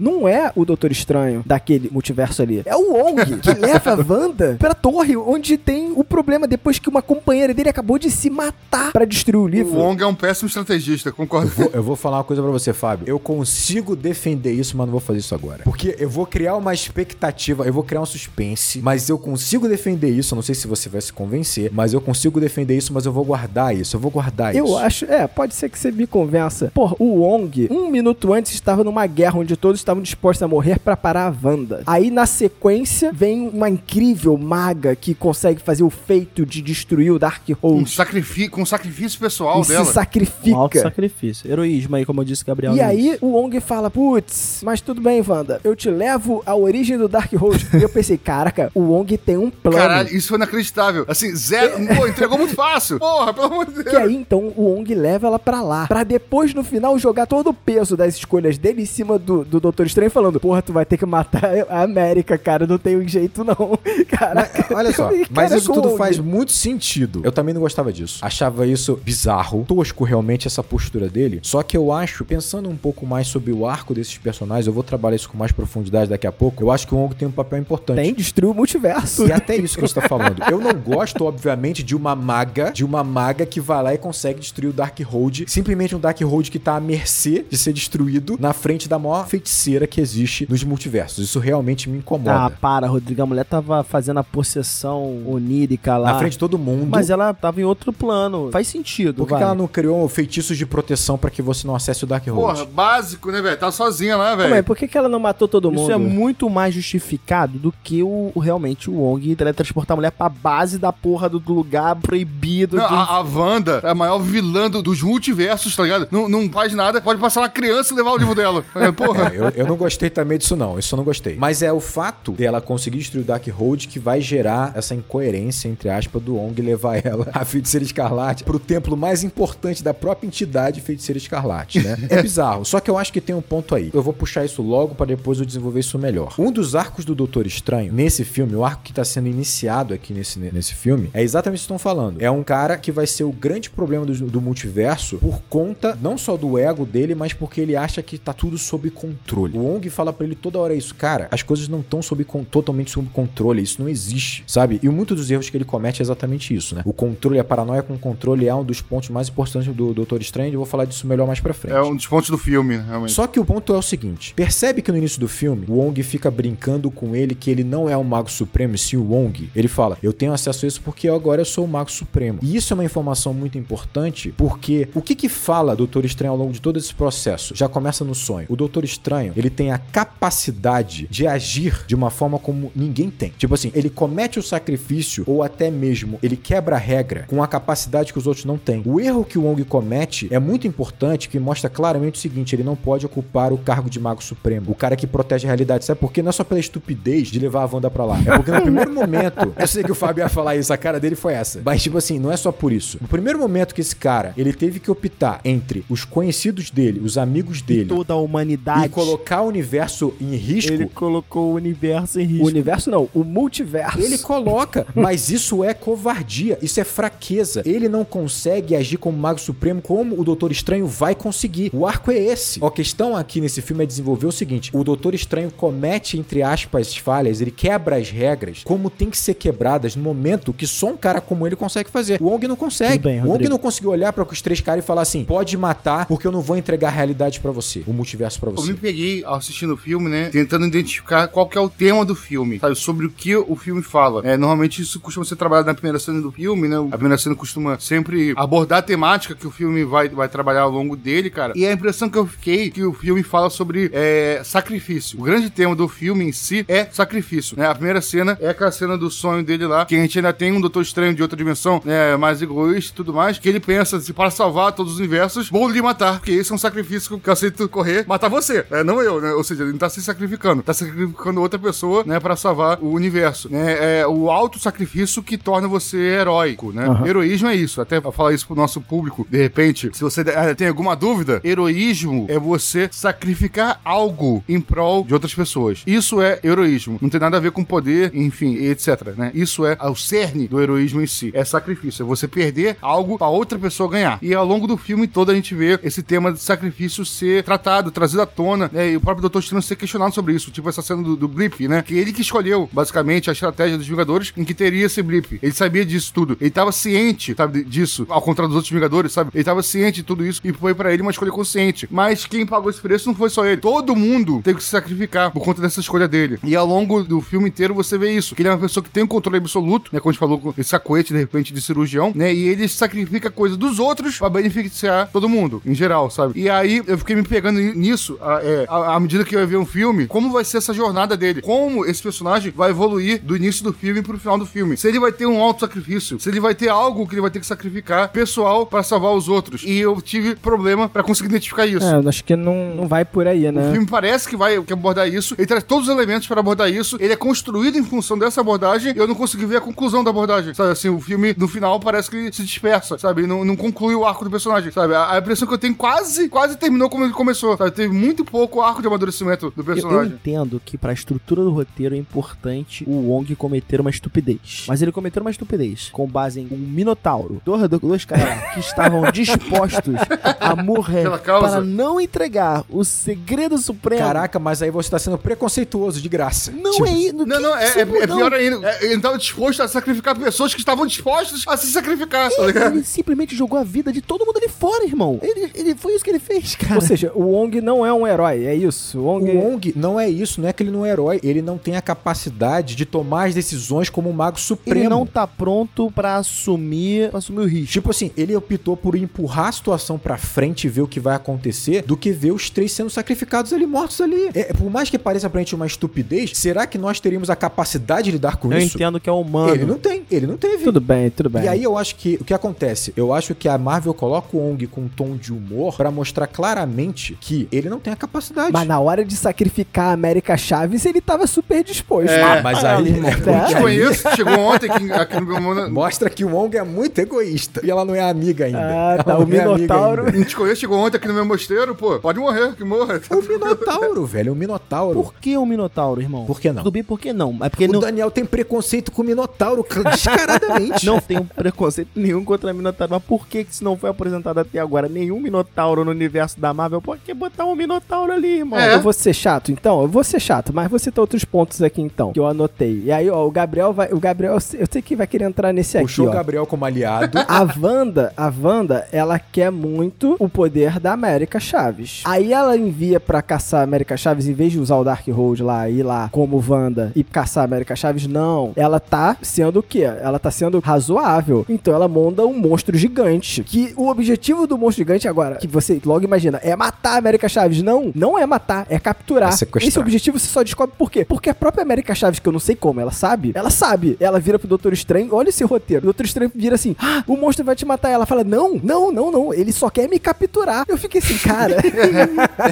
não 0.00 0.26
é 0.28 0.50
o 0.54 0.64
Doutor 0.64 0.90
Estranho 0.90 1.42
daquele 1.46 1.88
multiverso 1.90 2.42
ali. 2.42 2.62
É 2.64 2.74
o 2.76 2.92
Wong 2.92 3.36
que 3.40 3.52
leva 3.54 3.92
a 3.92 3.96
Wanda 3.96 4.56
pra 4.58 4.74
torre 4.74 5.16
onde 5.16 5.56
tem 5.56 5.92
o 5.94 6.02
problema 6.04 6.46
depois 6.46 6.78
que 6.78 6.88
uma 6.88 7.02
companheira 7.02 7.52
dele 7.54 7.68
acabou 7.68 7.98
de 7.98 8.10
se 8.10 8.30
matar 8.30 8.92
pra 8.92 9.04
destruir 9.04 9.40
o 9.40 9.44
O 9.44 9.48
livro. 9.48 9.78
Wong 9.78 10.02
é 10.02 10.06
um 10.06 10.14
péssimo 10.14 10.46
estrategista, 10.48 11.12
concordo. 11.12 11.50
Vou- 11.50 11.70
eu 11.72 11.82
vou 11.82 11.96
falar 11.96 12.18
uma 12.18 12.24
coisa 12.24 12.42
pra 12.42 12.50
você, 12.50 12.72
Fábio. 12.72 13.04
Eu 13.08 13.18
consigo 13.18 13.94
defender 13.96 14.52
isso, 14.52 14.76
mas 14.76 14.86
não 14.86 14.92
vou 14.92 15.00
fazer 15.00 15.18
isso 15.20 15.34
agora. 15.34 15.62
Porque 15.64 15.96
eu 15.98 16.08
vou 16.08 16.26
criar 16.26 16.56
uma 16.56 16.72
expectativa, 16.74 17.64
eu 17.64 17.72
vou 17.72 17.82
criar 17.82 18.00
um 18.00 18.06
suspense, 18.06 18.80
mas 18.82 19.08
eu 19.08 19.18
consigo 19.18 19.68
defender 19.68 20.10
isso. 20.10 20.34
Eu 20.34 20.36
não 20.36 20.42
sei 20.42 20.54
se 20.54 20.66
você 20.66 20.88
vai 20.88 21.00
se 21.00 21.12
convencer, 21.12 21.70
mas 21.72 21.92
eu 21.92 22.00
consigo 22.00 22.40
defender 22.40 22.76
isso, 22.76 22.92
mas 22.92 23.06
eu 23.06 23.12
vou 23.12 23.24
guardar 23.24 23.74
isso. 23.76 23.96
Eu 23.96 24.00
vou 24.00 24.10
guardar 24.10 24.54
Eu 24.54 24.64
isso. 24.64 24.78
acho, 24.78 25.04
é, 25.06 25.26
pode 25.26 25.54
ser 25.54 25.68
que 25.68 25.78
você 25.78 25.90
me 25.90 26.06
convença. 26.06 26.70
Pô, 26.74 26.94
o 26.98 27.20
Wong, 27.20 27.68
um 27.70 27.90
minuto 27.90 28.32
antes, 28.32 28.52
estava 28.52 28.84
numa 28.84 29.06
guerra 29.06 29.38
onde 29.38 29.49
todos 29.56 29.80
estavam 29.80 30.02
dispostos 30.02 30.42
a 30.42 30.48
morrer 30.48 30.78
pra 30.78 30.96
parar 30.96 31.26
a 31.28 31.48
Wanda. 31.48 31.82
Aí, 31.86 32.10
na 32.10 32.26
sequência, 32.26 33.12
vem 33.12 33.48
uma 33.48 33.68
incrível 33.68 34.36
maga 34.36 34.94
que 34.96 35.14
consegue 35.14 35.60
fazer 35.62 35.82
o 35.82 35.90
feito 35.90 36.44
de 36.44 36.60
destruir 36.62 37.10
o 37.12 37.16
Um 37.16 37.18
Darkhold 37.18 37.90
sacrifício, 37.90 38.50
com 38.50 38.62
um 38.62 38.66
sacrifício 38.66 39.18
pessoal 39.18 39.60
e 39.60 39.64
se 39.64 39.70
dela. 39.72 39.82
Um 39.82 39.92
sacrifica. 39.92 40.56
alto 40.56 40.78
sacrifício. 40.80 41.50
Heroísmo 41.50 41.96
aí, 41.96 42.04
como 42.04 42.20
eu 42.20 42.24
disse 42.24 42.44
Gabriel. 42.44 42.74
E 42.74 42.80
aí 42.80 43.18
o 43.20 43.28
Wong 43.32 43.60
fala, 43.60 43.90
putz, 43.90 44.60
mas 44.64 44.80
tudo 44.80 45.00
bem, 45.00 45.22
Wanda, 45.26 45.60
eu 45.64 45.74
te 45.76 45.90
levo 45.90 46.42
à 46.46 46.54
origem 46.54 46.96
do 46.98 47.08
Darkhold. 47.08 47.66
e 47.78 47.82
eu 47.82 47.88
pensei, 47.88 48.16
caraca, 48.18 48.70
o 48.74 48.80
Wong 48.80 49.16
tem 49.18 49.36
um 49.36 49.50
plano. 49.50 49.76
Caralho, 49.76 50.14
isso 50.14 50.28
foi 50.28 50.36
inacreditável. 50.36 51.04
Assim, 51.08 51.34
zero. 51.34 51.74
Pô, 51.96 52.06
entregou 52.06 52.38
muito 52.38 52.54
fácil. 52.54 52.98
Porra, 52.98 53.32
pelo 53.32 53.46
amor 53.46 53.66
de 53.66 53.72
Que 53.84 53.90
Deus. 53.90 53.96
aí, 53.96 54.14
então, 54.14 54.52
o 54.56 54.64
Wong 54.74 54.94
leva 54.94 55.26
ela 55.26 55.38
pra 55.38 55.60
lá. 55.62 55.86
Pra 55.86 56.04
depois, 56.04 56.54
no 56.54 56.62
final, 56.62 56.98
jogar 56.98 57.26
todo 57.26 57.50
o 57.50 57.54
peso 57.54 57.96
das 57.96 58.14
escolhas 58.16 58.58
dele 58.58 58.82
em 58.82 58.86
cima 58.86 59.18
do, 59.18 59.39
do 59.44 59.60
Doutor 59.60 59.86
Estranho, 59.86 60.10
falando: 60.10 60.40
Porra, 60.40 60.62
tu 60.62 60.72
vai 60.72 60.84
ter 60.84 60.96
que 60.96 61.06
matar 61.06 61.66
a 61.68 61.82
América, 61.82 62.36
cara. 62.38 62.66
Não 62.66 62.78
tem 62.78 62.96
um 62.96 63.06
jeito, 63.06 63.44
não. 63.44 63.78
Caraca. 64.08 64.66
Mas, 64.70 64.78
olha 64.78 64.92
só, 64.92 65.10
mas 65.30 65.52
isso 65.52 65.72
tudo 65.72 65.96
faz 65.96 66.18
muito 66.18 66.52
sentido. 66.52 67.20
Eu 67.24 67.32
também 67.32 67.54
não 67.54 67.60
gostava 67.60 67.92
disso. 67.92 68.18
Achava 68.22 68.66
isso 68.66 69.00
bizarro, 69.02 69.64
tosco 69.66 70.04
realmente 70.04 70.46
essa 70.46 70.62
postura 70.62 71.08
dele. 71.08 71.40
Só 71.42 71.62
que 71.62 71.76
eu 71.76 71.92
acho, 71.92 72.24
pensando 72.24 72.68
um 72.68 72.76
pouco 72.76 73.06
mais 73.06 73.26
sobre 73.26 73.52
o 73.52 73.66
arco 73.66 73.94
desses 73.94 74.16
personagens, 74.18 74.66
eu 74.66 74.72
vou 74.72 74.82
trabalhar 74.82 75.16
isso 75.16 75.28
com 75.28 75.36
mais 75.36 75.52
profundidade 75.52 76.10
daqui 76.10 76.26
a 76.26 76.32
pouco. 76.32 76.62
Eu 76.62 76.70
acho 76.70 76.86
que 76.86 76.94
o 76.94 76.98
Wong 76.98 77.14
tem 77.14 77.26
um 77.26 77.32
papel 77.32 77.58
importante. 77.58 77.96
Tem, 77.96 78.14
destruiu 78.14 78.50
o 78.52 78.54
multiverso. 78.54 79.26
E 79.26 79.32
até 79.32 79.56
isso 79.56 79.76
que 79.76 79.82
você 79.82 79.94
tá 79.94 80.08
falando. 80.08 80.42
Eu 80.50 80.60
não 80.60 80.74
gosto, 80.74 81.24
obviamente, 81.24 81.82
de 81.82 81.94
uma 81.94 82.14
maga, 82.14 82.70
de 82.70 82.84
uma 82.84 83.02
maga 83.02 83.46
que 83.46 83.60
vai 83.60 83.82
lá 83.82 83.94
e 83.94 83.98
consegue 83.98 84.40
destruir 84.40 84.70
o 84.70 84.72
Darkhold. 84.72 85.44
Simplesmente 85.48 85.94
um 85.94 86.00
Darkhold 86.00 86.50
que 86.50 86.58
tá 86.58 86.76
à 86.76 86.80
mercê 86.80 87.44
de 87.48 87.56
ser 87.56 87.72
destruído 87.72 88.36
na 88.38 88.52
frente 88.52 88.88
da 88.88 88.98
maior 88.98 89.26
feiticeira 89.30 89.86
que 89.86 90.00
existe 90.00 90.46
nos 90.50 90.62
multiversos. 90.64 91.24
Isso 91.24 91.38
realmente 91.38 91.88
me 91.88 91.98
incomoda. 91.98 92.46
Ah, 92.46 92.50
para, 92.50 92.86
Rodrigo. 92.88 93.22
A 93.22 93.26
mulher 93.26 93.44
tava 93.44 93.82
fazendo 93.84 94.18
a 94.18 94.24
possessão 94.24 95.22
onírica 95.26 95.96
lá. 95.96 96.12
na 96.12 96.18
frente 96.18 96.32
de 96.32 96.38
todo 96.38 96.58
mundo. 96.58 96.88
Mas 96.90 97.10
ela 97.10 97.32
tava 97.32 97.60
em 97.60 97.64
outro 97.64 97.92
plano. 97.92 98.50
Faz 98.52 98.66
sentido, 98.66 99.14
Por 99.18 99.26
que, 99.26 99.30
vai. 99.30 99.38
que 99.40 99.44
ela 99.44 99.54
não 99.54 99.68
criou 99.68 100.08
feitiços 100.08 100.58
de 100.58 100.66
proteção 100.66 101.16
pra 101.16 101.30
que 101.30 101.40
você 101.40 101.66
não 101.66 101.74
acesse 101.76 102.04
o 102.04 102.06
Darkhold? 102.06 102.40
Porra, 102.40 102.64
básico, 102.66 103.30
né, 103.30 103.40
velho? 103.40 103.56
Tá 103.56 103.70
sozinha 103.70 104.16
lá, 104.16 104.34
velho. 104.34 104.64
por 104.64 104.76
que, 104.76 104.88
que 104.88 104.98
ela 104.98 105.08
não 105.08 105.20
matou 105.20 105.46
todo 105.46 105.70
mundo? 105.70 105.82
Isso 105.82 105.92
é 105.92 105.96
muito 105.98 106.50
mais 106.50 106.74
justificado 106.74 107.58
do 107.58 107.72
que 107.84 108.02
o, 108.02 108.32
o- 108.34 108.40
realmente 108.40 108.90
o 108.90 108.94
Wong 108.94 109.34
teletransportar 109.36 109.94
a 109.94 109.96
mulher 109.96 110.10
pra 110.12 110.28
base 110.28 110.78
da 110.78 110.92
porra 110.92 111.28
do, 111.28 111.38
do 111.38 111.52
lugar 111.54 111.94
proibido. 111.96 112.76
Não, 112.76 112.88
do- 112.88 112.94
a, 112.94 113.04
a 113.16 113.20
Wanda 113.20 113.80
é 113.84 113.90
a 113.90 113.94
maior 113.94 114.18
vilã 114.18 114.68
do- 114.70 114.82
dos 114.82 115.02
multiversos, 115.02 115.76
tá 115.76 115.82
ligado? 115.84 116.08
Não, 116.10 116.28
não 116.28 116.48
faz 116.50 116.74
nada, 116.74 117.00
pode 117.00 117.20
passar 117.20 117.40
uma 117.40 117.48
criança 117.48 117.92
e 117.92 117.96
levar 117.96 118.10
o 118.12 118.16
livro 118.16 118.34
dela. 118.34 118.64
É, 118.74 118.90
porra. 118.90 119.19
É, 119.20 119.36
eu, 119.36 119.48
eu 119.50 119.66
não 119.66 119.76
gostei 119.76 120.10
também 120.10 120.38
disso, 120.38 120.56
não. 120.56 120.78
Isso 120.78 120.94
eu 120.94 120.96
não 120.96 121.04
gostei. 121.04 121.36
Mas 121.36 121.62
é 121.62 121.72
o 121.72 121.80
fato 121.80 122.32
dela 122.32 122.60
conseguir 122.60 122.98
destruir 122.98 123.22
o 123.22 123.26
Darkhold 123.26 123.88
que 123.88 123.98
vai 123.98 124.20
gerar 124.20 124.72
essa 124.74 124.94
incoerência, 124.94 125.68
entre 125.68 125.88
aspas, 125.88 126.22
do 126.22 126.36
Wong 126.36 126.60
e 126.60 126.64
levar 126.64 127.04
ela, 127.04 127.28
a 127.32 127.44
Feiticeira 127.44 127.84
Escarlate, 127.84 128.44
pro 128.44 128.58
templo 128.58 128.96
mais 128.96 129.22
importante 129.22 129.82
da 129.82 129.94
própria 129.94 130.26
entidade 130.26 130.80
Feiticeira 130.80 131.18
Escarlate, 131.18 131.80
né? 131.80 131.96
É 132.08 132.22
bizarro. 132.22 132.64
Só 132.64 132.80
que 132.80 132.90
eu 132.90 132.98
acho 132.98 133.12
que 133.12 133.20
tem 133.20 133.34
um 133.34 133.40
ponto 133.40 133.74
aí. 133.74 133.90
Eu 133.92 134.02
vou 134.02 134.12
puxar 134.12 134.44
isso 134.44 134.62
logo 134.62 134.94
pra 134.94 135.06
depois 135.06 135.38
eu 135.38 135.44
desenvolver 135.44 135.80
isso 135.80 135.98
melhor. 135.98 136.34
Um 136.38 136.50
dos 136.50 136.74
arcos 136.74 137.04
do 137.04 137.14
Doutor 137.14 137.46
Estranho, 137.46 137.92
nesse 137.92 138.24
filme, 138.24 138.54
o 138.54 138.64
arco 138.64 138.82
que 138.82 138.92
tá 138.92 139.04
sendo 139.04 139.28
iniciado 139.28 139.94
aqui 139.94 140.12
nesse, 140.12 140.38
nesse 140.38 140.74
filme, 140.74 141.10
é 141.12 141.22
exatamente 141.22 141.58
isso 141.58 141.68
que 141.68 141.74
estão 141.74 141.78
falando. 141.78 142.20
É 142.20 142.30
um 142.30 142.42
cara 142.42 142.76
que 142.76 142.92
vai 142.92 143.06
ser 143.06 143.24
o 143.24 143.32
grande 143.32 143.70
problema 143.70 144.04
do, 144.04 144.14
do 144.14 144.40
multiverso 144.40 145.18
por 145.18 145.40
conta 145.48 145.98
não 146.00 146.16
só 146.16 146.36
do 146.36 146.58
ego 146.58 146.84
dele, 146.84 147.14
mas 147.14 147.32
porque 147.32 147.60
ele 147.60 147.76
acha 147.76 148.02
que 148.02 148.18
tá 148.18 148.32
tudo 148.32 148.58
sob 148.58 148.90
controle. 148.90 149.09
O 149.58 149.58
Wong 149.58 149.88
fala 149.90 150.12
pra 150.12 150.26
ele 150.26 150.34
toda 150.34 150.58
hora 150.58 150.74
isso, 150.74 150.94
cara, 150.94 151.28
as 151.30 151.42
coisas 151.42 151.68
não 151.68 151.80
estão 151.80 152.02
sob 152.02 152.24
totalmente 152.50 152.90
sob 152.90 153.08
controle, 153.10 153.62
isso 153.62 153.80
não 153.80 153.88
existe, 153.88 154.44
sabe? 154.46 154.80
E 154.82 154.88
muitos 154.88 155.16
dos 155.16 155.30
erros 155.30 155.48
que 155.50 155.56
ele 155.56 155.64
comete 155.64 156.00
é 156.00 156.02
exatamente 156.02 156.54
isso, 156.54 156.74
né? 156.74 156.82
O 156.84 156.92
controle, 156.92 157.38
a 157.38 157.44
paranoia 157.44 157.82
com 157.82 157.94
o 157.94 157.98
controle 157.98 158.46
é 158.46 158.54
um 158.54 158.64
dos 158.64 158.80
pontos 158.80 159.08
mais 159.10 159.28
importantes 159.28 159.72
do 159.74 159.92
Doutor 159.94 160.20
Estranho, 160.20 160.50
e 160.50 160.54
eu 160.54 160.60
vou 160.60 160.66
falar 160.66 160.84
disso 160.84 161.06
melhor 161.06 161.26
mais 161.26 161.40
pra 161.40 161.52
frente. 161.52 161.74
É 161.74 161.82
um 161.82 161.94
dos 161.94 162.06
pontos 162.06 162.30
do 162.30 162.38
filme, 162.38 162.76
realmente. 162.76 163.12
Só 163.12 163.26
que 163.26 163.40
o 163.40 163.44
ponto 163.44 163.74
é 163.74 163.78
o 163.78 163.82
seguinte: 163.82 164.34
percebe 164.34 164.82
que 164.82 164.90
no 164.90 164.98
início 164.98 165.20
do 165.20 165.28
filme, 165.28 165.64
o 165.68 165.74
Wong 165.74 166.02
fica 166.02 166.30
brincando 166.30 166.90
com 166.90 167.14
ele 167.14 167.34
que 167.34 167.50
ele 167.50 167.64
não 167.64 167.88
é 167.88 167.96
o 167.96 168.04
Mago 168.04 168.30
Supremo, 168.30 168.74
e 168.74 168.78
sim 168.78 168.96
o 168.96 169.04
Wong. 169.04 169.50
Ele 169.54 169.68
fala: 169.68 169.98
Eu 170.02 170.12
tenho 170.12 170.32
acesso 170.32 170.64
a 170.64 170.68
isso 170.68 170.80
porque 170.80 171.08
agora 171.08 171.40
eu 171.40 171.44
sou 171.44 171.64
o 171.64 171.68
Mago 171.68 171.90
Supremo. 171.90 172.38
E 172.42 172.56
isso 172.56 172.72
é 172.72 172.74
uma 172.74 172.84
informação 172.84 173.32
muito 173.32 173.58
importante 173.58 174.32
porque 174.36 174.88
o 174.94 175.02
que 175.02 175.14
que 175.14 175.28
fala 175.28 175.76
Doutor 175.76 176.04
Estranho 176.04 176.32
ao 176.32 176.38
longo 176.38 176.52
de 176.52 176.60
todo 176.60 176.78
esse 176.78 176.94
processo? 176.94 177.54
Já 177.54 177.68
começa 177.68 178.04
no 178.04 178.14
sonho. 178.14 178.46
O 178.48 178.56
Doutor 178.56 178.84
Estranho, 178.84 178.99
ele 179.36 179.50
tem 179.50 179.72
a 179.72 179.78
capacidade 179.78 181.06
de 181.10 181.26
agir 181.26 181.84
de 181.86 181.94
uma 181.94 182.10
forma 182.10 182.38
como 182.38 182.70
ninguém 182.74 183.10
tem. 183.10 183.30
Tipo 183.36 183.54
assim, 183.54 183.72
ele 183.74 183.90
comete 183.90 184.38
o 184.38 184.42
sacrifício 184.42 185.24
ou 185.26 185.42
até 185.42 185.70
mesmo 185.70 186.18
ele 186.22 186.36
quebra 186.36 186.76
a 186.76 186.78
regra 186.78 187.24
com 187.26 187.42
a 187.42 187.46
capacidade 187.46 188.12
que 188.12 188.18
os 188.18 188.26
outros 188.26 188.44
não 188.44 188.58
têm. 188.58 188.82
O 188.84 189.00
erro 189.00 189.24
que 189.24 189.38
o 189.38 189.42
Wong 189.42 189.62
comete 189.64 190.28
é 190.30 190.38
muito 190.38 190.66
importante, 190.66 191.28
que 191.28 191.38
mostra 191.38 191.70
claramente 191.70 192.16
o 192.16 192.18
seguinte: 192.18 192.54
ele 192.54 192.62
não 192.62 192.76
pode 192.76 193.06
ocupar 193.06 193.52
o 193.52 193.58
cargo 193.58 193.90
de 193.90 193.98
Mago 193.98 194.22
Supremo, 194.22 194.70
o 194.70 194.74
cara 194.74 194.96
que 194.96 195.06
protege 195.06 195.46
a 195.46 195.48
realidade. 195.48 195.84
Sabe 195.84 196.00
por 196.00 196.12
quê? 196.12 196.22
Não 196.22 196.30
é 196.30 196.32
só 196.32 196.44
pela 196.44 196.60
estupidez 196.60 197.28
de 197.28 197.38
levar 197.38 197.62
a 197.62 197.74
Wanda 197.74 197.90
pra 197.90 198.04
lá. 198.04 198.18
É 198.20 198.36
porque 198.36 198.50
no 198.50 198.62
primeiro 198.62 198.92
momento, 198.92 199.52
eu 199.58 199.66
sei 199.66 199.82
que 199.82 199.92
o 199.92 199.94
Fábio 199.94 200.22
ia 200.22 200.28
falar 200.28 200.56
isso, 200.56 200.72
a 200.72 200.76
cara 200.76 201.00
dele 201.00 201.16
foi 201.16 201.34
essa. 201.34 201.60
Mas, 201.64 201.82
tipo 201.82 201.98
assim, 201.98 202.18
não 202.18 202.32
é 202.32 202.36
só 202.36 202.52
por 202.52 202.72
isso. 202.72 202.98
No 203.00 203.08
primeiro 203.08 203.38
momento 203.38 203.74
que 203.74 203.80
esse 203.80 203.96
cara 203.96 204.32
ele 204.36 204.52
teve 204.52 204.80
que 204.80 204.90
optar 204.90 205.40
entre 205.44 205.84
os 205.88 206.04
conhecidos 206.04 206.70
dele, 206.70 207.00
os 207.00 207.18
amigos 207.18 207.62
dele, 207.62 207.86
toda 207.86 208.14
a 208.14 208.16
humanidade. 208.16 208.79
E 208.86 208.88
colocar 208.88 209.42
o 209.42 209.46
universo 209.46 210.12
em 210.20 210.34
risco. 210.36 210.72
Ele 210.72 210.86
colocou 210.86 211.52
o 211.52 211.54
universo 211.54 212.20
em 212.20 212.24
O 212.24 212.28
risco. 212.28 212.46
universo 212.46 212.90
não, 212.90 213.08
o 213.14 213.24
multiverso. 213.24 213.98
Ele 214.00 214.18
coloca, 214.18 214.86
mas 214.94 215.30
isso 215.30 215.62
é 215.64 215.72
covardia, 215.74 216.58
isso 216.62 216.80
é 216.80 216.84
fraqueza. 216.84 217.62
Ele 217.64 217.88
não 217.88 218.04
consegue 218.04 218.74
agir 218.76 218.96
como 218.96 219.16
Mago 219.18 219.40
Supremo 219.40 219.80
como 219.82 220.18
o 220.20 220.24
Doutor 220.24 220.50
Estranho 220.52 220.86
vai 220.86 221.14
conseguir. 221.14 221.70
O 221.72 221.86
arco 221.86 222.10
é 222.10 222.18
esse. 222.18 222.64
A 222.64 222.70
questão 222.70 223.16
aqui 223.16 223.40
nesse 223.40 223.60
filme 223.62 223.82
é 223.84 223.86
desenvolver 223.86 224.26
o 224.26 224.32
seguinte: 224.32 224.70
o 224.74 224.82
Doutor 224.84 225.14
Estranho 225.14 225.50
comete, 225.50 226.18
entre 226.18 226.42
aspas, 226.42 226.96
falhas, 226.96 227.40
ele 227.40 227.50
quebra 227.50 227.96
as 227.96 228.10
regras 228.10 228.62
como 228.64 228.90
tem 228.90 229.10
que 229.10 229.18
ser 229.18 229.34
quebradas 229.34 229.96
no 229.96 230.02
momento 230.02 230.52
que 230.52 230.66
só 230.66 230.88
um 230.88 230.96
cara 230.96 231.20
como 231.20 231.46
ele 231.46 231.56
consegue 231.56 231.90
fazer. 231.90 232.20
O 232.20 232.26
Wong 232.26 232.46
não 232.48 232.56
consegue. 232.56 232.98
Bem, 232.98 233.18
o 233.18 233.22
Wong 233.22 233.28
Rodrigo. 233.30 233.50
não 233.50 233.58
conseguiu 233.58 233.90
olhar 233.90 234.12
para 234.12 234.24
os 234.24 234.42
três 234.42 234.60
caras 234.60 234.84
e 234.84 234.86
falar 234.86 235.02
assim: 235.02 235.24
pode 235.24 235.56
matar, 235.56 236.06
porque 236.06 236.26
eu 236.26 236.32
não 236.32 236.40
vou 236.40 236.56
entregar 236.56 236.88
a 236.88 236.90
realidade 236.92 237.40
pra 237.40 237.50
você, 237.50 237.82
o 237.86 237.92
multiverso 237.92 238.38
pra 238.40 238.50
Eu 238.50 238.54
você. 238.56 238.69
Me 238.70 238.76
peguei 238.76 239.24
assistindo 239.26 239.74
o 239.74 239.76
filme, 239.76 240.08
né? 240.08 240.28
Tentando 240.30 240.66
identificar 240.66 241.28
qual 241.28 241.48
que 241.48 241.58
é 241.58 241.60
o 241.60 241.68
tema 241.68 242.04
do 242.04 242.14
filme, 242.14 242.58
sabe? 242.58 242.74
Sobre 242.74 243.06
o 243.06 243.10
que 243.10 243.36
o 243.36 243.56
filme 243.56 243.82
fala. 243.82 244.22
É, 244.24 244.36
normalmente 244.36 244.82
isso 244.82 245.00
costuma 245.00 245.24
ser 245.24 245.36
trabalhado 245.36 245.66
na 245.66 245.74
primeira 245.74 245.98
cena 245.98 246.20
do 246.20 246.30
filme, 246.30 246.68
né? 246.68 246.76
A 246.76 246.96
primeira 246.96 247.18
cena 247.18 247.34
costuma 247.34 247.78
sempre 247.78 248.32
abordar 248.36 248.78
a 248.78 248.82
temática 248.82 249.34
que 249.34 249.46
o 249.46 249.50
filme 249.50 249.84
vai, 249.84 250.08
vai 250.08 250.28
trabalhar 250.28 250.62
ao 250.62 250.70
longo 250.70 250.96
dele, 250.96 251.30
cara. 251.30 251.52
E 251.56 251.66
a 251.66 251.72
impressão 251.72 252.08
que 252.08 252.18
eu 252.18 252.26
fiquei 252.26 252.68
é 252.68 252.70
que 252.70 252.82
o 252.82 252.92
filme 252.92 253.22
fala 253.22 253.50
sobre 253.50 253.90
é, 253.92 254.40
sacrifício. 254.44 255.18
O 255.20 255.24
grande 255.24 255.50
tema 255.50 255.74
do 255.74 255.88
filme 255.88 256.24
em 256.24 256.32
si 256.32 256.64
é 256.68 256.86
sacrifício, 256.86 257.56
né? 257.56 257.66
A 257.66 257.74
primeira 257.74 258.00
cena 258.00 258.38
é 258.40 258.48
aquela 258.48 258.72
cena 258.72 258.96
do 258.96 259.10
sonho 259.10 259.42
dele 259.42 259.66
lá, 259.66 259.84
que 259.84 259.94
a 259.94 259.98
gente 259.98 260.18
ainda 260.18 260.32
tem 260.32 260.52
um 260.52 260.60
Doutor 260.60 260.82
Estranho 260.82 261.14
de 261.14 261.22
outra 261.22 261.36
dimensão, 261.36 261.80
né? 261.84 262.16
Mais 262.16 262.40
egoísta 262.42 262.92
e 262.92 262.94
tudo 262.94 263.12
mais, 263.12 263.38
que 263.38 263.48
ele 263.48 263.60
pensa, 263.60 264.00
se 264.00 264.12
para 264.12 264.30
salvar 264.30 264.72
todos 264.72 264.94
os 264.94 264.98
universos, 264.98 265.48
vou 265.48 265.68
lhe 265.68 265.82
matar, 265.82 266.18
porque 266.18 266.32
esse 266.32 266.52
é 266.52 266.54
um 266.54 266.58
sacrifício 266.58 267.18
que 267.18 267.28
eu 267.28 267.32
aceito 267.32 267.68
correr, 267.68 268.04
matar 268.06 268.20
matar 268.20 268.28
você, 268.60 268.74
né? 268.74 268.82
não 268.82 269.00
eu, 269.00 269.20
né? 269.20 269.32
Ou 269.32 269.44
seja, 269.44 269.62
ele 269.62 269.72
não 269.72 269.78
tá 269.78 269.88
se 269.88 270.02
sacrificando, 270.02 270.62
tá 270.62 270.74
sacrificando 270.74 271.40
outra 271.40 271.58
pessoa, 271.58 272.04
né, 272.04 272.18
pra 272.20 272.36
salvar 272.36 272.78
o 272.80 272.92
universo, 272.92 273.50
né? 273.50 274.00
É 274.00 274.06
o 274.06 274.30
auto-sacrifício 274.30 275.22
que 275.22 275.38
torna 275.38 275.68
você 275.68 275.96
heróico, 275.96 276.72
né? 276.72 276.86
Aham. 276.86 277.06
Heroísmo 277.06 277.48
é 277.48 277.54
isso, 277.54 277.80
até 277.80 278.00
pra 278.00 278.12
falar 278.12 278.32
isso 278.32 278.46
pro 278.46 278.56
nosso 278.56 278.80
público, 278.80 279.26
de 279.28 279.38
repente, 279.38 279.90
se 279.92 280.02
você 280.02 280.22
eh, 280.22 280.54
tem 280.54 280.68
alguma 280.68 280.94
dúvida, 280.94 281.40
heroísmo 281.44 282.26
é 282.28 282.38
você 282.38 282.88
sacrificar 282.90 283.80
algo 283.84 284.42
em 284.48 284.60
prol 284.60 285.04
de 285.04 285.14
outras 285.14 285.34
pessoas. 285.34 285.82
Isso 285.86 286.20
é 286.20 286.40
heroísmo. 286.42 286.98
Não 287.00 287.08
tem 287.08 287.20
nada 287.20 287.36
a 287.36 287.40
ver 287.40 287.52
com 287.52 287.64
poder, 287.64 288.10
enfim, 288.14 288.56
etc, 288.56 289.14
né? 289.16 289.30
Isso 289.34 289.64
é 289.66 289.76
o 289.80 289.94
cerne 289.94 290.48
do 290.48 290.60
heroísmo 290.60 291.00
em 291.00 291.06
si. 291.06 291.30
É 291.34 291.44
sacrifício, 291.44 292.02
é 292.02 292.06
você 292.06 292.26
perder 292.26 292.76
algo 292.80 293.18
pra 293.18 293.28
outra 293.28 293.58
pessoa 293.58 293.90
ganhar. 293.90 294.18
E 294.22 294.34
ao 294.34 294.44
longo 294.44 294.66
do 294.66 294.76
filme 294.76 295.06
todo 295.06 295.30
a 295.30 295.34
gente 295.34 295.54
vê 295.54 295.78
esse 295.82 296.02
tema 296.02 296.32
de 296.32 296.40
sacrifício 296.40 297.04
ser 297.04 297.44
tratado, 297.44 297.90
trazido 297.90 298.22
à 298.22 298.26
tona, 298.26 298.49
né? 298.56 298.70
E 298.92 298.96
o 298.96 299.00
próprio 299.00 299.28
Dr. 299.28 299.38
Strange 299.40 299.66
ser 299.66 299.76
questionado 299.76 300.14
sobre 300.14 300.34
isso, 300.34 300.50
tipo 300.50 300.68
essa 300.68 300.82
cena 300.82 301.02
do, 301.02 301.16
do 301.16 301.28
blip, 301.28 301.66
né? 301.68 301.82
Que 301.82 301.94
ele 301.94 302.12
que 302.12 302.22
escolheu, 302.22 302.68
basicamente, 302.72 303.30
a 303.30 303.32
estratégia 303.32 303.76
dos 303.76 303.86
Vingadores 303.86 304.32
em 304.36 304.44
que 304.44 304.54
teria 304.54 304.86
esse 304.86 305.02
blip. 305.02 305.38
Ele 305.42 305.52
sabia 305.52 305.84
disso 305.84 306.12
tudo. 306.14 306.36
Ele 306.40 306.50
tava 306.50 306.72
ciente, 306.72 307.34
sabe, 307.36 307.64
disso, 307.64 308.06
ao 308.08 308.22
contrário 308.22 308.48
dos 308.48 308.56
outros 308.56 308.72
Vingadores, 308.72 309.12
sabe? 309.12 309.30
Ele 309.34 309.44
tava 309.44 309.62
ciente 309.62 309.96
de 309.96 310.02
tudo 310.02 310.24
isso 310.24 310.40
e 310.44 310.52
foi 310.52 310.74
pra 310.74 310.92
ele 310.92 311.02
uma 311.02 311.10
escolha 311.10 311.30
consciente. 311.30 311.88
Mas 311.90 312.26
quem 312.26 312.46
pagou 312.46 312.70
esse 312.70 312.80
preço 312.80 313.08
não 313.08 313.14
foi 313.14 313.30
só 313.30 313.44
ele. 313.44 313.60
Todo 313.60 313.96
mundo 313.96 314.40
teve 314.42 314.58
que 314.58 314.64
se 314.64 314.70
sacrificar 314.70 315.30
por 315.30 315.42
conta 315.42 315.60
dessa 315.60 315.80
escolha 315.80 316.06
dele. 316.08 316.38
E 316.44 316.54
ao 316.54 316.66
longo 316.66 317.02
do 317.02 317.20
filme 317.20 317.48
inteiro 317.48 317.74
você 317.74 317.98
vê 317.98 318.12
isso. 318.12 318.34
Que 318.34 318.42
ele 318.42 318.48
é 318.48 318.52
uma 318.52 318.58
pessoa 318.58 318.82
que 318.82 318.90
tem 318.90 319.02
um 319.02 319.06
controle 319.06 319.38
absoluto, 319.38 319.90
né? 319.92 320.00
Como 320.00 320.10
a 320.10 320.12
gente 320.12 320.20
falou 320.20 320.38
com 320.38 320.54
esse 320.56 320.70
sacoete, 320.70 321.12
de 321.12 321.18
repente, 321.18 321.52
de 321.52 321.60
cirurgião, 321.60 322.12
né? 322.14 322.32
E 322.32 322.48
ele 322.48 322.68
sacrifica 322.68 323.30
coisa 323.30 323.56
dos 323.56 323.78
outros 323.78 324.18
pra 324.18 324.28
beneficiar 324.28 325.08
todo 325.12 325.28
mundo, 325.28 325.62
em 325.64 325.74
geral, 325.74 326.10
sabe? 326.10 326.40
E 326.40 326.48
aí 326.48 326.82
eu 326.86 326.98
fiquei 326.98 327.16
me 327.16 327.22
pegando 327.22 327.60
nisso, 327.60 328.18
é, 328.42 328.66
à 328.68 328.90
à 328.94 329.00
medida 329.00 329.24
que 329.24 329.34
ia 329.34 329.46
ver 329.46 329.56
um 329.56 329.66
filme, 329.66 330.06
como 330.06 330.30
vai 330.30 330.44
ser 330.44 330.58
essa 330.58 330.74
jornada 330.74 331.16
dele? 331.16 331.40
Como 331.40 331.84
esse 331.86 332.02
personagem 332.02 332.52
vai 332.54 332.70
evoluir 332.70 333.20
do 333.22 333.36
início 333.36 333.62
do 333.64 333.72
filme 333.72 334.02
pro 334.02 334.18
final 334.18 334.38
do 334.38 334.46
filme? 334.46 334.76
Se 334.76 334.88
ele 334.88 334.98
vai 334.98 335.12
ter 335.12 335.26
um 335.26 335.40
auto-sacrifício, 335.40 336.18
se 336.18 336.28
ele 336.28 336.40
vai 336.40 336.54
ter 336.54 336.68
algo 336.68 337.06
que 337.06 337.14
ele 337.14 337.20
vai 337.20 337.30
ter 337.30 337.40
que 337.40 337.46
sacrificar 337.46 338.08
pessoal 338.10 338.66
pra 338.66 338.82
salvar 338.82 339.12
os 339.12 339.28
outros. 339.28 339.62
E 339.64 339.78
eu 339.78 340.00
tive 340.00 340.34
problema 340.34 340.88
pra 340.88 341.02
conseguir 341.02 341.28
identificar 341.28 341.66
isso. 341.66 341.86
É, 341.86 342.08
acho 342.08 342.24
que 342.24 342.34
não, 342.36 342.74
não 342.74 342.88
vai 342.88 343.04
por 343.04 343.26
aí, 343.26 343.46
O 343.46 343.52
né? 343.52 343.70
filme 343.72 343.86
parece 343.86 344.28
que 344.28 344.36
vai 344.36 344.60
que 344.62 344.72
abordar 344.72 345.08
isso, 345.08 345.34
ele 345.38 345.46
traz 345.46 345.62
todos 345.64 345.88
os 345.88 345.94
elementos 345.94 346.26
para 346.26 346.40
abordar 346.40 346.70
isso, 346.70 346.96
ele 347.00 347.12
é 347.12 347.16
construído 347.16 347.76
em 347.78 347.84
função 347.84 348.18
dessa 348.18 348.40
abordagem, 348.40 348.92
e 348.94 348.98
eu 348.98 349.06
não 349.06 349.14
consegui 349.14 349.46
ver 349.46 349.56
a 349.56 349.60
conclusão 349.60 350.02
da 350.04 350.10
abordagem, 350.10 350.52
sabe? 350.54 350.72
Assim, 350.72 350.88
o 350.88 351.00
filme, 351.00 351.34
no 351.36 351.48
final, 351.48 351.78
parece 351.80 352.10
que 352.10 352.32
se 352.32 352.42
dispersa, 352.42 352.98
sabe? 352.98 353.26
Não, 353.26 353.44
não 353.44 353.56
conclui 353.56 353.94
o 353.94 354.04
arco 354.04 354.24
do 354.24 354.30
personagem, 354.30 354.70
sabe? 354.70 354.94
A, 354.94 355.12
a 355.14 355.18
impressão 355.18 355.46
que 355.46 355.54
eu 355.54 355.58
tenho 355.58 355.74
quase, 355.74 356.28
quase 356.28 356.56
terminou 356.56 356.88
como 356.90 357.04
ele 357.04 357.12
começou, 357.12 357.56
sabe? 357.56 357.70
Teve 357.70 357.92
muito 357.94 358.24
pouco 358.30 358.60
arco 358.60 358.80
de 358.80 358.86
amadurecimento 358.86 359.50
do 359.50 359.62
Eu, 359.62 359.64
eu 359.66 359.74
personagem. 359.74 360.12
entendo 360.14 360.60
que 360.64 360.78
pra 360.78 360.92
estrutura 360.92 361.42
do 361.42 361.50
roteiro 361.50 361.94
é 361.94 361.98
importante 361.98 362.84
o 362.86 363.10
Wong 363.10 363.34
cometer 363.36 363.80
uma 363.80 363.90
estupidez. 363.90 364.64
Mas 364.68 364.82
ele 364.82 364.92
cometeu 364.92 365.20
uma 365.22 365.30
estupidez 365.30 365.88
com 365.92 366.06
base 366.06 366.40
em 366.40 366.48
um 366.50 366.56
minotauro. 366.56 367.40
Dois, 367.44 367.68
dois 367.68 368.04
caras 368.04 368.54
que 368.54 368.60
estavam 368.60 369.02
dispostos 369.12 369.94
a 370.40 370.54
morrer 370.56 371.08
para 371.22 371.60
não 371.60 372.00
entregar 372.00 372.64
o 372.68 372.84
segredo 372.84 373.58
supremo. 373.58 374.00
Caraca, 374.02 374.38
mas 374.38 374.62
aí 374.62 374.70
você 374.70 374.90
tá 374.90 374.98
sendo 374.98 375.18
preconceituoso 375.18 376.00
de 376.00 376.08
graça. 376.08 376.50
não 376.52 376.72
Tipo, 376.72 376.86
é 376.86 376.92
isso. 376.92 377.14
Não, 377.26 377.40
não, 377.40 377.56
é, 377.56 377.64
é, 377.64 377.80
é 377.80 378.06
pior 378.06 378.32
ainda. 378.32 378.68
É, 378.70 378.84
ele 378.84 378.94
estava 378.94 379.18
disposto 379.18 379.62
a 379.62 379.68
sacrificar 379.68 380.16
pessoas 380.18 380.54
que 380.54 380.60
estavam 380.60 380.86
dispostas 380.86 381.44
a 381.46 381.56
se 381.56 381.66
sacrificar, 381.68 382.30
tá 382.30 382.46
ligado? 382.46 382.76
Ele 382.76 382.84
simplesmente 382.84 383.34
jogou 383.36 383.58
a 383.58 383.64
vida 383.64 383.92
de 383.92 384.00
todo 384.00 384.24
mundo 384.24 384.36
ali 384.36 384.48
fora, 384.48 384.84
irmão. 384.84 385.18
Ele, 385.22 385.50
ele 385.54 385.74
foi 385.74 385.94
isso 385.94 386.04
que 386.04 386.10
ele 386.10 386.18
fez, 386.18 386.54
cara. 386.56 386.74
Ou 386.76 386.80
seja, 386.80 387.12
o 387.14 387.22
Wong 387.22 387.60
não 387.60 387.84
é 387.84 387.92
um 387.92 388.06
herói, 388.06 388.19
é 388.26 388.54
isso. 388.54 388.98
O 388.98 389.04
Wong... 389.04 389.30
O 389.30 389.38
Wong 389.38 389.72
não 389.76 389.98
é 389.98 390.08
isso, 390.08 390.40
não 390.40 390.48
é 390.48 390.52
que 390.52 390.62
ele 390.62 390.70
não 390.70 390.84
é 390.84 390.90
herói, 390.90 391.20
ele 391.22 391.42
não 391.42 391.58
tem 391.58 391.76
a 391.76 391.82
capacidade 391.82 392.74
de 392.74 392.84
tomar 392.84 393.28
as 393.28 393.34
decisões 393.34 393.88
como 393.90 394.08
um 394.08 394.12
mago 394.12 394.38
supremo. 394.38 394.80
ele 394.80 394.88
não 394.88 395.06
tá 395.06 395.26
pronto 395.26 395.90
pra 395.92 396.16
assumir, 396.16 397.10
pra 397.10 397.18
assumir 397.18 397.40
o 397.40 397.46
risco. 397.46 397.72
Tipo 397.72 397.90
assim, 397.90 398.10
ele 398.16 398.34
optou 398.34 398.76
por 398.76 398.96
empurrar 398.96 399.48
a 399.48 399.52
situação 399.52 399.98
pra 399.98 400.16
frente 400.16 400.66
e 400.66 400.70
ver 400.70 400.82
o 400.82 400.88
que 400.88 401.00
vai 401.00 401.14
acontecer 401.14 401.82
do 401.82 401.96
que 401.96 402.10
ver 402.10 402.32
os 402.32 402.50
três 402.50 402.72
sendo 402.72 402.90
sacrificados 402.90 403.52
ali, 403.52 403.66
mortos 403.66 404.00
ali. 404.00 404.30
É, 404.34 404.52
por 404.52 404.70
mais 404.70 404.90
que 404.90 404.98
pareça 404.98 405.28
pra 405.30 405.40
gente 405.40 405.54
uma 405.54 405.66
estupidez, 405.66 406.32
será 406.34 406.66
que 406.66 406.78
nós 406.78 407.00
teríamos 407.00 407.30
a 407.30 407.36
capacidade 407.36 408.04
de 408.04 408.12
lidar 408.12 408.36
com 408.36 408.52
Eu 408.52 408.58
isso? 408.58 408.76
entendo 408.76 408.98
que 409.00 409.08
é 409.08 409.12
humano. 409.12 409.54
Ele 409.54 409.64
não 409.64 409.78
tem, 409.78 410.04
ele 410.10 410.26
não 410.26 410.36
teve. 410.36 410.64
Tudo 410.64 410.80
bem, 410.80 411.10
tudo 411.10 411.30
bem. 411.30 411.44
E 411.44 411.48
aí 411.48 411.62
eu 411.62 411.76
acho 411.76 411.96
que 411.96 412.16
o 412.20 412.24
que 412.24 412.34
acontece? 412.34 412.92
Eu 412.96 413.12
acho 413.12 413.34
que 413.34 413.48
a 413.48 413.56
Marvel 413.58 413.92
coloca 413.94 414.36
o 414.36 414.40
Wong 414.40 414.66
com 414.66 414.82
um 414.82 414.88
tom 414.88 415.16
de 415.16 415.32
humor 415.32 415.76
pra 415.76 415.90
mostrar 415.90 416.26
claramente 416.26 417.16
que 417.20 417.48
ele 417.52 417.68
não 417.68 417.78
tem 417.78 417.92
a 417.92 417.96
capacidade. 417.96 418.09
Mas 418.52 418.66
na 418.66 418.78
hora 418.80 419.04
de 419.04 419.14
sacrificar 419.16 419.90
a 419.90 419.92
América 419.92 420.36
Chaves, 420.36 420.84
ele 420.84 421.00
tava 421.00 421.26
super 421.26 421.62
disposto. 421.62 422.10
É. 422.10 422.22
Ah, 422.22 422.40
mas 422.42 422.64
aí 422.64 422.88
irmão, 422.88 423.10
é 423.10 423.46
Te 423.46 423.56
conheço, 423.56 424.08
chegou 424.16 424.38
ontem 424.38 424.70
aqui, 424.70 424.92
aqui 424.92 425.20
no 425.20 425.26
meu 425.26 425.40
mundo. 425.40 425.70
mostra 425.70 426.10
que 426.10 426.24
o 426.24 426.34
Wong 426.34 426.56
é 426.56 426.62
muito 426.62 426.98
egoísta 426.98 427.60
e 427.64 427.70
ela 427.70 427.84
não 427.84 427.94
é 427.94 428.00
amiga 428.00 428.44
ainda. 428.46 428.58
Ah, 428.60 428.94
Ela 428.94 429.04
tá, 429.04 429.18
o 429.18 429.22
é 429.22 429.26
Minotauro. 429.26 430.12
Não 430.12 430.24
te 430.24 430.36
conheço, 430.36 430.60
chegou 430.60 430.78
ontem 430.78 430.96
aqui 430.96 431.08
no 431.08 431.14
meu 431.14 431.24
mosteiro, 431.24 431.74
pô. 431.74 431.98
Pode 431.98 432.18
morrer, 432.18 432.54
que 432.54 432.64
morra. 432.64 433.00
O 433.10 433.22
Minotauro, 433.22 434.06
velho, 434.06 434.32
o 434.32 434.36
Minotauro. 434.36 434.94
Por 435.02 435.14
que 435.14 435.36
o 435.36 435.46
Minotauro, 435.46 436.00
irmão? 436.00 436.26
Por 436.26 436.40
que 436.40 436.52
não? 436.52 436.62
Tudo 436.62 436.72
bem, 436.72 436.82
por 436.84 436.98
que 436.98 437.12
não? 437.12 437.36
É 437.42 437.48
porque 437.48 437.66
O 437.66 437.72
não, 437.72 437.80
Daniel 437.80 438.10
tem 438.10 438.24
preconceito 438.24 438.92
com 438.92 439.02
o 439.02 439.04
Minotauro 439.04 439.64
descaradamente. 439.90 440.84
não 440.86 441.00
tem 441.00 441.18
um 441.18 441.24
preconceito 441.24 441.90
nenhum 441.94 442.24
contra 442.24 442.52
Minotauro. 442.52 442.94
Mas 442.94 443.02
por 443.02 443.26
que 443.26 443.44
que 443.44 443.52
isso 443.52 443.64
não 443.64 443.76
foi 443.76 443.90
apresentado 443.90 444.38
até 444.38 444.58
agora? 444.58 444.88
Nenhum 444.88 445.20
Minotauro 445.20 445.84
no 445.84 445.90
universo 445.90 446.40
da 446.40 446.52
Marvel. 446.52 446.80
Por 446.80 446.98
que 446.98 447.12
botar 447.14 447.44
um 447.44 447.54
Minotauro 447.54 447.89
ali, 447.94 448.38
irmão? 448.38 448.58
É. 448.58 448.74
Eu 448.74 448.80
vou 448.80 448.92
ser 448.92 449.12
chato, 449.12 449.50
então? 449.52 449.82
Eu 449.82 449.88
vou 449.88 450.02
ser 450.04 450.20
chato, 450.20 450.52
mas 450.52 450.68
vou 450.68 450.78
citar 450.78 451.02
outros 451.02 451.24
pontos 451.24 451.62
aqui, 451.62 451.80
então, 451.80 452.12
que 452.12 452.20
eu 452.20 452.26
anotei. 452.26 452.82
E 452.84 452.92
aí, 452.92 453.08
ó, 453.10 453.26
o 453.26 453.30
Gabriel 453.30 453.72
vai. 453.72 453.92
O 453.92 453.98
Gabriel, 454.00 454.34
eu 454.34 454.40
sei- 454.40 454.80
que 454.82 454.96
vai 454.96 455.06
querer 455.06 455.24
entrar 455.24 455.52
nesse 455.52 455.76
aqui, 455.76 455.86
Puxou 455.86 456.08
o. 456.08 456.12
Gabriel 456.12 456.46
como 456.46 456.64
aliado. 456.64 457.18
A 457.28 457.46
Wanda, 457.60 458.12
a 458.16 458.32
Wanda, 458.42 458.86
ela 458.92 459.18
quer 459.18 459.50
muito 459.50 460.16
o 460.18 460.28
poder 460.28 460.78
da 460.80 460.92
América 460.92 461.38
Chaves. 461.38 462.02
Aí 462.04 462.32
ela 462.32 462.56
envia 462.56 462.98
pra 462.98 463.20
caçar 463.22 463.60
a 463.60 463.64
América 463.64 463.96
Chaves, 463.96 464.26
em 464.26 464.32
vez 464.32 464.52
de 464.52 464.58
usar 464.58 464.76
o 464.76 464.84
Darkhold 464.84 465.42
lá, 465.42 465.68
ir 465.68 465.82
lá 465.82 466.08
como 466.10 466.42
Wanda 466.46 466.92
e 466.96 467.04
caçar 467.04 467.42
a 467.42 467.44
América 467.44 467.76
Chaves, 467.76 468.06
não. 468.06 468.52
Ela 468.56 468.80
tá 468.80 469.16
sendo 469.22 469.60
o 469.60 469.62
quê? 469.62 469.82
Ela 469.82 470.18
tá 470.18 470.30
sendo 470.30 470.58
razoável. 470.60 471.44
Então 471.48 471.74
ela 471.74 471.88
monta 471.88 472.24
um 472.24 472.36
monstro 472.38 472.76
gigante. 472.76 473.42
Que 473.44 473.72
o 473.76 473.88
objetivo 473.88 474.46
do 474.46 474.56
monstro 474.58 474.80
gigante 474.82 475.06
agora, 475.08 475.36
que 475.36 475.46
você 475.46 475.80
logo 475.84 476.04
imagina, 476.04 476.40
é 476.42 476.54
matar 476.56 476.94
a 476.94 476.98
América 476.98 477.28
Chaves. 477.28 477.62
Não, 477.62 477.79
não 477.94 478.18
é 478.18 478.26
matar, 478.26 478.66
é 478.68 478.78
capturar. 478.78 479.30
É. 479.30 479.66
Esse 479.66 479.78
objetivo 479.78 480.18
você 480.18 480.26
só 480.26 480.42
descobre 480.42 480.74
por 480.76 480.90
quê? 480.90 481.04
Porque 481.04 481.30
a 481.30 481.34
própria 481.34 481.62
América 481.62 481.94
Chaves, 481.94 482.18
que 482.18 482.28
eu 482.28 482.32
não 482.32 482.40
sei 482.40 482.54
como, 482.54 482.80
ela 482.80 482.92
sabe, 482.92 483.32
ela 483.34 483.50
sabe. 483.50 483.96
Ela 484.00 484.20
vira 484.20 484.38
pro 484.38 484.48
Doutor 484.48 484.72
Estranho, 484.72 485.08
olha 485.12 485.28
esse 485.28 485.44
roteiro. 485.44 485.82
O 485.82 485.84
Doutor 485.86 486.04
Estranho 486.04 486.30
vira 486.34 486.54
assim: 486.54 486.76
ah, 486.78 487.02
o 487.06 487.16
monstro 487.16 487.44
vai 487.44 487.54
te 487.54 487.64
matar. 487.64 487.90
Ela 487.90 488.06
fala: 488.06 488.24
não, 488.24 488.60
não, 488.62 488.92
não, 488.92 489.10
não. 489.10 489.34
Ele 489.34 489.52
só 489.52 489.70
quer 489.70 489.88
me 489.88 489.98
capturar. 489.98 490.64
Eu 490.68 490.78
fiquei 490.78 491.00
assim, 491.00 491.18
cara. 491.18 491.56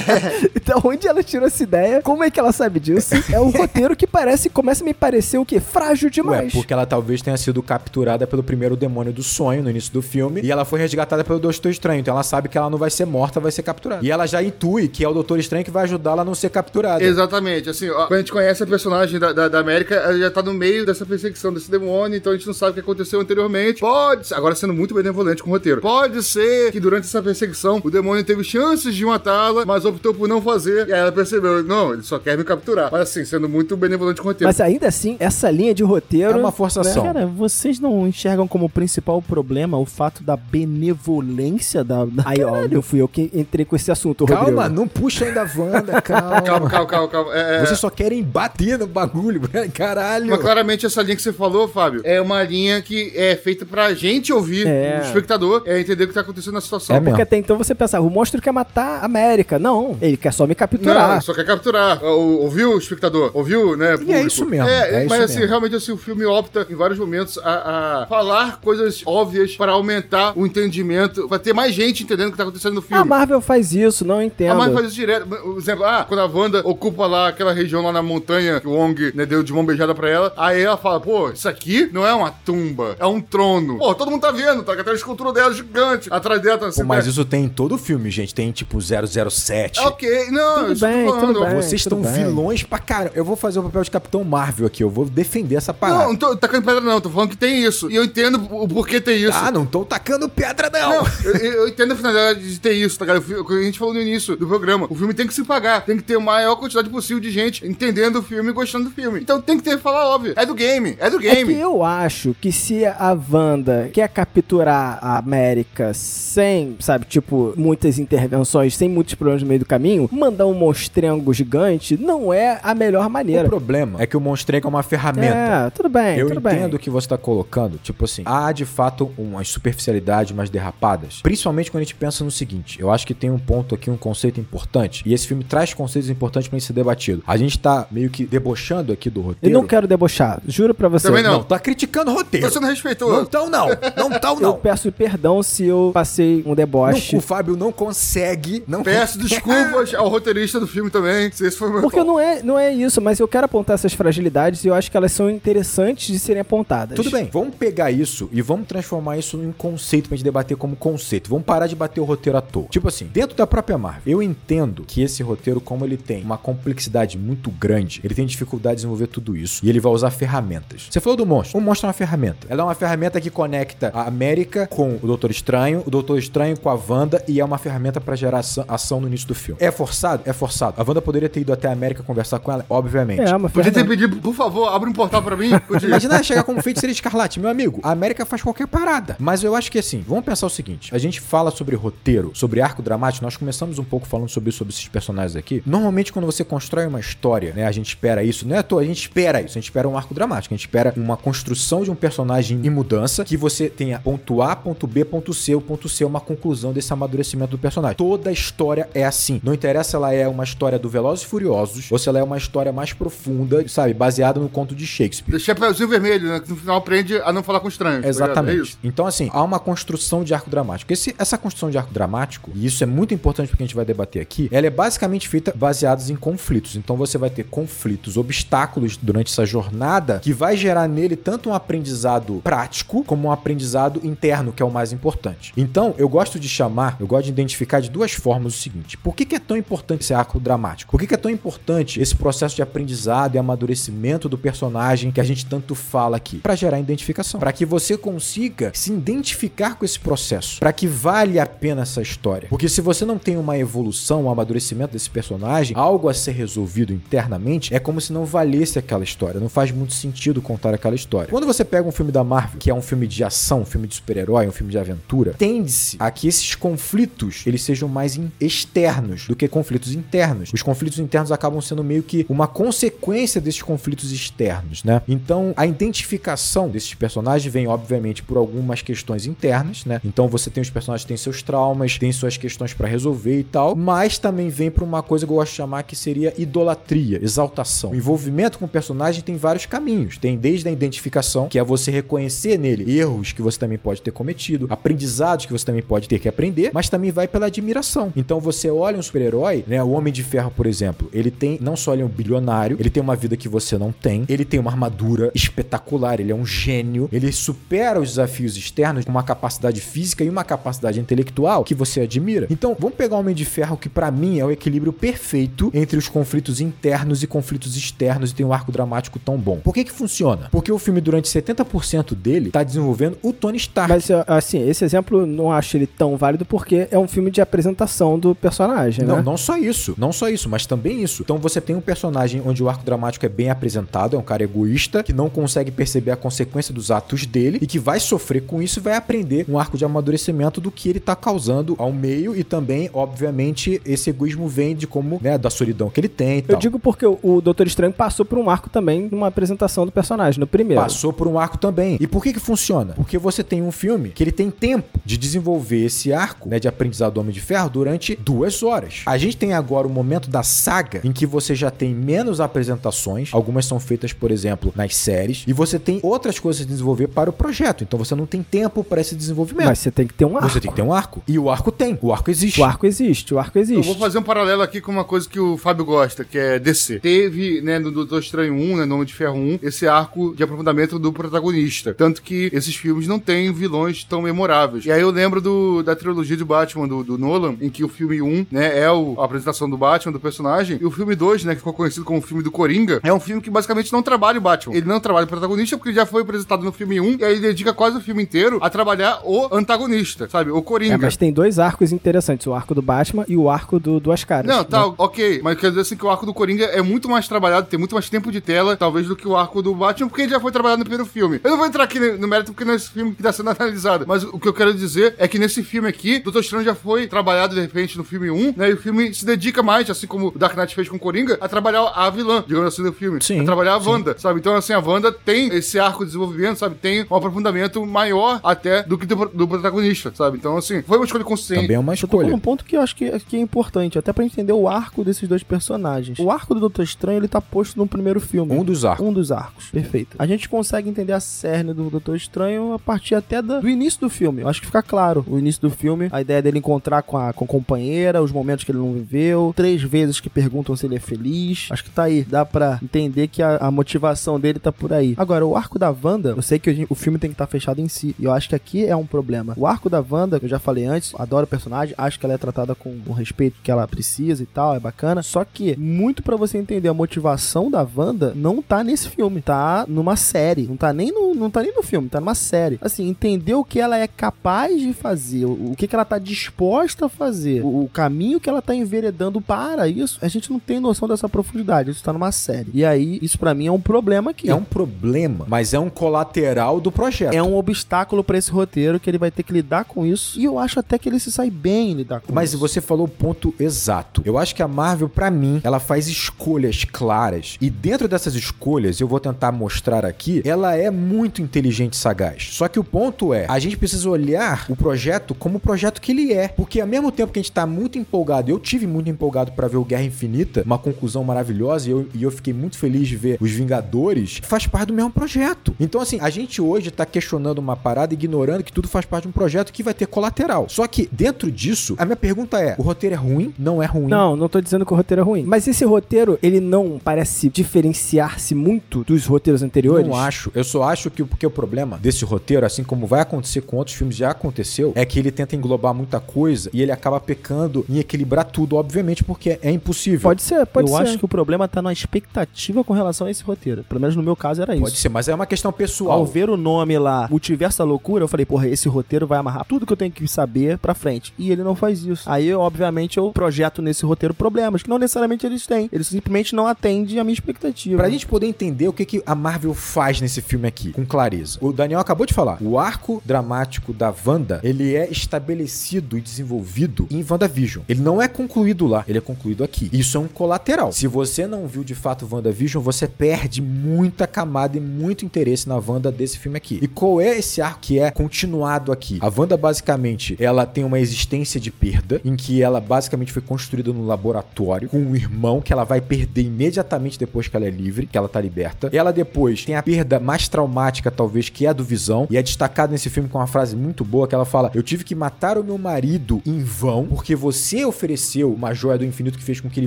então, 0.54 0.80
onde 0.84 1.06
ela 1.06 1.22
tirou 1.22 1.46
essa 1.46 1.62
ideia? 1.62 2.02
Como 2.02 2.22
é 2.22 2.30
que 2.30 2.38
ela 2.38 2.52
sabe 2.52 2.80
disso? 2.80 3.14
É 3.32 3.40
um 3.40 3.50
roteiro 3.50 3.96
que 3.96 4.06
parece, 4.06 4.48
começa 4.48 4.82
a 4.82 4.86
me 4.86 4.94
parecer 4.94 5.38
o 5.38 5.44
quê? 5.44 5.60
Frágil 5.60 6.08
Ué, 6.08 6.10
demais. 6.10 6.52
porque 6.52 6.72
ela 6.72 6.86
talvez 6.86 7.22
tenha 7.22 7.36
sido 7.36 7.62
capturada 7.62 8.26
pelo 8.26 8.42
primeiro 8.42 8.76
demônio 8.76 9.12
do 9.12 9.22
sonho 9.22 9.62
no 9.62 9.70
início 9.70 9.92
do 9.92 10.02
filme 10.02 10.40
e 10.42 10.50
ela 10.50 10.64
foi 10.64 10.78
resgatada 10.80 11.24
pelo 11.24 11.38
Doutor 11.38 11.70
Estranho. 11.70 12.00
Então 12.00 12.14
ela 12.14 12.22
sabe 12.22 12.48
que 12.48 12.56
ela 12.56 12.70
não 12.70 12.78
vai 12.78 12.90
ser 12.90 13.04
morta, 13.04 13.40
vai 13.40 13.52
ser 13.52 13.62
capturada. 13.62 14.04
E 14.04 14.10
ela 14.10 14.26
já 14.26 14.42
intui 14.42 14.88
que 14.88 15.04
é 15.04 15.08
o 15.08 15.12
Doutor 15.18 15.38
Estranho 15.40 15.64
que 15.64 15.70
vai 15.70 15.84
ajudá-la 15.84 16.22
a 16.22 16.24
não 16.24 16.34
ser 16.34 16.48
capturada. 16.50 17.02
Exatamente, 17.02 17.68
assim, 17.68 17.88
ó, 17.90 18.06
quando 18.06 18.14
a 18.14 18.18
gente 18.18 18.32
conhece 18.32 18.62
a 18.62 18.66
personagem 18.66 19.18
da, 19.18 19.32
da, 19.32 19.48
da 19.48 19.58
América, 19.58 19.94
ela 19.96 20.16
já 20.18 20.30
tá 20.30 20.42
no 20.42 20.52
meio 20.54 20.86
dessa 20.86 21.04
perseguição 21.04 21.52
desse 21.52 21.70
demônio, 21.70 22.16
então 22.16 22.32
a 22.32 22.36
gente 22.36 22.46
não 22.46 22.54
sabe 22.54 22.70
o 22.70 22.74
que 22.74 22.80
aconteceu 22.80 23.20
anteriormente. 23.20 23.80
Pode 23.80 24.28
ser, 24.28 24.34
agora 24.34 24.54
sendo 24.54 24.72
muito 24.72 24.94
benevolente 24.94 25.42
com 25.42 25.50
o 25.50 25.52
roteiro, 25.52 25.80
pode 25.80 26.22
ser 26.22 26.70
que 26.72 26.78
durante 26.80 27.04
essa 27.04 27.20
perseguição 27.22 27.80
o 27.82 27.90
demônio 27.90 28.22
teve 28.24 28.44
chances 28.44 28.94
de 28.94 29.04
matá-la, 29.04 29.64
mas 29.66 29.84
optou 29.84 30.14
por 30.14 30.28
não 30.28 30.40
fazer, 30.40 30.88
e 30.88 30.92
aí 30.92 31.00
ela 31.00 31.10
percebeu, 31.12 31.62
não, 31.64 31.92
ele 31.92 32.02
só 32.02 32.18
quer 32.18 32.38
me 32.38 32.44
capturar. 32.44 32.90
Mas 32.92 33.00
assim, 33.02 33.24
sendo 33.24 33.48
muito 33.48 33.76
benevolente 33.76 34.20
com 34.20 34.28
o 34.28 34.30
roteiro. 34.30 34.48
Mas 34.48 34.60
ainda 34.60 34.86
assim, 34.86 35.16
essa 35.18 35.50
linha 35.50 35.74
de 35.74 35.82
roteiro. 35.82 36.32
É 36.32 36.36
uma 36.36 36.52
forçação. 36.52 37.02
Cara, 37.02 37.26
vocês 37.26 37.80
não 37.80 38.06
enxergam 38.06 38.46
como 38.46 38.68
principal 38.68 39.20
problema 39.20 39.76
o 39.78 39.84
fato 39.86 40.22
da 40.22 40.36
benevolência 40.36 41.82
da. 41.84 42.04
da- 42.04 42.22
Aí, 42.26 42.42
ó, 42.42 42.66
não 42.68 42.82
fui 42.82 43.00
eu 43.00 43.08
que 43.08 43.30
entrei 43.34 43.64
com 43.64 43.76
esse 43.76 43.90
assunto, 43.90 44.26
Calma, 44.26 44.62
Rodrigo. 44.62 44.68
não 44.80 44.86
puxa 45.08 45.24
ainda 45.24 45.42
a 45.42 45.48
Wanda, 45.60 46.00
calma. 46.02 46.42
Calma, 46.42 46.70
calma, 46.70 46.86
calma, 46.86 47.08
calma. 47.08 47.34
É, 47.34 47.56
é, 47.56 47.66
Vocês 47.66 47.78
só 47.78 47.88
querem 47.90 48.22
bater 48.22 48.78
no 48.78 48.86
bagulho, 48.86 49.40
caralho. 49.74 50.26
Mas 50.30 50.40
claramente 50.40 50.84
essa 50.86 51.02
linha 51.02 51.16
que 51.16 51.22
você 51.22 51.32
falou, 51.32 51.66
Fábio, 51.68 52.00
é 52.04 52.20
uma 52.20 52.42
linha 52.42 52.80
que 52.82 53.12
é 53.16 53.34
feita 53.36 53.64
pra 53.64 53.92
gente 53.94 54.32
ouvir, 54.32 54.66
É. 54.66 55.00
o 55.02 55.06
espectador, 55.06 55.62
é 55.66 55.80
entender 55.80 56.04
o 56.04 56.08
que 56.08 56.14
tá 56.14 56.20
acontecendo 56.20 56.54
na 56.54 56.60
situação. 56.60 56.94
É 56.94 57.00
mesmo. 57.00 57.10
Porque 57.12 57.22
até 57.22 57.36
então 57.36 57.56
você 57.56 57.74
pensava, 57.74 58.04
o 58.06 58.10
monstro 58.10 58.40
quer 58.42 58.52
matar 58.52 59.00
a 59.02 59.04
América. 59.06 59.58
Não, 59.58 59.96
ele 60.00 60.16
quer 60.16 60.32
só 60.32 60.44
me 60.44 60.50
Não, 60.50 60.54
capturar. 60.56 61.12
ele 61.12 61.20
só 61.22 61.32
quer 61.34 61.44
capturar. 61.46 62.02
Ou- 62.04 62.38
Ouviu, 62.48 62.74
o 62.74 62.78
espectador? 62.78 63.30
Ouviu, 63.34 63.76
né? 63.76 63.96
E 64.06 64.12
é 64.12 64.22
isso 64.22 64.44
mesmo, 64.46 64.68
É, 64.68 65.04
é 65.04 65.04
mas 65.06 65.12
isso 65.18 65.22
assim, 65.24 65.34
mesmo. 65.40 65.48
realmente 65.48 65.74
assim, 65.76 65.92
o 65.92 65.96
filme 65.96 66.24
opta 66.24 66.66
em 66.70 66.74
vários 66.74 66.98
momentos 66.98 67.38
a, 67.38 68.02
a 68.02 68.06
falar 68.06 68.60
coisas 68.60 69.02
óbvias 69.06 69.56
para 69.56 69.72
aumentar 69.72 70.32
o 70.36 70.46
entendimento, 70.46 71.28
pra 71.28 71.38
ter 71.38 71.52
mais 71.52 71.74
gente 71.74 72.02
entendendo 72.02 72.28
o 72.28 72.30
que 72.32 72.36
tá 72.36 72.42
acontecendo 72.42 72.74
no 72.74 72.80
A 72.80 72.82
filme. 72.82 73.04
Marvel 73.04 73.40
faz 73.40 73.72
isso, 73.72 74.04
não 74.04 74.22
entendo. 74.22 74.52
A 74.52 74.54
Marvel 74.54 74.74
faz 74.76 74.86
isso 74.88 74.97
direto. 75.00 75.26
Por 75.26 75.58
exemplo, 75.58 75.84
ah, 75.84 76.04
quando 76.06 76.20
a 76.20 76.26
Wanda 76.26 76.60
ocupa 76.64 77.06
lá 77.06 77.28
aquela 77.28 77.52
região 77.52 77.82
lá 77.82 77.92
na 77.92 78.02
montanha 78.02 78.60
que 78.60 78.66
o 78.66 78.72
Wong 78.72 79.12
né, 79.14 79.24
deu 79.24 79.42
de 79.42 79.52
mão 79.52 79.64
beijada 79.64 79.94
pra 79.94 80.08
ela, 80.08 80.32
aí 80.36 80.62
ela 80.62 80.76
fala, 80.76 81.00
pô, 81.00 81.30
isso 81.30 81.48
aqui 81.48 81.88
não 81.92 82.06
é 82.06 82.12
uma 82.12 82.30
tumba, 82.30 82.96
é 82.98 83.06
um 83.06 83.20
trono. 83.20 83.78
Pô, 83.78 83.94
todo 83.94 84.10
mundo 84.10 84.20
tá 84.20 84.30
vendo, 84.30 84.62
tá? 84.62 84.76
Tem 84.76 84.92
a 84.92 84.96
escultura 84.96 85.32
dela 85.32 85.52
gigante 85.52 86.08
atrás 86.12 86.40
dela. 86.42 86.58
Tá, 86.58 86.70
Pô, 86.70 86.84
mas 86.84 87.06
isso 87.06 87.24
tem 87.24 87.44
em 87.44 87.48
todo 87.48 87.76
filme, 87.78 88.10
gente. 88.10 88.34
Tem 88.34 88.50
tipo 88.50 88.78
007. 88.80 89.78
É 89.78 89.82
ok, 89.82 90.30
não, 90.30 90.68
Tudo 90.68 90.80
bem, 90.80 91.06
tô 91.06 91.12
falando. 91.12 91.34
tudo 91.34 91.46
bem. 91.46 91.54
Vocês 91.56 91.80
estão 91.80 92.02
vilões 92.02 92.62
pra 92.62 92.78
caramba. 92.78 93.12
Eu 93.14 93.24
vou 93.24 93.36
fazer 93.36 93.58
o 93.58 93.62
papel 93.64 93.82
de 93.82 93.90
Capitão 93.90 94.24
Marvel 94.24 94.66
aqui. 94.66 94.82
Eu 94.82 94.90
vou 94.90 95.04
defender 95.04 95.56
essa 95.56 95.72
parada. 95.74 96.04
Não, 96.04 96.10
não 96.10 96.16
tô 96.16 96.36
tacando 96.36 96.64
pedra, 96.64 96.80
não. 96.80 97.00
Tô 97.00 97.10
falando 97.10 97.30
que 97.30 97.36
tem 97.36 97.62
isso. 97.64 97.90
E 97.90 97.96
eu 97.96 98.04
entendo 98.04 98.40
o 98.50 98.66
porquê 98.68 99.00
tem 99.00 99.22
isso. 99.22 99.38
Ah, 99.38 99.50
não 99.50 99.66
tô 99.66 99.84
tacando 99.84 100.28
pedra, 100.28 100.70
não. 100.70 101.02
Não, 101.02 101.06
eu, 101.24 101.34
eu 101.34 101.68
entendo 101.68 101.92
a 101.92 101.96
finalidade 101.96 102.52
de 102.52 102.58
ter 102.58 102.72
isso, 102.72 102.98
tá 102.98 103.04
que 103.04 103.10
a 103.10 103.62
gente 103.62 103.78
falou 103.78 103.94
no 103.94 104.00
início 104.00 104.36
do 104.36 104.46
programa. 104.46 104.87
O 104.88 104.94
filme 104.94 105.14
tem 105.14 105.26
que 105.26 105.34
se 105.34 105.44
pagar. 105.44 105.84
Tem 105.84 105.96
que 105.96 106.02
ter 106.02 106.16
a 106.16 106.20
maior 106.20 106.56
quantidade 106.56 106.88
possível 106.88 107.20
de 107.20 107.30
gente 107.30 107.66
entendendo 107.66 108.16
o 108.16 108.22
filme 108.22 108.50
e 108.50 108.52
gostando 108.52 108.84
do 108.84 108.90
filme. 108.90 109.20
Então 109.20 109.40
tem 109.40 109.56
que 109.56 109.62
ter 109.64 109.78
falar 109.78 110.06
óbvio. 110.08 110.34
É 110.36 110.44
do 110.46 110.54
game. 110.54 110.96
É 110.98 111.10
do 111.10 111.16
É 111.18 111.20
que 111.20 111.34
game. 111.34 111.54
eu 111.54 111.82
acho 111.84 112.34
que 112.40 112.50
se 112.52 112.84
a 112.84 113.16
Wanda 113.30 113.90
quer 113.92 114.08
capturar 114.08 114.98
a 115.02 115.18
América 115.18 115.92
sem, 115.94 116.76
sabe, 116.80 117.04
tipo, 117.06 117.52
muitas 117.56 117.98
intervenções, 117.98 118.76
sem 118.76 118.88
muitos 118.88 119.14
problemas 119.14 119.42
no 119.42 119.48
meio 119.48 119.60
do 119.60 119.66
caminho, 119.66 120.08
mandar 120.12 120.46
um 120.46 120.54
monstrengo 120.54 121.32
gigante 121.32 121.96
não 121.96 122.32
é 122.32 122.58
a 122.62 122.74
melhor 122.74 123.06
O 123.06 123.10
maneira. 123.10 123.48
problema 123.48 124.00
é 124.00 124.06
que 124.06 124.16
o 124.16 124.20
monstrengo 124.20 124.66
é 124.66 124.70
uma 124.70 124.82
ferramenta. 124.82 125.66
É, 125.66 125.70
tudo 125.70 125.88
bem, 125.88 126.16
Eu 126.18 126.28
tudo 126.28 126.40
entendo 126.40 126.68
bem. 126.70 126.74
o 126.74 126.78
que 126.78 126.90
você 126.90 127.08
tá 127.08 127.18
colocando. 127.18 127.78
Tipo 127.78 128.04
assim, 128.04 128.22
há 128.24 128.50
de 128.52 128.64
fato 128.64 129.10
umas 129.18 129.48
superficialidades, 129.48 130.32
umas 130.32 130.50
derrapadas. 130.50 131.20
Principalmente 131.22 131.70
quando 131.70 131.82
a 131.82 131.84
gente 131.84 131.94
pensa 131.94 132.24
no 132.24 132.30
seguinte: 132.30 132.80
eu 132.80 132.90
acho 132.90 133.06
que 133.06 133.14
tem 133.14 133.30
um 133.30 133.38
ponto 133.38 133.74
aqui, 133.74 133.90
um 133.90 133.96
conceito 133.96 134.40
importante. 134.40 134.77
E 135.06 135.12
esse 135.14 135.26
filme 135.26 135.44
traz 135.44 135.72
conceitos 135.74 136.08
importantes 136.10 136.48
pra 136.48 136.58
gente 136.58 136.66
ser 136.66 136.72
debatido. 136.72 137.22
A 137.26 137.36
gente 137.36 137.58
tá 137.58 137.86
meio 137.90 138.10
que 138.10 138.24
debochando 138.26 138.92
aqui 138.92 139.10
do 139.10 139.20
Eu 139.20 139.24
roteiro. 139.24 139.54
não 139.58 139.66
quero 139.66 139.86
debochar, 139.86 140.40
juro 140.46 140.74
pra 140.74 140.88
você. 140.88 141.08
Também 141.08 141.22
não. 141.22 141.32
Não, 141.38 141.42
tá 141.42 141.58
criticando 141.58 142.10
o 142.10 142.14
roteiro. 142.14 142.48
Você 142.50 142.58
não 142.60 142.68
respeitou. 142.68 143.12
Não 143.12 143.24
tão, 143.24 143.50
não. 143.50 143.68
Não 143.96 144.10
tão, 144.18 144.34
Eu 144.36 144.40
não. 144.40 144.54
peço 144.58 144.90
perdão 144.92 145.42
se 145.42 145.64
eu 145.64 145.90
passei 145.92 146.42
um 146.44 146.48
Não, 146.50 146.54
deboche. 146.54 147.16
o 147.16 147.20
Fábio 147.20 147.56
não 147.56 147.70
consegue. 147.72 148.62
Não 148.66 148.82
Peço 148.82 149.18
desculpas 149.18 149.94
ao 149.94 150.08
roteirista 150.08 150.58
do 150.60 150.66
filme 150.66 150.90
também. 150.90 151.30
Se 151.32 151.46
esse 151.46 151.56
foi 151.56 151.68
o 151.68 151.72
meu 151.72 151.82
Porque 151.82 152.02
não 152.02 152.18
é, 152.18 152.42
não 152.42 152.58
é 152.58 152.72
isso, 152.72 153.00
mas 153.00 153.18
eu 153.20 153.28
quero 153.28 153.44
apontar 153.44 153.74
essas 153.74 153.92
fragilidades 153.92 154.64
e 154.64 154.68
eu 154.68 154.74
acho 154.74 154.90
que 154.90 154.96
elas 154.96 155.12
são 155.12 155.28
interessantes 155.30 156.06
de 156.12 156.18
serem 156.18 156.40
apontadas. 156.40 156.96
Tudo 156.96 157.10
bem, 157.10 157.28
vamos 157.32 157.54
pegar 157.54 157.90
isso 157.90 158.28
e 158.32 158.40
vamos 158.40 158.66
transformar 158.66 159.18
isso 159.18 159.36
em 159.36 159.52
conceito 159.52 160.08
pra 160.08 160.16
gente 160.16 160.24
debater 160.24 160.56
como 160.56 160.76
conceito. 160.76 161.28
Vamos 161.30 161.44
parar 161.44 161.66
de 161.66 161.74
bater 161.76 162.00
o 162.00 162.04
roteiro 162.04 162.38
à 162.38 162.40
toa. 162.40 162.66
Tipo 162.70 162.88
assim, 162.88 163.06
dentro 163.12 163.36
da 163.36 163.46
própria 163.46 163.76
Marvel, 163.78 164.02
eu 164.06 164.22
entendo 164.22 164.67
que 164.84 165.02
esse 165.02 165.22
roteiro, 165.22 165.60
como 165.60 165.84
ele 165.84 165.96
tem 165.96 166.22
uma 166.22 166.38
complexidade 166.38 167.18
muito 167.18 167.50
grande, 167.50 168.00
ele 168.04 168.14
tem 168.14 168.26
dificuldade 168.26 168.76
de 168.76 168.78
desenvolver 168.78 169.06
tudo 169.06 169.36
isso 169.36 169.64
e 169.64 169.68
ele 169.68 169.80
vai 169.80 169.92
usar 169.92 170.10
ferramentas. 170.10 170.88
Você 170.90 171.00
falou 171.00 171.16
do 171.16 171.26
monstro. 171.26 171.58
O 171.58 171.60
monstro 171.60 171.86
é 171.86 171.88
uma 171.88 171.92
ferramenta. 171.94 172.46
Ela 172.48 172.62
é 172.62 172.64
uma 172.64 172.74
ferramenta 172.74 173.20
que 173.20 173.30
conecta 173.30 173.90
a 173.94 174.02
América 174.06 174.66
com 174.66 174.98
o 175.02 175.06
Doutor 175.06 175.30
Estranho, 175.30 175.82
o 175.86 175.90
Doutor 175.90 176.18
Estranho 176.18 176.58
com 176.58 176.68
a 176.70 176.74
Wanda 176.74 177.22
e 177.26 177.40
é 177.40 177.44
uma 177.44 177.58
ferramenta 177.58 178.00
pra 178.00 178.16
gerar 178.16 178.38
ação, 178.38 178.64
ação 178.68 179.00
no 179.00 179.08
início 179.08 179.28
do 179.28 179.34
filme. 179.34 179.60
É 179.60 179.70
forçado? 179.70 180.22
É 180.24 180.32
forçado. 180.32 180.80
A 180.80 180.84
Wanda 180.86 181.02
poderia 181.02 181.28
ter 181.28 181.40
ido 181.40 181.52
até 181.52 181.68
a 181.68 181.72
América 181.72 182.02
conversar 182.02 182.38
com 182.38 182.50
ela? 182.50 182.64
Obviamente. 182.68 183.20
É, 183.20 183.36
uma 183.36 183.48
Podia 183.48 183.72
ter 183.72 183.86
pedido, 183.86 184.16
por 184.16 184.34
favor, 184.34 184.68
abre 184.68 184.88
um 184.88 184.92
portal 184.92 185.22
pra 185.22 185.36
mim. 185.36 185.50
Podia. 185.66 185.88
Imagina 185.88 186.22
chegar 186.22 186.42
como 186.42 186.62
feiticeira 186.62 186.92
escarlate, 186.92 187.40
meu 187.40 187.50
amigo. 187.50 187.80
A 187.82 187.90
América 187.90 188.24
faz 188.24 188.42
qualquer 188.42 188.66
parada. 188.66 189.16
Mas 189.18 189.42
eu 189.42 189.54
acho 189.54 189.70
que 189.70 189.78
assim, 189.78 190.04
vamos 190.06 190.24
pensar 190.24 190.46
o 190.46 190.50
seguinte: 190.50 190.94
a 190.94 190.98
gente 190.98 191.20
fala 191.20 191.50
sobre 191.50 191.76
roteiro, 191.76 192.30
sobre 192.34 192.60
arco 192.60 192.82
dramático. 192.82 193.24
Nós 193.24 193.36
começamos 193.36 193.78
um 193.78 193.84
pouco 193.84 194.06
falando 194.06 194.28
sobre 194.28 194.47
isso, 194.48 194.58
sobre 194.58 194.72
esses 194.72 194.88
personagens 194.88 195.36
aqui. 195.36 195.62
Normalmente, 195.66 196.12
quando 196.12 196.26
você 196.26 196.42
constrói 196.44 196.86
uma 196.86 197.00
história, 197.00 197.52
né, 197.54 197.66
a 197.66 197.72
gente 197.72 197.88
espera 197.88 198.22
isso. 198.22 198.46
Não 198.46 198.56
é 198.56 198.58
à 198.58 198.62
toa, 198.62 198.82
a 198.82 198.84
gente 198.84 199.00
espera 199.02 199.40
isso. 199.40 199.50
A 199.58 199.60
gente 199.60 199.64
espera 199.70 199.88
um 199.88 199.96
arco 199.96 200.14
dramático. 200.14 200.54
A 200.54 200.56
gente 200.56 200.66
espera 200.66 200.92
uma 200.96 201.16
construção 201.16 201.82
de 201.82 201.90
um 201.90 201.94
personagem 201.94 202.60
em 202.64 202.70
mudança 202.70 203.24
que 203.24 203.36
você 203.36 203.68
tenha 203.68 203.98
ponto 203.98 204.42
A, 204.42 204.56
ponto 204.56 204.86
B, 204.86 205.04
ponto 205.04 205.32
C. 205.34 205.54
O 205.54 205.60
ponto 205.60 205.88
C 205.88 206.04
é 206.04 206.06
uma 206.06 206.20
conclusão 206.20 206.72
desse 206.72 206.92
amadurecimento 206.92 207.52
do 207.52 207.58
personagem. 207.58 207.96
Toda 207.96 208.30
história 208.32 208.88
é 208.94 209.04
assim. 209.04 209.40
Não 209.44 209.54
interessa 209.54 209.90
se 209.90 209.96
ela 209.96 210.12
é 210.12 210.26
uma 210.28 210.44
história 210.44 210.78
do 210.78 210.88
Velozes 210.88 211.24
e 211.24 211.28
Furiosos 211.28 211.90
ou 211.90 211.98
se 211.98 212.08
ela 212.08 212.18
é 212.18 212.22
uma 212.22 212.36
história 212.36 212.72
mais 212.72 212.92
profunda, 212.92 213.66
sabe, 213.68 213.94
baseada 213.94 214.38
no 214.40 214.48
conto 214.48 214.74
de 214.74 214.86
Shakespeare. 214.86 215.38
Chapeuzinho 215.38 215.88
vermelho, 215.88 216.28
né? 216.28 216.40
Que 216.40 216.50
no 216.50 216.56
final 216.56 216.76
aprende 216.76 217.16
a 217.16 217.32
não 217.32 217.42
falar 217.42 217.60
com 217.60 217.68
estranhos. 217.68 218.02
tá? 218.02 218.06
É 218.06 218.10
Exatamente. 218.10 218.60
isso. 218.62 218.78
então, 218.84 219.06
assim, 219.06 219.30
há 219.32 219.42
uma 219.42 219.58
construção 219.58 220.22
de 220.24 220.34
arco 220.34 220.50
dramático. 220.50 220.92
Esse- 220.92 221.14
essa 221.18 221.36
construção 221.38 221.70
de 221.70 221.78
arco 221.78 221.92
dramático, 221.92 222.50
e 222.54 222.66
isso 222.66 222.82
é 222.82 222.86
muito 222.86 223.14
importante 223.14 223.48
porque 223.48 223.62
a 223.62 223.66
gente 223.66 223.74
vai 223.76 223.84
debater 223.84 224.20
aqui, 224.20 224.37
ela 224.52 224.66
é 224.66 224.70
basicamente 224.70 225.28
feita 225.28 225.52
baseados 225.56 226.10
em 226.10 226.16
conflitos. 226.16 226.76
Então 226.76 226.96
você 226.96 227.18
vai 227.18 227.30
ter 227.30 227.44
conflitos, 227.44 228.16
obstáculos 228.16 228.96
durante 228.96 229.32
essa 229.32 229.46
jornada 229.46 230.20
que 230.20 230.32
vai 230.32 230.56
gerar 230.56 230.86
nele 230.86 231.16
tanto 231.16 231.48
um 231.48 231.54
aprendizado 231.54 232.40
prático 232.44 233.02
como 233.04 233.28
um 233.28 233.32
aprendizado 233.32 234.00
interno, 234.04 234.52
que 234.52 234.62
é 234.62 234.66
o 234.66 234.70
mais 234.70 234.92
importante. 234.92 235.52
Então, 235.56 235.94
eu 235.98 236.08
gosto 236.08 236.38
de 236.38 236.48
chamar, 236.48 236.96
eu 237.00 237.06
gosto 237.06 237.24
de 237.24 237.30
identificar 237.30 237.80
de 237.80 237.90
duas 237.90 238.12
formas 238.12 238.54
o 238.54 238.58
seguinte: 238.58 238.96
por 238.96 239.14
que, 239.14 239.24
que 239.24 239.34
é 239.34 239.38
tão 239.38 239.56
importante 239.56 240.02
esse 240.02 240.14
arco 240.14 240.38
dramático? 240.38 240.90
Por 240.90 241.00
que, 241.00 241.06
que 241.06 241.14
é 241.14 241.18
tão 241.18 241.30
importante 241.30 242.00
esse 242.00 242.14
processo 242.14 242.54
de 242.54 242.62
aprendizado 242.62 243.34
e 243.34 243.38
amadurecimento 243.38 244.28
do 244.28 244.38
personagem 244.38 245.10
que 245.10 245.20
a 245.20 245.24
gente 245.24 245.46
tanto 245.46 245.74
fala 245.74 246.16
aqui? 246.16 246.38
Para 246.38 246.54
gerar 246.54 246.78
identificação, 246.78 247.40
para 247.40 247.52
que 247.52 247.64
você 247.64 247.96
consiga 247.96 248.70
se 248.74 248.92
identificar 248.92 249.76
com 249.76 249.84
esse 249.84 249.98
processo, 249.98 250.60
para 250.60 250.72
que 250.72 250.86
vale 250.86 251.38
a 251.38 251.46
pena 251.46 251.82
essa 251.82 252.02
história. 252.02 252.48
Porque 252.48 252.68
se 252.68 252.80
você 252.80 253.04
não 253.04 253.18
tem 253.18 253.36
uma 253.36 253.58
evolução, 253.58 254.27
um 254.28 254.32
amadurecimento 254.32 254.92
desse 254.92 255.10
personagem, 255.10 255.76
algo 255.76 256.08
a 256.08 256.14
ser 256.14 256.32
resolvido 256.32 256.92
internamente, 256.92 257.74
é 257.74 257.78
como 257.78 258.00
se 258.00 258.12
não 258.12 258.24
valesse 258.24 258.78
aquela 258.78 259.04
história. 259.04 259.40
Não 259.40 259.48
faz 259.48 259.70
muito 259.70 259.94
sentido 259.94 260.42
contar 260.42 260.74
aquela 260.74 260.94
história. 260.94 261.30
Quando 261.30 261.46
você 261.46 261.64
pega 261.64 261.88
um 261.88 261.92
filme 261.92 262.12
da 262.12 262.22
Marvel, 262.22 262.58
que 262.58 262.70
é 262.70 262.74
um 262.74 262.82
filme 262.82 263.06
de 263.06 263.24
ação, 263.24 263.62
um 263.62 263.64
filme 263.64 263.86
de 263.86 263.94
super-herói, 263.96 264.46
um 264.46 264.52
filme 264.52 264.70
de 264.70 264.78
aventura, 264.78 265.34
tende-se 265.36 265.96
a 265.98 266.10
que 266.10 266.28
esses 266.28 266.54
conflitos 266.54 267.42
eles 267.46 267.62
sejam 267.62 267.88
mais 267.88 268.18
externos 268.40 269.26
do 269.26 269.36
que 269.36 269.48
conflitos 269.48 269.94
internos. 269.94 270.50
Os 270.52 270.62
conflitos 270.62 270.98
internos 270.98 271.32
acabam 271.32 271.60
sendo 271.60 271.82
meio 271.82 272.02
que 272.02 272.26
uma 272.28 272.46
consequência 272.46 273.40
desses 273.40 273.62
conflitos 273.62 274.12
externos, 274.12 274.84
né? 274.84 275.02
Então, 275.08 275.52
a 275.56 275.66
identificação 275.66 276.68
desses 276.68 276.94
personagens 276.94 277.52
vem, 277.52 277.66
obviamente, 277.66 278.22
por 278.22 278.36
algumas 278.36 278.82
questões 278.82 279.26
internas, 279.26 279.84
né? 279.84 280.00
Então, 280.04 280.28
você 280.28 280.50
tem 280.50 280.62
os 280.62 280.70
personagens 280.70 281.04
que 281.04 281.08
têm 281.08 281.16
seus 281.16 281.42
traumas, 281.42 281.98
têm 281.98 282.12
suas 282.12 282.36
questões 282.36 282.74
pra 282.74 282.88
resolver 282.88 283.40
e 283.40 283.44
tal, 283.44 283.74
mas 283.74 284.17
também 284.20 284.48
vem 284.48 284.70
por 284.70 284.82
uma 284.82 285.02
coisa 285.02 285.26
que 285.26 285.32
eu 285.32 285.36
gosto 285.36 285.50
de 285.50 285.56
chamar 285.56 285.82
que 285.82 285.96
seria 285.96 286.32
idolatria, 286.36 287.18
exaltação. 287.22 287.90
O 287.90 287.94
envolvimento 287.94 288.58
com 288.58 288.64
o 288.64 288.68
personagem 288.68 289.22
tem 289.22 289.36
vários 289.36 289.66
caminhos. 289.66 290.18
Tem 290.18 290.36
desde 290.36 290.68
a 290.68 290.72
identificação, 290.72 291.48
que 291.48 291.58
é 291.58 291.64
você 291.64 291.90
reconhecer 291.90 292.58
nele 292.58 292.98
erros 292.98 293.32
que 293.32 293.42
você 293.42 293.58
também 293.58 293.78
pode 293.78 294.02
ter 294.02 294.10
cometido, 294.10 294.66
aprendizados 294.70 295.46
que 295.46 295.52
você 295.52 295.64
também 295.64 295.82
pode 295.82 296.08
ter 296.08 296.18
que 296.18 296.28
aprender, 296.28 296.70
mas 296.72 296.88
também 296.88 297.10
vai 297.10 297.28
pela 297.28 297.46
admiração. 297.46 298.12
Então 298.16 298.40
você 298.40 298.70
olha 298.70 298.98
um 298.98 299.02
super-herói, 299.02 299.64
né? 299.66 299.82
O 299.82 299.90
Homem 299.90 300.12
de 300.12 300.22
Ferro, 300.22 300.50
por 300.50 300.66
exemplo, 300.66 301.08
ele 301.12 301.30
tem 301.30 301.58
não 301.60 301.76
só 301.76 301.92
ele 301.92 302.02
é 302.02 302.04
um 302.04 302.08
bilionário, 302.08 302.76
ele 302.78 302.90
tem 302.90 303.02
uma 303.02 303.16
vida 303.16 303.36
que 303.36 303.48
você 303.48 303.78
não 303.78 303.92
tem, 303.92 304.24
ele 304.28 304.44
tem 304.44 304.58
uma 304.58 304.70
armadura 304.70 305.30
espetacular, 305.34 306.20
ele 306.20 306.32
é 306.32 306.34
um 306.34 306.46
gênio, 306.46 307.08
ele 307.12 307.30
supera 307.32 308.00
os 308.00 308.10
desafios 308.10 308.56
externos 308.56 309.04
com 309.04 309.10
uma 309.10 309.22
capacidade 309.22 309.80
física 309.80 310.24
e 310.24 310.28
uma 310.28 310.44
capacidade 310.44 311.00
intelectual 311.00 311.64
que 311.64 311.74
você 311.74 312.00
admira. 312.00 312.46
Então, 312.50 312.76
vamos 312.78 312.96
pegar 312.96 313.16
o 313.16 313.20
Homem 313.20 313.34
de 313.34 313.44
Ferro, 313.44 313.76
que 313.76 313.88
pra 314.08 314.10
mim 314.10 314.38
é 314.38 314.44
o 314.44 314.50
equilíbrio 314.50 314.92
perfeito 314.92 315.70
entre 315.74 315.98
os 315.98 316.08
conflitos 316.08 316.60
internos 316.60 317.22
e 317.22 317.26
conflitos 317.26 317.76
externos 317.76 318.30
e 318.30 318.34
tem 318.34 318.44
um 318.44 318.52
arco 318.54 318.72
dramático 318.72 319.18
tão 319.18 319.36
bom. 319.36 319.58
Por 319.58 319.74
que 319.74 319.84
que 319.84 319.92
funciona? 319.92 320.48
Porque 320.50 320.72
o 320.72 320.78
filme, 320.78 321.00
durante 321.00 321.28
70% 321.28 322.14
dele, 322.14 322.50
tá 322.50 322.62
desenvolvendo 322.62 323.18
o 323.22 323.32
Tony 323.32 323.58
Stark. 323.58 323.90
Mas, 323.90 324.10
assim, 324.26 324.66
esse 324.66 324.84
exemplo 324.84 325.26
não 325.26 325.52
acho 325.52 325.76
ele 325.76 325.86
tão 325.86 326.16
válido 326.16 326.46
porque 326.46 326.88
é 326.90 326.98
um 326.98 327.06
filme 327.06 327.30
de 327.30 327.42
apresentação 327.42 328.18
do 328.18 328.34
personagem, 328.34 329.04
Não, 329.04 329.16
né? 329.16 329.22
não 329.22 329.36
só 329.36 329.58
isso, 329.58 329.94
não 329.98 330.10
só 330.12 330.30
isso, 330.30 330.48
mas 330.48 330.64
também 330.64 331.02
isso. 331.02 331.22
Então 331.22 331.36
você 331.36 331.60
tem 331.60 331.76
um 331.76 331.80
personagem 331.80 332.40
onde 332.44 332.62
o 332.62 332.68
arco 332.68 332.84
dramático 332.84 333.26
é 333.26 333.28
bem 333.28 333.50
apresentado, 333.50 334.16
é 334.16 334.18
um 334.18 334.22
cara 334.22 334.42
egoísta 334.42 335.02
que 335.02 335.12
não 335.12 335.28
consegue 335.28 335.70
perceber 335.70 336.12
a 336.12 336.16
consequência 336.16 336.72
dos 336.72 336.90
atos 336.90 337.26
dele 337.26 337.58
e 337.60 337.66
que 337.66 337.78
vai 337.78 338.00
sofrer 338.00 338.42
com 338.42 338.62
isso 338.62 338.78
e 338.78 338.82
vai 338.82 338.94
aprender 338.94 339.44
um 339.48 339.58
arco 339.58 339.76
de 339.76 339.84
amadurecimento 339.84 340.60
do 340.60 340.70
que 340.70 340.88
ele 340.88 341.00
tá 341.00 341.14
causando 341.14 341.74
ao 341.78 341.92
meio 341.92 342.34
e 342.34 342.42
também, 342.42 342.88
obviamente, 342.94 343.80
esse 343.84 343.97
egoísmo 344.06 344.48
vem 344.48 344.74
de 344.74 344.86
como, 344.86 345.18
né, 345.22 345.38
da 345.38 345.50
solidão 345.50 345.90
que 345.90 346.00
ele 346.00 346.08
tem 346.08 346.44
Eu 346.46 346.56
digo 346.56 346.78
porque 346.78 347.06
o 347.06 347.40
Doutor 347.40 347.66
Estranho 347.66 347.92
passou 347.92 348.24
por 348.24 348.38
um 348.38 348.50
arco 348.50 348.68
também 348.68 349.08
numa 349.10 349.28
apresentação 349.28 349.86
do 349.86 349.92
personagem, 349.92 350.38
no 350.38 350.46
primeiro. 350.46 350.82
Passou 350.82 351.12
por 351.12 351.26
um 351.26 351.38
arco 351.38 351.58
também. 351.58 351.96
E 352.00 352.06
por 352.06 352.22
que 352.22 352.32
que 352.32 352.40
funciona? 352.40 352.94
Porque 352.94 353.18
você 353.18 353.42
tem 353.42 353.62
um 353.62 353.72
filme 353.72 354.10
que 354.10 354.22
ele 354.22 354.32
tem 354.32 354.50
tempo 354.50 355.00
de 355.04 355.16
desenvolver 355.16 355.84
esse 355.84 356.12
arco, 356.12 356.48
né, 356.48 356.58
de 356.58 356.68
aprendizado 356.68 357.14
do 357.14 357.20
Homem 357.20 357.32
de 357.32 357.40
Ferro 357.40 357.70
durante 357.70 358.16
duas 358.16 358.62
horas. 358.62 359.02
A 359.06 359.16
gente 359.16 359.36
tem 359.36 359.52
agora 359.52 359.86
o 359.86 359.90
momento 359.90 360.28
da 360.30 360.42
saga 360.42 361.00
em 361.04 361.12
que 361.12 361.26
você 361.26 361.54
já 361.54 361.70
tem 361.70 361.94
menos 361.94 362.40
apresentações, 362.40 363.30
algumas 363.32 363.66
são 363.66 363.80
feitas, 363.80 364.12
por 364.12 364.30
exemplo, 364.30 364.72
nas 364.76 364.94
séries, 364.96 365.44
e 365.46 365.52
você 365.52 365.78
tem 365.78 366.00
outras 366.02 366.38
coisas 366.38 366.62
a 366.62 366.68
desenvolver 366.68 367.08
para 367.08 367.30
o 367.30 367.32
projeto. 367.32 367.84
Então 367.84 367.98
você 367.98 368.14
não 368.14 368.26
tem 368.26 368.42
tempo 368.42 368.82
para 368.84 369.00
esse 369.00 369.14
desenvolvimento. 369.14 369.66
Mas 369.66 369.78
você 369.78 369.90
tem 369.90 370.06
que 370.06 370.14
ter 370.14 370.24
um 370.24 370.36
arco. 370.36 370.48
Você 370.48 370.60
tem 370.60 370.70
que 370.70 370.76
ter 370.76 370.82
um 370.82 370.92
arco. 370.92 371.22
E 371.26 371.38
o 371.38 371.50
arco 371.50 371.72
tem. 371.72 371.98
O 372.00 372.12
arco 372.12 372.30
existe. 372.30 372.60
O 372.60 372.64
arco 372.64 372.86
existe, 372.86 373.34
o 373.34 373.38
arco 373.38 373.58
existe. 373.58 373.87
Vou 373.88 373.96
fazer 373.96 374.18
um 374.18 374.22
paralelo 374.22 374.62
aqui 374.62 374.80
com 374.80 374.92
uma 374.92 375.04
coisa 375.04 375.28
que 375.28 375.40
o 375.40 375.56
Fábio 375.56 375.84
gosta, 375.84 376.24
que 376.24 376.38
é 376.38 376.58
DC. 376.58 377.00
Teve, 377.00 377.60
né, 377.60 377.78
no 377.78 377.90
Doutor 377.90 378.20
Estranho 378.20 378.54
1, 378.54 378.76
né, 378.78 378.84
Nome 378.84 379.04
de 379.04 379.14
Ferro 379.14 379.36
1, 379.36 379.58
esse 379.62 379.86
arco 379.86 380.34
de 380.34 380.42
aprofundamento 380.42 380.98
do 380.98 381.12
protagonista. 381.12 381.94
Tanto 381.94 382.22
que 382.22 382.50
esses 382.52 382.74
filmes 382.76 383.06
não 383.06 383.18
têm 383.18 383.52
vilões 383.52 384.04
tão 384.04 384.22
memoráveis. 384.22 384.84
E 384.84 384.92
aí 384.92 385.00
eu 385.00 385.10
lembro 385.10 385.40
do, 385.40 385.82
da 385.82 385.94
trilogia 385.96 386.36
de 386.36 386.44
Batman 386.44 386.86
do, 386.88 387.02
do 387.02 387.18
Nolan, 387.18 387.56
em 387.60 387.70
que 387.70 387.84
o 387.84 387.88
filme 387.88 388.20
1, 388.20 388.46
né, 388.50 388.78
é 388.78 388.90
o- 388.90 389.20
a 389.20 389.24
apresentação 389.24 389.68
do 389.68 389.76
Batman, 389.76 390.12
do 390.12 390.20
personagem, 390.20 390.78
e 390.80 390.84
o 390.84 390.90
filme 390.90 391.14
2, 391.14 391.44
né, 391.44 391.52
que 391.52 391.58
ficou 391.60 391.72
conhecido 391.72 392.04
como 392.04 392.18
o 392.18 392.22
filme 392.22 392.42
do 392.42 392.50
Coringa, 392.50 393.00
é 393.02 393.12
um 393.12 393.20
filme 393.20 393.40
que 393.42 393.50
basicamente 393.50 393.92
não 393.92 394.02
trabalha 394.02 394.38
o 394.38 394.42
Batman. 394.42 394.74
Ele 394.76 394.86
não 394.86 395.00
trabalha 395.00 395.24
o 395.24 395.28
protagonista 395.28 395.76
porque 395.76 395.90
ele 395.90 395.96
já 395.96 396.06
foi 396.06 396.22
apresentado 396.22 396.62
no 396.62 396.72
filme 396.72 397.00
1, 397.00 397.16
e 397.20 397.24
aí 397.24 397.32
ele 397.32 397.40
dedica 397.40 397.72
quase 397.72 397.96
o 397.96 398.00
filme 398.00 398.22
inteiro 398.22 398.58
a 398.60 398.68
trabalhar 398.70 399.20
o 399.24 399.48
antagonista, 399.54 400.28
sabe? 400.28 400.50
O 400.50 400.62
Coringa. 400.62 400.94
É, 400.94 400.98
mas 400.98 401.16
tem 401.16 401.32
dois 401.32 401.58
arcos 401.58 401.92
interessantes, 401.92 402.46
o 402.46 402.52
arco 402.54 402.74
do 402.74 402.82
Batman 402.82 403.24
e 403.28 403.36
o 403.36 403.48
arco 403.48 403.77
do 403.78 404.00
Duas 404.00 404.24
Caras. 404.24 404.46
Não, 404.50 404.64
tá, 404.64 404.86
né? 404.86 404.94
ok. 404.96 405.40
Mas 405.42 405.58
quer 405.58 405.68
dizer 405.70 405.82
assim 405.82 405.96
que 405.96 406.04
o 406.04 406.10
arco 406.10 406.26
do 406.26 406.34
Coringa 406.34 406.64
é 406.66 406.82
muito 406.82 407.08
mais 407.08 407.26
trabalhado, 407.28 407.66
tem 407.68 407.78
muito 407.78 407.94
mais 407.94 408.08
tempo 408.08 408.30
de 408.30 408.40
tela, 408.40 408.76
talvez, 408.76 409.06
do 409.06 409.16
que 409.16 409.26
o 409.26 409.36
arco 409.36 409.62
do 409.62 409.74
Batman, 409.74 410.08
porque 410.08 410.22
ele 410.22 410.30
já 410.30 410.40
foi 410.40 410.52
trabalhado 410.52 410.80
no 410.80 410.84
primeiro 410.84 411.06
filme. 411.06 411.40
Eu 411.42 411.50
não 411.50 411.56
vou 411.58 411.66
entrar 411.66 411.84
aqui 411.84 411.98
no 411.98 412.28
mérito 412.28 412.52
porque 412.52 412.64
não 412.64 412.72
é 412.72 412.76
esse 412.76 412.90
filme 412.90 413.14
que 413.14 413.22
tá 413.22 413.32
sendo 413.32 413.50
analisado. 413.58 414.04
Mas 414.06 414.24
o 414.24 414.38
que 414.38 414.48
eu 414.48 414.54
quero 414.54 414.72
dizer 414.74 415.14
é 415.18 415.26
que 415.28 415.38
nesse 415.38 415.62
filme 415.62 415.88
aqui, 415.88 416.18
Doutor 416.18 416.40
Estranho 416.40 416.64
já 416.64 416.74
foi 416.74 417.06
trabalhado, 417.06 417.54
de 417.54 417.60
repente, 417.60 417.96
no 417.96 418.04
filme 418.04 418.30
1, 418.30 418.54
né? 418.56 418.70
E 418.70 418.72
o 418.74 418.76
filme 418.76 419.12
se 419.14 419.24
dedica 419.24 419.62
mais, 419.62 419.88
assim 419.90 420.06
como 420.06 420.28
o 420.28 420.38
Dark 420.38 420.56
Knight 420.56 420.74
fez 420.74 420.88
com 420.88 420.96
o 420.96 420.98
Coringa, 420.98 421.38
a 421.40 421.48
trabalhar 421.48 421.82
a 421.94 422.10
vilã, 422.10 422.44
digamos 422.46 422.68
assim, 422.68 422.82
do 422.82 422.92
filme. 422.92 423.22
Sim, 423.22 423.40
A 423.40 423.44
trabalhar 423.44 423.74
a 423.74 423.78
Wanda, 423.78 424.16
sabe? 424.18 424.40
Então, 424.40 424.54
assim, 424.54 424.72
a 424.72 424.78
Wanda 424.78 425.12
tem 425.12 425.48
esse 425.54 425.78
arco 425.78 426.00
de 426.00 426.06
desenvolvimento, 426.06 426.58
sabe? 426.58 426.74
Tem 426.74 427.06
um 427.10 427.16
aprofundamento 427.16 427.84
maior 427.86 428.40
até 428.42 428.82
do 428.82 428.98
que 428.98 429.06
do, 429.06 429.26
do 429.26 429.48
protagonista, 429.48 430.12
sabe? 430.14 430.36
Então, 430.36 430.56
assim, 430.56 430.82
foi 430.82 430.98
uma 430.98 431.04
escolha 431.04 431.24
consciente. 431.24 431.62
Também 431.62 431.76
é 431.76 431.80
uma 431.80 431.94
escolha. 431.94 432.28
num 432.28 432.38
ponto 432.38 432.64
que 432.64 432.76
eu 432.76 432.80
acho 432.80 432.94
que, 432.94 433.18
que 433.20 433.36
é 433.36 433.40
importante, 433.40 433.67
até 433.98 434.12
pra 434.12 434.24
entender 434.24 434.52
o 434.52 434.68
arco 434.68 435.04
desses 435.04 435.28
dois 435.28 435.42
personagens. 435.42 436.18
O 436.18 436.30
arco 436.30 436.54
do 436.54 436.60
Doutor 436.60 436.82
Estranho, 436.82 437.18
ele 437.18 437.28
tá 437.28 437.40
posto 437.40 437.76
no 437.76 437.86
primeiro 437.86 438.20
filme. 438.20 438.52
Um 438.52 438.64
dos 438.64 438.84
arcos. 438.84 439.06
Um 439.06 439.12
dos 439.12 439.30
arcos, 439.32 439.66
perfeito. 439.70 440.16
A 440.18 440.26
gente 440.26 440.48
consegue 440.48 440.88
entender 440.88 441.12
a 441.12 441.20
cerne 441.20 441.72
do 441.74 441.90
Doutor 441.90 442.16
Estranho 442.16 442.72
a 442.72 442.78
partir 442.78 443.14
até 443.14 443.40
da- 443.42 443.60
do 443.60 443.68
início 443.68 444.00
do 444.00 444.08
filme. 444.10 444.42
Eu 444.42 444.48
acho 444.48 444.60
que 444.60 444.66
fica 444.66 444.82
claro. 444.82 445.24
O 445.28 445.38
início 445.38 445.60
do 445.62 445.70
filme, 445.70 446.08
a 446.12 446.20
ideia 446.20 446.40
dele 446.42 446.58
encontrar 446.58 447.02
com 447.02 447.16
a, 447.16 447.32
com 447.32 447.44
a 447.44 447.48
companheira, 447.48 448.22
os 448.22 448.32
momentos 448.32 448.64
que 448.64 448.70
ele 448.72 448.78
não 448.78 448.92
viveu, 448.92 449.52
três 449.54 449.82
vezes 449.82 450.20
que 450.20 450.30
perguntam 450.30 450.74
se 450.76 450.86
ele 450.86 450.96
é 450.96 451.00
feliz. 451.00 451.68
Acho 451.70 451.84
que 451.84 451.90
tá 451.90 452.04
aí. 452.04 452.22
Dá 452.24 452.44
pra 452.44 452.78
entender 452.82 453.28
que 453.28 453.42
a, 453.42 453.56
a 453.56 453.70
motivação 453.70 454.38
dele 454.40 454.58
tá 454.58 454.72
por 454.72 454.92
aí. 454.92 455.14
Agora, 455.16 455.44
o 455.46 455.56
arco 455.56 455.78
da 455.78 455.90
Wanda, 456.02 456.30
eu 456.36 456.42
sei 456.42 456.58
que 456.58 456.72
gente- 456.74 456.86
o 456.90 456.94
filme 456.94 457.18
tem 457.18 457.30
que 457.30 457.34
estar 457.34 457.46
fechado 457.46 457.80
em 457.80 457.88
si. 457.88 458.14
E 458.18 458.24
eu 458.24 458.32
acho 458.32 458.48
que 458.48 458.54
aqui 458.54 458.84
é 458.86 458.94
um 458.96 459.06
problema. 459.06 459.54
O 459.56 459.66
arco 459.66 459.88
da 459.90 460.04
Wanda, 460.08 460.38
que 460.38 460.46
eu 460.46 460.50
já 460.50 460.58
falei 460.58 460.84
antes, 460.86 461.12
adoro 461.18 461.44
o 461.44 461.48
personagem, 461.48 461.94
acho 461.96 462.18
que 462.18 462.26
ela 462.26 462.34
é 462.34 462.38
tratada 462.38 462.74
com 462.74 462.96
o 463.06 463.12
respeito 463.12 463.47
que 463.50 463.70
ela 463.70 463.86
precisa 463.86 464.42
e 464.42 464.46
tal, 464.46 464.74
é 464.74 464.80
bacana. 464.80 465.22
Só 465.22 465.44
que, 465.44 465.76
muito 465.76 466.22
pra 466.22 466.36
você 466.36 466.58
entender 466.58 466.88
a 466.88 466.94
motivação 466.94 467.70
da 467.70 467.86
Wanda, 467.96 468.32
não 468.34 468.62
tá 468.62 468.82
nesse 468.82 469.08
filme, 469.08 469.40
tá 469.40 469.84
numa 469.88 470.16
série. 470.16 470.66
Não 470.66 470.76
tá 470.76 470.92
nem 470.92 471.12
no, 471.12 471.34
não 471.34 471.50
tá 471.50 471.62
nem 471.62 471.74
no 471.74 471.82
filme, 471.82 472.08
tá 472.08 472.20
numa 472.20 472.34
série. 472.34 472.78
Assim, 472.80 473.08
entender 473.08 473.54
o 473.54 473.64
que 473.64 473.80
ela 473.80 473.98
é 473.98 474.06
capaz 474.06 474.80
de 474.80 474.92
fazer, 474.92 475.44
o, 475.44 475.72
o 475.72 475.74
que, 475.76 475.86
que 475.86 475.94
ela 475.94 476.04
tá 476.04 476.18
disposta 476.18 477.06
a 477.06 477.08
fazer, 477.08 477.62
o, 477.62 477.84
o 477.84 477.88
caminho 477.88 478.40
que 478.40 478.48
ela 478.48 478.62
tá 478.62 478.74
enveredando 478.74 479.40
para 479.40 479.86
isso, 479.88 480.18
a 480.22 480.28
gente 480.28 480.50
não 480.50 480.58
tem 480.58 480.80
noção 480.80 481.06
dessa 481.08 481.28
profundidade. 481.28 481.90
Isso 481.90 482.02
tá 482.02 482.12
numa 482.12 482.32
série. 482.32 482.70
E 482.74 482.84
aí, 482.84 483.18
isso 483.22 483.38
pra 483.38 483.54
mim 483.54 483.66
é 483.66 483.72
um 483.72 483.80
problema 483.80 484.30
aqui. 484.30 484.48
É 484.50 484.54
um 484.54 484.64
problema, 484.64 485.44
mas 485.48 485.74
é 485.74 485.78
um 485.78 485.90
colateral 485.90 486.80
do 486.80 486.90
projeto. 486.90 487.34
É 487.34 487.42
um 487.42 487.56
obstáculo 487.56 488.24
pra 488.24 488.38
esse 488.38 488.50
roteiro 488.50 488.98
que 488.98 489.08
ele 489.08 489.18
vai 489.18 489.30
ter 489.30 489.42
que 489.42 489.52
lidar 489.52 489.84
com 489.84 490.04
isso. 490.04 490.38
E 490.38 490.44
eu 490.44 490.58
acho 490.58 490.80
até 490.80 490.98
que 490.98 491.08
ele 491.08 491.18
se 491.18 491.30
sai 491.30 491.50
bem 491.50 491.92
em 491.92 491.94
lidar 491.94 492.20
com 492.20 492.32
Mas 492.32 492.50
isso. 492.50 492.58
você 492.58 492.80
falou 492.80 493.06
o 493.06 493.08
ponto 493.08 493.37
exato. 493.58 494.22
Eu 494.24 494.38
acho 494.38 494.54
que 494.54 494.62
a 494.62 494.68
Marvel, 494.68 495.08
pra 495.08 495.30
mim, 495.30 495.60
ela 495.64 495.78
faz 495.78 496.08
escolhas 496.08 496.84
claras. 496.84 497.56
E 497.60 497.70
dentro 497.70 498.08
dessas 498.08 498.34
escolhas, 498.34 499.00
eu 499.00 499.08
vou 499.08 499.20
tentar 499.20 499.52
mostrar 499.52 500.04
aqui, 500.04 500.42
ela 500.44 500.76
é 500.76 500.90
muito 500.90 501.42
inteligente 501.42 501.94
e 501.94 501.96
sagaz. 501.96 502.48
Só 502.52 502.68
que 502.68 502.78
o 502.78 502.84
ponto 502.84 503.32
é, 503.34 503.46
a 503.48 503.58
gente 503.58 503.76
precisa 503.76 504.08
olhar 504.08 504.66
o 504.68 504.76
projeto 504.76 505.34
como 505.34 505.58
o 505.58 505.60
projeto 505.60 506.00
que 506.00 506.12
ele 506.12 506.32
é. 506.32 506.48
Porque 506.48 506.80
ao 506.80 506.86
mesmo 506.86 507.10
tempo 507.12 507.32
que 507.32 507.38
a 507.38 507.42
gente 507.42 507.52
tá 507.52 507.66
muito 507.66 507.98
empolgado, 507.98 508.50
eu 508.50 508.58
tive 508.58 508.86
muito 508.86 509.10
empolgado 509.10 509.52
pra 509.52 509.68
ver 509.68 509.76
o 509.76 509.84
Guerra 509.84 510.04
Infinita, 510.04 510.62
uma 510.64 510.78
conclusão 510.78 511.22
maravilhosa, 511.24 511.88
e 511.88 511.92
eu, 511.92 512.08
e 512.14 512.22
eu 512.22 512.30
fiquei 512.30 512.52
muito 512.52 512.78
feliz 512.78 513.08
de 513.08 513.16
ver 513.16 513.38
os 513.40 513.50
Vingadores, 513.50 514.40
faz 514.42 514.66
parte 514.66 514.88
do 514.88 514.94
mesmo 514.94 515.10
projeto. 515.10 515.74
Então, 515.80 516.00
assim, 516.00 516.18
a 516.20 516.30
gente 516.30 516.60
hoje 516.60 516.90
tá 516.90 517.04
questionando 517.04 517.58
uma 517.58 517.76
parada, 517.76 518.14
ignorando 518.14 518.62
que 518.62 518.72
tudo 518.72 518.88
faz 518.88 519.04
parte 519.04 519.24
de 519.24 519.28
um 519.28 519.32
projeto 519.32 519.72
que 519.72 519.82
vai 519.82 519.94
ter 519.94 520.06
colateral. 520.06 520.68
Só 520.68 520.86
que, 520.86 521.08
dentro 521.10 521.50
disso, 521.50 521.94
a 521.98 522.04
minha 522.04 522.16
pergunta 522.16 522.60
é: 522.60 522.74
o 522.78 522.82
roteiro 522.82 523.14
é 523.14 523.18
ruim? 523.28 523.54
Não 523.58 523.82
é 523.82 523.86
ruim. 523.86 524.08
Não, 524.08 524.36
não 524.36 524.48
tô 524.48 524.60
dizendo 524.60 524.84
que 524.84 524.92
o 524.92 524.96
roteiro 524.96 525.20
é 525.20 525.24
ruim. 525.24 525.44
Mas 525.44 525.66
esse 525.66 525.84
roteiro, 525.84 526.38
ele 526.42 526.60
não 526.60 527.00
parece 527.02 527.48
diferenciar-se 527.48 528.54
muito 528.54 529.04
dos 529.04 529.26
roteiros 529.26 529.62
anteriores? 529.62 530.06
Não 530.06 530.16
acho. 530.16 530.50
Eu 530.54 530.64
só 530.64 530.82
acho 530.84 531.10
que 531.10 531.22
porque 531.24 531.46
o 531.46 531.50
problema 531.50 531.98
desse 531.98 532.24
roteiro, 532.24 532.64
assim 532.66 532.82
como 532.82 533.06
vai 533.06 533.20
acontecer 533.20 533.60
com 533.62 533.76
outros 533.76 533.96
filmes, 533.96 534.16
já 534.16 534.30
aconteceu, 534.30 534.92
é 534.94 535.04
que 535.04 535.18
ele 535.18 535.30
tenta 535.30 535.54
englobar 535.56 535.94
muita 535.94 536.20
coisa 536.20 536.70
e 536.72 536.82
ele 536.82 536.92
acaba 536.92 537.20
pecando 537.20 537.84
em 537.88 537.98
equilibrar 537.98 538.44
tudo, 538.44 538.76
obviamente, 538.76 539.22
porque 539.24 539.58
é 539.62 539.70
impossível. 539.70 540.20
Pode 540.28 540.42
ser, 540.42 540.66
pode 540.66 540.90
eu 540.90 540.96
ser. 540.96 541.02
acho 541.02 541.18
que 541.18 541.24
o 541.24 541.28
problema 541.28 541.68
tá 541.68 541.80
na 541.82 541.92
expectativa 541.92 542.82
com 542.84 542.92
relação 542.92 543.26
a 543.26 543.30
esse 543.30 543.42
roteiro. 543.42 543.84
Pelo 543.84 544.00
menos 544.00 544.16
no 544.16 544.22
meu 544.22 544.36
caso 544.36 544.62
era 544.62 544.74
Pode 544.76 544.92
isso. 544.92 545.02
ser, 545.02 545.08
mas 545.08 545.28
é 545.28 545.34
uma 545.34 545.46
questão 545.46 545.72
pessoal. 545.72 546.18
Ao 546.18 546.26
ver 546.26 546.50
o 546.50 546.56
nome 546.56 546.98
lá, 546.98 547.28
Multiverso 547.30 547.78
da 547.78 547.84
Loucura, 547.84 548.24
eu 548.24 548.28
falei, 548.28 548.46
porra, 548.46 548.68
esse 548.68 548.88
roteiro 548.88 549.26
vai 549.26 549.38
amarrar 549.38 549.64
tudo 549.64 549.86
que 549.86 549.92
eu 549.92 549.96
tenho 549.96 550.12
que 550.12 550.26
saber 550.26 550.78
pra 550.78 550.94
frente. 550.94 551.32
E 551.38 551.50
ele 551.50 551.62
não 551.62 551.74
faz 551.74 552.04
isso. 552.04 552.28
Aí, 552.28 552.52
obviamente, 552.54 553.17
eu 553.18 553.32
projeto 553.32 553.82
nesse 553.82 554.04
roteiro 554.04 554.34
problemas 554.34 554.82
que 554.82 554.88
não 554.88 554.98
necessariamente 554.98 555.46
eles 555.46 555.66
têm. 555.66 555.88
Ele 555.92 556.04
simplesmente 556.04 556.54
não 556.54 556.66
atende 556.66 557.18
a 557.18 557.24
minha 557.24 557.34
expectativa. 557.34 557.96
Pra 557.96 558.10
gente 558.10 558.26
poder 558.26 558.46
entender 558.46 558.88
o 558.88 558.92
que, 558.92 559.04
que 559.04 559.22
a 559.26 559.34
Marvel 559.34 559.74
faz 559.74 560.20
nesse 560.20 560.40
filme 560.40 560.68
aqui, 560.68 560.92
com 560.92 561.04
clareza. 561.04 561.58
O 561.60 561.72
Daniel 561.72 562.00
acabou 562.00 562.26
de 562.26 562.34
falar. 562.34 562.58
O 562.60 562.78
arco 562.78 563.22
dramático 563.24 563.92
da 563.92 564.14
Wanda, 564.24 564.60
ele 564.62 564.94
é 564.94 565.10
estabelecido 565.10 566.16
e 566.16 566.20
desenvolvido 566.20 567.06
em 567.10 567.24
WandaVision. 567.28 567.84
Ele 567.88 568.00
não 568.00 568.20
é 568.20 568.28
concluído 568.28 568.86
lá, 568.86 569.04
ele 569.08 569.18
é 569.18 569.20
concluído 569.20 569.64
aqui. 569.64 569.88
Isso 569.92 570.16
é 570.16 570.20
um 570.20 570.28
colateral. 570.28 570.92
Se 570.92 571.06
você 571.06 571.46
não 571.46 571.66
viu 571.66 571.84
de 571.84 571.94
fato 571.94 572.28
WandaVision, 572.30 572.82
você 572.82 573.06
perde 573.06 573.60
muita 573.60 574.26
camada 574.26 574.76
e 574.76 574.80
muito 574.80 575.24
interesse 575.24 575.68
na 575.68 575.76
Wanda 575.76 576.10
desse 576.10 576.38
filme 576.38 576.56
aqui. 576.56 576.78
E 576.82 576.88
qual 576.88 577.20
é 577.20 577.38
esse 577.38 577.60
arco 577.60 577.80
que 577.80 577.98
é 577.98 578.10
continuado 578.10 578.92
aqui? 578.92 579.18
A 579.20 579.32
Wanda, 579.34 579.56
basicamente, 579.56 580.36
ela 580.38 580.66
tem 580.66 580.84
uma 580.84 580.98
existência 581.00 581.60
de 581.60 581.70
perda, 581.70 582.20
em 582.24 582.36
que 582.36 582.62
ela 582.62 582.80
basicamente 582.80 583.07
foi 583.32 583.42
construída 583.42 583.92
no 583.92 584.06
laboratório 584.06 584.88
com 584.88 584.98
um 584.98 585.16
irmão 585.16 585.60
que 585.60 585.72
ela 585.72 585.84
vai 585.84 586.00
perder 586.00 586.42
imediatamente 586.42 587.18
depois 587.18 587.48
que 587.48 587.56
ela 587.56 587.66
é 587.66 587.70
livre, 587.70 588.06
que 588.06 588.16
ela 588.16 588.28
tá 588.28 588.40
liberta. 588.40 588.90
Ela 588.92 589.12
depois 589.12 589.64
tem 589.64 589.74
a 589.74 589.82
perda 589.82 590.20
mais 590.20 590.48
traumática, 590.48 591.10
talvez, 591.10 591.48
que 591.48 591.66
é 591.66 591.70
a 591.70 591.72
do 591.72 591.84
Visão, 591.84 592.26
e 592.30 592.36
é 592.36 592.42
destacado 592.42 592.90
nesse 592.90 593.10
filme 593.10 593.28
com 593.28 593.38
uma 593.38 593.46
frase 593.46 593.74
muito 593.74 594.04
boa 594.04 594.28
que 594.28 594.34
ela 594.34 594.44
fala: 594.44 594.70
Eu 594.74 594.82
tive 594.82 595.04
que 595.04 595.14
matar 595.14 595.56
o 595.58 595.64
meu 595.64 595.78
marido 595.78 596.42
em 596.44 596.62
vão, 596.62 597.06
porque 597.06 597.34
você 597.34 597.84
ofereceu 597.84 598.52
uma 598.52 598.74
joia 598.74 598.98
do 598.98 599.04
infinito 599.04 599.38
que 599.38 599.44
fez 599.44 599.60
com 599.60 599.70
que 599.70 599.80
ele 599.80 599.86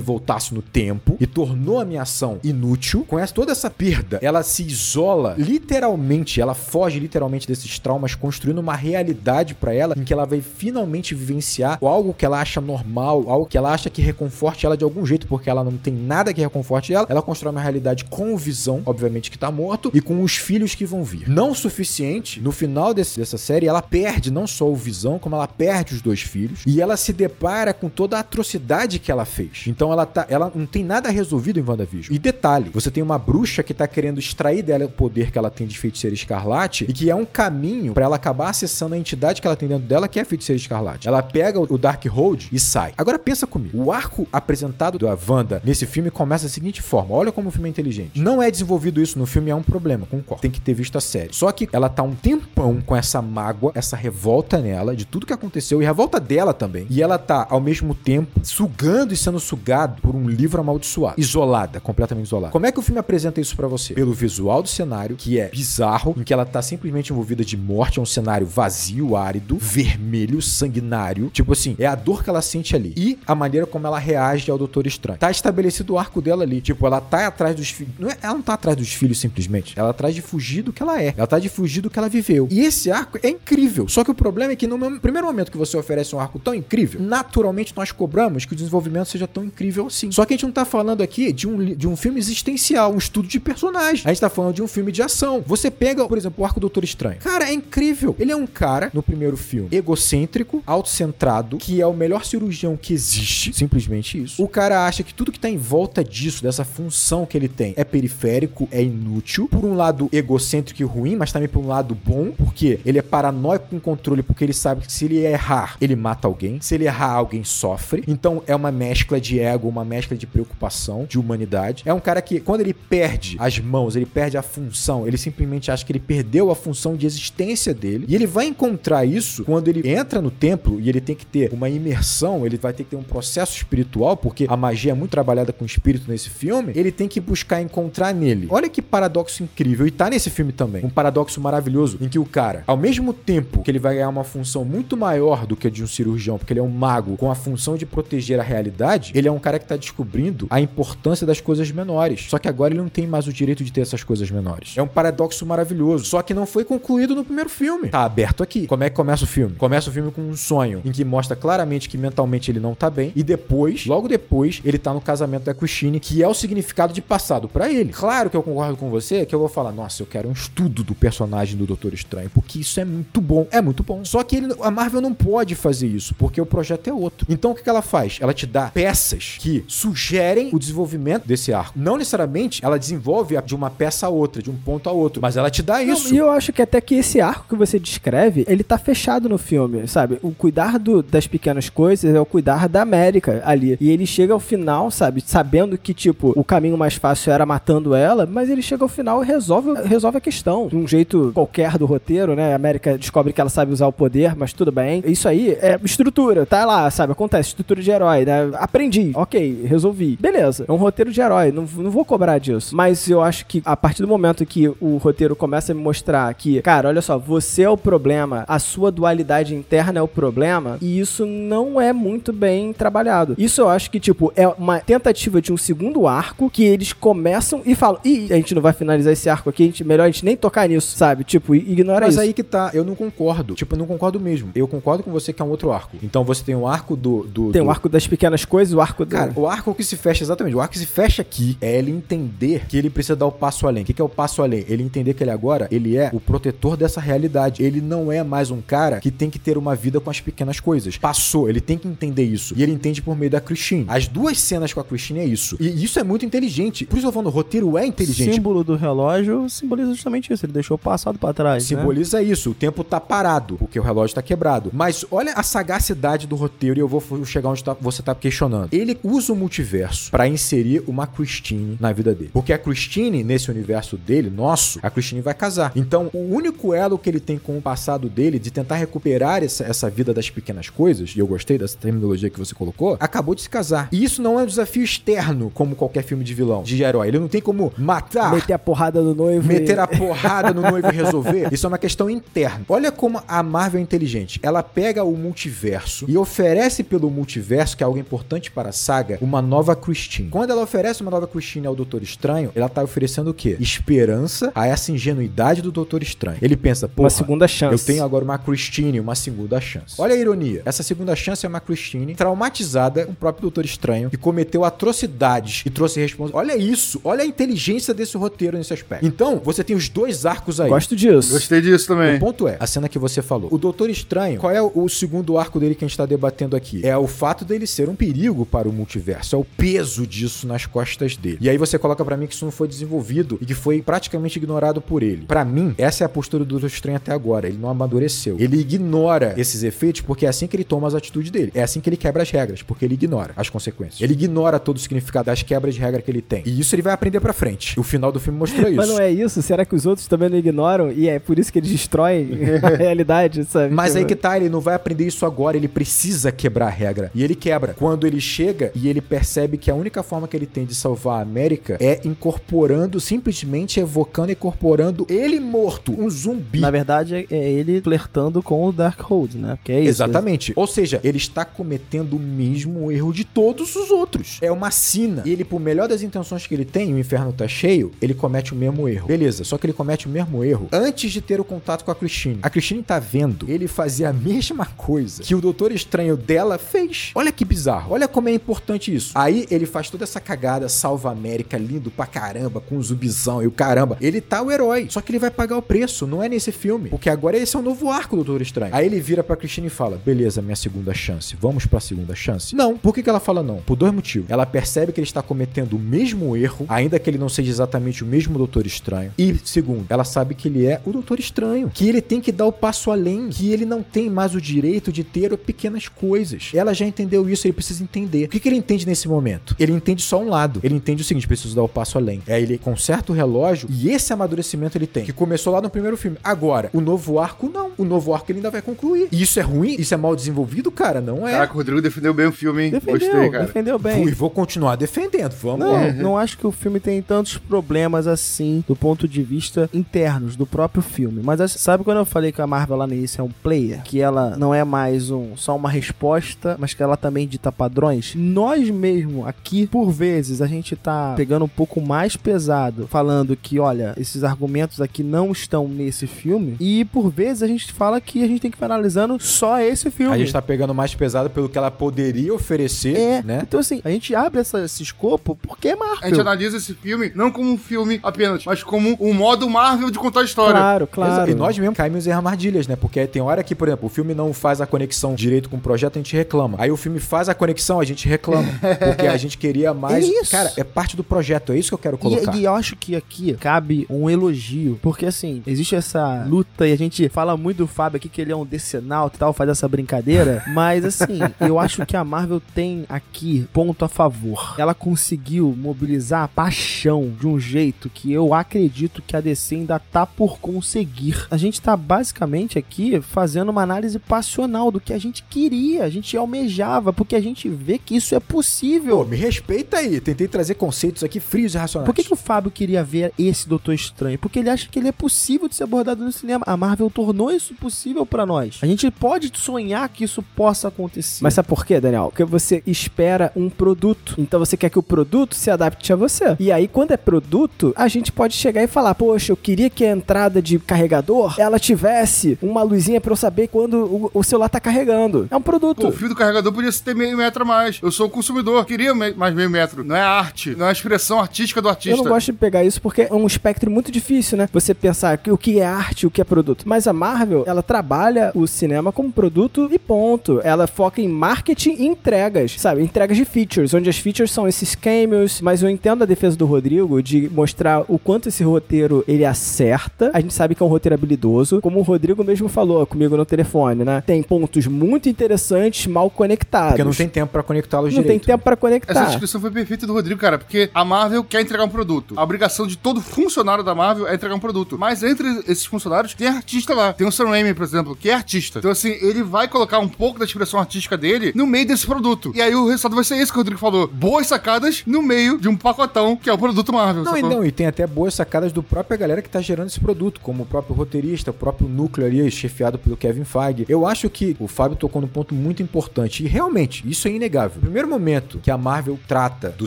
voltasse 0.00 0.54
no 0.54 0.62
tempo 0.62 1.16
e 1.20 1.26
tornou 1.26 1.80
a 1.80 1.84
minha 1.84 2.02
ação 2.02 2.38
inútil. 2.42 3.04
Com 3.06 3.22
toda 3.32 3.52
essa 3.52 3.70
perda, 3.70 4.18
ela 4.20 4.42
se 4.42 4.64
isola 4.64 5.36
literalmente, 5.38 6.40
ela 6.40 6.54
foge 6.54 6.98
literalmente 6.98 7.46
desses 7.46 7.78
traumas, 7.78 8.16
construindo 8.16 8.58
uma 8.58 8.74
realidade 8.74 9.54
pra 9.54 9.72
ela 9.72 9.94
em 9.96 10.02
que 10.02 10.12
ela 10.12 10.24
vai 10.24 10.40
finalmente 10.40 11.14
vivenciar 11.14 11.78
algo 11.92 12.14
que 12.14 12.24
ela 12.24 12.40
acha 12.40 12.60
normal, 12.60 13.11
algo 13.12 13.46
que 13.46 13.56
ela 13.58 13.72
acha 13.72 13.90
que 13.90 14.00
reconforte 14.02 14.64
ela 14.66 14.76
de 14.76 14.84
algum 14.84 15.04
jeito, 15.06 15.26
porque 15.26 15.48
ela 15.50 15.62
não 15.64 15.76
tem 15.76 15.92
nada 15.92 16.32
que 16.32 16.40
reconforte 16.40 16.92
ela. 16.92 17.06
Ela 17.08 17.22
constrói 17.22 17.52
uma 17.52 17.60
realidade 17.60 18.04
com 18.06 18.34
o 18.34 18.36
Visão, 18.36 18.82
obviamente 18.86 19.30
que 19.30 19.38
tá 19.38 19.50
morto, 19.50 19.90
e 19.94 20.00
com 20.00 20.22
os 20.22 20.36
filhos 20.36 20.74
que 20.74 20.84
vão 20.84 21.04
vir. 21.04 21.28
Não 21.28 21.50
o 21.50 21.54
suficiente, 21.54 22.40
no 22.40 22.52
final 22.52 22.92
desse- 22.94 23.18
dessa 23.18 23.38
série, 23.38 23.66
ela 23.66 23.82
perde 23.82 24.30
não 24.30 24.46
só 24.46 24.68
o 24.68 24.74
Visão, 24.76 25.18
como 25.18 25.34
ela 25.36 25.46
perde 25.48 25.94
os 25.94 26.02
dois 26.02 26.20
filhos, 26.22 26.60
e 26.66 26.80
ela 26.80 26.96
se 26.96 27.12
depara 27.12 27.72
com 27.74 27.88
toda 27.88 28.16
a 28.16 28.20
atrocidade 28.20 28.98
que 28.98 29.10
ela 29.10 29.24
fez. 29.24 29.64
Então 29.66 29.92
ela 29.92 30.06
tá, 30.06 30.26
ela 30.28 30.50
não 30.54 30.66
tem 30.66 30.84
nada 30.84 31.10
resolvido 31.10 31.58
em 31.58 31.62
WandaVision. 31.62 32.14
E 32.14 32.18
detalhe, 32.18 32.70
você 32.72 32.90
tem 32.90 33.02
uma 33.02 33.18
bruxa 33.18 33.62
que 33.62 33.74
tá 33.74 33.86
querendo 33.86 34.18
extrair 34.18 34.62
dela 34.62 34.84
o 34.84 34.88
poder 34.88 35.30
que 35.30 35.38
ela 35.38 35.50
tem 35.50 35.66
de 35.66 35.78
feiticeira 35.78 36.14
escarlate, 36.14 36.84
e 36.88 36.92
que 36.92 37.10
é 37.10 37.14
um 37.14 37.24
caminho 37.24 37.92
pra 37.92 38.04
ela 38.04 38.16
acabar 38.16 38.50
acessando 38.50 38.94
a 38.94 38.98
entidade 38.98 39.40
que 39.40 39.46
ela 39.46 39.56
tem 39.56 39.68
dentro 39.68 39.86
dela, 39.86 40.08
que 40.08 40.18
é 40.18 40.22
a 40.22 40.24
feiticeira 40.24 40.58
escarlate. 40.60 41.08
Ela 41.08 41.22
pega 41.22 41.60
o 41.60 41.78
Darkhold 41.78 42.48
e 42.52 42.58
sai. 42.58 42.92
Agora 43.02 43.18
pensa 43.18 43.48
comigo, 43.48 43.82
o 43.82 43.90
arco 43.90 44.28
apresentado 44.32 44.96
da 44.96 45.18
Wanda 45.28 45.60
nesse 45.64 45.86
filme 45.86 46.08
começa 46.08 46.44
da 46.44 46.48
seguinte 46.48 46.80
forma, 46.80 47.16
olha 47.16 47.32
como 47.32 47.48
o 47.48 47.50
filme 47.50 47.68
é 47.68 47.70
inteligente. 47.70 48.20
Não 48.20 48.40
é 48.40 48.48
desenvolvido 48.48 49.02
isso 49.02 49.18
no 49.18 49.26
filme, 49.26 49.50
é 49.50 49.54
um 49.56 49.62
problema, 49.62 50.06
concordo. 50.06 50.40
Tem 50.40 50.52
que 50.52 50.60
ter 50.60 50.72
visto 50.72 50.96
a 50.96 51.00
série. 51.00 51.30
Só 51.32 51.50
que 51.50 51.68
ela 51.72 51.88
tá 51.88 52.04
um 52.04 52.14
tempão 52.14 52.80
com 52.80 52.94
essa 52.94 53.20
mágoa, 53.20 53.72
essa 53.74 53.96
revolta 53.96 54.58
nela, 54.58 54.94
de 54.94 55.04
tudo 55.04 55.26
que 55.26 55.32
aconteceu, 55.32 55.82
e 55.82 55.84
revolta 55.84 56.20
dela 56.20 56.54
também. 56.54 56.86
E 56.88 57.02
ela 57.02 57.18
tá, 57.18 57.44
ao 57.50 57.60
mesmo 57.60 57.92
tempo, 57.92 58.38
sugando 58.44 59.12
e 59.12 59.16
sendo 59.16 59.40
sugado 59.40 60.00
por 60.00 60.14
um 60.14 60.28
livro 60.28 60.60
amaldiçoado. 60.60 61.20
Isolada, 61.20 61.80
completamente 61.80 62.26
isolada. 62.26 62.52
Como 62.52 62.66
é 62.66 62.70
que 62.70 62.78
o 62.78 62.82
filme 62.82 63.00
apresenta 63.00 63.40
isso 63.40 63.56
pra 63.56 63.66
você? 63.66 63.94
Pelo 63.94 64.12
visual 64.12 64.62
do 64.62 64.68
cenário, 64.68 65.16
que 65.16 65.40
é 65.40 65.48
bizarro, 65.48 66.14
em 66.16 66.22
que 66.22 66.32
ela 66.32 66.46
tá 66.46 66.62
simplesmente 66.62 67.12
envolvida 67.12 67.44
de 67.44 67.56
morte, 67.56 67.98
é 67.98 68.02
um 68.02 68.06
cenário 68.06 68.46
vazio, 68.46 69.16
árido, 69.16 69.58
vermelho, 69.58 70.40
sanguinário. 70.40 71.30
Tipo 71.30 71.52
assim, 71.52 71.74
é 71.80 71.86
a 71.86 71.96
dor 71.96 72.22
que 72.22 72.30
ela 72.30 72.40
sente 72.40 72.76
ali. 72.76 72.91
E 72.96 73.18
a 73.26 73.34
maneira 73.34 73.66
como 73.66 73.86
ela 73.86 73.98
reage 73.98 74.50
ao 74.50 74.58
Doutor 74.58 74.86
Estranho. 74.86 75.18
Tá 75.18 75.30
estabelecido 75.30 75.94
o 75.94 75.98
arco 75.98 76.20
dela 76.20 76.42
ali. 76.42 76.60
Tipo, 76.60 76.86
ela 76.86 77.00
tá 77.00 77.26
atrás 77.26 77.54
dos 77.56 77.70
filhos. 77.70 77.94
É, 78.00 78.18
ela 78.22 78.34
não 78.34 78.42
tá 78.42 78.54
atrás 78.54 78.76
dos 78.76 78.92
filhos 78.92 79.18
simplesmente. 79.18 79.78
Ela 79.78 79.88
tá 79.88 79.90
atrás 79.90 80.14
de 80.14 80.22
fugir 80.22 80.62
do 80.62 80.72
que 80.72 80.82
ela 80.82 81.00
é. 81.00 81.14
Ela 81.16 81.26
tá 81.26 81.38
de 81.38 81.48
fugir 81.48 81.80
do 81.80 81.90
que 81.90 81.98
ela 81.98 82.08
viveu. 82.08 82.48
E 82.50 82.60
esse 82.60 82.90
arco 82.90 83.18
é 83.22 83.28
incrível. 83.28 83.88
Só 83.88 84.04
que 84.04 84.10
o 84.10 84.14
problema 84.14 84.52
é 84.52 84.56
que 84.56 84.66
no 84.66 85.00
primeiro 85.00 85.26
momento 85.26 85.50
que 85.50 85.58
você 85.58 85.76
oferece 85.76 86.14
um 86.14 86.20
arco 86.20 86.38
tão 86.38 86.54
incrível, 86.54 87.00
naturalmente 87.00 87.72
nós 87.76 87.92
cobramos 87.92 88.44
que 88.44 88.52
o 88.52 88.56
desenvolvimento 88.56 89.06
seja 89.06 89.26
tão 89.26 89.44
incrível 89.44 89.86
assim. 89.86 90.10
Só 90.10 90.24
que 90.24 90.34
a 90.34 90.36
gente 90.36 90.44
não 90.44 90.52
tá 90.52 90.64
falando 90.64 91.02
aqui 91.02 91.32
de 91.32 91.48
um, 91.48 91.74
de 91.74 91.88
um 91.88 91.96
filme 91.96 92.18
existencial, 92.18 92.92
um 92.92 92.98
estudo 92.98 93.28
de 93.28 93.38
personagem. 93.40 94.02
A 94.04 94.08
gente 94.08 94.20
tá 94.20 94.30
falando 94.30 94.54
de 94.54 94.62
um 94.62 94.68
filme 94.68 94.90
de 94.90 95.02
ação. 95.02 95.42
Você 95.46 95.70
pega, 95.70 96.06
por 96.06 96.18
exemplo, 96.18 96.42
o 96.42 96.46
arco 96.46 96.60
Doutor 96.60 96.84
Estranho. 96.84 97.18
Cara, 97.18 97.48
é 97.48 97.52
incrível. 97.52 98.16
Ele 98.18 98.32
é 98.32 98.36
um 98.36 98.46
cara, 98.46 98.90
no 98.92 99.02
primeiro 99.02 99.36
filme, 99.36 99.68
egocêntrico, 99.70 100.62
autocentrado, 100.66 101.56
que 101.58 101.80
é 101.80 101.86
o 101.86 101.92
melhor 101.92 102.24
cirurgião 102.24 102.71
que 102.76 102.92
existe. 102.92 103.52
Simplesmente 103.52 104.22
isso. 104.22 104.42
O 104.42 104.48
cara 104.48 104.86
acha 104.86 105.02
que 105.02 105.14
tudo 105.14 105.32
que 105.32 105.38
tá 105.38 105.48
em 105.48 105.56
volta 105.56 106.02
disso, 106.02 106.42
dessa 106.42 106.64
função 106.64 107.26
que 107.26 107.36
ele 107.36 107.48
tem, 107.48 107.74
é 107.76 107.84
periférico, 107.84 108.68
é 108.70 108.82
inútil. 108.82 109.48
Por 109.48 109.64
um 109.64 109.74
lado, 109.74 110.08
egocêntrico 110.12 110.82
e 110.82 110.84
ruim, 110.84 111.16
mas 111.16 111.32
também 111.32 111.48
por 111.48 111.60
um 111.60 111.66
lado 111.66 111.94
bom, 111.94 112.32
porque 112.32 112.80
ele 112.84 112.98
é 112.98 113.02
paranoico 113.02 113.68
com 113.68 113.80
controle, 113.80 114.22
porque 114.22 114.44
ele 114.44 114.52
sabe 114.52 114.86
que 114.86 114.92
se 114.92 115.04
ele 115.04 115.18
errar, 115.18 115.76
ele 115.80 115.96
mata 115.96 116.26
alguém. 116.26 116.60
Se 116.60 116.74
ele 116.74 116.84
errar, 116.84 117.12
alguém 117.12 117.44
sofre. 117.44 118.02
Então 118.06 118.42
é 118.46 118.54
uma 118.54 118.70
mescla 118.70 119.20
de 119.20 119.40
ego, 119.40 119.68
uma 119.68 119.84
mescla 119.84 120.16
de 120.16 120.26
preocupação, 120.26 121.06
de 121.08 121.18
humanidade. 121.18 121.82
É 121.86 121.92
um 121.92 122.00
cara 122.00 122.20
que, 122.22 122.40
quando 122.40 122.60
ele 122.60 122.74
perde 122.74 123.36
as 123.38 123.58
mãos, 123.58 123.96
ele 123.96 124.06
perde 124.06 124.36
a 124.36 124.42
função, 124.42 125.06
ele 125.06 125.16
simplesmente 125.16 125.70
acha 125.70 125.84
que 125.84 125.92
ele 125.92 126.00
perdeu 126.00 126.50
a 126.50 126.54
função 126.54 126.96
de 126.96 127.06
existência 127.06 127.72
dele. 127.74 128.06
E 128.08 128.14
ele 128.14 128.26
vai 128.26 128.46
encontrar 128.46 129.04
isso 129.04 129.44
quando 129.44 129.68
ele 129.68 129.88
entra 129.88 130.20
no 130.20 130.30
templo 130.30 130.80
e 130.80 130.88
ele 130.88 131.00
tem 131.00 131.14
que 131.14 131.26
ter 131.26 131.52
uma 131.52 131.68
imersão, 131.68 132.46
ele 132.46 132.56
vai 132.62 132.72
ter 132.72 132.84
que 132.84 132.90
ter 132.90 132.96
um 132.96 133.02
processo 133.02 133.56
espiritual, 133.56 134.16
porque 134.16 134.46
a 134.48 134.56
magia 134.56 134.92
é 134.92 134.94
muito 134.94 135.10
trabalhada 135.10 135.52
com 135.52 135.64
o 135.64 135.66
espírito 135.66 136.10
nesse 136.10 136.30
filme. 136.30 136.72
Ele 136.76 136.92
tem 136.92 137.08
que 137.08 137.20
buscar 137.20 137.60
encontrar 137.60 138.14
nele. 138.14 138.46
Olha 138.48 138.68
que 138.68 138.80
paradoxo 138.80 139.42
incrível. 139.42 139.86
E 139.86 139.90
tá 139.90 140.08
nesse 140.08 140.30
filme 140.30 140.52
também. 140.52 140.84
Um 140.84 140.90
paradoxo 140.90 141.40
maravilhoso 141.40 141.98
em 142.00 142.08
que 142.08 142.18
o 142.18 142.24
cara, 142.24 142.62
ao 142.66 142.76
mesmo 142.76 143.12
tempo 143.12 143.62
que 143.62 143.70
ele 143.70 143.78
vai 143.78 143.94
ganhar 143.94 144.08
uma 144.08 144.24
função 144.24 144.64
muito 144.64 144.96
maior 144.96 145.46
do 145.46 145.56
que 145.56 145.66
a 145.66 145.70
de 145.70 145.82
um 145.82 145.86
cirurgião, 145.86 146.38
porque 146.38 146.52
ele 146.52 146.60
é 146.60 146.62
um 146.62 146.68
mago 146.68 147.16
com 147.16 147.30
a 147.30 147.34
função 147.34 147.76
de 147.76 147.84
proteger 147.84 148.38
a 148.38 148.42
realidade, 148.42 149.12
ele 149.14 149.26
é 149.26 149.32
um 149.32 149.38
cara 149.38 149.58
que 149.58 149.66
tá 149.66 149.76
descobrindo 149.76 150.46
a 150.50 150.60
importância 150.60 151.26
das 151.26 151.40
coisas 151.40 151.70
menores. 151.70 152.26
Só 152.28 152.38
que 152.38 152.48
agora 152.48 152.72
ele 152.72 152.80
não 152.80 152.88
tem 152.88 153.06
mais 153.06 153.26
o 153.26 153.32
direito 153.32 153.64
de 153.64 153.72
ter 153.72 153.80
essas 153.80 154.04
coisas 154.04 154.30
menores. 154.30 154.74
É 154.76 154.82
um 154.82 154.88
paradoxo 154.88 155.44
maravilhoso. 155.44 156.04
Só 156.04 156.22
que 156.22 156.34
não 156.34 156.46
foi 156.46 156.64
concluído 156.64 157.14
no 157.14 157.24
primeiro 157.24 157.50
filme. 157.50 157.88
Tá 157.88 158.04
aberto 158.04 158.42
aqui. 158.42 158.66
Como 158.66 158.84
é 158.84 158.90
que 158.90 158.96
começa 158.96 159.24
o 159.24 159.26
filme? 159.26 159.54
Começa 159.56 159.90
o 159.90 159.92
filme 159.92 160.10
com 160.10 160.22
um 160.22 160.36
sonho 160.36 160.82
em 160.84 160.92
que 160.92 161.04
mostra 161.04 161.34
claramente 161.34 161.88
que 161.88 161.98
mentalmente 161.98 162.51
ele 162.52 162.60
não 162.60 162.74
tá 162.74 162.88
bem. 162.90 163.12
E 163.16 163.22
depois, 163.22 163.86
logo 163.86 164.08
depois, 164.08 164.60
ele 164.64 164.78
tá 164.78 164.92
no 164.94 165.00
casamento 165.00 165.44
da 165.44 165.54
Christine, 165.54 165.98
que 166.00 166.22
é 166.22 166.28
o 166.28 166.34
significado 166.34 166.92
de 166.92 167.00
passado 167.02 167.48
pra 167.48 167.70
ele. 167.70 167.92
Claro 167.92 168.30
que 168.30 168.36
eu 168.36 168.42
concordo 168.42 168.76
com 168.76 168.90
você, 168.90 169.26
que 169.26 169.34
eu 169.34 169.38
vou 169.38 169.48
falar, 169.48 169.72
nossa, 169.72 170.02
eu 170.02 170.06
quero 170.06 170.28
um 170.28 170.32
estudo 170.32 170.84
do 170.84 170.94
personagem 170.94 171.56
do 171.56 171.66
Doutor 171.66 171.92
Estranho, 171.94 172.30
porque 172.34 172.60
isso 172.60 172.78
é 172.80 172.84
muito 172.84 173.20
bom. 173.20 173.46
É 173.50 173.60
muito 173.60 173.82
bom. 173.82 174.04
Só 174.04 174.22
que 174.22 174.36
ele- 174.36 174.54
a 174.60 174.70
Marvel 174.70 175.00
não 175.00 175.14
pode 175.14 175.54
fazer 175.54 175.86
isso, 175.86 176.14
porque 176.14 176.40
o 176.40 176.46
projeto 176.46 176.88
é 176.88 176.92
outro. 176.92 177.26
Então 177.28 177.50
o 177.50 177.54
que 177.54 177.62
que 177.62 177.68
ela 177.70 177.82
faz? 177.82 178.18
Ela 178.20 178.32
te 178.34 178.46
dá 178.46 178.70
peças 178.70 179.36
que 179.38 179.64
sugerem 179.66 180.50
o 180.52 180.58
desenvolvimento 180.58 181.26
desse 181.26 181.52
arco. 181.52 181.72
Não 181.78 181.96
necessariamente 181.96 182.64
ela 182.64 182.78
desenvolve 182.78 183.40
de 183.42 183.54
uma 183.54 183.70
peça 183.70 184.06
a 184.06 184.10
outra, 184.10 184.42
de 184.42 184.50
um 184.50 184.54
ponto 184.56 184.88
a 184.88 184.92
outro, 184.92 185.20
mas 185.22 185.36
ela 185.36 185.50
te 185.50 185.62
dá 185.62 185.74
Não, 185.82 185.94
isso. 185.94 186.12
E 186.14 186.16
eu 186.18 186.30
acho 186.30 186.52
que 186.52 186.60
até 186.62 186.80
que 186.80 186.94
esse 186.94 187.20
arco 187.20 187.46
que 187.48 187.54
você 187.56 187.78
descreve, 187.78 188.44
ele 188.48 188.62
tá 188.62 188.76
fechado 188.78 189.28
no 189.28 189.38
filme, 189.38 189.86
sabe? 189.88 190.18
O 190.22 190.32
cuidar 190.32 190.78
do- 190.78 191.02
das 191.02 191.26
pequenas 191.26 191.68
coisas 191.68 192.14
é 192.14 192.20
o 192.20 192.26
cuidar 192.26 192.41
da 192.42 192.82
América 192.82 193.42
ali. 193.44 193.76
E 193.80 193.90
ele 193.90 194.06
chega 194.06 194.32
ao 194.32 194.40
final, 194.40 194.90
sabe? 194.90 195.22
Sabendo 195.24 195.78
que, 195.78 195.94
tipo, 195.94 196.32
o 196.36 196.44
caminho 196.44 196.76
mais 196.76 196.94
fácil 196.94 197.32
era 197.32 197.46
matando 197.46 197.94
ela, 197.94 198.26
mas 198.26 198.50
ele 198.50 198.62
chega 198.62 198.84
ao 198.84 198.88
final 198.88 199.22
e 199.22 199.26
resolve, 199.26 199.74
resolve 199.82 200.18
a 200.18 200.20
questão. 200.20 200.68
De 200.68 200.76
um 200.76 200.86
jeito 200.86 201.32
qualquer 201.34 201.78
do 201.78 201.86
roteiro, 201.86 202.34
né? 202.34 202.52
A 202.52 202.56
América 202.56 202.98
descobre 202.98 203.32
que 203.32 203.40
ela 203.40 203.50
sabe 203.50 203.72
usar 203.72 203.86
o 203.86 203.92
poder, 203.92 204.34
mas 204.36 204.52
tudo 204.52 204.72
bem. 204.72 205.02
Isso 205.06 205.28
aí 205.28 205.50
é 205.60 205.78
estrutura, 205.84 206.44
tá 206.46 206.64
lá, 206.64 206.90
sabe? 206.90 207.12
Acontece, 207.12 207.50
estrutura 207.50 207.82
de 207.82 207.90
herói, 207.90 208.24
né? 208.24 208.50
Aprendi, 208.54 209.12
ok, 209.14 209.64
resolvi. 209.66 210.16
Beleza, 210.20 210.64
é 210.68 210.72
um 210.72 210.76
roteiro 210.76 211.10
de 211.10 211.20
herói, 211.20 211.52
não, 211.52 211.66
não 211.76 211.90
vou 211.90 212.04
cobrar 212.04 212.38
disso. 212.38 212.74
Mas 212.74 213.08
eu 213.08 213.22
acho 213.22 213.46
que 213.46 213.62
a 213.64 213.76
partir 213.76 214.02
do 214.02 214.08
momento 214.08 214.44
que 214.46 214.68
o 214.80 214.96
roteiro 214.96 215.36
começa 215.36 215.72
a 215.72 215.74
me 215.74 215.82
mostrar 215.82 216.32
que, 216.34 216.60
cara, 216.62 216.88
olha 216.88 217.02
só, 217.02 217.18
você 217.18 217.62
é 217.62 217.70
o 217.70 217.76
problema, 217.76 218.44
a 218.48 218.58
sua 218.58 218.90
dualidade 218.90 219.54
interna 219.54 219.98
é 219.98 220.02
o 220.02 220.08
problema, 220.08 220.78
e 220.80 220.98
isso 220.98 221.26
não 221.26 221.80
é 221.80 221.92
muito 221.92 222.31
bem 222.32 222.72
trabalhado. 222.72 223.34
Isso 223.38 223.60
eu 223.60 223.68
acho 223.68 223.90
que, 223.90 224.00
tipo, 224.00 224.32
é 224.36 224.46
uma 224.48 224.80
tentativa 224.80 225.40
de 225.40 225.52
um 225.52 225.56
segundo 225.56 226.06
arco 226.06 226.50
que 226.50 226.64
eles 226.64 226.92
começam 226.92 227.62
e 227.64 227.74
falam, 227.74 228.00
ih, 228.04 228.28
a 228.32 228.36
gente 228.36 228.54
não 228.54 228.62
vai 228.62 228.72
finalizar 228.72 229.12
esse 229.12 229.28
arco 229.28 229.50
aqui, 229.50 229.62
a 229.62 229.66
gente, 229.66 229.84
melhor 229.84 230.04
a 230.04 230.06
gente 230.06 230.24
nem 230.24 230.36
tocar 230.36 230.68
nisso, 230.68 230.96
sabe? 230.96 231.24
Tipo, 231.24 231.54
ignora 231.54 232.06
Mas 232.06 232.14
isso. 232.14 232.22
aí 232.22 232.32
que 232.32 232.42
tá, 232.42 232.70
eu 232.74 232.84
não 232.84 232.94
concordo. 232.94 233.54
Tipo, 233.54 233.74
eu 233.74 233.78
não 233.78 233.86
concordo 233.86 234.18
mesmo. 234.18 234.50
Eu 234.54 234.66
concordo 234.66 235.02
com 235.02 235.10
você 235.10 235.32
que 235.32 235.40
é 235.42 235.44
um 235.44 235.50
outro 235.50 235.70
arco. 235.72 235.96
Então 236.02 236.24
você 236.24 236.42
tem 236.42 236.54
o 236.54 236.66
arco 236.66 236.96
do. 236.96 237.24
do 237.24 237.52
Tem 237.52 237.62
do- 237.62 237.68
o 237.68 237.70
arco 237.70 237.88
das 237.88 238.06
pequenas 238.06 238.44
coisas, 238.44 238.72
o 238.74 238.80
arco 238.80 239.04
do... 239.04 239.10
Cara, 239.10 239.32
o 239.36 239.46
arco 239.46 239.74
que 239.74 239.84
se 239.84 239.96
fecha, 239.96 240.24
exatamente, 240.24 240.54
o 240.56 240.60
arco 240.60 240.72
que 240.72 240.78
se 240.78 240.86
fecha 240.86 241.22
aqui 241.22 241.56
é 241.60 241.76
ele 241.78 241.90
entender 241.90 242.66
que 242.68 242.76
ele 242.76 242.88
precisa 242.90 243.14
dar 243.16 243.26
o 243.26 243.32
passo 243.32 243.66
além. 243.66 243.82
O 243.82 243.86
que 243.86 243.92
que 243.92 244.00
é 244.02 244.04
o 244.04 244.08
passo 244.08 244.42
além? 244.42 244.64
Ele 244.68 244.82
entender 244.82 245.14
que 245.14 245.22
ele 245.22 245.30
agora, 245.30 245.68
ele 245.70 245.96
é 245.96 246.10
o 246.12 246.20
protetor 246.20 246.76
dessa 246.76 247.00
realidade. 247.00 247.62
Ele 247.62 247.80
não 247.80 248.10
é 248.10 248.22
mais 248.22 248.50
um 248.50 248.60
cara 248.60 249.00
que 249.00 249.10
tem 249.10 249.28
que 249.30 249.38
ter 249.38 249.56
uma 249.58 249.74
vida 249.74 250.00
com 250.00 250.10
as 250.10 250.20
pequenas 250.20 250.60
coisas. 250.60 250.96
Passou, 250.96 251.48
ele 251.48 251.60
tem 251.60 251.76
que 251.78 251.88
entender 251.88 252.21
isso. 252.22 252.54
E 252.56 252.62
ele 252.62 252.72
entende 252.72 253.00
por 253.02 253.16
meio 253.16 253.30
da 253.30 253.40
Christine. 253.40 253.84
As 253.88 254.06
duas 254.08 254.38
cenas 254.38 254.72
com 254.72 254.80
a 254.80 254.84
Christine 254.84 255.20
é 255.20 255.24
isso. 255.24 255.56
E 255.60 255.84
isso 255.84 255.98
é 255.98 256.02
muito 256.02 256.24
inteligente. 256.24 256.84
Por 256.86 256.98
isso 256.98 257.06
eu 257.06 257.12
falando, 257.12 257.26
o 257.26 257.30
roteiro 257.30 257.76
é 257.78 257.82
O 257.82 257.84
inteligente. 257.86 258.34
símbolo 258.34 258.62
do 258.64 258.76
relógio 258.76 259.48
simboliza 259.48 259.92
justamente 259.92 260.32
isso. 260.32 260.44
Ele 260.46 260.52
deixou 260.52 260.74
o 260.74 260.78
passado 260.78 261.18
pra 261.18 261.32
trás. 261.32 261.62
né? 261.70 261.76
Simboliza 261.76 262.22
isso, 262.22 262.50
o 262.50 262.54
tempo 262.54 262.82
tá 262.84 263.00
parado, 263.00 263.56
porque 263.56 263.78
o 263.78 263.82
relógio 263.82 264.14
tá 264.14 264.22
quebrado. 264.22 264.70
Mas 264.72 265.04
olha 265.10 265.32
a 265.34 265.42
sagacidade 265.42 266.26
do 266.26 266.36
roteiro 266.36 266.78
e 266.78 266.80
eu 266.80 266.88
vou 266.88 267.02
chegar 267.24 267.48
onde 267.50 267.62
tá- 267.64 267.76
você 267.80 268.02
tá 268.02 268.14
questionando. 268.14 268.68
Ele 268.72 268.96
usa 269.02 269.32
o 269.32 269.36
multiverso 269.36 270.10
pra 270.10 270.28
inserir 270.28 270.82
uma 270.86 271.06
Christine 271.06 271.76
na 271.80 271.92
vida 271.92 272.14
dele. 272.14 272.30
Porque 272.32 272.52
a 272.52 272.58
Christine, 272.58 273.22
nesse 273.24 273.50
universo 273.50 273.96
dele, 273.96 274.30
nosso, 274.30 274.78
a 274.82 274.90
Christine 274.90 275.20
vai 275.20 275.34
casar. 275.34 275.72
Então, 275.76 276.10
o 276.12 276.34
único 276.34 276.72
elo 276.74 276.98
que 276.98 277.08
ele 277.08 277.20
tem 277.20 277.38
com 277.38 277.56
o 277.58 277.62
passado 277.62 278.08
dele, 278.08 278.38
de 278.38 278.50
tentar 278.50 278.76
recuperar 278.76 279.42
essa, 279.42 279.64
essa 279.64 279.88
vida 279.90 280.12
das 280.14 280.28
pequenas 280.30 280.68
coisas, 280.68 281.10
e 281.16 281.18
eu 281.18 281.26
gostei 281.26 281.58
dessa 281.58 281.76
terminologia 281.76 282.11
que 282.30 282.38
você 282.38 282.54
colocou, 282.54 282.96
acabou 283.00 283.34
de 283.34 283.42
se 283.42 283.48
casar. 283.50 283.88
E 283.92 284.02
isso 284.04 284.20
não 284.22 284.38
é 284.38 284.42
um 284.42 284.46
desafio 284.46 284.82
externo, 284.82 285.50
como 285.54 285.74
qualquer 285.74 286.02
filme 286.04 286.24
de 286.24 286.34
vilão, 286.34 286.62
de 286.62 286.82
herói. 286.82 287.08
Ele 287.08 287.18
não 287.18 287.28
tem 287.28 287.40
como 287.40 287.72
matar 287.78 288.32
Meter 288.32 288.54
a 288.54 288.58
porrada 288.58 289.00
no 289.00 289.14
noivo 289.14 289.50
e- 289.50 289.54
meter 289.54 289.78
a 289.78 289.86
porrada 289.86 290.52
no 290.52 290.62
noivo 290.62 290.88
e 290.88 290.92
resolver, 290.94 291.48
isso 291.52 291.66
é 291.66 291.68
uma 291.68 291.78
questão 291.78 292.08
interna. 292.10 292.64
Olha 292.68 292.90
como 292.92 293.22
a 293.26 293.42
Marvel 293.42 293.78
é 293.80 293.82
inteligente. 293.82 294.38
Ela 294.42 294.62
pega 294.62 295.04
o 295.04 295.16
multiverso 295.16 296.04
e 296.08 296.16
oferece 296.16 296.82
pelo 296.82 297.10
multiverso, 297.10 297.76
que 297.76 297.82
é 297.82 297.86
algo 297.86 297.98
importante 297.98 298.50
para 298.50 298.68
a 298.70 298.72
saga, 298.72 299.18
uma 299.20 299.40
nova 299.42 299.74
Christine. 299.76 300.28
Quando 300.30 300.50
ela 300.50 300.62
oferece 300.62 301.02
uma 301.02 301.10
nova 301.10 301.26
Christine 301.26 301.66
ao 301.66 301.74
Doutor 301.74 302.02
Estranho, 302.02 302.50
ela 302.54 302.68
tá 302.68 302.82
oferecendo 302.82 303.30
o 303.30 303.34
quê? 303.34 303.56
Esperança 303.60 304.50
a 304.54 304.66
essa 304.66 304.92
ingenuidade 304.92 305.60
do 305.60 305.70
Doutor 305.72 306.02
Estranho. 306.02 306.38
Ele 306.40 306.56
pensa, 306.56 306.88
pô, 306.88 307.02
Uma 307.02 307.10
segunda 307.10 307.46
chance. 307.48 307.74
eu 307.74 307.94
tenho 307.94 308.04
agora 308.04 308.24
uma 308.24 308.38
Christine, 308.38 309.00
uma 309.00 309.14
segunda 309.14 309.60
chance. 309.60 309.94
Olha 309.98 310.14
a 310.14 310.18
ironia. 310.18 310.62
Essa 310.64 310.82
segunda 310.82 311.14
chance 311.16 311.44
é 311.44 311.48
uma 311.48 311.60
Christine 311.60 312.01
traumatizada 312.14 313.06
com 313.06 313.12
o 313.12 313.16
próprio 313.16 313.42
Doutor 313.42 313.64
Estranho, 313.64 314.10
que 314.10 314.16
cometeu 314.16 314.64
atrocidades 314.64 315.62
e 315.66 315.70
trouxe 315.70 316.00
responsabilidade. 316.00 316.52
Olha 316.52 316.60
isso. 316.60 317.00
Olha 317.04 317.22
a 317.22 317.26
inteligência 317.26 317.94
desse 317.94 318.16
roteiro 318.16 318.56
nesse 318.56 318.72
aspecto. 318.72 319.06
Então, 319.06 319.40
você 319.42 319.64
tem 319.64 319.76
os 319.76 319.88
dois 319.88 320.26
arcos 320.26 320.60
aí. 320.60 320.68
Gosto 320.68 320.94
disso. 320.96 321.32
Gostei 321.32 321.60
disso 321.60 321.86
também. 321.86 322.16
O 322.16 322.20
ponto 322.20 322.48
é, 322.48 322.56
a 322.58 322.66
cena 322.66 322.88
que 322.88 322.98
você 322.98 323.22
falou. 323.22 323.48
O 323.52 323.58
Doutor 323.58 323.90
Estranho, 323.90 324.40
qual 324.40 324.52
é 324.52 324.62
o, 324.62 324.88
segundo 324.88 325.38
arco 325.38 325.58
dele 325.58 325.74
que 325.74 325.84
a 325.84 325.88
gente 325.88 325.96
tá 325.96 326.06
debatendo 326.06 326.56
aqui? 326.56 326.84
É 326.84 326.96
o 326.96 327.06
fato 327.06 327.44
dele 327.44 327.66
ser 327.66 327.88
um 327.88 327.94
perigo 327.94 328.44
para 328.46 328.68
o 328.68 328.72
multiverso. 328.72 329.36
É 329.36 329.38
o 329.38 329.44
peso 329.44 330.06
disso 330.06 330.46
nas 330.46 330.66
costas 330.66 331.16
dele. 331.16 331.38
E 331.40 331.48
aí 331.48 331.58
você 331.58 331.78
coloca 331.78 332.04
pra 332.04 332.16
mim 332.16 332.26
que 332.26 332.34
isso 332.34 332.44
não 332.44 332.52
foi 332.52 332.68
desenvolvido 332.68 333.38
e 333.40 333.46
que 333.46 333.54
foi 333.54 333.82
praticamente 333.82 334.38
ignorado 334.38 334.80
por 334.80 335.02
ele. 335.02 335.24
Pra 335.26 335.44
mim, 335.44 335.74
essa 335.78 336.04
é 336.04 336.06
a 336.06 336.08
postura 336.08 336.44
do 336.44 336.48
Doutor 336.48 336.66
Estranho 336.66 336.96
até 336.96 337.12
agora. 337.12 337.48
Ele 337.48 337.58
não 337.58 337.68
amadureceu. 337.68 338.36
Ele 338.38 338.58
ignora 338.58 339.34
esses 339.36 339.62
efeitos 339.62 340.00
porque 340.00 340.26
é 340.26 340.28
assim 340.28 340.46
que 340.46 340.56
ele 340.56 340.64
toma 340.64 340.88
as 340.88 340.94
atitudes 340.94 341.30
dele. 341.30 341.52
É 341.54 341.62
assim 341.62 341.80
que 341.82 341.90
ele 341.90 341.96
quebra 341.96 342.22
as 342.22 342.30
regras, 342.30 342.62
porque 342.62 342.84
ele 342.84 342.94
ignora 342.94 343.32
as 343.36 343.50
consequências. 343.50 344.00
Ele 344.00 344.12
ignora 344.14 344.58
todo 344.58 344.76
o 344.76 344.80
significado 344.80 345.26
das 345.26 345.42
quebras 345.42 345.74
de 345.74 345.80
regra 345.80 346.00
que 346.00 346.10
ele 346.10 346.22
tem. 346.22 346.42
E 346.46 346.58
isso 346.60 346.74
ele 346.74 346.80
vai 346.82 346.92
aprender 346.94 347.20
pra 347.20 347.32
frente. 347.32 347.78
O 347.78 347.82
final 347.82 348.10
do 348.10 348.18
filme 348.18 348.38
mostrou 348.38 348.66
isso. 348.68 348.76
Mas 348.76 348.88
não 348.88 348.98
é 348.98 349.10
isso? 349.10 349.42
Será 349.42 349.64
que 349.64 349.74
os 349.74 349.84
outros 349.84 350.06
também 350.06 350.28
não 350.30 350.38
ignoram? 350.38 350.90
E 350.90 351.08
é 351.08 351.18
por 351.18 351.38
isso 351.38 351.52
que 351.52 351.58
eles 351.58 351.70
destroem 351.70 352.30
a 352.62 352.68
realidade, 352.70 353.44
sabe? 353.44 353.74
Mas 353.74 353.94
aí 353.94 354.04
que 354.04 354.16
tá, 354.16 354.36
ele 354.36 354.48
não 354.48 354.60
vai 354.60 354.74
aprender 354.74 355.06
isso 355.06 355.26
agora, 355.26 355.56
ele 355.56 355.68
precisa 355.68 356.32
quebrar 356.32 356.66
a 356.68 356.70
regra. 356.70 357.10
E 357.14 357.22
ele 357.22 357.34
quebra. 357.34 357.74
Quando 357.74 358.06
ele 358.06 358.20
chega 358.20 358.72
e 358.74 358.88
ele 358.88 359.00
percebe 359.00 359.58
que 359.58 359.70
a 359.70 359.74
única 359.74 360.02
forma 360.02 360.26
que 360.26 360.36
ele 360.36 360.46
tem 360.46 360.64
de 360.64 360.74
salvar 360.74 361.18
a 361.18 361.22
América 361.22 361.76
é 361.80 362.00
incorporando, 362.04 363.00
simplesmente 363.00 363.78
evocando 363.80 364.30
e 364.30 364.32
incorporando 364.32 365.06
ele 365.08 365.38
morto, 365.40 365.92
um 366.00 366.08
zumbi. 366.08 366.60
Na 366.60 366.70
verdade, 366.70 367.26
é- 367.30 367.50
ele 367.52 367.80
flertando 367.82 368.42
com 368.42 368.64
o 368.64 368.72
Darkhold, 368.72 369.36
né? 369.36 369.56
Porque 369.56 369.72
é 369.72 369.80
isso. 369.80 369.88
Exatamente. 369.90 370.52
Ou 370.56 370.66
seja, 370.66 371.00
ele 371.04 371.18
está 371.18 371.42
está 371.42 371.44
cometendo 371.72 372.16
o 372.16 372.20
mesmo 372.20 372.92
erro 372.92 373.12
de 373.12 373.24
todos 373.24 373.74
os 373.76 373.90
outros. 373.90 374.38
É 374.42 374.52
uma 374.52 374.70
sina. 374.70 375.22
E 375.24 375.30
ele, 375.30 375.42
por 375.42 375.58
melhor 375.58 375.88
das 375.88 376.02
intenções 376.02 376.46
que 376.46 376.54
ele 376.54 376.66
tem, 376.66 376.92
o 376.92 376.98
inferno 376.98 377.32
tá 377.32 377.48
cheio, 377.48 377.92
ele 378.00 378.12
comete 378.12 378.52
o 378.52 378.56
mesmo 378.56 378.86
erro. 378.86 379.06
Beleza, 379.06 379.42
só 379.42 379.56
que 379.56 379.64
ele 379.64 379.72
comete 379.72 380.06
o 380.06 380.10
mesmo 380.10 380.44
erro 380.44 380.68
antes 380.70 381.10
de 381.10 381.22
ter 381.22 381.40
o 381.40 381.44
contato 381.44 381.82
com 381.82 381.90
a 381.90 381.94
Christine. 381.94 382.40
A 382.42 382.50
Christine 382.50 382.82
tá 382.82 382.98
vendo 382.98 383.50
ele 383.50 383.66
fazer 383.66 384.04
a 384.04 384.12
mesma 384.12 384.66
coisa 384.66 385.22
que 385.22 385.34
o 385.34 385.40
Doutor 385.40 385.72
Estranho 385.72 386.14
dela 386.14 386.58
fez. 386.58 387.10
Olha 387.14 387.32
que 387.32 387.44
bizarro. 387.44 387.94
Olha 387.94 388.06
como 388.06 388.28
é 388.28 388.34
importante 388.34 388.94
isso. 388.94 389.12
Aí 389.14 389.46
ele 389.50 389.64
faz 389.64 389.88
toda 389.88 390.04
essa 390.04 390.20
cagada, 390.20 390.68
salva 390.68 391.08
a 391.08 391.12
América, 391.12 391.56
lindo 391.56 391.90
pra 391.90 392.04
caramba, 392.04 392.60
com 392.60 392.76
o 392.76 392.82
zubizão 392.82 393.42
e 393.42 393.46
o 393.46 393.50
caramba. 393.50 393.96
Ele 393.98 394.20
tá 394.20 394.42
o 394.42 394.50
herói. 394.50 394.88
Só 394.90 395.00
que 395.00 395.10
ele 395.10 395.18
vai 395.18 395.30
pagar 395.30 395.56
o 395.56 395.62
preço, 395.62 396.06
não 396.06 396.22
é 396.22 396.28
nesse 396.28 396.52
filme. 396.52 396.90
Porque 396.90 397.08
agora 397.08 397.38
esse 397.38 397.56
é 397.56 397.58
o 397.58 397.62
novo 397.62 397.90
arco 397.90 398.16
do 398.16 398.24
Doutor 398.24 398.42
Estranho. 398.42 398.74
Aí 398.74 398.84
ele 398.84 399.00
vira 399.00 399.24
pra 399.24 399.36
Christine 399.36 399.68
e 399.68 399.70
fala: 399.70 399.98
Beleza, 400.04 400.42
minha 400.42 400.56
segunda 400.56 400.92
chance. 400.92 401.34
Vamos 401.40 401.61
pra 401.68 401.80
segunda 401.80 402.14
chance? 402.14 402.54
Não. 402.54 402.76
Por 402.76 402.94
que, 402.94 403.02
que 403.02 403.10
ela 403.10 403.20
fala 403.20 403.42
não? 403.42 403.56
Por 403.56 403.76
dois 403.76 403.92
motivos. 403.92 404.30
Ela 404.30 404.46
percebe 404.46 404.92
que 404.92 405.00
ele 405.00 405.06
está 405.06 405.22
cometendo 405.22 405.74
o 405.74 405.78
mesmo 405.78 406.36
erro, 406.36 406.66
ainda 406.68 406.98
que 406.98 407.08
ele 407.08 407.18
não 407.18 407.28
seja 407.28 407.50
exatamente 407.50 408.02
o 408.04 408.06
mesmo 408.06 408.38
Doutor 408.38 408.66
Estranho. 408.66 409.12
E, 409.18 409.36
segundo, 409.44 409.86
ela 409.88 410.04
sabe 410.04 410.34
que 410.34 410.48
ele 410.48 410.66
é 410.66 410.80
o 410.84 410.92
Doutor 410.92 411.18
Estranho. 411.18 411.70
Que 411.72 411.88
ele 411.88 412.00
tem 412.00 412.20
que 412.20 412.32
dar 412.32 412.46
o 412.46 412.52
passo 412.52 412.90
além. 412.90 413.28
Que 413.28 413.52
ele 413.52 413.64
não 413.64 413.82
tem 413.82 414.10
mais 414.10 414.34
o 414.34 414.40
direito 414.40 414.92
de 414.92 415.04
ter 415.04 415.36
pequenas 415.36 415.88
coisas. 415.88 416.50
Ela 416.54 416.74
já 416.74 416.86
entendeu 416.86 417.28
isso, 417.28 417.46
ele 417.46 417.54
precisa 417.54 417.82
entender. 417.82 418.26
O 418.26 418.28
que, 418.28 418.40
que 418.40 418.48
ele 418.48 418.56
entende 418.56 418.86
nesse 418.86 419.08
momento? 419.08 419.54
Ele 419.58 419.72
entende 419.72 420.02
só 420.02 420.20
um 420.20 420.28
lado. 420.28 420.60
Ele 420.62 420.74
entende 420.74 421.02
o 421.02 421.04
seguinte: 421.04 421.26
preciso 421.26 421.54
dar 421.54 421.62
o 421.62 421.68
passo 421.68 421.98
além. 421.98 422.22
É 422.26 422.40
ele 422.40 422.58
conserta 422.58 423.12
o 423.12 423.14
relógio 423.14 423.68
e 423.70 423.90
esse 423.90 424.12
amadurecimento 424.12 424.76
ele 424.76 424.86
tem. 424.86 425.04
Que 425.04 425.12
começou 425.12 425.52
lá 425.52 425.60
no 425.60 425.70
primeiro 425.70 425.96
filme. 425.96 426.16
Agora, 426.22 426.70
o 426.72 426.80
novo 426.80 427.18
arco 427.18 427.48
não. 427.48 427.72
O 427.76 427.84
novo 427.84 428.14
arco 428.14 428.30
ele 428.30 428.38
ainda 428.38 428.50
vai 428.50 428.62
concluir. 428.62 429.08
E 429.10 429.22
isso 429.22 429.38
é 429.38 429.42
ruim? 429.42 429.76
Isso 429.78 429.94
é 429.94 429.96
mal 429.96 430.14
desenvolvido, 430.14 430.70
cara? 430.70 431.00
Não 431.00 431.26
é. 431.26 431.34
Caraca, 431.52 431.54
o 431.54 431.58
Rodrigo 431.58 431.82
defendeu 431.82 432.14
bem 432.14 432.26
o 432.26 432.32
filme, 432.32 432.64
hein? 432.64 432.70
Defendeu, 432.70 432.98
Gostei, 432.98 433.30
cara. 433.30 433.44
defendeu 433.44 433.78
bem. 433.78 434.02
Fui, 434.02 434.12
vou 434.12 434.30
continuar 434.30 434.76
defendendo. 434.76 435.32
Vamos 435.42 435.60
Não, 435.60 435.72
lá. 435.72 435.92
não 435.92 436.18
acho 436.18 436.38
que 436.38 436.46
o 436.46 436.52
filme 436.52 436.80
tem 436.80 437.00
tantos 437.02 437.36
problemas 437.36 438.06
assim 438.06 438.64
do 438.66 438.74
ponto 438.74 439.06
de 439.06 439.22
vista 439.22 439.68
internos 439.72 440.36
do 440.36 440.46
próprio 440.46 440.82
filme. 440.82 441.20
Mas 441.22 441.40
assim, 441.40 441.58
sabe 441.58 441.84
quando 441.84 441.98
eu 441.98 442.04
falei 442.04 442.32
que 442.32 442.40
a 442.40 442.46
Marvel 442.46 442.76
lá 442.76 442.86
no 442.86 442.94
início 442.94 443.20
é 443.20 443.24
um 443.24 443.30
player? 443.42 443.82
Que 443.82 444.00
ela 444.00 444.36
não 444.36 444.54
é 444.54 444.64
mais 444.64 445.10
um 445.10 445.36
só 445.36 445.54
uma 445.56 445.70
resposta, 445.70 446.56
mas 446.58 446.74
que 446.74 446.82
ela 446.82 446.96
também 446.96 447.26
dita 447.28 447.52
padrões? 447.52 448.14
Nós 448.16 448.70
mesmo 448.70 449.26
aqui, 449.26 449.66
por 449.66 449.90
vezes, 449.90 450.40
a 450.40 450.46
gente 450.46 450.74
tá 450.76 451.14
pegando 451.16 451.44
um 451.44 451.48
pouco 451.48 451.80
mais 451.80 452.16
pesado, 452.16 452.86
falando 452.88 453.36
que, 453.36 453.58
olha, 453.58 453.94
esses 453.96 454.24
argumentos 454.24 454.80
aqui 454.80 455.02
não 455.02 455.32
estão 455.32 455.68
nesse 455.68 456.06
filme. 456.06 456.56
E 456.60 456.84
por 456.86 457.10
vezes 457.10 457.42
a 457.42 457.46
gente 457.46 457.72
fala 457.72 458.00
que 458.00 458.22
a 458.22 458.26
gente 458.26 458.40
tem 458.40 458.50
que 458.50 458.56
ficar 458.56 458.66
analisando 458.66 459.18
só 459.20 459.60
esse 459.60 459.90
filme. 459.90 460.14
A 460.14 460.18
gente 460.18 460.32
tá 460.32 460.40
pegando 460.42 460.74
mais 460.74 460.94
pesado 460.94 461.28
pelo 461.30 461.41
que 461.48 461.58
ela 461.58 461.70
poderia 461.70 462.32
oferecer, 462.34 462.96
É, 462.96 463.22
né? 463.22 463.40
então 463.46 463.60
assim, 463.60 463.80
a 463.84 463.90
gente 463.90 464.14
abre 464.14 464.40
essa- 464.40 464.64
esse 464.64 464.82
escopo 464.82 465.36
porque 465.42 465.68
é 465.68 465.76
Marvel. 465.76 465.98
A 466.02 466.08
gente 466.08 466.20
analisa 466.20 466.56
esse 466.56 466.74
filme 466.74 467.12
não 467.14 467.30
como 467.30 467.50
um 467.52 467.58
filme 467.58 468.00
apenas, 468.02 468.44
mas 468.44 468.62
como 468.62 468.96
um 469.00 469.12
modo 469.14 469.48
Marvel 469.48 469.90
de 469.90 469.98
contar 469.98 470.20
a 470.20 470.24
história. 470.24 470.52
Claro, 470.58 470.86
claro. 470.86 471.30
E 471.30 471.34
nós 471.34 471.58
mesmo 471.58 471.74
caímos 471.74 472.06
em 472.06 472.10
armadilhas, 472.12 472.66
né? 472.66 472.76
Porque 472.76 473.06
tem 473.06 473.22
hora 473.22 473.42
que, 473.42 473.54
por 473.54 473.68
exemplo, 473.68 473.86
o 473.86 473.88
filme 473.88 474.14
não 474.14 474.32
faz 474.32 474.60
a 474.60 474.66
conexão 474.66 475.14
direito 475.14 475.48
com 475.48 475.56
o 475.56 475.60
projeto, 475.60 475.96
a 475.96 475.98
gente 475.98 476.16
reclama. 476.16 476.56
Aí 476.60 476.70
o 476.70 476.76
filme 476.76 476.98
faz 477.00 477.28
a 477.28 477.34
conexão, 477.34 477.80
a 477.80 477.84
gente 477.84 478.08
reclama. 478.08 478.48
porque 478.86 479.06
a 479.06 479.16
gente 479.16 479.36
queria 479.38 479.72
mais. 479.74 480.04
É 480.04 480.08
isso. 480.08 480.30
Cara, 480.30 480.52
é 480.56 480.64
parte 480.64 480.96
do 480.96 481.04
projeto, 481.04 481.52
é 481.52 481.58
isso 481.58 481.68
que 481.70 481.74
eu 481.74 481.78
quero 481.78 481.98
colocar. 481.98 482.34
E, 482.36 482.40
e 482.40 482.44
eu 482.44 482.54
acho 482.54 482.76
que 482.76 482.94
aqui 482.96 483.34
cabe 483.34 483.86
um 483.88 484.08
elogio, 484.08 484.78
porque 484.82 485.06
assim, 485.06 485.42
existe 485.46 485.74
essa 485.74 486.24
luta 486.28 486.66
e 486.66 486.72
a 486.72 486.76
gente 486.78 487.08
fala 487.08 487.36
muito 487.36 487.58
do 487.58 487.66
Fábio 487.66 487.96
aqui 487.96 488.08
que 488.08 488.20
ele 488.20 488.32
é 488.32 488.36
um 488.36 488.44
decenalto 488.44 489.16
e 489.16 489.18
tal, 489.18 489.32
faz 489.32 489.50
essa 489.50 489.68
brincadeira, 489.68 490.42
mas 490.54 490.84
assim, 490.84 491.18
eu 491.40 491.58
acho 491.58 491.84
que 491.86 491.96
a 491.96 492.04
Marvel 492.04 492.40
tem 492.54 492.84
aqui 492.88 493.46
ponto 493.52 493.84
a 493.84 493.88
favor. 493.88 494.54
Ela 494.58 494.74
conseguiu 494.74 495.54
mobilizar 495.56 496.24
a 496.24 496.28
paixão 496.28 497.12
de 497.18 497.26
um 497.26 497.38
jeito 497.38 497.90
que 497.90 498.12
eu 498.12 498.34
acredito 498.34 499.02
que 499.02 499.16
a 499.16 499.20
DC 499.20 499.56
ainda 499.56 499.78
tá 499.78 500.06
por 500.06 500.38
conseguir. 500.38 501.26
A 501.30 501.36
gente 501.36 501.60
tá 501.60 501.76
basicamente 501.76 502.58
aqui 502.58 503.00
fazendo 503.00 503.50
uma 503.50 503.62
análise 503.62 503.98
passional 503.98 504.70
do 504.70 504.80
que 504.80 504.92
a 504.92 504.98
gente 504.98 505.22
queria, 505.22 505.84
a 505.84 505.90
gente 505.90 506.16
almejava, 506.16 506.92
porque 506.92 507.16
a 507.16 507.20
gente 507.20 507.48
vê 507.48 507.78
que 507.78 507.96
isso 507.96 508.14
é 508.14 508.20
possível. 508.20 508.98
Pô, 508.98 509.04
me 509.04 509.16
respeita 509.16 509.78
aí. 509.78 510.00
Tentei 510.00 510.28
trazer 510.28 510.54
conceitos 510.54 511.02
aqui 511.02 511.20
frios 511.20 511.54
e 511.54 511.58
racionais. 511.58 511.86
Por 511.86 511.94
que, 511.94 512.04
que 512.04 512.12
o 512.12 512.16
Fábio 512.16 512.50
queria 512.50 512.82
ver 512.82 513.12
esse 513.18 513.48
Doutor 513.48 513.74
Estranho? 513.74 514.18
Porque 514.18 514.38
ele 514.38 514.50
acha 514.50 514.68
que 514.68 514.78
ele 514.78 514.88
é 514.88 514.92
possível 514.92 515.48
de 515.48 515.54
ser 515.54 515.64
abordado 515.64 516.04
no 516.04 516.12
cinema. 516.12 516.44
A 516.46 516.56
Marvel 516.56 516.90
tornou 516.90 517.30
isso 517.30 517.54
possível 517.54 518.04
pra 518.04 518.26
nós. 518.26 518.58
A 518.62 518.66
gente 518.66 518.90
pode 518.90 519.30
sonhar 519.34 519.88
que 519.88 520.04
isso 520.04 520.22
possa 520.34 520.68
acontecer. 520.68 521.21
Mas 521.22 521.34
sabe 521.34 521.48
por 521.48 521.64
quê, 521.64 521.80
Daniel? 521.80 522.06
Porque 522.10 522.24
você 522.24 522.62
espera 522.66 523.32
um 523.36 523.48
produto. 523.48 524.14
Então 524.18 524.40
você 524.40 524.56
quer 524.56 524.68
que 524.70 524.78
o 524.78 524.82
produto 524.82 525.34
se 525.34 525.50
adapte 525.50 525.92
a 525.92 525.96
você. 525.96 526.36
E 526.38 526.50
aí, 526.52 526.66
quando 526.68 526.90
é 526.92 526.96
produto, 526.96 527.72
a 527.76 527.88
gente 527.88 528.10
pode 528.10 528.34
chegar 528.34 528.62
e 528.62 528.66
falar: 528.66 528.94
Poxa, 528.94 529.32
eu 529.32 529.36
queria 529.36 529.70
que 529.70 529.84
a 529.84 529.90
entrada 529.92 530.42
de 530.42 530.58
carregador 530.58 531.34
ela 531.38 531.58
tivesse 531.58 532.36
uma 532.42 532.62
luzinha 532.62 533.00
pra 533.00 533.12
eu 533.12 533.16
saber 533.16 533.48
quando 533.48 533.74
o, 533.84 534.10
o 534.14 534.22
celular 534.22 534.48
tá 534.48 534.58
carregando. 534.60 535.28
É 535.30 535.36
um 535.36 535.42
produto. 535.42 535.82
Pô, 535.82 535.88
o 535.88 535.92
fio 535.92 536.08
do 536.08 536.14
carregador 536.14 536.52
podia 536.52 536.70
ter 536.72 536.94
meio 536.94 537.16
metro 537.16 537.42
a 537.42 537.46
mais. 537.46 537.78
Eu 537.82 537.92
sou 537.92 538.06
o 538.06 538.10
consumidor, 538.10 538.64
queria 538.66 538.94
me- 538.94 539.12
mais 539.14 539.34
meio 539.34 539.48
metro. 539.50 539.84
Não 539.84 539.94
é 539.96 540.00
arte, 540.00 540.54
não 540.56 540.66
é 540.66 540.70
a 540.70 540.72
expressão 540.72 541.20
artística 541.20 541.62
do 541.62 541.68
artista. 541.68 541.98
Eu 541.98 542.04
não 542.04 542.10
gosto 542.10 542.26
de 542.26 542.32
pegar 542.38 542.64
isso 542.64 542.80
porque 542.80 543.02
é 543.02 543.12
um 543.14 543.26
espectro 543.26 543.70
muito 543.70 543.90
difícil, 543.92 544.36
né? 544.36 544.48
Você 544.52 544.74
pensar 544.74 545.16
que 545.18 545.30
o 545.30 545.38
que 545.38 545.60
é 545.60 545.64
arte, 545.66 546.06
o 546.06 546.10
que 546.10 546.20
é 546.20 546.24
produto. 546.24 546.64
Mas 546.66 546.86
a 546.86 546.92
Marvel, 546.92 547.44
ela 547.46 547.62
trabalha 547.62 548.32
o 548.34 548.46
cinema 548.46 548.90
como 548.92 549.12
produto 549.12 549.68
e 549.72 549.78
ponto. 549.78 550.40
Ela 550.42 550.66
foca 550.66 551.00
em 551.00 551.08
marketing 551.12 551.76
e 551.78 551.86
entregas, 551.86 552.56
sabe? 552.58 552.82
Entregas 552.82 553.16
de 553.16 553.24
features, 553.24 553.74
onde 553.74 553.88
as 553.88 553.98
features 553.98 554.30
são 554.30 554.48
esses 554.48 554.74
cameos. 554.74 555.40
Mas 555.40 555.62
eu 555.62 555.68
entendo 555.68 556.02
a 556.02 556.06
defesa 556.06 556.36
do 556.36 556.46
Rodrigo 556.46 557.02
de 557.02 557.28
mostrar 557.30 557.84
o 557.88 557.98
quanto 557.98 558.28
esse 558.28 558.42
roteiro 558.42 559.04
ele 559.06 559.24
acerta. 559.24 560.10
A 560.14 560.20
gente 560.20 560.34
sabe 560.34 560.54
que 560.54 560.62
é 560.62 560.66
um 560.66 560.68
roteiro 560.68 560.94
habilidoso. 560.94 561.60
Como 561.60 561.78
o 561.78 561.82
Rodrigo 561.82 562.24
mesmo 562.24 562.48
falou 562.48 562.86
comigo 562.86 563.16
no 563.16 563.24
telefone, 563.24 563.84
né? 563.84 564.02
Tem 564.06 564.22
pontos 564.22 564.66
muito 564.66 565.08
interessantes 565.08 565.86
mal 565.86 566.10
conectados. 566.10 566.70
Porque 566.70 566.84
não 566.84 566.92
tem 566.92 567.08
tempo 567.08 567.32
pra 567.32 567.42
conectá-los 567.42 567.92
Não 567.94 568.02
direito. 568.02 568.20
tem 568.22 568.32
tempo 568.34 568.42
pra 568.44 568.56
conectar. 568.56 568.92
Essa 568.92 569.10
descrição 569.10 569.40
foi 569.40 569.50
perfeita 569.50 569.86
do 569.86 569.92
Rodrigo, 569.92 570.20
cara, 570.20 570.38
porque 570.38 570.70
a 570.74 570.84
Marvel 570.84 571.22
quer 571.24 571.40
entregar 571.40 571.64
um 571.64 571.68
produto. 571.68 572.14
A 572.16 572.22
obrigação 572.22 572.66
de 572.66 572.76
todo 572.76 573.00
funcionário 573.00 573.62
da 573.64 573.74
Marvel 573.74 574.06
é 574.06 574.14
entregar 574.14 574.34
um 574.34 574.40
produto. 574.40 574.78
Mas 574.78 575.02
entre 575.02 575.28
esses 575.48 575.66
funcionários 575.66 576.14
tem 576.14 576.28
artista 576.28 576.74
lá. 576.74 576.92
Tem 576.92 577.06
o 577.06 577.12
Sam 577.12 577.28
Raimi, 577.28 577.54
por 577.54 577.62
exemplo, 577.64 577.96
que 577.96 578.08
é 578.08 578.14
artista. 578.14 578.58
Então, 578.58 578.70
assim, 578.70 578.90
ele 579.00 579.22
vai 579.22 579.48
colocar 579.48 579.78
um 579.78 579.88
pouco 579.88 580.18
da 580.18 580.24
expressão 580.24 580.58
artística 580.58 580.96
dele 581.02 581.32
no 581.34 581.46
meio 581.46 581.66
desse 581.66 581.86
produto. 581.86 582.32
E 582.34 582.40
aí 582.40 582.54
o 582.54 582.66
resultado 582.66 582.94
vai 582.94 583.04
ser 583.04 583.16
esse 583.16 583.30
que 583.30 583.36
o 583.36 583.40
Rodrigo 583.40 583.60
falou. 583.60 583.88
Boas 583.88 584.28
sacadas 584.28 584.84
no 584.86 585.02
meio 585.02 585.38
de 585.38 585.48
um 585.48 585.56
pacotão 585.56 586.16
que 586.16 586.30
é 586.30 586.32
o 586.32 586.38
produto 586.38 586.72
Marvel. 586.72 587.02
Não, 587.02 587.16
e 587.16 587.22
não, 587.22 587.44
e 587.44 587.50
tem 587.50 587.66
até 587.66 587.86
boas 587.86 588.14
sacadas 588.14 588.52
do 588.52 588.62
própria 588.62 588.96
galera 588.96 589.20
que 589.20 589.28
tá 589.28 589.40
gerando 589.40 589.68
esse 589.68 589.80
produto, 589.80 590.20
como 590.20 590.44
o 590.44 590.46
próprio 590.46 590.74
roteirista, 590.74 591.32
o 591.32 591.34
próprio 591.34 591.68
núcleo 591.68 592.06
ali, 592.06 592.30
chefiado 592.30 592.78
pelo 592.78 592.96
Kevin 592.96 593.24
Feige. 593.24 593.66
Eu 593.68 593.86
acho 593.86 594.08
que 594.08 594.36
o 594.38 594.46
Fábio 594.46 594.76
tocou 594.76 595.02
num 595.02 595.08
ponto 595.08 595.34
muito 595.34 595.62
importante, 595.62 596.24
e 596.24 596.28
realmente, 596.28 596.88
isso 596.88 597.08
é 597.08 597.10
inegável. 597.10 597.56
No 597.56 597.62
primeiro 597.62 597.88
momento 597.88 598.38
que 598.38 598.50
a 598.50 598.56
Marvel 598.56 598.98
trata 599.08 599.50
do 599.50 599.66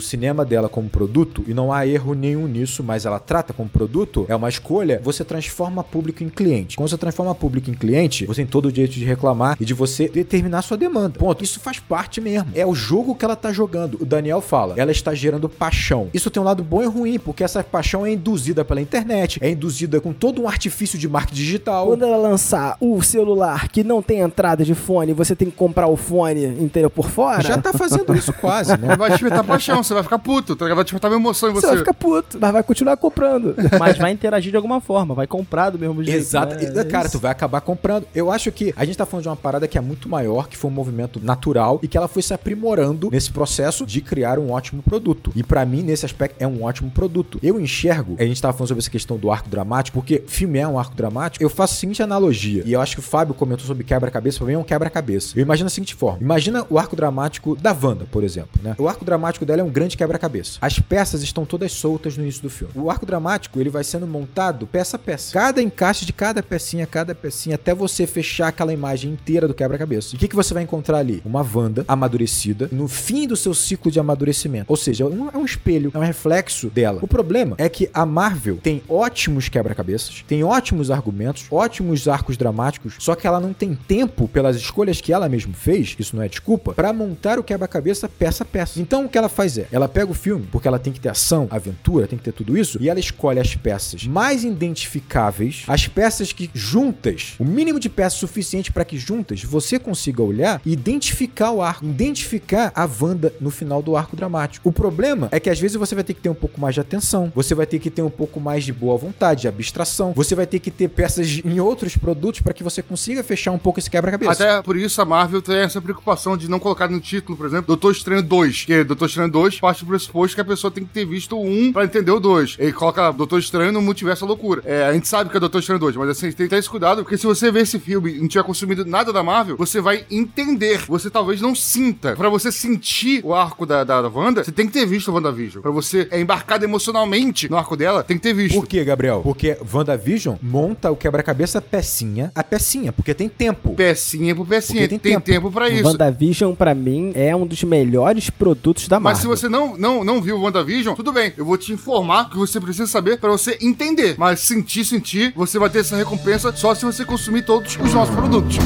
cinema 0.00 0.44
dela 0.44 0.68
como 0.68 0.88
produto, 0.88 1.44
e 1.46 1.52
não 1.52 1.72
há 1.72 1.86
erro 1.86 2.14
nenhum 2.14 2.46
nisso, 2.46 2.82
mas 2.82 3.04
ela 3.04 3.18
trata 3.18 3.52
como 3.52 3.68
produto, 3.68 4.24
é 4.28 4.34
uma 4.34 4.48
escolha, 4.48 5.00
você 5.04 5.22
transforma 5.24 5.84
público 5.84 6.24
em 6.24 6.28
cliente. 6.28 6.76
Quando 6.76 6.88
você 6.88 6.96
transforma 6.96 7.34
público 7.34 7.70
em 7.70 7.74
cliente, 7.74 8.24
você 8.24 8.42
tem 8.42 8.46
todo 8.46 8.66
o 8.66 8.72
direito 8.72 8.94
de 8.94 9.04
reclamar 9.04 9.56
e 9.60 9.64
de 9.64 9.74
você 9.74 10.08
determinar 10.08 10.62
sua 10.62 10.76
demanda. 10.76 11.15
Ponto. 11.18 11.42
Isso 11.42 11.60
faz 11.60 11.78
parte 11.78 12.20
mesmo. 12.20 12.50
É 12.54 12.66
o 12.66 12.74
jogo 12.74 13.14
que 13.14 13.24
ela 13.24 13.36
tá 13.36 13.52
jogando. 13.52 13.98
O 14.00 14.04
Daniel 14.04 14.40
fala, 14.40 14.74
ela 14.76 14.90
está 14.90 15.14
gerando 15.14 15.48
paixão. 15.48 16.08
Isso 16.12 16.30
tem 16.30 16.42
um 16.42 16.46
lado 16.46 16.62
bom 16.62 16.82
e 16.82 16.86
ruim, 16.86 17.18
porque 17.18 17.42
essa 17.44 17.62
paixão 17.62 18.04
é 18.06 18.12
induzida 18.12 18.64
pela 18.64 18.80
internet, 18.80 19.38
é 19.42 19.50
induzida 19.50 20.00
com 20.00 20.12
todo 20.12 20.42
um 20.42 20.48
artifício 20.48 20.98
de 20.98 21.08
marketing 21.08 21.36
digital. 21.36 21.86
Quando 21.86 22.04
ela 22.04 22.16
lançar 22.16 22.76
o 22.80 23.02
celular 23.02 23.68
que 23.68 23.82
não 23.82 24.02
tem 24.02 24.20
entrada 24.20 24.64
de 24.64 24.74
fone, 24.74 25.12
você 25.12 25.34
tem 25.34 25.50
que 25.50 25.56
comprar 25.56 25.86
o 25.86 25.96
fone 25.96 26.44
inteiro 26.62 26.90
por 26.90 27.10
fora. 27.10 27.42
Já 27.42 27.58
tá 27.58 27.72
fazendo 27.72 28.14
isso 28.14 28.32
quase, 28.32 28.76
né? 28.76 28.96
Vai 28.96 29.10
despertar 29.10 29.44
paixão, 29.44 29.82
você 29.82 29.94
vai 29.94 30.02
ficar 30.02 30.18
puto, 30.18 30.56
tá 30.56 30.66
vai 30.74 30.84
despertar 30.84 31.10
uma 31.10 31.16
emoção 31.16 31.50
em 31.50 31.52
Você 31.52 31.60
você. 31.62 31.66
vai 31.68 31.78
ficar 31.78 31.94
puto, 31.94 32.38
mas 32.40 32.52
vai 32.52 32.62
continuar 32.62 32.96
comprando. 32.96 33.54
Mas 33.78 33.98
vai 33.98 34.10
interagir 34.10 34.50
de 34.50 34.56
alguma 34.56 34.80
forma, 34.80 35.14
vai 35.14 35.26
comprar 35.26 35.70
do 35.70 35.78
mesmo 35.78 36.02
jeito. 36.02 36.16
Exato. 36.16 36.54
né? 36.54 36.84
Cara, 36.84 37.08
tu 37.08 37.18
vai 37.18 37.30
acabar 37.30 37.60
comprando. 37.60 38.06
Eu 38.14 38.30
acho 38.30 38.50
que 38.50 38.72
a 38.76 38.84
gente 38.84 38.96
tá 38.96 39.04
falando 39.04 39.22
de 39.22 39.28
uma 39.28 39.36
parada 39.36 39.68
que 39.68 39.76
é 39.76 39.80
muito 39.80 40.08
maior, 40.08 40.48
que 40.48 40.56
foi 40.56 40.70
um 40.70 40.74
movimento 40.74 41.05
natural 41.22 41.80
e 41.82 41.88
que 41.88 41.96
ela 41.96 42.08
foi 42.08 42.22
se 42.22 42.34
aprimorando 42.34 43.10
nesse 43.10 43.30
processo 43.30 43.86
de 43.86 44.00
criar 44.00 44.38
um 44.38 44.50
ótimo 44.50 44.82
produto. 44.82 45.32
E 45.34 45.42
pra 45.42 45.64
mim, 45.64 45.82
nesse 45.82 46.04
aspecto, 46.04 46.36
é 46.38 46.46
um 46.46 46.64
ótimo 46.64 46.90
produto. 46.90 47.38
Eu 47.42 47.60
enxergo, 47.60 48.16
a 48.18 48.24
gente 48.24 48.40
tava 48.42 48.52
falando 48.52 48.68
sobre 48.68 48.80
essa 48.80 48.90
questão 48.90 49.16
do 49.16 49.30
arco 49.30 49.48
dramático, 49.48 49.98
porque 49.98 50.22
filme 50.26 50.58
é 50.58 50.68
um 50.68 50.78
arco 50.78 50.94
dramático, 50.94 51.42
eu 51.42 51.48
faço 51.48 51.74
a 51.74 51.76
seguinte 51.76 52.02
analogia, 52.02 52.62
e 52.66 52.72
eu 52.72 52.80
acho 52.80 52.96
que 52.96 53.00
o 53.00 53.02
Fábio 53.02 53.34
comentou 53.34 53.66
sobre 53.66 53.84
quebra-cabeça, 53.84 54.38
pra 54.38 54.46
mim 54.46 54.54
é 54.54 54.58
um 54.58 54.64
quebra-cabeça. 54.64 55.38
Eu 55.38 55.42
imagino 55.42 55.66
da 55.66 55.70
seguinte 55.70 55.94
forma: 55.94 56.18
imagina 56.20 56.66
o 56.68 56.78
arco 56.78 56.96
dramático 56.96 57.56
da 57.56 57.72
Wanda, 57.72 58.06
por 58.10 58.24
exemplo, 58.24 58.60
né? 58.62 58.74
O 58.78 58.88
arco 58.88 59.04
dramático 59.04 59.44
dela 59.44 59.60
é 59.60 59.64
um 59.64 59.70
grande 59.70 59.96
quebra-cabeça. 59.96 60.58
As 60.60 60.78
peças 60.78 61.22
estão 61.22 61.44
todas 61.44 61.72
soltas 61.72 62.16
no 62.16 62.22
início 62.22 62.42
do 62.42 62.50
filme. 62.50 62.72
O 62.74 62.90
arco 62.90 63.06
dramático, 63.06 63.60
ele 63.60 63.70
vai 63.70 63.84
sendo 63.84 64.06
montado 64.06 64.66
peça 64.66 64.96
a 64.96 64.98
peça. 64.98 65.32
Cada 65.32 65.62
encaixe 65.62 66.04
de 66.04 66.12
cada 66.12 66.42
pecinha, 66.42 66.86
cada 66.86 67.14
pecinha, 67.14 67.54
até 67.54 67.74
você 67.74 68.06
fechar 68.06 68.48
aquela 68.48 68.72
imagem 68.72 69.12
inteira 69.12 69.48
do 69.48 69.54
quebra-cabeça. 69.54 70.14
E 70.14 70.16
o 70.16 70.18
que, 70.18 70.28
que 70.28 70.36
você 70.36 70.52
vai 70.52 70.56
vai 70.56 70.62
encontrar 70.96 70.98
ali 70.98 71.22
uma 71.24 71.46
Wanda 71.54 71.84
amadurecida 71.86 72.68
no 72.72 72.88
fim 72.88 73.26
do 73.26 73.36
seu 73.36 73.54
ciclo 73.54 73.90
de 73.90 74.00
amadurecimento. 74.00 74.66
Ou 74.68 74.76
seja, 74.76 75.04
é 75.04 75.06
um, 75.06 75.28
é 75.28 75.36
um 75.36 75.44
espelho, 75.44 75.90
é 75.94 75.98
um 75.98 76.02
reflexo 76.02 76.68
dela. 76.68 77.00
O 77.02 77.08
problema 77.08 77.56
é 77.58 77.68
que 77.68 77.88
a 77.92 78.06
Marvel 78.06 78.58
tem 78.62 78.82
ótimos 78.88 79.48
quebra-cabeças, 79.48 80.24
tem 80.26 80.42
ótimos 80.42 80.90
argumentos, 80.90 81.46
ótimos 81.50 82.08
arcos 82.08 82.36
dramáticos, 82.36 82.94
só 82.98 83.14
que 83.14 83.26
ela 83.26 83.40
não 83.40 83.52
tem 83.52 83.74
tempo 83.74 84.28
pelas 84.28 84.56
escolhas 84.56 85.00
que 85.00 85.12
ela 85.12 85.28
mesma 85.28 85.54
fez, 85.54 85.94
isso 85.98 86.16
não 86.16 86.22
é 86.22 86.28
desculpa, 86.28 86.72
para 86.72 86.92
montar 86.92 87.38
o 87.38 87.42
quebra-cabeça 87.44 88.08
peça 88.08 88.42
a 88.42 88.46
peça. 88.46 88.80
Então 88.80 89.04
o 89.04 89.08
que 89.08 89.18
ela 89.18 89.28
faz 89.28 89.58
é, 89.58 89.66
ela 89.70 89.88
pega 89.88 90.10
o 90.10 90.14
filme, 90.14 90.46
porque 90.50 90.68
ela 90.68 90.78
tem 90.78 90.92
que 90.92 91.00
ter 91.00 91.08
ação, 91.08 91.46
aventura, 91.50 92.06
tem 92.06 92.18
que 92.18 92.24
ter 92.24 92.32
tudo 92.32 92.56
isso, 92.56 92.78
e 92.80 92.88
ela 92.88 93.00
escolhe 93.00 93.40
as 93.40 93.54
peças 93.54 94.06
mais 94.06 94.44
identificáveis, 94.44 95.64
as 95.66 95.86
peças 95.88 96.32
que 96.32 96.50
juntas, 96.54 97.34
o 97.38 97.44
mínimo 97.44 97.78
de 97.78 97.88
peças 97.88 98.18
suficiente 98.18 98.72
para 98.72 98.84
que 98.84 98.98
juntas 98.98 99.42
você 99.42 99.78
consiga 99.78 100.22
olhar 100.22 100.60
e 100.64 100.76
identificar 100.86 101.50
o 101.50 101.60
arco, 101.60 101.84
identificar 101.84 102.72
a 102.74 102.88
Wanda 103.00 103.34
no 103.40 103.50
final 103.50 103.82
do 103.82 103.96
arco 103.96 104.14
dramático. 104.14 104.68
O 104.68 104.72
problema 104.72 105.28
é 105.32 105.40
que 105.40 105.50
às 105.50 105.58
vezes 105.58 105.76
você 105.76 105.94
vai 105.94 106.04
ter 106.04 106.14
que 106.14 106.20
ter 106.20 106.28
um 106.28 106.34
pouco 106.34 106.60
mais 106.60 106.74
de 106.74 106.80
atenção, 106.80 107.32
você 107.34 107.54
vai 107.54 107.66
ter 107.66 107.80
que 107.80 107.90
ter 107.90 108.02
um 108.02 108.10
pouco 108.10 108.40
mais 108.40 108.64
de 108.64 108.72
boa 108.72 108.96
vontade, 108.96 109.42
de 109.42 109.48
abstração, 109.48 110.12
você 110.14 110.34
vai 110.34 110.46
ter 110.46 110.60
que 110.60 110.70
ter 110.70 110.88
peças 110.88 111.40
em 111.44 111.58
outros 111.60 111.96
produtos 111.96 112.40
para 112.40 112.54
que 112.54 112.62
você 112.62 112.82
consiga 112.82 113.22
fechar 113.24 113.50
um 113.50 113.58
pouco 113.58 113.80
esse 113.80 113.90
quebra-cabeça. 113.90 114.32
Até 114.32 114.62
por 114.62 114.76
isso 114.76 115.02
a 115.02 115.04
Marvel 115.04 115.42
tem 115.42 115.56
essa 115.56 115.80
preocupação 115.80 116.36
de 116.36 116.48
não 116.48 116.60
colocar 116.60 116.88
no 116.88 117.00
título, 117.00 117.36
por 117.36 117.46
exemplo, 117.46 117.66
Doutor 117.66 117.92
Estranho 117.92 118.22
2. 118.22 118.64
Que 118.64 118.84
Doutor 118.84 119.06
Estranho 119.06 119.30
2 119.30 119.60
parte 119.60 119.84
do 119.84 119.88
pressuposto 119.88 120.36
que 120.36 120.40
a 120.40 120.44
pessoa 120.44 120.70
tem 120.70 120.84
que 120.84 120.92
ter 120.92 121.04
visto 121.04 121.36
o 121.36 121.44
1 121.44 121.72
pra 121.72 121.84
entender 121.84 122.12
o 122.12 122.20
2. 122.20 122.56
Ele 122.58 122.72
coloca 122.72 123.10
Doutor 123.10 123.40
Estranho 123.40 123.72
no 123.72 123.82
multiverso 123.82 124.22
da 124.22 124.28
loucura. 124.28 124.62
É, 124.64 124.86
a 124.86 124.92
gente 124.92 125.08
sabe 125.08 125.30
que 125.30 125.36
é 125.36 125.40
Doutor 125.40 125.58
Estranho 125.58 125.80
2, 125.80 125.96
mas 125.96 126.10
assim, 126.10 126.30
tem 126.32 126.46
que 126.46 126.50
ter 126.50 126.58
esse 126.58 126.70
cuidado, 126.70 127.02
porque 127.02 127.18
se 127.18 127.26
você 127.26 127.50
ver 127.50 127.62
esse 127.62 127.78
filme 127.78 128.14
e 128.14 128.20
não 128.20 128.28
tiver 128.28 128.44
consumido 128.44 128.84
nada 128.84 129.12
da 129.12 129.22
Marvel, 129.22 129.56
você 129.56 129.80
vai 129.80 130.04
entender. 130.10 130.75
Você 130.88 131.10
talvez 131.10 131.40
não 131.40 131.54
sinta. 131.54 132.14
Pra 132.16 132.28
você 132.28 132.50
sentir 132.52 133.20
o 133.24 133.34
arco 133.34 133.64
da, 133.66 133.84
da, 133.84 134.02
da 134.02 134.08
Wanda, 134.08 134.44
você 134.44 134.52
tem 134.52 134.66
que 134.66 134.72
ter 134.72 134.86
visto 134.86 135.08
o 135.10 135.14
WandaVision. 135.14 135.62
Pra 135.62 135.70
você 135.70 136.08
é 136.10 136.20
embarcado 136.20 136.64
emocionalmente 136.64 137.48
no 137.48 137.56
arco 137.56 137.76
dela, 137.76 138.02
tem 138.02 138.16
que 138.16 138.22
ter 138.22 138.34
visto. 138.34 138.54
Por 138.54 138.66
quê, 138.66 138.84
Gabriel? 138.84 139.20
Porque 139.22 139.56
WandaVision 139.72 140.36
monta 140.42 140.90
o 140.90 140.96
quebra-cabeça 140.96 141.60
pecinha 141.60 142.30
a 142.34 142.42
pecinha, 142.42 142.92
porque 142.92 143.14
tem 143.14 143.28
tempo. 143.28 143.74
Pecinha 143.74 144.34
por 144.34 144.46
pecinha. 144.46 144.80
Porque 144.82 144.88
Tem, 144.88 144.98
tem 144.98 145.12
tempo. 145.12 145.26
tempo. 145.26 145.50
pra 145.50 145.68
isso. 145.68 145.84
WandaVision, 145.84 146.54
pra 146.54 146.74
mim, 146.74 147.12
é 147.14 147.34
um 147.34 147.46
dos 147.46 147.62
melhores 147.62 148.30
produtos 148.30 148.88
da 148.88 148.98
Mas 149.00 149.18
Marvel. 149.18 149.36
se 149.36 149.40
você 149.42 149.48
não, 149.48 149.76
não, 149.76 150.04
não 150.04 150.20
viu 150.20 150.36
o 150.36 150.42
WandaVision, 150.42 150.94
tudo 150.94 151.12
bem. 151.12 151.32
Eu 151.36 151.44
vou 151.44 151.56
te 151.56 151.72
informar 151.72 152.26
o 152.26 152.30
que 152.30 152.36
você 152.36 152.60
precisa 152.60 152.86
saber 152.86 153.18
pra 153.18 153.30
você 153.30 153.58
entender. 153.60 154.14
Mas 154.18 154.40
sentir, 154.40 154.84
sentir, 154.84 155.32
você 155.34 155.58
vai 155.58 155.70
ter 155.70 155.80
essa 155.80 155.96
recompensa 155.96 156.54
só 156.54 156.74
se 156.74 156.84
você 156.84 157.04
consumir 157.04 157.42
todos 157.42 157.76
os 157.76 157.92
nossos 157.94 158.14
produtos. 158.14 158.56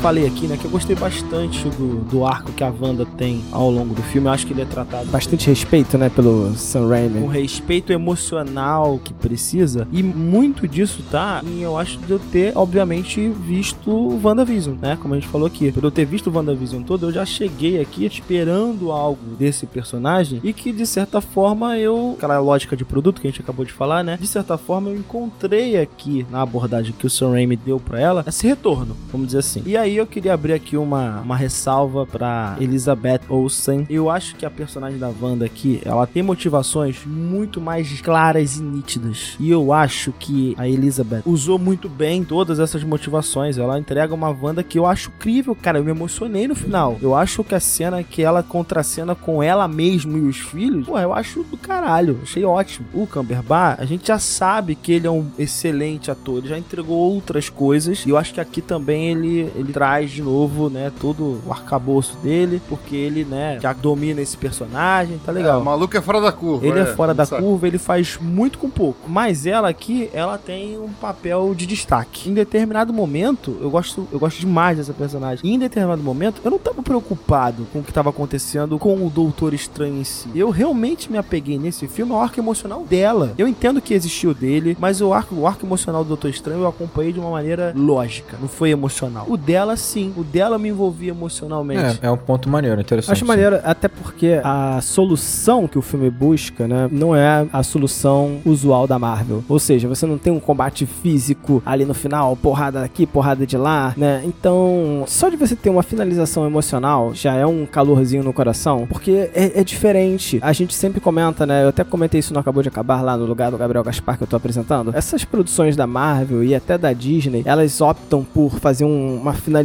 Falei 0.00 0.26
aqui, 0.26 0.46
né, 0.46 0.56
que 0.56 0.64
eu 0.64 0.70
gostei 0.70 0.94
bastante 0.94 1.68
do, 1.70 2.04
do 2.04 2.24
arco 2.24 2.52
que 2.52 2.62
a 2.62 2.72
Wanda 2.80 3.04
tem 3.04 3.42
ao 3.50 3.68
longo 3.68 3.94
do 3.94 4.02
filme. 4.02 4.28
Eu 4.28 4.32
acho 4.32 4.46
que 4.46 4.52
ele 4.52 4.62
é 4.62 4.64
tratado 4.64 5.06
Bastante 5.06 5.48
respeito, 5.48 5.98
né, 5.98 6.08
pelo 6.08 6.54
Sam 6.54 6.88
Raimi. 6.88 7.26
respeito 7.26 7.92
emocional 7.92 9.00
que 9.02 9.12
precisa. 9.12 9.88
E 9.92 10.02
muito 10.02 10.68
disso 10.68 11.02
tá 11.10 11.42
em 11.44 11.62
eu 11.62 11.76
acho 11.76 11.98
de 11.98 12.12
eu 12.12 12.20
ter, 12.30 12.52
obviamente, 12.56 13.28
visto 13.28 13.90
o 13.90 14.20
WandaVision, 14.22 14.76
né? 14.80 14.96
Como 15.00 15.14
a 15.14 15.18
gente 15.18 15.28
falou 15.28 15.48
aqui. 15.48 15.72
Por 15.72 15.82
eu 15.82 15.90
ter 15.90 16.04
visto 16.04 16.30
o 16.30 16.34
WandaVision 16.34 16.82
todo, 16.82 17.06
eu 17.06 17.12
já 17.12 17.24
cheguei 17.24 17.80
aqui 17.80 18.04
esperando 18.04 18.92
algo 18.92 19.34
desse 19.36 19.66
personagem 19.66 20.40
e 20.44 20.52
que, 20.52 20.72
de 20.72 20.86
certa 20.86 21.20
forma, 21.20 21.76
eu. 21.76 22.14
Aquela 22.16 22.38
lógica 22.38 22.76
de 22.76 22.84
produto 22.84 23.20
que 23.20 23.26
a 23.26 23.30
gente 23.30 23.40
acabou 23.40 23.64
de 23.64 23.72
falar, 23.72 24.04
né? 24.04 24.16
De 24.20 24.26
certa 24.26 24.56
forma, 24.56 24.90
eu 24.90 24.96
encontrei 24.96 25.76
aqui 25.80 26.24
na 26.30 26.42
abordagem 26.42 26.94
que 26.96 27.06
o 27.06 27.10
Sam 27.10 27.32
Raimi 27.32 27.56
deu 27.56 27.80
pra 27.80 28.00
ela 28.00 28.24
esse 28.26 28.46
retorno, 28.46 28.96
vamos 29.10 29.28
dizer 29.28 29.38
assim. 29.38 29.62
E 29.66 29.76
aí 29.76 29.87
eu 29.96 30.06
queria 30.06 30.34
abrir 30.34 30.52
aqui 30.52 30.76
uma, 30.76 31.20
uma 31.20 31.36
ressalva 31.36 32.06
pra 32.06 32.56
Elizabeth 32.60 33.20
Olsen. 33.28 33.86
Eu 33.88 34.10
acho 34.10 34.36
que 34.36 34.44
a 34.44 34.50
personagem 34.50 34.98
da 34.98 35.10
Wanda 35.20 35.44
aqui, 35.44 35.80
ela 35.84 36.06
tem 36.06 36.22
motivações 36.22 37.04
muito 37.06 37.60
mais 37.60 38.00
claras 38.00 38.56
e 38.56 38.62
nítidas. 38.62 39.36
E 39.38 39.50
eu 39.50 39.72
acho 39.72 40.12
que 40.12 40.54
a 40.58 40.68
Elizabeth 40.68 41.22
usou 41.24 41.58
muito 41.58 41.88
bem 41.88 42.24
todas 42.24 42.58
essas 42.58 42.82
motivações. 42.82 43.58
Ela 43.58 43.78
entrega 43.78 44.14
uma 44.14 44.30
Wanda 44.30 44.62
que 44.62 44.78
eu 44.78 44.86
acho 44.86 45.10
incrível, 45.10 45.54
cara. 45.54 45.78
Eu 45.78 45.84
me 45.84 45.90
emocionei 45.90 46.48
no 46.48 46.54
final. 46.54 46.98
Eu 47.00 47.14
acho 47.14 47.44
que 47.44 47.54
a 47.54 47.60
cena 47.60 48.02
que 48.02 48.22
ela 48.22 48.42
contracena 48.42 49.14
com 49.14 49.42
ela 49.42 49.68
mesma 49.68 50.18
e 50.18 50.22
os 50.22 50.38
filhos, 50.38 50.86
pô, 50.86 50.98
eu 50.98 51.12
acho 51.12 51.42
do 51.44 51.56
caralho. 51.56 52.20
Achei 52.22 52.44
ótimo. 52.44 52.86
O 52.92 53.06
Cumberbatch, 53.06 53.80
a 53.80 53.84
gente 53.84 54.08
já 54.08 54.18
sabe 54.18 54.74
que 54.74 54.92
ele 54.92 55.06
é 55.06 55.10
um 55.10 55.30
excelente 55.38 56.10
ator. 56.10 56.38
Ele 56.38 56.48
já 56.48 56.58
entregou 56.58 56.96
outras 56.96 57.48
coisas. 57.48 58.04
E 58.06 58.10
eu 58.10 58.16
acho 58.16 58.34
que 58.34 58.40
aqui 58.40 58.60
também 58.60 59.10
ele, 59.10 59.50
ele 59.54 59.72
traz 59.78 60.10
de 60.10 60.22
novo, 60.22 60.68
né, 60.68 60.90
todo 61.00 61.40
o 61.46 61.52
arcabouço 61.52 62.16
dele, 62.16 62.60
porque 62.68 62.96
ele, 62.96 63.24
né, 63.24 63.60
já 63.62 63.72
domina 63.72 64.20
esse 64.20 64.36
personagem, 64.36 65.20
tá 65.24 65.30
legal. 65.30 65.60
É, 65.60 65.62
o 65.62 65.64
maluco 65.64 65.96
é 65.96 66.00
fora 66.00 66.20
da 66.20 66.32
curva. 66.32 66.66
Ele 66.66 66.80
é, 66.80 66.86
fora 66.86 67.14
da 67.14 67.24
sabe? 67.24 67.44
curva, 67.44 67.68
ele 67.68 67.78
faz 67.78 68.18
muito 68.20 68.58
com 68.58 68.68
pouco. 68.68 69.08
Mas 69.08 69.46
ela 69.46 69.68
aqui, 69.68 70.10
ela 70.12 70.36
tem 70.36 70.76
um 70.76 70.88
papel 70.88 71.54
de 71.54 71.64
destaque. 71.64 72.28
Em 72.28 72.34
determinado 72.34 72.92
momento, 72.92 73.56
eu 73.60 73.70
gosto, 73.70 74.08
eu 74.10 74.18
gosto 74.18 74.40
demais 74.40 74.78
dessa 74.78 74.92
personagem. 74.92 75.48
E 75.48 75.54
em 75.54 75.58
determinado 75.60 76.02
momento, 76.02 76.40
eu 76.44 76.50
não 76.50 76.58
tava 76.58 76.82
preocupado 76.82 77.64
com 77.72 77.78
o 77.78 77.84
que 77.84 77.92
tava 77.92 78.10
acontecendo 78.10 78.80
com 78.80 79.06
o 79.06 79.08
Doutor 79.08 79.54
Estranho 79.54 80.00
em 80.00 80.04
si. 80.04 80.28
Eu 80.34 80.50
realmente 80.50 81.08
me 81.08 81.18
apeguei 81.18 81.56
nesse 81.56 81.86
filme 81.86 82.12
ao 82.12 82.20
arco 82.20 82.40
emocional 82.40 82.82
dela. 82.82 83.32
Eu 83.38 83.46
entendo 83.46 83.80
que 83.80 83.94
existiu 83.94 84.34
dele, 84.34 84.76
mas 84.80 85.00
o 85.00 85.12
arco, 85.12 85.36
o 85.36 85.46
arco 85.46 85.64
emocional 85.64 86.02
do 86.02 86.08
Doutor 86.08 86.30
Estranho 86.30 86.62
eu 86.62 86.68
acompanhei 86.68 87.12
de 87.12 87.20
uma 87.20 87.30
maneira 87.30 87.72
lógica, 87.76 88.36
não 88.40 88.48
foi 88.48 88.70
emocional. 88.70 89.26
O 89.28 89.36
dela, 89.36 89.67
sim. 89.76 90.12
O 90.16 90.22
dela 90.24 90.58
me 90.58 90.68
envolvia 90.68 91.10
emocionalmente. 91.10 91.98
É, 92.02 92.06
é 92.06 92.10
um 92.10 92.16
ponto 92.16 92.48
maneiro, 92.48 92.80
interessante. 92.80 93.12
Acho 93.12 93.20
sim. 93.24 93.26
maneiro, 93.28 93.58
até 93.64 93.88
porque 93.88 94.40
a 94.42 94.80
solução 94.80 95.66
que 95.68 95.78
o 95.78 95.82
filme 95.82 96.10
busca, 96.10 96.66
né, 96.66 96.88
não 96.90 97.14
é 97.14 97.46
a 97.52 97.62
solução 97.62 98.38
usual 98.44 98.86
da 98.86 98.98
Marvel. 98.98 99.44
Ou 99.48 99.58
seja, 99.58 99.88
você 99.88 100.06
não 100.06 100.18
tem 100.18 100.32
um 100.32 100.40
combate 100.40 100.86
físico 100.86 101.62
ali 101.64 101.84
no 101.84 101.94
final, 101.94 102.36
porrada 102.36 102.82
aqui, 102.82 103.06
porrada 103.06 103.46
de 103.46 103.56
lá, 103.56 103.94
né? 103.96 104.22
Então, 104.24 105.04
só 105.06 105.28
de 105.28 105.36
você 105.36 105.54
ter 105.56 105.70
uma 105.70 105.82
finalização 105.82 106.46
emocional 106.46 107.14
já 107.14 107.34
é 107.34 107.46
um 107.46 107.66
calorzinho 107.66 108.22
no 108.22 108.32
coração, 108.32 108.86
porque 108.88 109.30
é, 109.34 109.60
é 109.60 109.64
diferente. 109.64 110.38
A 110.42 110.52
gente 110.52 110.74
sempre 110.74 111.00
comenta, 111.00 111.46
né? 111.46 111.64
Eu 111.64 111.68
até 111.68 111.84
comentei 111.84 112.20
isso 112.20 112.32
no 112.34 112.40
Acabou 112.40 112.62
de 112.62 112.68
Acabar 112.68 113.02
lá 113.02 113.16
no 113.16 113.24
lugar 113.26 113.50
do 113.50 113.58
Gabriel 113.58 113.84
Gaspar 113.84 114.16
que 114.16 114.22
eu 114.22 114.26
tô 114.28 114.36
apresentando. 114.36 114.92
Essas 114.94 115.24
produções 115.24 115.76
da 115.76 115.86
Marvel 115.86 116.42
e 116.44 116.54
até 116.54 116.76
da 116.78 116.92
Disney, 116.92 117.42
elas 117.44 117.80
optam 117.80 118.24
por 118.24 118.58
fazer 118.58 118.84
um- 118.84 119.16
uma 119.20 119.32
finalização 119.32 119.57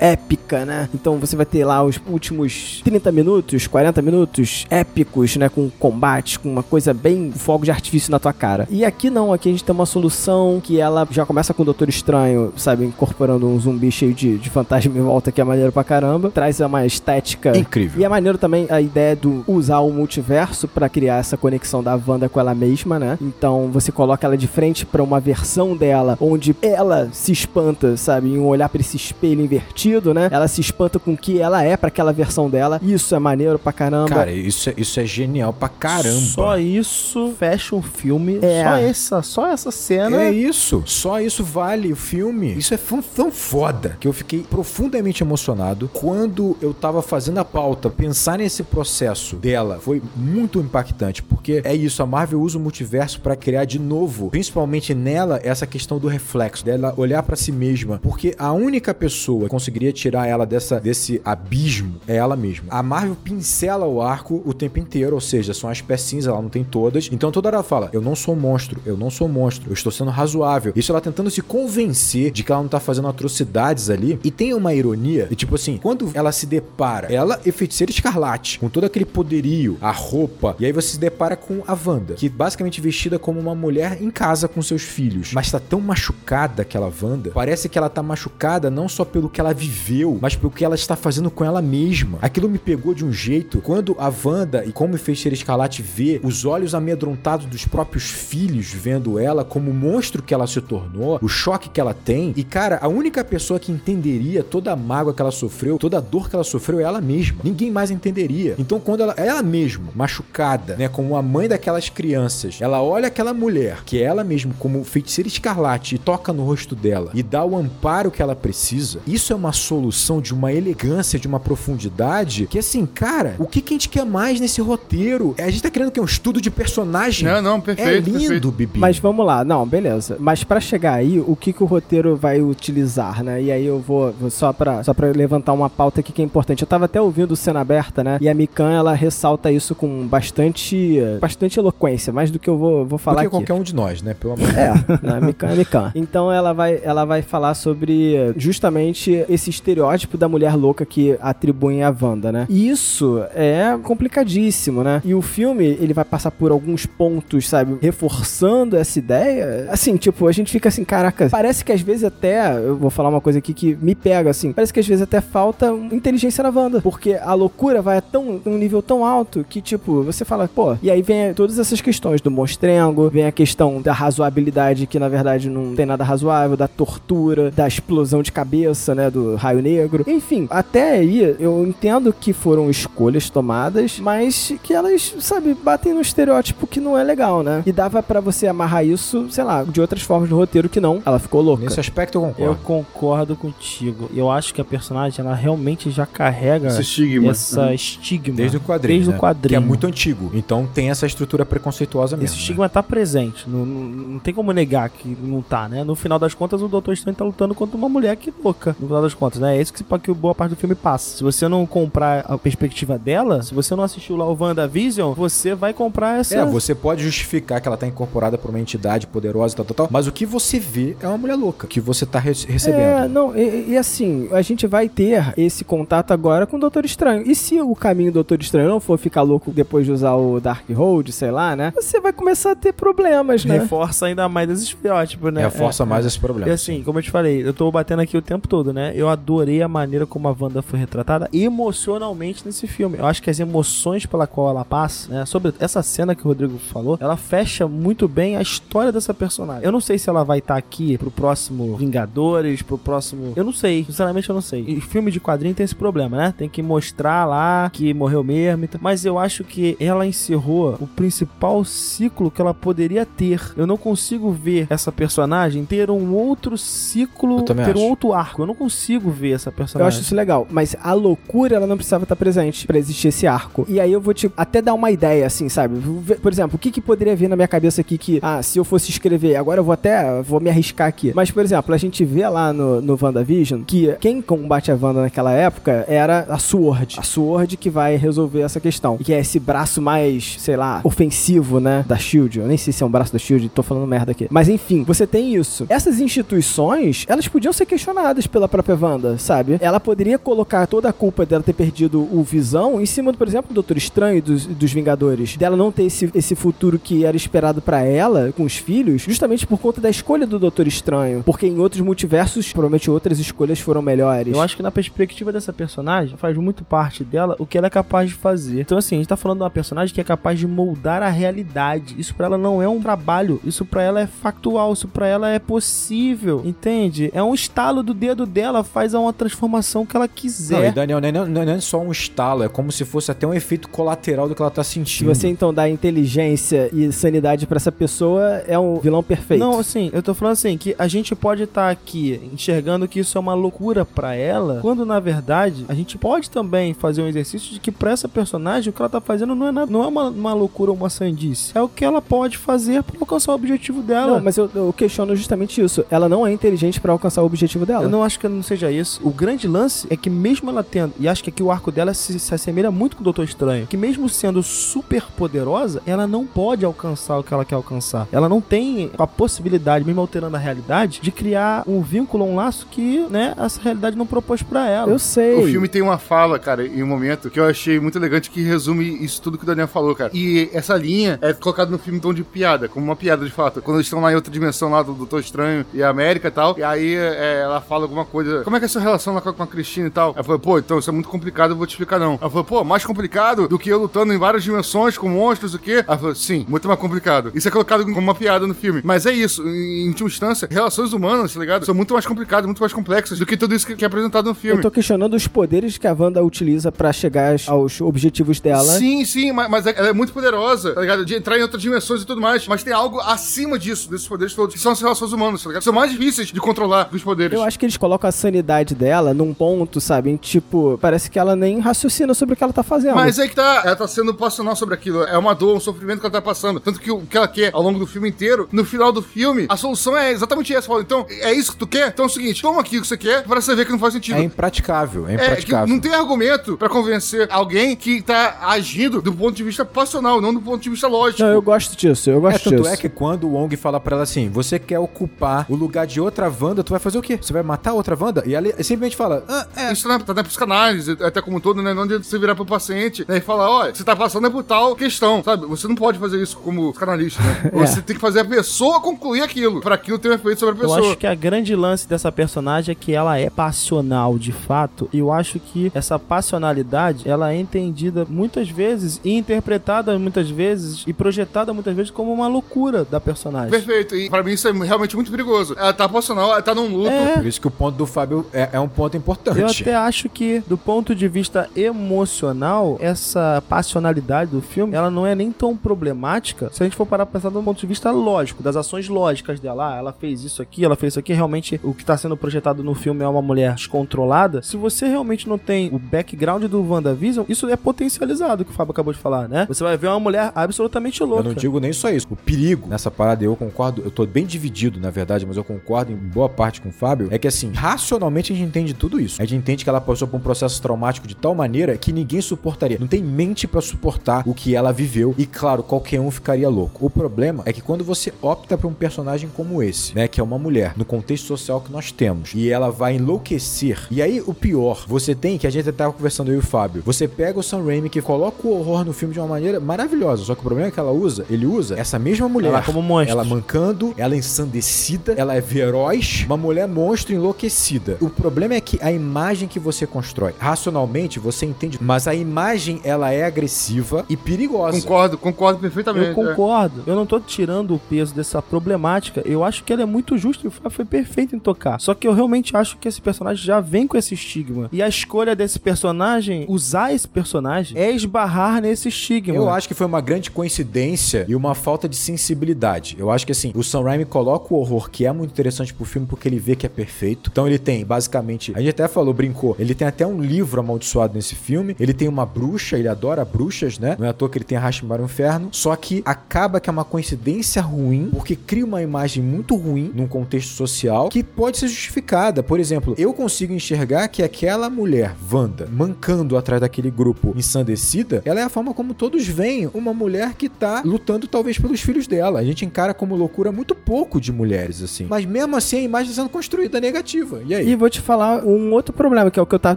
épica, 0.00 0.37
né? 0.56 0.88
Então 0.94 1.18
você 1.18 1.36
vai 1.36 1.46
ter 1.46 1.64
lá 1.64 1.82
os 1.82 2.00
últimos 2.06 2.80
30 2.84 3.12
minutos, 3.12 3.66
40 3.66 4.02
minutos 4.02 4.66
épicos, 4.70 5.36
né? 5.36 5.48
Com 5.48 5.70
combates, 5.78 6.36
com 6.36 6.50
uma 6.50 6.62
coisa 6.62 6.92
bem 6.92 7.30
fogo 7.32 7.64
de 7.64 7.70
artifício 7.70 8.10
na 8.10 8.18
tua 8.18 8.32
cara. 8.32 8.66
E 8.70 8.84
aqui 8.84 9.10
não, 9.10 9.32
aqui 9.32 9.48
a 9.48 9.52
gente 9.52 9.64
tem 9.64 9.74
uma 9.74 9.86
solução 9.86 10.60
que 10.62 10.80
ela 10.80 11.06
já 11.10 11.24
começa 11.24 11.52
com 11.54 11.62
o 11.62 11.64
Doutor 11.64 11.88
Estranho, 11.88 12.52
sabe? 12.56 12.84
Incorporando 12.84 13.46
um 13.46 13.58
zumbi 13.58 13.90
cheio 13.90 14.14
de, 14.14 14.38
de 14.38 14.50
fantasma 14.50 14.96
em 14.96 15.02
volta 15.02 15.30
que 15.32 15.40
é 15.40 15.44
maneiro 15.44 15.72
pra 15.72 15.84
caramba. 15.84 16.30
Traz 16.30 16.60
uma 16.60 16.84
estética 16.86 17.56
Incrível. 17.56 18.00
e 18.00 18.04
é 18.04 18.08
maneiro 18.08 18.38
também 18.38 18.66
a 18.70 18.80
ideia 18.80 19.14
do 19.14 19.44
usar 19.46 19.78
o 19.80 19.90
multiverso 19.90 20.66
pra 20.68 20.88
criar 20.88 21.18
essa 21.18 21.36
conexão 21.36 21.82
da 21.82 21.98
Wanda 22.06 22.28
com 22.28 22.40
ela 22.40 22.54
mesma, 22.54 22.98
né? 22.98 23.18
Então 23.20 23.68
você 23.72 23.90
coloca 23.92 24.26
ela 24.26 24.36
de 24.36 24.46
frente 24.46 24.84
pra 24.86 25.02
uma 25.02 25.20
versão 25.20 25.76
dela 25.76 26.16
onde 26.20 26.54
ela 26.62 27.08
se 27.12 27.32
espanta, 27.32 27.96
sabe? 27.96 28.28
Em 28.28 28.38
um 28.38 28.46
olhar 28.46 28.68
pra 28.68 28.80
esse 28.80 28.96
espelho 28.96 29.42
invertido, 29.42 30.12
né? 30.14 30.28
Ela 30.38 30.48
se 30.48 30.60
espanta 30.60 30.98
com 30.98 31.12
o 31.12 31.16
que 31.16 31.40
ela 31.40 31.62
é 31.64 31.76
pra 31.76 31.88
aquela 31.88 32.12
versão 32.12 32.48
dela. 32.48 32.80
Isso 32.82 33.14
é 33.14 33.18
maneiro 33.18 33.58
pra 33.58 33.72
caramba. 33.72 34.08
Cara, 34.08 34.30
isso 34.30 34.70
é, 34.70 34.74
isso 34.76 35.00
é 35.00 35.04
genial 35.04 35.52
pra 35.52 35.68
caramba. 35.68 36.20
Só 36.20 36.56
isso 36.58 37.34
fecha 37.38 37.74
um 37.74 37.82
filme. 37.82 38.38
É. 38.40 38.62
Só 38.62 38.76
essa, 38.76 39.22
só 39.22 39.46
essa 39.48 39.70
cena. 39.70 40.22
É 40.22 40.30
isso, 40.30 40.82
só 40.86 41.20
isso 41.20 41.42
vale 41.42 41.92
o 41.92 41.96
filme. 41.96 42.54
Isso 42.54 42.72
é 42.72 42.76
tão, 42.76 43.02
tão 43.02 43.32
foda 43.32 43.96
que 43.98 44.06
eu 44.06 44.12
fiquei 44.12 44.40
profundamente 44.40 45.22
emocionado 45.22 45.90
quando 45.92 46.56
eu 46.62 46.72
tava 46.72 47.02
fazendo 47.02 47.38
a 47.38 47.44
pauta. 47.44 47.90
Pensar 47.90 48.38
nesse 48.38 48.62
processo 48.62 49.36
dela 49.36 49.80
foi 49.80 50.00
muito 50.14 50.60
impactante, 50.60 51.22
porque 51.22 51.60
é 51.64 51.74
isso, 51.74 52.02
a 52.02 52.06
Marvel 52.06 52.40
usa 52.40 52.58
o 52.58 52.60
multiverso 52.60 53.20
pra 53.20 53.34
criar 53.34 53.64
de 53.64 53.78
novo, 53.78 54.30
principalmente 54.30 54.94
nela, 54.94 55.40
essa 55.42 55.66
questão 55.66 55.98
do 55.98 56.06
reflexo, 56.06 56.64
dela 56.64 56.94
olhar 56.96 57.22
pra 57.22 57.34
si 57.34 57.50
mesma, 57.50 57.98
porque 58.02 58.34
a 58.38 58.52
única 58.52 58.94
pessoa 58.94 59.44
que 59.44 59.50
conseguiria 59.50 59.92
tirar 59.92 60.27
ela 60.28 60.46
dessa, 60.46 60.80
desse 60.80 61.20
abismo 61.24 61.96
é 62.06 62.16
ela 62.16 62.36
mesma. 62.36 62.66
A 62.70 62.82
Marvel 62.82 63.16
pincela 63.16 63.86
o 63.86 64.00
arco 64.00 64.42
o 64.44 64.52
tempo 64.52 64.78
inteiro, 64.78 65.14
ou 65.14 65.20
seja, 65.20 65.54
são 65.54 65.68
as 65.68 65.80
pecinhas, 65.80 66.26
ela 66.26 66.40
não 66.40 66.48
tem 66.48 66.64
todas. 66.64 67.08
Então 67.12 67.30
toda 67.30 67.48
hora 67.48 67.56
ela 67.56 67.64
fala: 67.64 67.90
Eu 67.92 68.00
não 68.00 68.14
sou 68.14 68.34
um 68.34 68.38
monstro, 68.38 68.80
eu 68.84 68.96
não 68.96 69.10
sou 69.10 69.28
um 69.28 69.32
monstro, 69.32 69.70
eu 69.70 69.74
estou 69.74 69.92
sendo 69.92 70.10
razoável. 70.10 70.72
Isso 70.74 70.92
ela 70.92 71.00
tentando 71.00 71.30
se 71.30 71.42
convencer 71.42 72.30
de 72.30 72.42
que 72.42 72.52
ela 72.52 72.62
não 72.62 72.68
tá 72.68 72.80
fazendo 72.80 73.08
atrocidades 73.08 73.90
ali. 73.90 74.18
E 74.24 74.30
tem 74.30 74.54
uma 74.54 74.74
ironia, 74.74 75.28
e 75.30 75.34
tipo 75.34 75.54
assim, 75.54 75.78
quando 75.78 76.10
ela 76.14 76.32
se 76.32 76.46
depara, 76.46 77.12
ela 77.12 77.40
e 77.44 77.52
feiticeira 77.52 77.90
escarlate, 77.90 78.58
com 78.58 78.68
todo 78.68 78.84
aquele 78.84 79.04
poderio, 79.04 79.78
a 79.80 79.90
roupa, 79.90 80.56
e 80.58 80.66
aí 80.66 80.72
você 80.72 80.88
se 80.88 80.98
depara 80.98 81.36
com 81.36 81.62
a 81.66 81.76
Wanda, 81.86 82.14
que 82.14 82.28
basicamente 82.28 82.80
vestida 82.80 83.18
como 83.18 83.38
uma 83.40 83.54
mulher 83.54 84.02
em 84.02 84.10
casa 84.10 84.48
com 84.48 84.60
seus 84.62 84.82
filhos, 84.82 85.32
mas 85.32 85.50
tá 85.50 85.60
tão 85.60 85.80
machucada 85.80 86.62
aquela 86.62 86.92
Wanda, 87.02 87.30
parece 87.30 87.68
que 87.68 87.78
ela 87.78 87.88
tá 87.88 88.02
machucada 88.02 88.70
não 88.70 88.88
só 88.88 89.04
pelo 89.04 89.28
que 89.28 89.40
ela 89.40 89.52
viveu, 89.52 90.17
mas 90.20 90.36
pelo 90.36 90.50
que 90.50 90.64
ela 90.64 90.74
está 90.74 90.96
fazendo 90.96 91.30
com 91.30 91.44
ela 91.44 91.62
mesma. 91.62 92.18
Aquilo 92.20 92.48
me 92.48 92.58
pegou 92.58 92.94
de 92.94 93.04
um 93.04 93.12
jeito, 93.12 93.60
quando 93.60 93.96
a 93.98 94.12
Wanda 94.24 94.64
e 94.64 94.72
como 94.72 94.96
feiticeira 94.98 95.34
escarlate 95.34 95.82
vê 95.82 96.20
os 96.22 96.44
olhos 96.44 96.74
amedrontados 96.74 97.46
dos 97.46 97.64
próprios 97.64 98.04
filhos 98.04 98.72
vendo 98.72 99.18
ela 99.18 99.44
como 99.44 99.70
o 99.70 99.74
monstro 99.74 100.22
que 100.22 100.34
ela 100.34 100.46
se 100.46 100.60
tornou, 100.60 101.18
o 101.22 101.28
choque 101.28 101.68
que 101.68 101.80
ela 101.80 101.94
tem, 101.94 102.32
e 102.36 102.44
cara, 102.44 102.78
a 102.80 102.88
única 102.88 103.22
pessoa 103.24 103.60
que 103.60 103.72
entenderia 103.72 104.42
toda 104.42 104.72
a 104.72 104.76
mágoa 104.76 105.14
que 105.14 105.22
ela 105.22 105.30
sofreu, 105.30 105.78
toda 105.78 105.98
a 105.98 106.00
dor 106.00 106.28
que 106.28 106.34
ela 106.34 106.44
sofreu 106.44 106.80
é 106.80 106.82
ela 106.82 107.00
mesma. 107.00 107.40
Ninguém 107.44 107.70
mais 107.70 107.90
entenderia. 107.90 108.54
Então 108.58 108.80
quando 108.80 109.02
ela, 109.02 109.14
ela 109.16 109.42
mesma, 109.42 109.88
machucada, 109.94 110.76
né, 110.76 110.88
como 110.88 111.16
a 111.16 111.22
mãe 111.22 111.48
daquelas 111.48 111.88
crianças, 111.88 112.58
ela 112.60 112.82
olha 112.82 113.08
aquela 113.08 113.32
mulher, 113.32 113.82
que 113.84 113.98
é 113.98 114.04
ela 114.04 114.24
mesma 114.24 114.54
como 114.58 114.84
feiticeira 114.84 115.28
escarlate 115.28 115.94
e 115.94 115.98
toca 115.98 116.32
no 116.32 116.44
rosto 116.44 116.74
dela 116.74 117.10
e 117.14 117.22
dá 117.22 117.44
o 117.44 117.56
amparo 117.56 118.10
que 118.10 118.22
ela 118.22 118.34
precisa. 118.34 119.00
Isso 119.06 119.32
é 119.32 119.36
uma 119.36 119.52
solução 119.52 119.97
de 120.22 120.32
uma 120.32 120.52
elegância, 120.52 121.18
de 121.18 121.26
uma 121.26 121.38
profundidade 121.40 122.46
que 122.46 122.58
assim, 122.58 122.86
cara, 122.86 123.34
o 123.38 123.46
que, 123.46 123.60
que 123.60 123.74
a 123.74 123.76
gente 123.76 123.88
quer 123.88 124.04
mais 124.06 124.40
nesse 124.40 124.60
roteiro? 124.60 125.34
A 125.38 125.50
gente 125.50 125.62
tá 125.62 125.70
querendo 125.70 125.90
que 125.90 125.98
é 125.98 126.02
um 126.02 126.06
estudo 126.06 126.40
de 126.40 126.50
personagem. 126.50 127.28
Não, 127.28 127.42
não, 127.42 127.60
perfeito. 127.60 127.88
É 127.90 128.00
lindo, 128.00 128.18
perfeito. 128.20 128.50
Bibi. 128.52 128.78
Mas 128.78 128.98
vamos 128.98 129.26
lá, 129.26 129.44
não, 129.44 129.66
beleza. 129.66 130.16
Mas 130.18 130.44
pra 130.44 130.60
chegar 130.60 130.94
aí, 130.94 131.20
o 131.20 131.36
que, 131.36 131.52
que 131.52 131.62
o 131.62 131.66
roteiro 131.66 132.16
vai 132.16 132.40
utilizar, 132.40 133.22
né? 133.22 133.42
E 133.42 133.52
aí 133.52 133.66
eu 133.66 133.78
vou, 133.78 134.12
vou 134.12 134.30
só 134.30 134.52
pra 134.52 134.82
só 134.82 134.94
para 134.94 135.08
levantar 135.08 135.52
uma 135.52 135.68
pauta 135.68 136.00
aqui 136.00 136.12
que 136.12 136.22
é 136.22 136.24
importante. 136.24 136.62
Eu 136.62 136.68
tava 136.68 136.84
até 136.86 137.00
ouvindo 137.00 137.36
cena 137.36 137.60
aberta, 137.60 138.02
né? 138.04 138.18
E 138.20 138.28
a 138.28 138.34
Mikan 138.34 138.72
ela 138.72 138.94
ressalta 138.94 139.50
isso 139.50 139.74
com 139.74 140.06
bastante 140.06 140.98
bastante 141.20 141.58
eloquência, 141.58 142.12
mais 142.12 142.30
do 142.30 142.38
que 142.38 142.48
eu 142.48 142.56
vou, 142.56 142.86
vou 142.86 142.98
falar 142.98 143.22
Porque 143.22 143.26
aqui. 143.36 143.46
qualquer 143.46 143.60
um 143.60 143.62
de 143.62 143.74
nós, 143.74 144.02
né? 144.02 144.14
Pelo 144.14 144.34
amor 144.34 144.48
de 144.48 144.58
É, 144.58 144.72
né? 145.02 145.20
Mikan 145.20 145.48
é 145.48 145.56
Mikan. 145.56 145.92
Então 145.94 146.32
ela 146.32 146.52
vai, 146.52 146.80
ela 146.82 147.04
vai 147.04 147.22
falar 147.22 147.54
sobre 147.54 148.32
justamente 148.36 149.24
esse 149.28 149.50
estereótipo 149.50 149.87
da 150.16 150.28
mulher 150.28 150.54
louca 150.54 150.84
que 150.84 151.16
atribuem 151.20 151.82
a 151.82 151.94
Wanda, 152.00 152.32
né? 152.32 152.46
E 152.48 152.68
isso 152.68 153.22
é 153.34 153.76
complicadíssimo, 153.82 154.82
né? 154.82 155.02
E 155.04 155.14
o 155.14 155.22
filme, 155.22 155.64
ele 155.80 155.94
vai 155.94 156.04
passar 156.04 156.30
por 156.30 156.50
alguns 156.50 156.86
pontos, 156.86 157.48
sabe, 157.48 157.76
reforçando 157.80 158.76
essa 158.76 158.98
ideia. 158.98 159.68
Assim, 159.70 159.96
tipo, 159.96 160.26
a 160.26 160.32
gente 160.32 160.50
fica 160.50 160.68
assim, 160.68 160.84
caraca, 160.84 161.28
parece 161.30 161.64
que 161.64 161.72
às 161.72 161.80
vezes 161.80 162.04
até, 162.04 162.56
eu 162.58 162.76
vou 162.76 162.90
falar 162.90 163.08
uma 163.08 163.20
coisa 163.20 163.38
aqui 163.38 163.54
que 163.54 163.78
me 163.80 163.94
pega, 163.94 164.30
assim, 164.30 164.52
parece 164.52 164.72
que 164.72 164.80
às 164.80 164.86
vezes 164.86 165.02
até 165.02 165.20
falta 165.20 165.70
inteligência 165.92 166.42
na 166.42 166.50
Wanda, 166.50 166.80
porque 166.80 167.14
a 167.14 167.34
loucura 167.34 167.82
vai 167.82 167.98
a 167.98 168.00
tão, 168.00 168.40
um 168.44 168.58
nível 168.58 168.82
tão 168.82 169.04
alto 169.04 169.44
que, 169.48 169.60
tipo, 169.60 170.02
você 170.02 170.24
fala, 170.24 170.48
pô, 170.48 170.76
e 170.82 170.90
aí 170.90 171.02
vem 171.02 171.34
todas 171.34 171.58
essas 171.58 171.80
questões 171.80 172.20
do 172.20 172.30
monstrengo, 172.30 173.08
vem 173.08 173.26
a 173.26 173.32
questão 173.32 173.80
da 173.80 173.92
razoabilidade, 173.92 174.86
que 174.86 174.98
na 174.98 175.08
verdade 175.08 175.48
não 175.48 175.74
tem 175.74 175.86
nada 175.86 176.04
razoável, 176.04 176.56
da 176.56 176.68
tortura, 176.68 177.50
da 177.50 177.66
explosão 177.66 178.22
de 178.22 178.32
cabeça, 178.32 178.94
né, 178.94 179.10
do 179.10 179.36
raio 179.36 179.62
negro. 179.62 179.77
Enfim, 180.06 180.46
até 180.50 180.92
aí 180.92 181.36
eu 181.38 181.66
entendo 181.66 182.12
que 182.12 182.32
foram 182.32 182.68
escolhas 182.70 183.28
tomadas, 183.30 183.98
mas 184.00 184.52
que 184.62 184.72
elas, 184.74 185.14
sabe, 185.20 185.54
batem 185.54 185.94
no 185.94 186.00
estereótipo 186.00 186.66
que 186.66 186.80
não 186.80 186.96
é 186.98 187.02
legal, 187.02 187.42
né? 187.42 187.62
E 187.66 187.72
dava 187.72 188.02
pra 188.02 188.20
você 188.20 188.46
amarrar 188.46 188.84
isso, 188.84 189.26
sei 189.30 189.44
lá, 189.44 189.62
de 189.64 189.80
outras 189.80 190.02
formas 190.02 190.28
do 190.28 190.36
roteiro 190.36 190.68
que 190.68 190.80
não. 190.80 191.02
Ela 191.04 191.18
ficou 191.18 191.40
louca. 191.40 191.64
Nesse 191.64 191.80
aspecto 191.80 192.18
eu 192.18 192.24
Eu 192.38 192.54
concordo. 192.56 192.58
concordo 192.64 193.36
contigo. 193.36 194.10
Eu 194.14 194.30
acho 194.30 194.52
que 194.54 194.60
a 194.60 194.64
personagem, 194.64 195.24
ela 195.24 195.34
realmente 195.34 195.90
já 195.90 196.06
carrega 196.06 196.68
Esse 196.68 196.82
estigma. 196.82 197.30
essa 197.30 197.62
Uhum. 197.66 197.72
estigma. 197.72 198.36
Desde 198.36 198.56
o 198.56 198.60
quadrinho. 198.60 198.96
Desde 198.98 199.10
né? 199.10 199.16
o 199.16 199.20
quadrinho. 199.20 199.48
Que 199.60 199.64
é 199.64 199.66
muito 199.66 199.86
antigo. 199.86 200.30
Então 200.34 200.66
tem 200.72 200.90
essa 200.90 201.06
estrutura 201.06 201.44
preconceituosa 201.44 202.16
mesmo. 202.16 202.24
Esse 202.26 202.34
né? 202.34 202.40
estigma 202.40 202.68
tá 202.68 202.82
presente. 202.82 203.48
Não, 203.48 203.64
não, 203.64 203.82
não 204.12 204.18
tem 204.18 204.32
como 204.34 204.52
negar 204.52 204.88
que 204.90 205.16
não 205.22 205.42
tá, 205.42 205.68
né? 205.68 205.84
No 205.84 205.94
final 205.94 206.18
das 206.18 206.34
contas, 206.34 206.62
o 206.62 206.68
Doutor 206.68 206.92
Estranho 206.94 207.16
tá 207.16 207.24
lutando 207.24 207.54
contra 207.54 207.76
uma 207.76 207.88
mulher 207.88 208.16
que 208.16 208.32
louca. 208.42 208.76
No 208.80 208.86
final 208.86 209.02
das 209.02 209.14
contas, 209.14 209.40
né? 209.40 209.56
É 209.56 209.60
isso 209.68 209.84
que, 209.84 209.98
que 209.98 210.12
boa 210.12 210.34
parte 210.34 210.50
do 210.50 210.56
filme 210.56 210.74
passa. 210.74 211.16
Se 211.18 211.22
você 211.22 211.46
não 211.48 211.66
comprar 211.66 212.24
a 212.28 212.36
perspectiva 212.38 212.98
dela, 212.98 213.42
se 213.42 213.54
você 213.54 213.74
não 213.74 213.84
assistiu 213.84 214.16
lá 214.16 214.26
o 214.26 214.36
WandaVision, 214.38 215.12
você 215.14 215.54
vai 215.54 215.72
comprar 215.72 216.18
essa. 216.20 216.36
É, 216.36 216.44
você 216.44 216.74
pode 216.74 217.02
justificar 217.02 217.60
que 217.60 217.68
ela 217.68 217.76
tá 217.76 217.86
incorporada 217.86 218.36
por 218.38 218.50
uma 218.50 218.60
entidade 218.60 219.06
poderosa 219.06 219.54
e 219.54 219.56
tal, 219.56 219.64
tal, 219.66 219.74
tal, 219.74 219.88
mas 219.90 220.06
o 220.06 220.12
que 220.12 220.24
você 220.26 220.58
vê 220.58 220.96
é 221.00 221.06
uma 221.08 221.18
mulher 221.18 221.36
louca, 221.36 221.66
que 221.66 221.80
você 221.80 222.04
tá 222.06 222.18
re- 222.18 222.32
recebendo. 222.46 222.80
É, 222.80 223.08
não, 223.08 223.36
e, 223.36 223.70
e 223.70 223.76
assim, 223.76 224.28
a 224.32 224.42
gente 224.42 224.66
vai 224.66 224.88
ter 224.88 225.32
esse 225.36 225.64
contato 225.64 226.12
agora 226.12 226.46
com 226.46 226.56
o 226.56 226.60
Doutor 226.60 226.84
Estranho. 226.84 227.22
E 227.30 227.34
se 227.34 227.60
o 227.60 227.74
caminho 227.74 228.10
do 228.10 228.14
Doutor 228.14 228.40
Estranho 228.40 228.68
não 228.68 228.80
for 228.80 228.98
ficar 228.98 229.22
louco 229.22 229.50
depois 229.50 229.84
de 229.86 229.92
usar 229.92 230.14
o 230.14 230.40
Darkhold, 230.40 231.12
sei 231.12 231.30
lá, 231.30 231.54
né? 231.56 231.72
Você 231.74 232.00
vai 232.00 232.12
começar 232.12 232.52
a 232.52 232.56
ter 232.56 232.72
problemas, 232.72 233.44
né? 233.44 233.58
Reforça 233.58 234.06
ainda 234.06 234.28
mais 234.28 234.50
esse 234.50 234.64
estereótipo, 234.64 235.30
né? 235.30 235.42
Reforça 235.42 235.82
É, 235.82 235.86
mais 235.86 236.04
é. 236.04 236.08
esse 236.08 236.18
problema. 236.18 236.48
E 236.50 236.52
assim, 236.52 236.82
como 236.82 236.98
eu 236.98 237.02
te 237.02 237.10
falei, 237.10 237.46
eu 237.46 237.52
tô 237.52 237.70
batendo 237.70 238.00
aqui 238.00 238.16
o 238.16 238.22
tempo 238.22 238.48
todo, 238.48 238.72
né? 238.72 238.92
Eu 238.94 239.08
adorei 239.08 239.57
a 239.62 239.68
maneira 239.68 240.06
como 240.06 240.28
a 240.28 240.36
Wanda 240.38 240.62
foi 240.62 240.78
retratada 240.78 241.28
emocionalmente 241.32 242.44
nesse 242.44 242.66
filme. 242.66 242.98
Eu 242.98 243.06
acho 243.06 243.22
que 243.22 243.30
as 243.30 243.40
emoções 243.40 244.06
pela 244.06 244.26
qual 244.26 244.50
ela 244.50 244.64
passa, 244.64 245.10
né? 245.12 245.26
Sobre 245.26 245.52
essa 245.58 245.82
cena 245.82 246.14
que 246.14 246.22
o 246.22 246.28
Rodrigo 246.28 246.58
falou, 246.58 246.98
ela 247.00 247.16
fecha 247.16 247.66
muito 247.66 248.08
bem 248.08 248.36
a 248.36 248.42
história 248.42 248.92
dessa 248.92 249.12
personagem. 249.14 249.64
Eu 249.64 249.72
não 249.72 249.80
sei 249.80 249.98
se 249.98 250.08
ela 250.08 250.24
vai 250.24 250.38
estar 250.38 250.56
aqui 250.56 250.98
pro 250.98 251.10
próximo 251.10 251.76
Vingadores, 251.76 252.62
pro 252.62 252.78
próximo. 252.78 253.32
Eu 253.36 253.44
não 253.44 253.52
sei, 253.52 253.84
sinceramente 253.84 254.28
eu 254.28 254.34
não 254.34 254.42
sei. 254.42 254.64
E 254.66 254.80
filme 254.80 255.10
de 255.10 255.20
quadrinho 255.20 255.54
tem 255.54 255.64
esse 255.64 255.74
problema, 255.74 256.16
né? 256.16 256.34
Tem 256.36 256.48
que 256.48 256.62
mostrar 256.62 257.24
lá 257.24 257.70
que 257.72 257.92
morreu 257.94 258.22
mesmo. 258.24 258.68
Mas 258.80 259.04
eu 259.04 259.18
acho 259.18 259.44
que 259.44 259.76
ela 259.80 260.06
encerrou 260.06 260.76
o 260.80 260.86
principal 260.86 261.64
ciclo 261.64 262.30
que 262.30 262.40
ela 262.40 262.54
poderia 262.54 263.04
ter. 263.06 263.52
Eu 263.56 263.66
não 263.66 263.76
consigo 263.76 264.30
ver 264.30 264.66
essa 264.70 264.90
personagem 264.90 265.64
ter 265.64 265.90
um 265.90 266.14
outro 266.14 266.56
ciclo, 266.58 267.42
ter 267.42 267.56
um 267.56 267.60
acho. 267.62 267.78
outro 267.78 268.12
arco. 268.12 268.42
Eu 268.42 268.46
não 268.46 268.54
consigo 268.54 269.10
ver 269.10 269.32
essa 269.32 269.47
Eu 269.48 269.52
personagem. 269.52 269.88
acho 269.88 270.00
isso 270.02 270.14
legal, 270.14 270.46
mas 270.50 270.76
a 270.82 270.92
loucura 270.92 271.56
ela 271.56 271.66
não 271.66 271.76
precisava 271.76 272.04
estar 272.04 272.16
presente 272.16 272.66
pra 272.66 272.78
existir 272.78 273.08
esse 273.08 273.26
arco. 273.26 273.64
E 273.68 273.80
aí 273.80 273.92
eu 273.92 274.00
vou 274.00 274.14
te 274.14 274.30
até 274.36 274.60
dar 274.62 274.74
uma 274.74 274.90
ideia, 274.90 275.26
assim, 275.26 275.48
sabe? 275.48 275.80
Por 276.20 276.32
exemplo, 276.32 276.56
o 276.56 276.58
que, 276.58 276.70
que 276.70 276.80
poderia 276.80 277.14
vir 277.14 277.28
na 277.28 277.36
minha 277.36 277.48
cabeça 277.48 277.80
aqui 277.80 277.98
que, 277.98 278.18
ah, 278.22 278.42
se 278.42 278.58
eu 278.58 278.64
fosse 278.64 278.90
escrever, 278.90 279.36
agora 279.36 279.60
eu 279.60 279.64
vou 279.64 279.72
até, 279.72 280.22
vou 280.22 280.40
me 280.40 280.50
arriscar 280.50 280.88
aqui. 280.88 281.12
Mas, 281.14 281.30
por 281.30 281.42
exemplo, 281.42 281.74
a 281.74 281.78
gente 281.78 282.04
vê 282.04 282.28
lá 282.28 282.52
no, 282.52 282.80
no 282.80 282.98
WandaVision 283.00 283.62
que 283.62 283.94
quem 284.00 284.20
combate 284.20 284.70
a 284.70 284.78
Wanda 284.80 285.02
naquela 285.02 285.32
época 285.32 285.84
era 285.88 286.26
a 286.28 286.38
Sword. 286.38 286.96
A 286.98 287.02
Sword 287.02 287.56
que 287.56 287.70
vai 287.70 287.96
resolver 287.96 288.40
essa 288.40 288.60
questão. 288.60 288.96
Que 288.98 289.12
é 289.12 289.20
esse 289.20 289.38
braço 289.38 289.80
mais, 289.80 290.36
sei 290.38 290.56
lá, 290.56 290.80
ofensivo, 290.84 291.60
né, 291.60 291.84
da 291.86 291.96
SHIELD. 291.96 292.40
Eu 292.40 292.46
nem 292.46 292.56
sei 292.56 292.72
se 292.72 292.82
é 292.82 292.86
um 292.86 292.90
braço 292.90 293.12
da 293.12 293.18
SHIELD, 293.18 293.48
tô 293.48 293.62
falando 293.62 293.86
merda 293.86 294.12
aqui. 294.12 294.26
Mas 294.30 294.48
enfim, 294.48 294.84
você 294.84 295.06
tem 295.06 295.34
isso. 295.34 295.66
Essas 295.68 296.00
instituições, 296.00 297.04
elas 297.08 297.28
podiam 297.28 297.52
ser 297.52 297.66
questionadas 297.66 298.26
pela 298.26 298.48
própria 298.48 298.76
Wanda, 298.80 299.18
sabe? 299.18 299.37
Ela 299.60 299.80
poderia 299.80 300.18
colocar 300.18 300.66
toda 300.66 300.88
a 300.88 300.92
culpa 300.92 301.24
dela 301.24 301.42
ter 301.42 301.52
perdido 301.52 302.00
o 302.00 302.22
Visão 302.22 302.80
em 302.80 302.86
cima, 302.86 303.12
por 303.12 303.26
exemplo, 303.26 303.48
do 303.48 303.54
Doutor 303.54 303.76
Estranho 303.76 304.18
e 304.18 304.20
dos, 304.20 304.46
dos 304.46 304.72
Vingadores. 304.72 305.36
Dela 305.36 305.56
não 305.56 305.72
ter 305.72 305.84
esse, 305.84 306.10
esse 306.14 306.34
futuro 306.34 306.78
que 306.78 307.04
era 307.04 307.16
esperado 307.16 307.60
pra 307.60 307.82
ela, 307.82 308.32
com 308.36 308.44
os 308.44 308.56
filhos, 308.56 309.02
justamente 309.02 309.46
por 309.46 309.58
conta 309.58 309.80
da 309.80 309.90
escolha 309.90 310.26
do 310.26 310.38
Doutor 310.38 310.66
Estranho. 310.66 311.22
Porque 311.24 311.46
em 311.46 311.58
outros 311.58 311.82
multiversos, 311.82 312.52
provavelmente 312.52 312.90
outras 312.90 313.18
escolhas 313.18 313.60
foram 313.60 313.82
melhores. 313.82 314.34
Eu 314.34 314.40
acho 314.40 314.56
que 314.56 314.62
na 314.62 314.70
perspectiva 314.70 315.32
dessa 315.32 315.52
personagem, 315.52 316.16
faz 316.16 316.36
muito 316.36 316.64
parte 316.64 317.04
dela 317.04 317.36
o 317.38 317.46
que 317.46 317.58
ela 317.58 317.66
é 317.66 317.70
capaz 317.70 318.08
de 318.10 318.14
fazer. 318.14 318.60
Então, 318.60 318.78
assim, 318.78 318.96
a 318.96 318.98
gente 318.98 319.08
tá 319.08 319.16
falando 319.16 319.38
de 319.38 319.44
uma 319.44 319.50
personagem 319.50 319.94
que 319.94 320.00
é 320.00 320.04
capaz 320.04 320.38
de 320.38 320.46
moldar 320.46 321.02
a 321.02 321.08
realidade. 321.08 321.94
Isso 321.98 322.14
pra 322.14 322.26
ela 322.26 322.38
não 322.38 322.62
é 322.62 322.68
um 322.68 322.80
trabalho, 322.80 323.40
isso 323.44 323.64
pra 323.64 323.82
ela 323.82 324.00
é 324.00 324.06
factual, 324.06 324.72
isso 324.72 324.88
pra 324.88 325.06
ela 325.06 325.28
é 325.28 325.38
possível, 325.38 326.42
entende? 326.44 327.10
É 327.14 327.22
um 327.22 327.34
estalo 327.34 327.82
do 327.82 327.94
dedo 327.94 328.26
dela, 328.26 328.64
faz 328.64 328.94
uma 328.94 329.12
transformação 329.28 329.84
que 329.86 329.96
ela 329.96 330.06
Não, 330.06 330.12
quiser. 330.14 330.68
e 330.68 330.72
Daniel, 330.72 331.00
não 331.00 331.08
é, 331.08 331.12
não 331.46 331.52
é 331.52 331.60
só 331.60 331.78
um 331.80 331.92
estalo, 331.92 332.42
é 332.42 332.48
como 332.48 332.72
se 332.72 332.84
fosse 332.84 333.10
até 333.10 333.26
um 333.26 333.34
efeito 333.34 333.68
colateral 333.68 334.28
do 334.28 334.34
que 334.34 334.40
ela 334.42 334.50
tá 334.50 334.64
Se 334.64 334.72
sentindo. 334.74 335.14
você 335.14 335.28
então 335.28 335.52
dá 335.52 335.68
inteligência 335.68 336.70
e 336.72 336.90
sanidade 336.92 337.46
pra 337.46 337.56
essa 337.56 337.70
pessoa, 337.70 338.42
é 338.46 338.58
um 338.58 338.78
vilão 338.78 339.02
perfeito. 339.02 339.40
Não, 339.40 339.58
assim, 339.58 339.90
eu 339.92 340.02
tô 340.02 340.14
falando 340.14 340.32
assim, 340.32 340.56
que 340.56 340.74
a 340.78 340.88
gente 340.88 341.14
pode 341.14 341.42
estar 341.42 341.70
aqui 341.70 342.20
enxergando 342.32 342.88
que 342.88 343.00
isso 343.00 343.16
é 343.16 343.20
uma 343.20 343.34
loucura 343.34 343.84
pra 343.84 344.14
ela, 344.14 344.60
quando 344.62 344.84
na 344.86 344.98
verdade 344.98 345.64
a 345.68 345.74
gente 345.74 345.98
pode 345.98 346.30
também 346.30 346.74
fazer 346.74 347.02
um 347.02 347.08
exercício 347.08 347.52
de 347.52 347.60
que 347.60 347.70
pra 347.70 347.90
essa 347.90 348.08
personagem 348.08 348.70
o 348.70 348.72
que 348.72 348.80
ela 348.80 348.88
tá 348.88 349.00
fazendo 349.00 349.34
não 349.34 349.48
é, 349.48 349.52
nada, 349.52 349.70
não 349.70 349.82
é 349.84 349.86
uma, 349.86 350.08
uma 350.08 350.32
loucura 350.34 350.70
ou 350.70 350.76
uma 350.76 350.88
sandice. 350.90 351.52
É 351.54 351.60
o 351.60 351.68
que 351.68 351.84
ela 351.84 352.00
pode 352.00 352.38
fazer 352.38 352.82
pra 352.82 352.96
alcançar 353.00 353.32
o 353.32 353.34
objetivo 353.34 353.82
dela. 353.82 354.14
Não, 354.14 354.24
mas 354.24 354.36
eu, 354.36 354.50
eu 354.54 354.72
questiono 354.72 355.14
justamente 355.14 355.60
isso. 355.60 355.84
Ela 355.90 356.08
não 356.08 356.26
é 356.26 356.32
inteligente 356.32 356.80
pra 356.80 356.92
alcançar 356.92 357.22
o 357.22 357.26
objetivo 357.26 357.66
dela. 357.66 357.84
Eu 357.84 357.88
não 357.88 358.02
acho 358.02 358.18
que 358.18 358.28
não 358.28 358.42
seja 358.42 358.70
isso. 358.70 359.00
O 359.08 359.10
grande 359.10 359.48
lance 359.48 359.86
é 359.88 359.96
que 359.96 360.10
mesmo 360.10 360.50
ela 360.50 360.62
tendo, 360.62 360.92
e 361.00 361.08
acho 361.08 361.24
que 361.24 361.30
aqui 361.30 361.42
o 361.42 361.50
arco 361.50 361.72
dela 361.72 361.94
se, 361.94 362.18
se 362.18 362.34
assemelha 362.34 362.70
muito 362.70 362.94
com 362.94 363.00
o 363.00 363.04
Doutor 363.04 363.24
Estranho, 363.24 363.66
que 363.66 363.74
mesmo 363.74 364.06
sendo 364.06 364.42
super 364.42 365.02
poderosa, 365.16 365.80
ela 365.86 366.06
não 366.06 366.26
pode 366.26 366.62
alcançar 366.62 367.16
o 367.16 367.24
que 367.24 367.32
ela 367.32 367.42
quer 367.42 367.54
alcançar. 367.54 368.06
Ela 368.12 368.28
não 368.28 368.38
tem 368.38 368.90
a 368.98 369.06
possibilidade, 369.06 369.82
mesmo 369.82 370.02
alterando 370.02 370.36
a 370.36 370.38
realidade, 370.38 371.00
de 371.00 371.10
criar 371.10 371.62
um 371.66 371.80
vínculo, 371.80 372.22
um 372.22 372.36
laço 372.36 372.66
que, 372.70 373.06
né, 373.08 373.34
essa 373.38 373.58
realidade 373.62 373.96
não 373.96 374.04
propôs 374.04 374.42
pra 374.42 374.68
ela. 374.68 374.92
Eu 374.92 374.98
sei. 374.98 375.36
O 375.36 375.46
filme 375.46 375.68
tem 375.68 375.80
uma 375.80 375.96
fala, 375.96 376.38
cara, 376.38 376.66
em 376.66 376.82
um 376.82 376.86
momento 376.86 377.30
que 377.30 377.40
eu 377.40 377.46
achei 377.46 377.80
muito 377.80 377.96
elegante 377.96 378.28
que 378.28 378.42
resume 378.42 379.02
isso 379.02 379.22
tudo 379.22 379.38
que 379.38 379.44
o 379.44 379.46
Daniel 379.46 379.68
falou, 379.68 379.94
cara. 379.94 380.10
E 380.12 380.50
essa 380.52 380.76
linha 380.76 381.18
é 381.22 381.32
colocada 381.32 381.70
no 381.70 381.78
filme 381.78 381.96
em 381.98 382.02
tom 382.02 382.12
de 382.12 382.22
piada, 382.22 382.68
como 382.68 382.84
uma 382.84 382.96
piada 382.96 383.24
de 383.24 383.32
fato. 383.32 383.62
Quando 383.62 383.78
eles 383.78 383.86
estão 383.86 384.02
lá 384.02 384.12
em 384.12 384.16
outra 384.16 384.30
dimensão 384.30 384.68
lá 384.68 384.82
do 384.82 384.92
Doutor 384.92 385.20
Estranho 385.20 385.64
e 385.72 385.82
a 385.82 385.88
América 385.88 386.28
e 386.28 386.30
tal, 386.30 386.58
e 386.58 386.62
aí 386.62 386.94
é, 386.94 387.40
ela 387.42 387.62
fala 387.62 387.84
alguma 387.84 388.04
coisa. 388.04 388.44
Como 388.44 388.54
é 388.54 388.58
que 388.58 388.66
é 388.66 388.66
a 388.66 388.68
sua 388.68 388.82
relação 388.82 388.97
lá 389.06 389.20
com 389.20 389.42
a, 389.42 389.46
Cristina 389.46 389.86
e 389.86 389.90
tal? 389.90 390.12
Ela 390.14 390.24
falou, 390.24 390.38
pô, 390.38 390.58
então 390.58 390.78
isso 390.78 390.90
é 390.90 390.92
muito 390.92 391.08
complicado, 391.08 391.50
eu 391.50 391.56
vou 391.56 391.66
te 391.66 391.70
explicar 391.70 391.98
não. 391.98 392.18
Ela 392.20 392.30
falou, 392.30 392.44
pô, 392.44 392.64
mais 392.64 392.84
complicado 392.84 393.48
do 393.48 393.58
que 393.58 393.70
eu 393.70 393.78
lutando 393.78 394.12
em 394.12 394.18
várias 394.18 394.42
dimensões 394.42 394.96
com 394.98 395.08
monstros, 395.08 395.54
o 395.54 395.58
quê? 395.58 395.84
Ela 395.86 395.98
falou, 395.98 396.14
sim, 396.14 396.44
muito 396.48 396.68
mais 396.68 396.80
complicado. 396.80 397.30
Isso 397.34 397.48
é 397.48 397.50
colocado 397.50 397.84
como 397.84 397.98
uma 397.98 398.14
piada 398.14 398.46
no 398.46 398.54
filme. 398.54 398.80
Mas 398.84 399.06
é 399.06 399.12
isso, 399.12 399.46
em, 399.46 399.88
última 399.88 400.08
instância, 400.08 400.48
relações 400.50 400.92
humanas, 400.92 401.32
tá 401.34 401.40
ligado? 401.40 401.64
São 401.64 401.74
muito 401.74 401.94
mais 401.94 402.06
complicadas, 402.06 402.46
muito 402.46 402.60
mais 402.60 402.72
complexas 402.72 403.18
do 403.18 403.26
que 403.26 403.36
tudo 403.36 403.54
isso 403.54 403.66
que, 403.66 403.84
é 403.84 403.86
apresentado 403.86 404.26
no 404.26 404.34
filme. 404.34 404.58
Eu 404.58 404.62
tô 404.62 404.70
questionando 404.70 405.14
os 405.14 405.26
poderes 405.26 405.78
que 405.78 405.86
a 405.86 405.92
Wanda 405.98 406.22
utiliza 406.22 406.70
pra 406.70 406.92
chegar 406.92 407.36
aos 407.46 407.80
objetivos 407.80 408.40
dela. 408.40 408.64
Sim, 408.64 409.04
sim, 409.04 409.32
mas, 409.32 409.50
mas 409.50 409.66
ela 409.66 409.88
é 409.88 409.92
muito 409.92 410.12
poderosa, 410.12 410.74
tá 410.74 410.80
ligado? 410.80 411.04
De 411.04 411.14
entrar 411.14 411.38
em 411.38 411.42
outras 411.42 411.62
dimensões 411.62 412.02
e 412.02 412.06
tudo 412.06 412.20
mais. 412.20 412.46
Mas 412.46 412.62
tem 412.62 412.72
algo 412.72 413.00
acima 413.00 413.58
disso, 413.58 413.90
desses 413.90 414.06
poderes 414.06 414.34
todos, 414.34 414.54
que 414.54 414.60
são 414.60 414.72
as 414.72 414.80
relações 414.80 415.12
humanas, 415.12 415.42
tá 415.42 415.48
ligado? 415.48 415.62
São 415.62 415.72
mais 415.72 415.90
difíceis 415.90 416.28
de 416.28 416.40
controlar 416.40 416.88
os 416.92 417.02
poderes. 417.02 417.36
Eu 417.36 417.44
acho 417.44 417.58
que 417.58 417.64
eles 417.64 417.76
colocam 417.76 418.08
a 418.08 418.12
sanidade 418.12 418.74
dela 418.74 418.87
num 419.14 419.32
ponto, 419.34 419.80
sabe? 419.80 420.10
Em, 420.10 420.16
tipo, 420.16 420.78
parece 420.80 421.10
que 421.10 421.18
ela 421.18 421.34
nem 421.36 421.58
raciocina 421.60 422.14
sobre 422.14 422.34
o 422.34 422.36
que 422.36 422.44
ela 422.44 422.52
tá 422.52 422.62
fazendo. 422.62 422.94
Mas 422.94 423.18
aí 423.18 423.28
que 423.28 423.34
tá, 423.34 423.62
ela 423.64 423.76
tá 423.76 423.86
sendo 423.88 424.14
passional 424.14 424.54
sobre 424.56 424.74
aquilo. 424.74 425.02
É 425.04 425.16
uma 425.18 425.34
dor, 425.34 425.56
um 425.56 425.60
sofrimento 425.60 426.00
que 426.00 426.06
ela 426.06 426.12
tá 426.12 426.22
passando. 426.22 426.60
Tanto 426.60 426.80
que 426.80 426.90
o 426.90 427.00
que 427.02 427.16
ela 427.16 427.28
quer 427.28 427.50
ao 427.54 427.62
longo 427.62 427.78
do 427.78 427.86
filme 427.86 428.08
inteiro, 428.08 428.48
no 428.52 428.64
final 428.64 428.92
do 428.92 429.02
filme, 429.02 429.46
a 429.48 429.56
solução 429.56 429.96
é 429.96 430.10
exatamente 430.12 430.54
essa. 430.54 430.66
Fala, 430.68 430.80
Então, 430.82 431.06
é 431.08 431.32
isso 431.32 431.52
que 431.52 431.58
tu 431.58 431.66
quer? 431.66 431.88
Então 431.88 432.04
é 432.04 432.08
o 432.08 432.10
seguinte, 432.10 432.42
toma 432.42 432.60
aqui 432.60 432.78
o 432.78 432.82
que 432.82 432.86
você 432.88 432.96
quer 432.96 433.22
pra 433.24 433.40
você 433.40 433.54
ver 433.54 433.64
que 433.64 433.72
não 433.72 433.78
faz 433.78 433.94
sentido. 433.94 434.16
É 434.18 434.22
impraticável, 434.22 435.06
é 435.08 435.14
É, 435.14 435.16
que 435.18 435.24
impraticável. 435.24 435.68
não 435.74 435.80
tem 435.80 435.92
argumento 435.94 436.56
pra 436.56 436.68
convencer 436.68 437.28
alguém 437.30 437.74
que 437.76 438.02
tá 438.02 438.38
agindo 438.42 439.00
do 439.02 439.12
ponto 439.12 439.34
de 439.34 439.42
vista 439.44 439.64
passional, 439.64 440.20
não 440.20 440.32
do 440.32 440.40
ponto 440.40 440.62
de 440.62 440.70
vista 440.70 440.86
lógico. 440.88 441.22
Não, 441.22 441.30
eu 441.30 441.42
gosto 441.42 441.76
disso, 441.76 442.10
eu 442.10 442.18
É, 442.18 442.20
gosto 442.20 442.44
tanto 442.50 442.62
disso. 442.62 442.68
é 442.74 442.76
que 442.76 442.88
quando 442.88 443.24
o 443.24 443.32
Wong 443.34 443.54
fala 443.56 443.78
pra 443.80 443.94
ela 443.96 444.02
assim, 444.02 444.28
você 444.28 444.58
quer 444.58 444.78
ocupar 444.78 445.46
o 445.48 445.54
lugar 445.54 445.86
de 445.86 446.00
outra 446.00 446.32
Wanda, 446.40 446.62
tu 446.64 446.70
vai 446.70 446.80
fazer 446.80 446.98
o 446.98 447.02
quê? 447.02 447.18
Você 447.20 447.32
vai 447.32 447.42
matar 447.42 447.72
outra 447.72 447.96
Wanda? 448.00 448.22
E 448.26 448.34
ela 448.34 448.48
simplesmente 448.78 448.96
fala, 448.96 449.24
ah, 449.28 449.46
é. 449.56 449.72
Isso 449.72 449.82
tá 449.82 449.98
na, 449.98 450.04
tá 450.04 450.14
na 450.14 450.24
psicanálise, 450.24 450.96
até 451.00 451.20
como 451.20 451.36
um 451.36 451.40
todo, 451.40 451.60
né? 451.62 451.74
Não 451.74 451.82
adianta 451.82 452.04
você 452.04 452.18
virar 452.18 452.34
pro 452.34 452.46
paciente 452.46 453.04
né, 453.08 453.18
e 453.18 453.20
falar, 453.20 453.50
olha, 453.50 453.74
você 453.74 453.84
tá 453.84 453.94
passando 453.94 454.26
é 454.26 454.30
por 454.30 454.44
tal 454.44 454.76
questão, 454.76 455.22
sabe? 455.22 455.46
Você 455.46 455.66
não 455.66 455.74
pode 455.74 455.98
fazer 455.98 456.22
isso 456.22 456.36
como 456.38 456.70
psicanalista, 456.70 457.22
né? 457.22 457.50
Você 457.58 457.82
tem 457.82 457.96
que 457.96 458.00
fazer 458.00 458.20
a 458.20 458.24
pessoa 458.24 458.80
concluir 458.80 459.22
aquilo, 459.22 459.60
pra 459.60 459.74
aquilo 459.74 459.98
ter 459.98 460.10
um 460.10 460.14
efeito 460.14 460.38
sobre 460.38 460.54
a 460.54 460.58
Eu 460.58 460.60
pessoa. 460.60 460.80
acho 460.80 460.96
que 460.96 461.06
a 461.06 461.14
grande 461.14 461.54
lance 461.54 461.88
dessa 461.88 462.10
personagem 462.12 462.72
é 462.72 462.74
que 462.74 462.92
ela 462.92 463.18
é 463.18 463.28
passional 463.28 464.18
de 464.18 464.32
fato. 464.32 464.88
E 464.92 464.98
eu 464.98 465.12
acho 465.12 465.38
que 465.40 465.72
essa 465.74 465.98
passionalidade 465.98 467.08
ela 467.08 467.32
é 467.32 467.36
entendida 467.36 468.06
muitas 468.08 468.48
vezes 468.48 469.00
e 469.04 469.12
interpretada 469.16 469.98
muitas 469.98 470.30
vezes 470.30 470.84
e 470.86 470.92
projetada 470.92 471.52
muitas 471.52 471.74
vezes 471.74 471.90
como 471.90 472.12
uma 472.12 472.28
loucura 472.28 472.84
da 472.84 473.00
personagem. 473.00 473.50
Perfeito, 473.50 473.96
e 473.96 474.08
pra 474.08 474.22
mim 474.22 474.32
isso 474.32 474.48
é 474.48 474.52
realmente 474.52 474.94
muito 474.94 475.10
perigoso. 475.10 475.54
Ela 475.58 475.72
tá 475.72 475.88
passional, 475.88 476.30
ela 476.30 476.42
tá 476.42 476.54
num 476.54 476.68
luto. 476.68 476.90
É. 476.90 477.14
Por 477.14 477.26
isso 477.26 477.40
que 477.40 477.48
o 477.48 477.50
ponto 477.50 477.76
do 477.76 477.86
Fábio 477.86 478.26
é, 478.32 478.50
é 478.52 478.60
um 478.60 478.67
ponto 478.68 478.96
importante. 478.96 479.40
Eu 479.40 479.46
até 479.46 479.74
acho 479.74 480.08
que, 480.08 480.40
do 480.46 480.56
ponto 480.56 480.94
de 480.94 481.08
vista 481.08 481.48
emocional, 481.56 482.76
essa 482.80 483.42
passionalidade 483.48 484.30
do 484.30 484.40
filme, 484.40 484.74
ela 484.74 484.90
não 484.90 485.06
é 485.06 485.14
nem 485.14 485.30
tão 485.32 485.56
problemática 485.56 486.50
se 486.52 486.62
a 486.62 486.66
gente 486.66 486.76
for 486.76 486.86
parar 486.86 487.06
pra 487.06 487.18
pensar 487.20 487.30
do 487.30 487.42
ponto 487.42 487.60
de 487.60 487.66
vista 487.66 487.90
lógico, 487.90 488.42
das 488.42 488.56
ações 488.56 488.88
lógicas 488.88 489.40
dela. 489.40 489.74
Ah, 489.74 489.78
ela 489.78 489.92
fez 489.92 490.24
isso 490.24 490.40
aqui, 490.42 490.64
ela 490.64 490.76
fez 490.76 490.92
isso 490.94 490.98
aqui. 490.98 491.12
Realmente, 491.12 491.60
o 491.62 491.74
que 491.74 491.84
tá 491.84 491.96
sendo 491.96 492.16
projetado 492.16 492.62
no 492.62 492.74
filme 492.74 493.02
é 493.02 493.08
uma 493.08 493.22
mulher 493.22 493.54
descontrolada. 493.54 494.42
Se 494.42 494.56
você 494.56 494.86
realmente 494.86 495.28
não 495.28 495.38
tem 495.38 495.68
o 495.72 495.78
background 495.78 496.44
do 496.44 496.62
WandaVision, 496.62 497.24
isso 497.28 497.48
é 497.48 497.56
potencializado, 497.56 498.44
que 498.44 498.50
o 498.50 498.54
Fábio 498.54 498.72
acabou 498.72 498.92
de 498.92 498.98
falar, 498.98 499.28
né? 499.28 499.46
Você 499.48 499.62
vai 499.64 499.76
ver 499.76 499.88
uma 499.88 500.00
mulher 500.00 500.32
absolutamente 500.34 501.00
Eu 501.00 501.06
louca. 501.06 501.24
não 501.24 501.34
digo 501.34 501.60
nem 501.60 501.72
só 501.72 501.90
isso. 501.90 502.06
O 502.10 502.16
perigo 502.16 502.68
nessa 502.68 502.90
parada, 502.90 503.24
eu 503.24 503.34
concordo, 503.36 503.82
eu 503.84 503.90
tô 503.90 504.06
bem 504.06 504.26
dividido, 504.26 504.80
na 504.80 504.90
verdade, 504.90 505.26
mas 505.26 505.36
eu 505.36 505.44
concordo 505.44 505.92
em 505.92 505.96
boa 505.96 506.28
parte 506.28 506.60
com 506.60 506.68
o 506.68 506.72
Fábio, 506.72 507.08
é 507.10 507.18
que 507.18 507.28
assim, 507.28 507.52
racionalmente 507.52 508.32
a 508.32 508.36
gente 508.36 508.57
entende 508.58 508.74
tudo 508.74 509.00
isso. 509.00 509.20
A 509.20 509.24
gente 509.24 509.38
entende 509.38 509.64
que 509.64 509.70
ela 509.70 509.80
passou 509.80 510.08
por 510.08 510.16
um 510.16 510.20
processo 510.20 510.60
traumático 510.60 511.06
de 511.06 511.14
tal 511.14 511.34
maneira 511.34 511.76
que 511.76 511.92
ninguém 511.92 512.20
suportaria. 512.20 512.76
Não 512.78 512.86
tem 512.86 513.02
mente 513.02 513.46
pra 513.46 513.60
suportar 513.60 514.22
o 514.26 514.34
que 514.34 514.54
ela 514.54 514.72
viveu 514.72 515.14
e, 515.16 515.26
claro, 515.26 515.62
qualquer 515.62 516.00
um 516.00 516.10
ficaria 516.10 516.48
louco. 516.48 516.84
O 516.84 516.90
problema 516.90 517.42
é 517.46 517.52
que 517.52 517.60
quando 517.60 517.84
você 517.84 518.12
opta 518.20 518.58
pra 518.58 518.66
um 518.66 518.72
personagem 518.72 519.28
como 519.34 519.62
esse, 519.62 519.94
né, 519.94 520.08
que 520.08 520.20
é 520.20 520.24
uma 520.24 520.38
mulher, 520.38 520.74
no 520.76 520.84
contexto 520.84 521.26
social 521.26 521.60
que 521.60 521.70
nós 521.70 521.92
temos, 521.92 522.32
e 522.34 522.50
ela 522.50 522.70
vai 522.70 522.96
enlouquecer, 522.96 523.86
e 523.90 524.02
aí 524.02 524.22
o 524.26 524.34
pior, 524.34 524.84
você 524.86 525.14
tem, 525.14 525.38
que 525.38 525.46
a 525.46 525.50
gente 525.50 525.68
até 525.68 525.78
tava 525.78 525.92
conversando 525.92 526.30
eu 526.30 526.36
e 526.36 526.38
o 526.38 526.42
Fábio, 526.42 526.82
você 526.84 527.06
pega 527.06 527.38
o 527.38 527.42
Sam 527.42 527.64
Raimi 527.64 527.88
que 527.88 528.02
coloca 528.02 528.46
o 528.46 528.58
horror 528.58 528.84
no 528.84 528.92
filme 528.92 529.14
de 529.14 529.20
uma 529.20 529.28
maneira 529.28 529.60
maravilhosa, 529.60 530.24
só 530.24 530.34
que 530.34 530.40
o 530.40 530.44
problema 530.44 530.68
é 530.68 530.70
que 530.70 530.80
ela 530.80 530.92
usa, 530.92 531.24
ele 531.30 531.46
usa 531.46 531.78
essa 531.78 531.98
mesma 531.98 532.28
mulher, 532.28 532.48
Ela 532.48 532.62
como 532.62 532.82
monstro. 532.82 533.12
ela 533.12 533.24
mancando, 533.24 533.94
ela 533.96 534.16
ensandecida, 534.16 535.14
ela 535.16 535.34
é 535.34 535.40
veroz, 535.40 536.24
uma 536.26 536.36
mulher 536.36 536.66
monstro 536.66 537.14
enlouquecida. 537.14 537.96
O 538.00 538.08
problema 538.08 538.47
é 538.54 538.60
que 538.60 538.78
a 538.82 538.92
imagem 538.92 539.48
que 539.48 539.58
você 539.58 539.86
constrói, 539.86 540.34
racionalmente 540.38 541.18
você 541.18 541.46
entende, 541.46 541.78
mas 541.80 542.06
a 542.06 542.14
imagem 542.14 542.80
ela 542.84 543.12
é 543.12 543.24
agressiva 543.24 544.04
e 544.08 544.16
perigosa. 544.16 544.80
Concordo, 544.80 545.18
concordo 545.18 545.60
perfeitamente. 545.60 546.08
Eu 546.08 546.14
concordo. 546.14 546.82
Eu 546.86 546.94
não 546.94 547.06
tô 547.06 547.20
tirando 547.20 547.74
o 547.74 547.78
peso 547.78 548.14
dessa 548.14 548.40
problemática. 548.40 549.22
Eu 549.24 549.44
acho 549.44 549.64
que 549.64 549.72
ela 549.72 549.82
é 549.82 549.86
muito 549.86 550.16
justa 550.16 550.46
e 550.46 550.70
foi 550.70 550.84
perfeito 550.84 551.34
em 551.34 551.38
tocar. 551.38 551.80
Só 551.80 551.94
que 551.94 552.06
eu 552.06 552.12
realmente 552.12 552.56
acho 552.56 552.76
que 552.78 552.88
esse 552.88 553.00
personagem 553.00 553.44
já 553.44 553.60
vem 553.60 553.86
com 553.86 553.96
esse 553.96 554.14
estigma. 554.14 554.68
E 554.72 554.82
a 554.82 554.88
escolha 554.88 555.34
desse 555.34 555.58
personagem, 555.58 556.44
usar 556.48 556.92
esse 556.92 557.08
personagem, 557.08 557.78
é 557.78 557.90
esbarrar 557.90 558.60
nesse 558.60 558.88
estigma. 558.88 559.34
Eu 559.34 559.48
acho 559.50 559.68
que 559.68 559.74
foi 559.74 559.86
uma 559.86 560.00
grande 560.00 560.30
coincidência 560.30 561.24
e 561.28 561.34
uma 561.34 561.54
falta 561.54 561.88
de 561.88 561.96
sensibilidade. 561.96 562.96
Eu 562.98 563.10
acho 563.10 563.26
que 563.26 563.32
assim, 563.32 563.52
o 563.54 563.62
Sam 563.62 563.82
Raimi 563.82 564.04
coloca 564.04 564.52
o 564.52 564.58
horror 564.58 564.90
que 564.90 565.06
é 565.06 565.12
muito 565.12 565.30
interessante 565.30 565.72
pro 565.74 565.84
filme 565.84 566.06
porque 566.06 566.28
ele 566.28 566.38
vê 566.38 566.56
que 566.56 566.66
é 566.66 566.68
perfeito. 566.68 567.30
Então 567.30 567.46
ele 567.46 567.58
tem, 567.58 567.84
basicamente, 567.84 568.37
a 568.54 568.58
gente 568.60 568.70
até 568.70 568.88
falou, 568.88 569.12
brincou, 569.12 569.56
ele 569.58 569.74
tem 569.74 569.86
até 569.86 570.06
um 570.06 570.20
livro 570.20 570.60
amaldiçoado 570.60 571.14
nesse 571.14 571.34
filme, 571.34 571.76
ele 571.78 571.92
tem 571.92 572.08
uma 572.08 572.24
bruxa, 572.24 572.78
ele 572.78 572.88
adora 572.88 573.24
bruxas, 573.24 573.78
né? 573.78 573.96
Não 573.98 574.06
é 574.06 574.10
à 574.10 574.12
toa 574.12 574.28
que 574.28 574.38
ele 574.38 574.44
tem 574.44 574.58
Hashimara 574.58 575.02
Inferno, 575.02 575.48
só 575.52 575.74
que 575.76 576.02
acaba 576.04 576.60
que 576.60 576.70
é 576.70 576.72
uma 576.72 576.84
coincidência 576.84 577.60
ruim, 577.62 578.08
porque 578.12 578.36
cria 578.36 578.64
uma 578.64 578.82
imagem 578.82 579.22
muito 579.22 579.56
ruim 579.56 579.90
num 579.94 580.06
contexto 580.06 580.50
social 580.50 581.08
que 581.08 581.22
pode 581.22 581.58
ser 581.58 581.68
justificada. 581.68 582.42
Por 582.42 582.60
exemplo, 582.60 582.94
eu 582.98 583.12
consigo 583.12 583.52
enxergar 583.52 584.08
que 584.08 584.22
aquela 584.22 584.70
mulher, 584.70 585.14
Wanda, 585.30 585.68
mancando 585.70 586.36
atrás 586.36 586.60
daquele 586.60 586.90
grupo 586.90 587.32
ensandecida, 587.36 588.22
ela 588.24 588.40
é 588.40 588.42
a 588.42 588.48
forma 588.48 588.74
como 588.74 588.94
todos 588.94 589.26
veem 589.26 589.68
uma 589.72 589.92
mulher 589.92 590.34
que 590.34 590.48
tá 590.48 590.82
lutando 590.84 591.26
talvez 591.26 591.58
pelos 591.58 591.80
filhos 591.80 592.06
dela. 592.06 592.40
A 592.40 592.44
gente 592.44 592.64
encara 592.64 592.92
como 592.94 593.16
loucura 593.16 593.52
muito 593.52 593.74
pouco 593.74 594.20
de 594.20 594.32
mulheres, 594.32 594.82
assim. 594.82 595.06
Mas 595.08 595.24
mesmo 595.24 595.56
assim 595.56 595.78
a 595.78 595.82
imagem 595.82 596.10
está 596.10 596.22
sendo 596.22 596.30
construída 596.30 596.80
negativa. 596.80 597.42
E 597.46 597.54
aí? 597.54 597.68
E 597.68 597.76
vou 597.76 597.88
te 597.88 598.00
falar 598.00 598.17
um 598.44 598.72
outro 598.72 598.92
problema, 598.92 599.30
que 599.30 599.38
é 599.38 599.42
o 599.42 599.46
que 599.46 599.54
eu 599.54 599.58
tava 599.58 599.76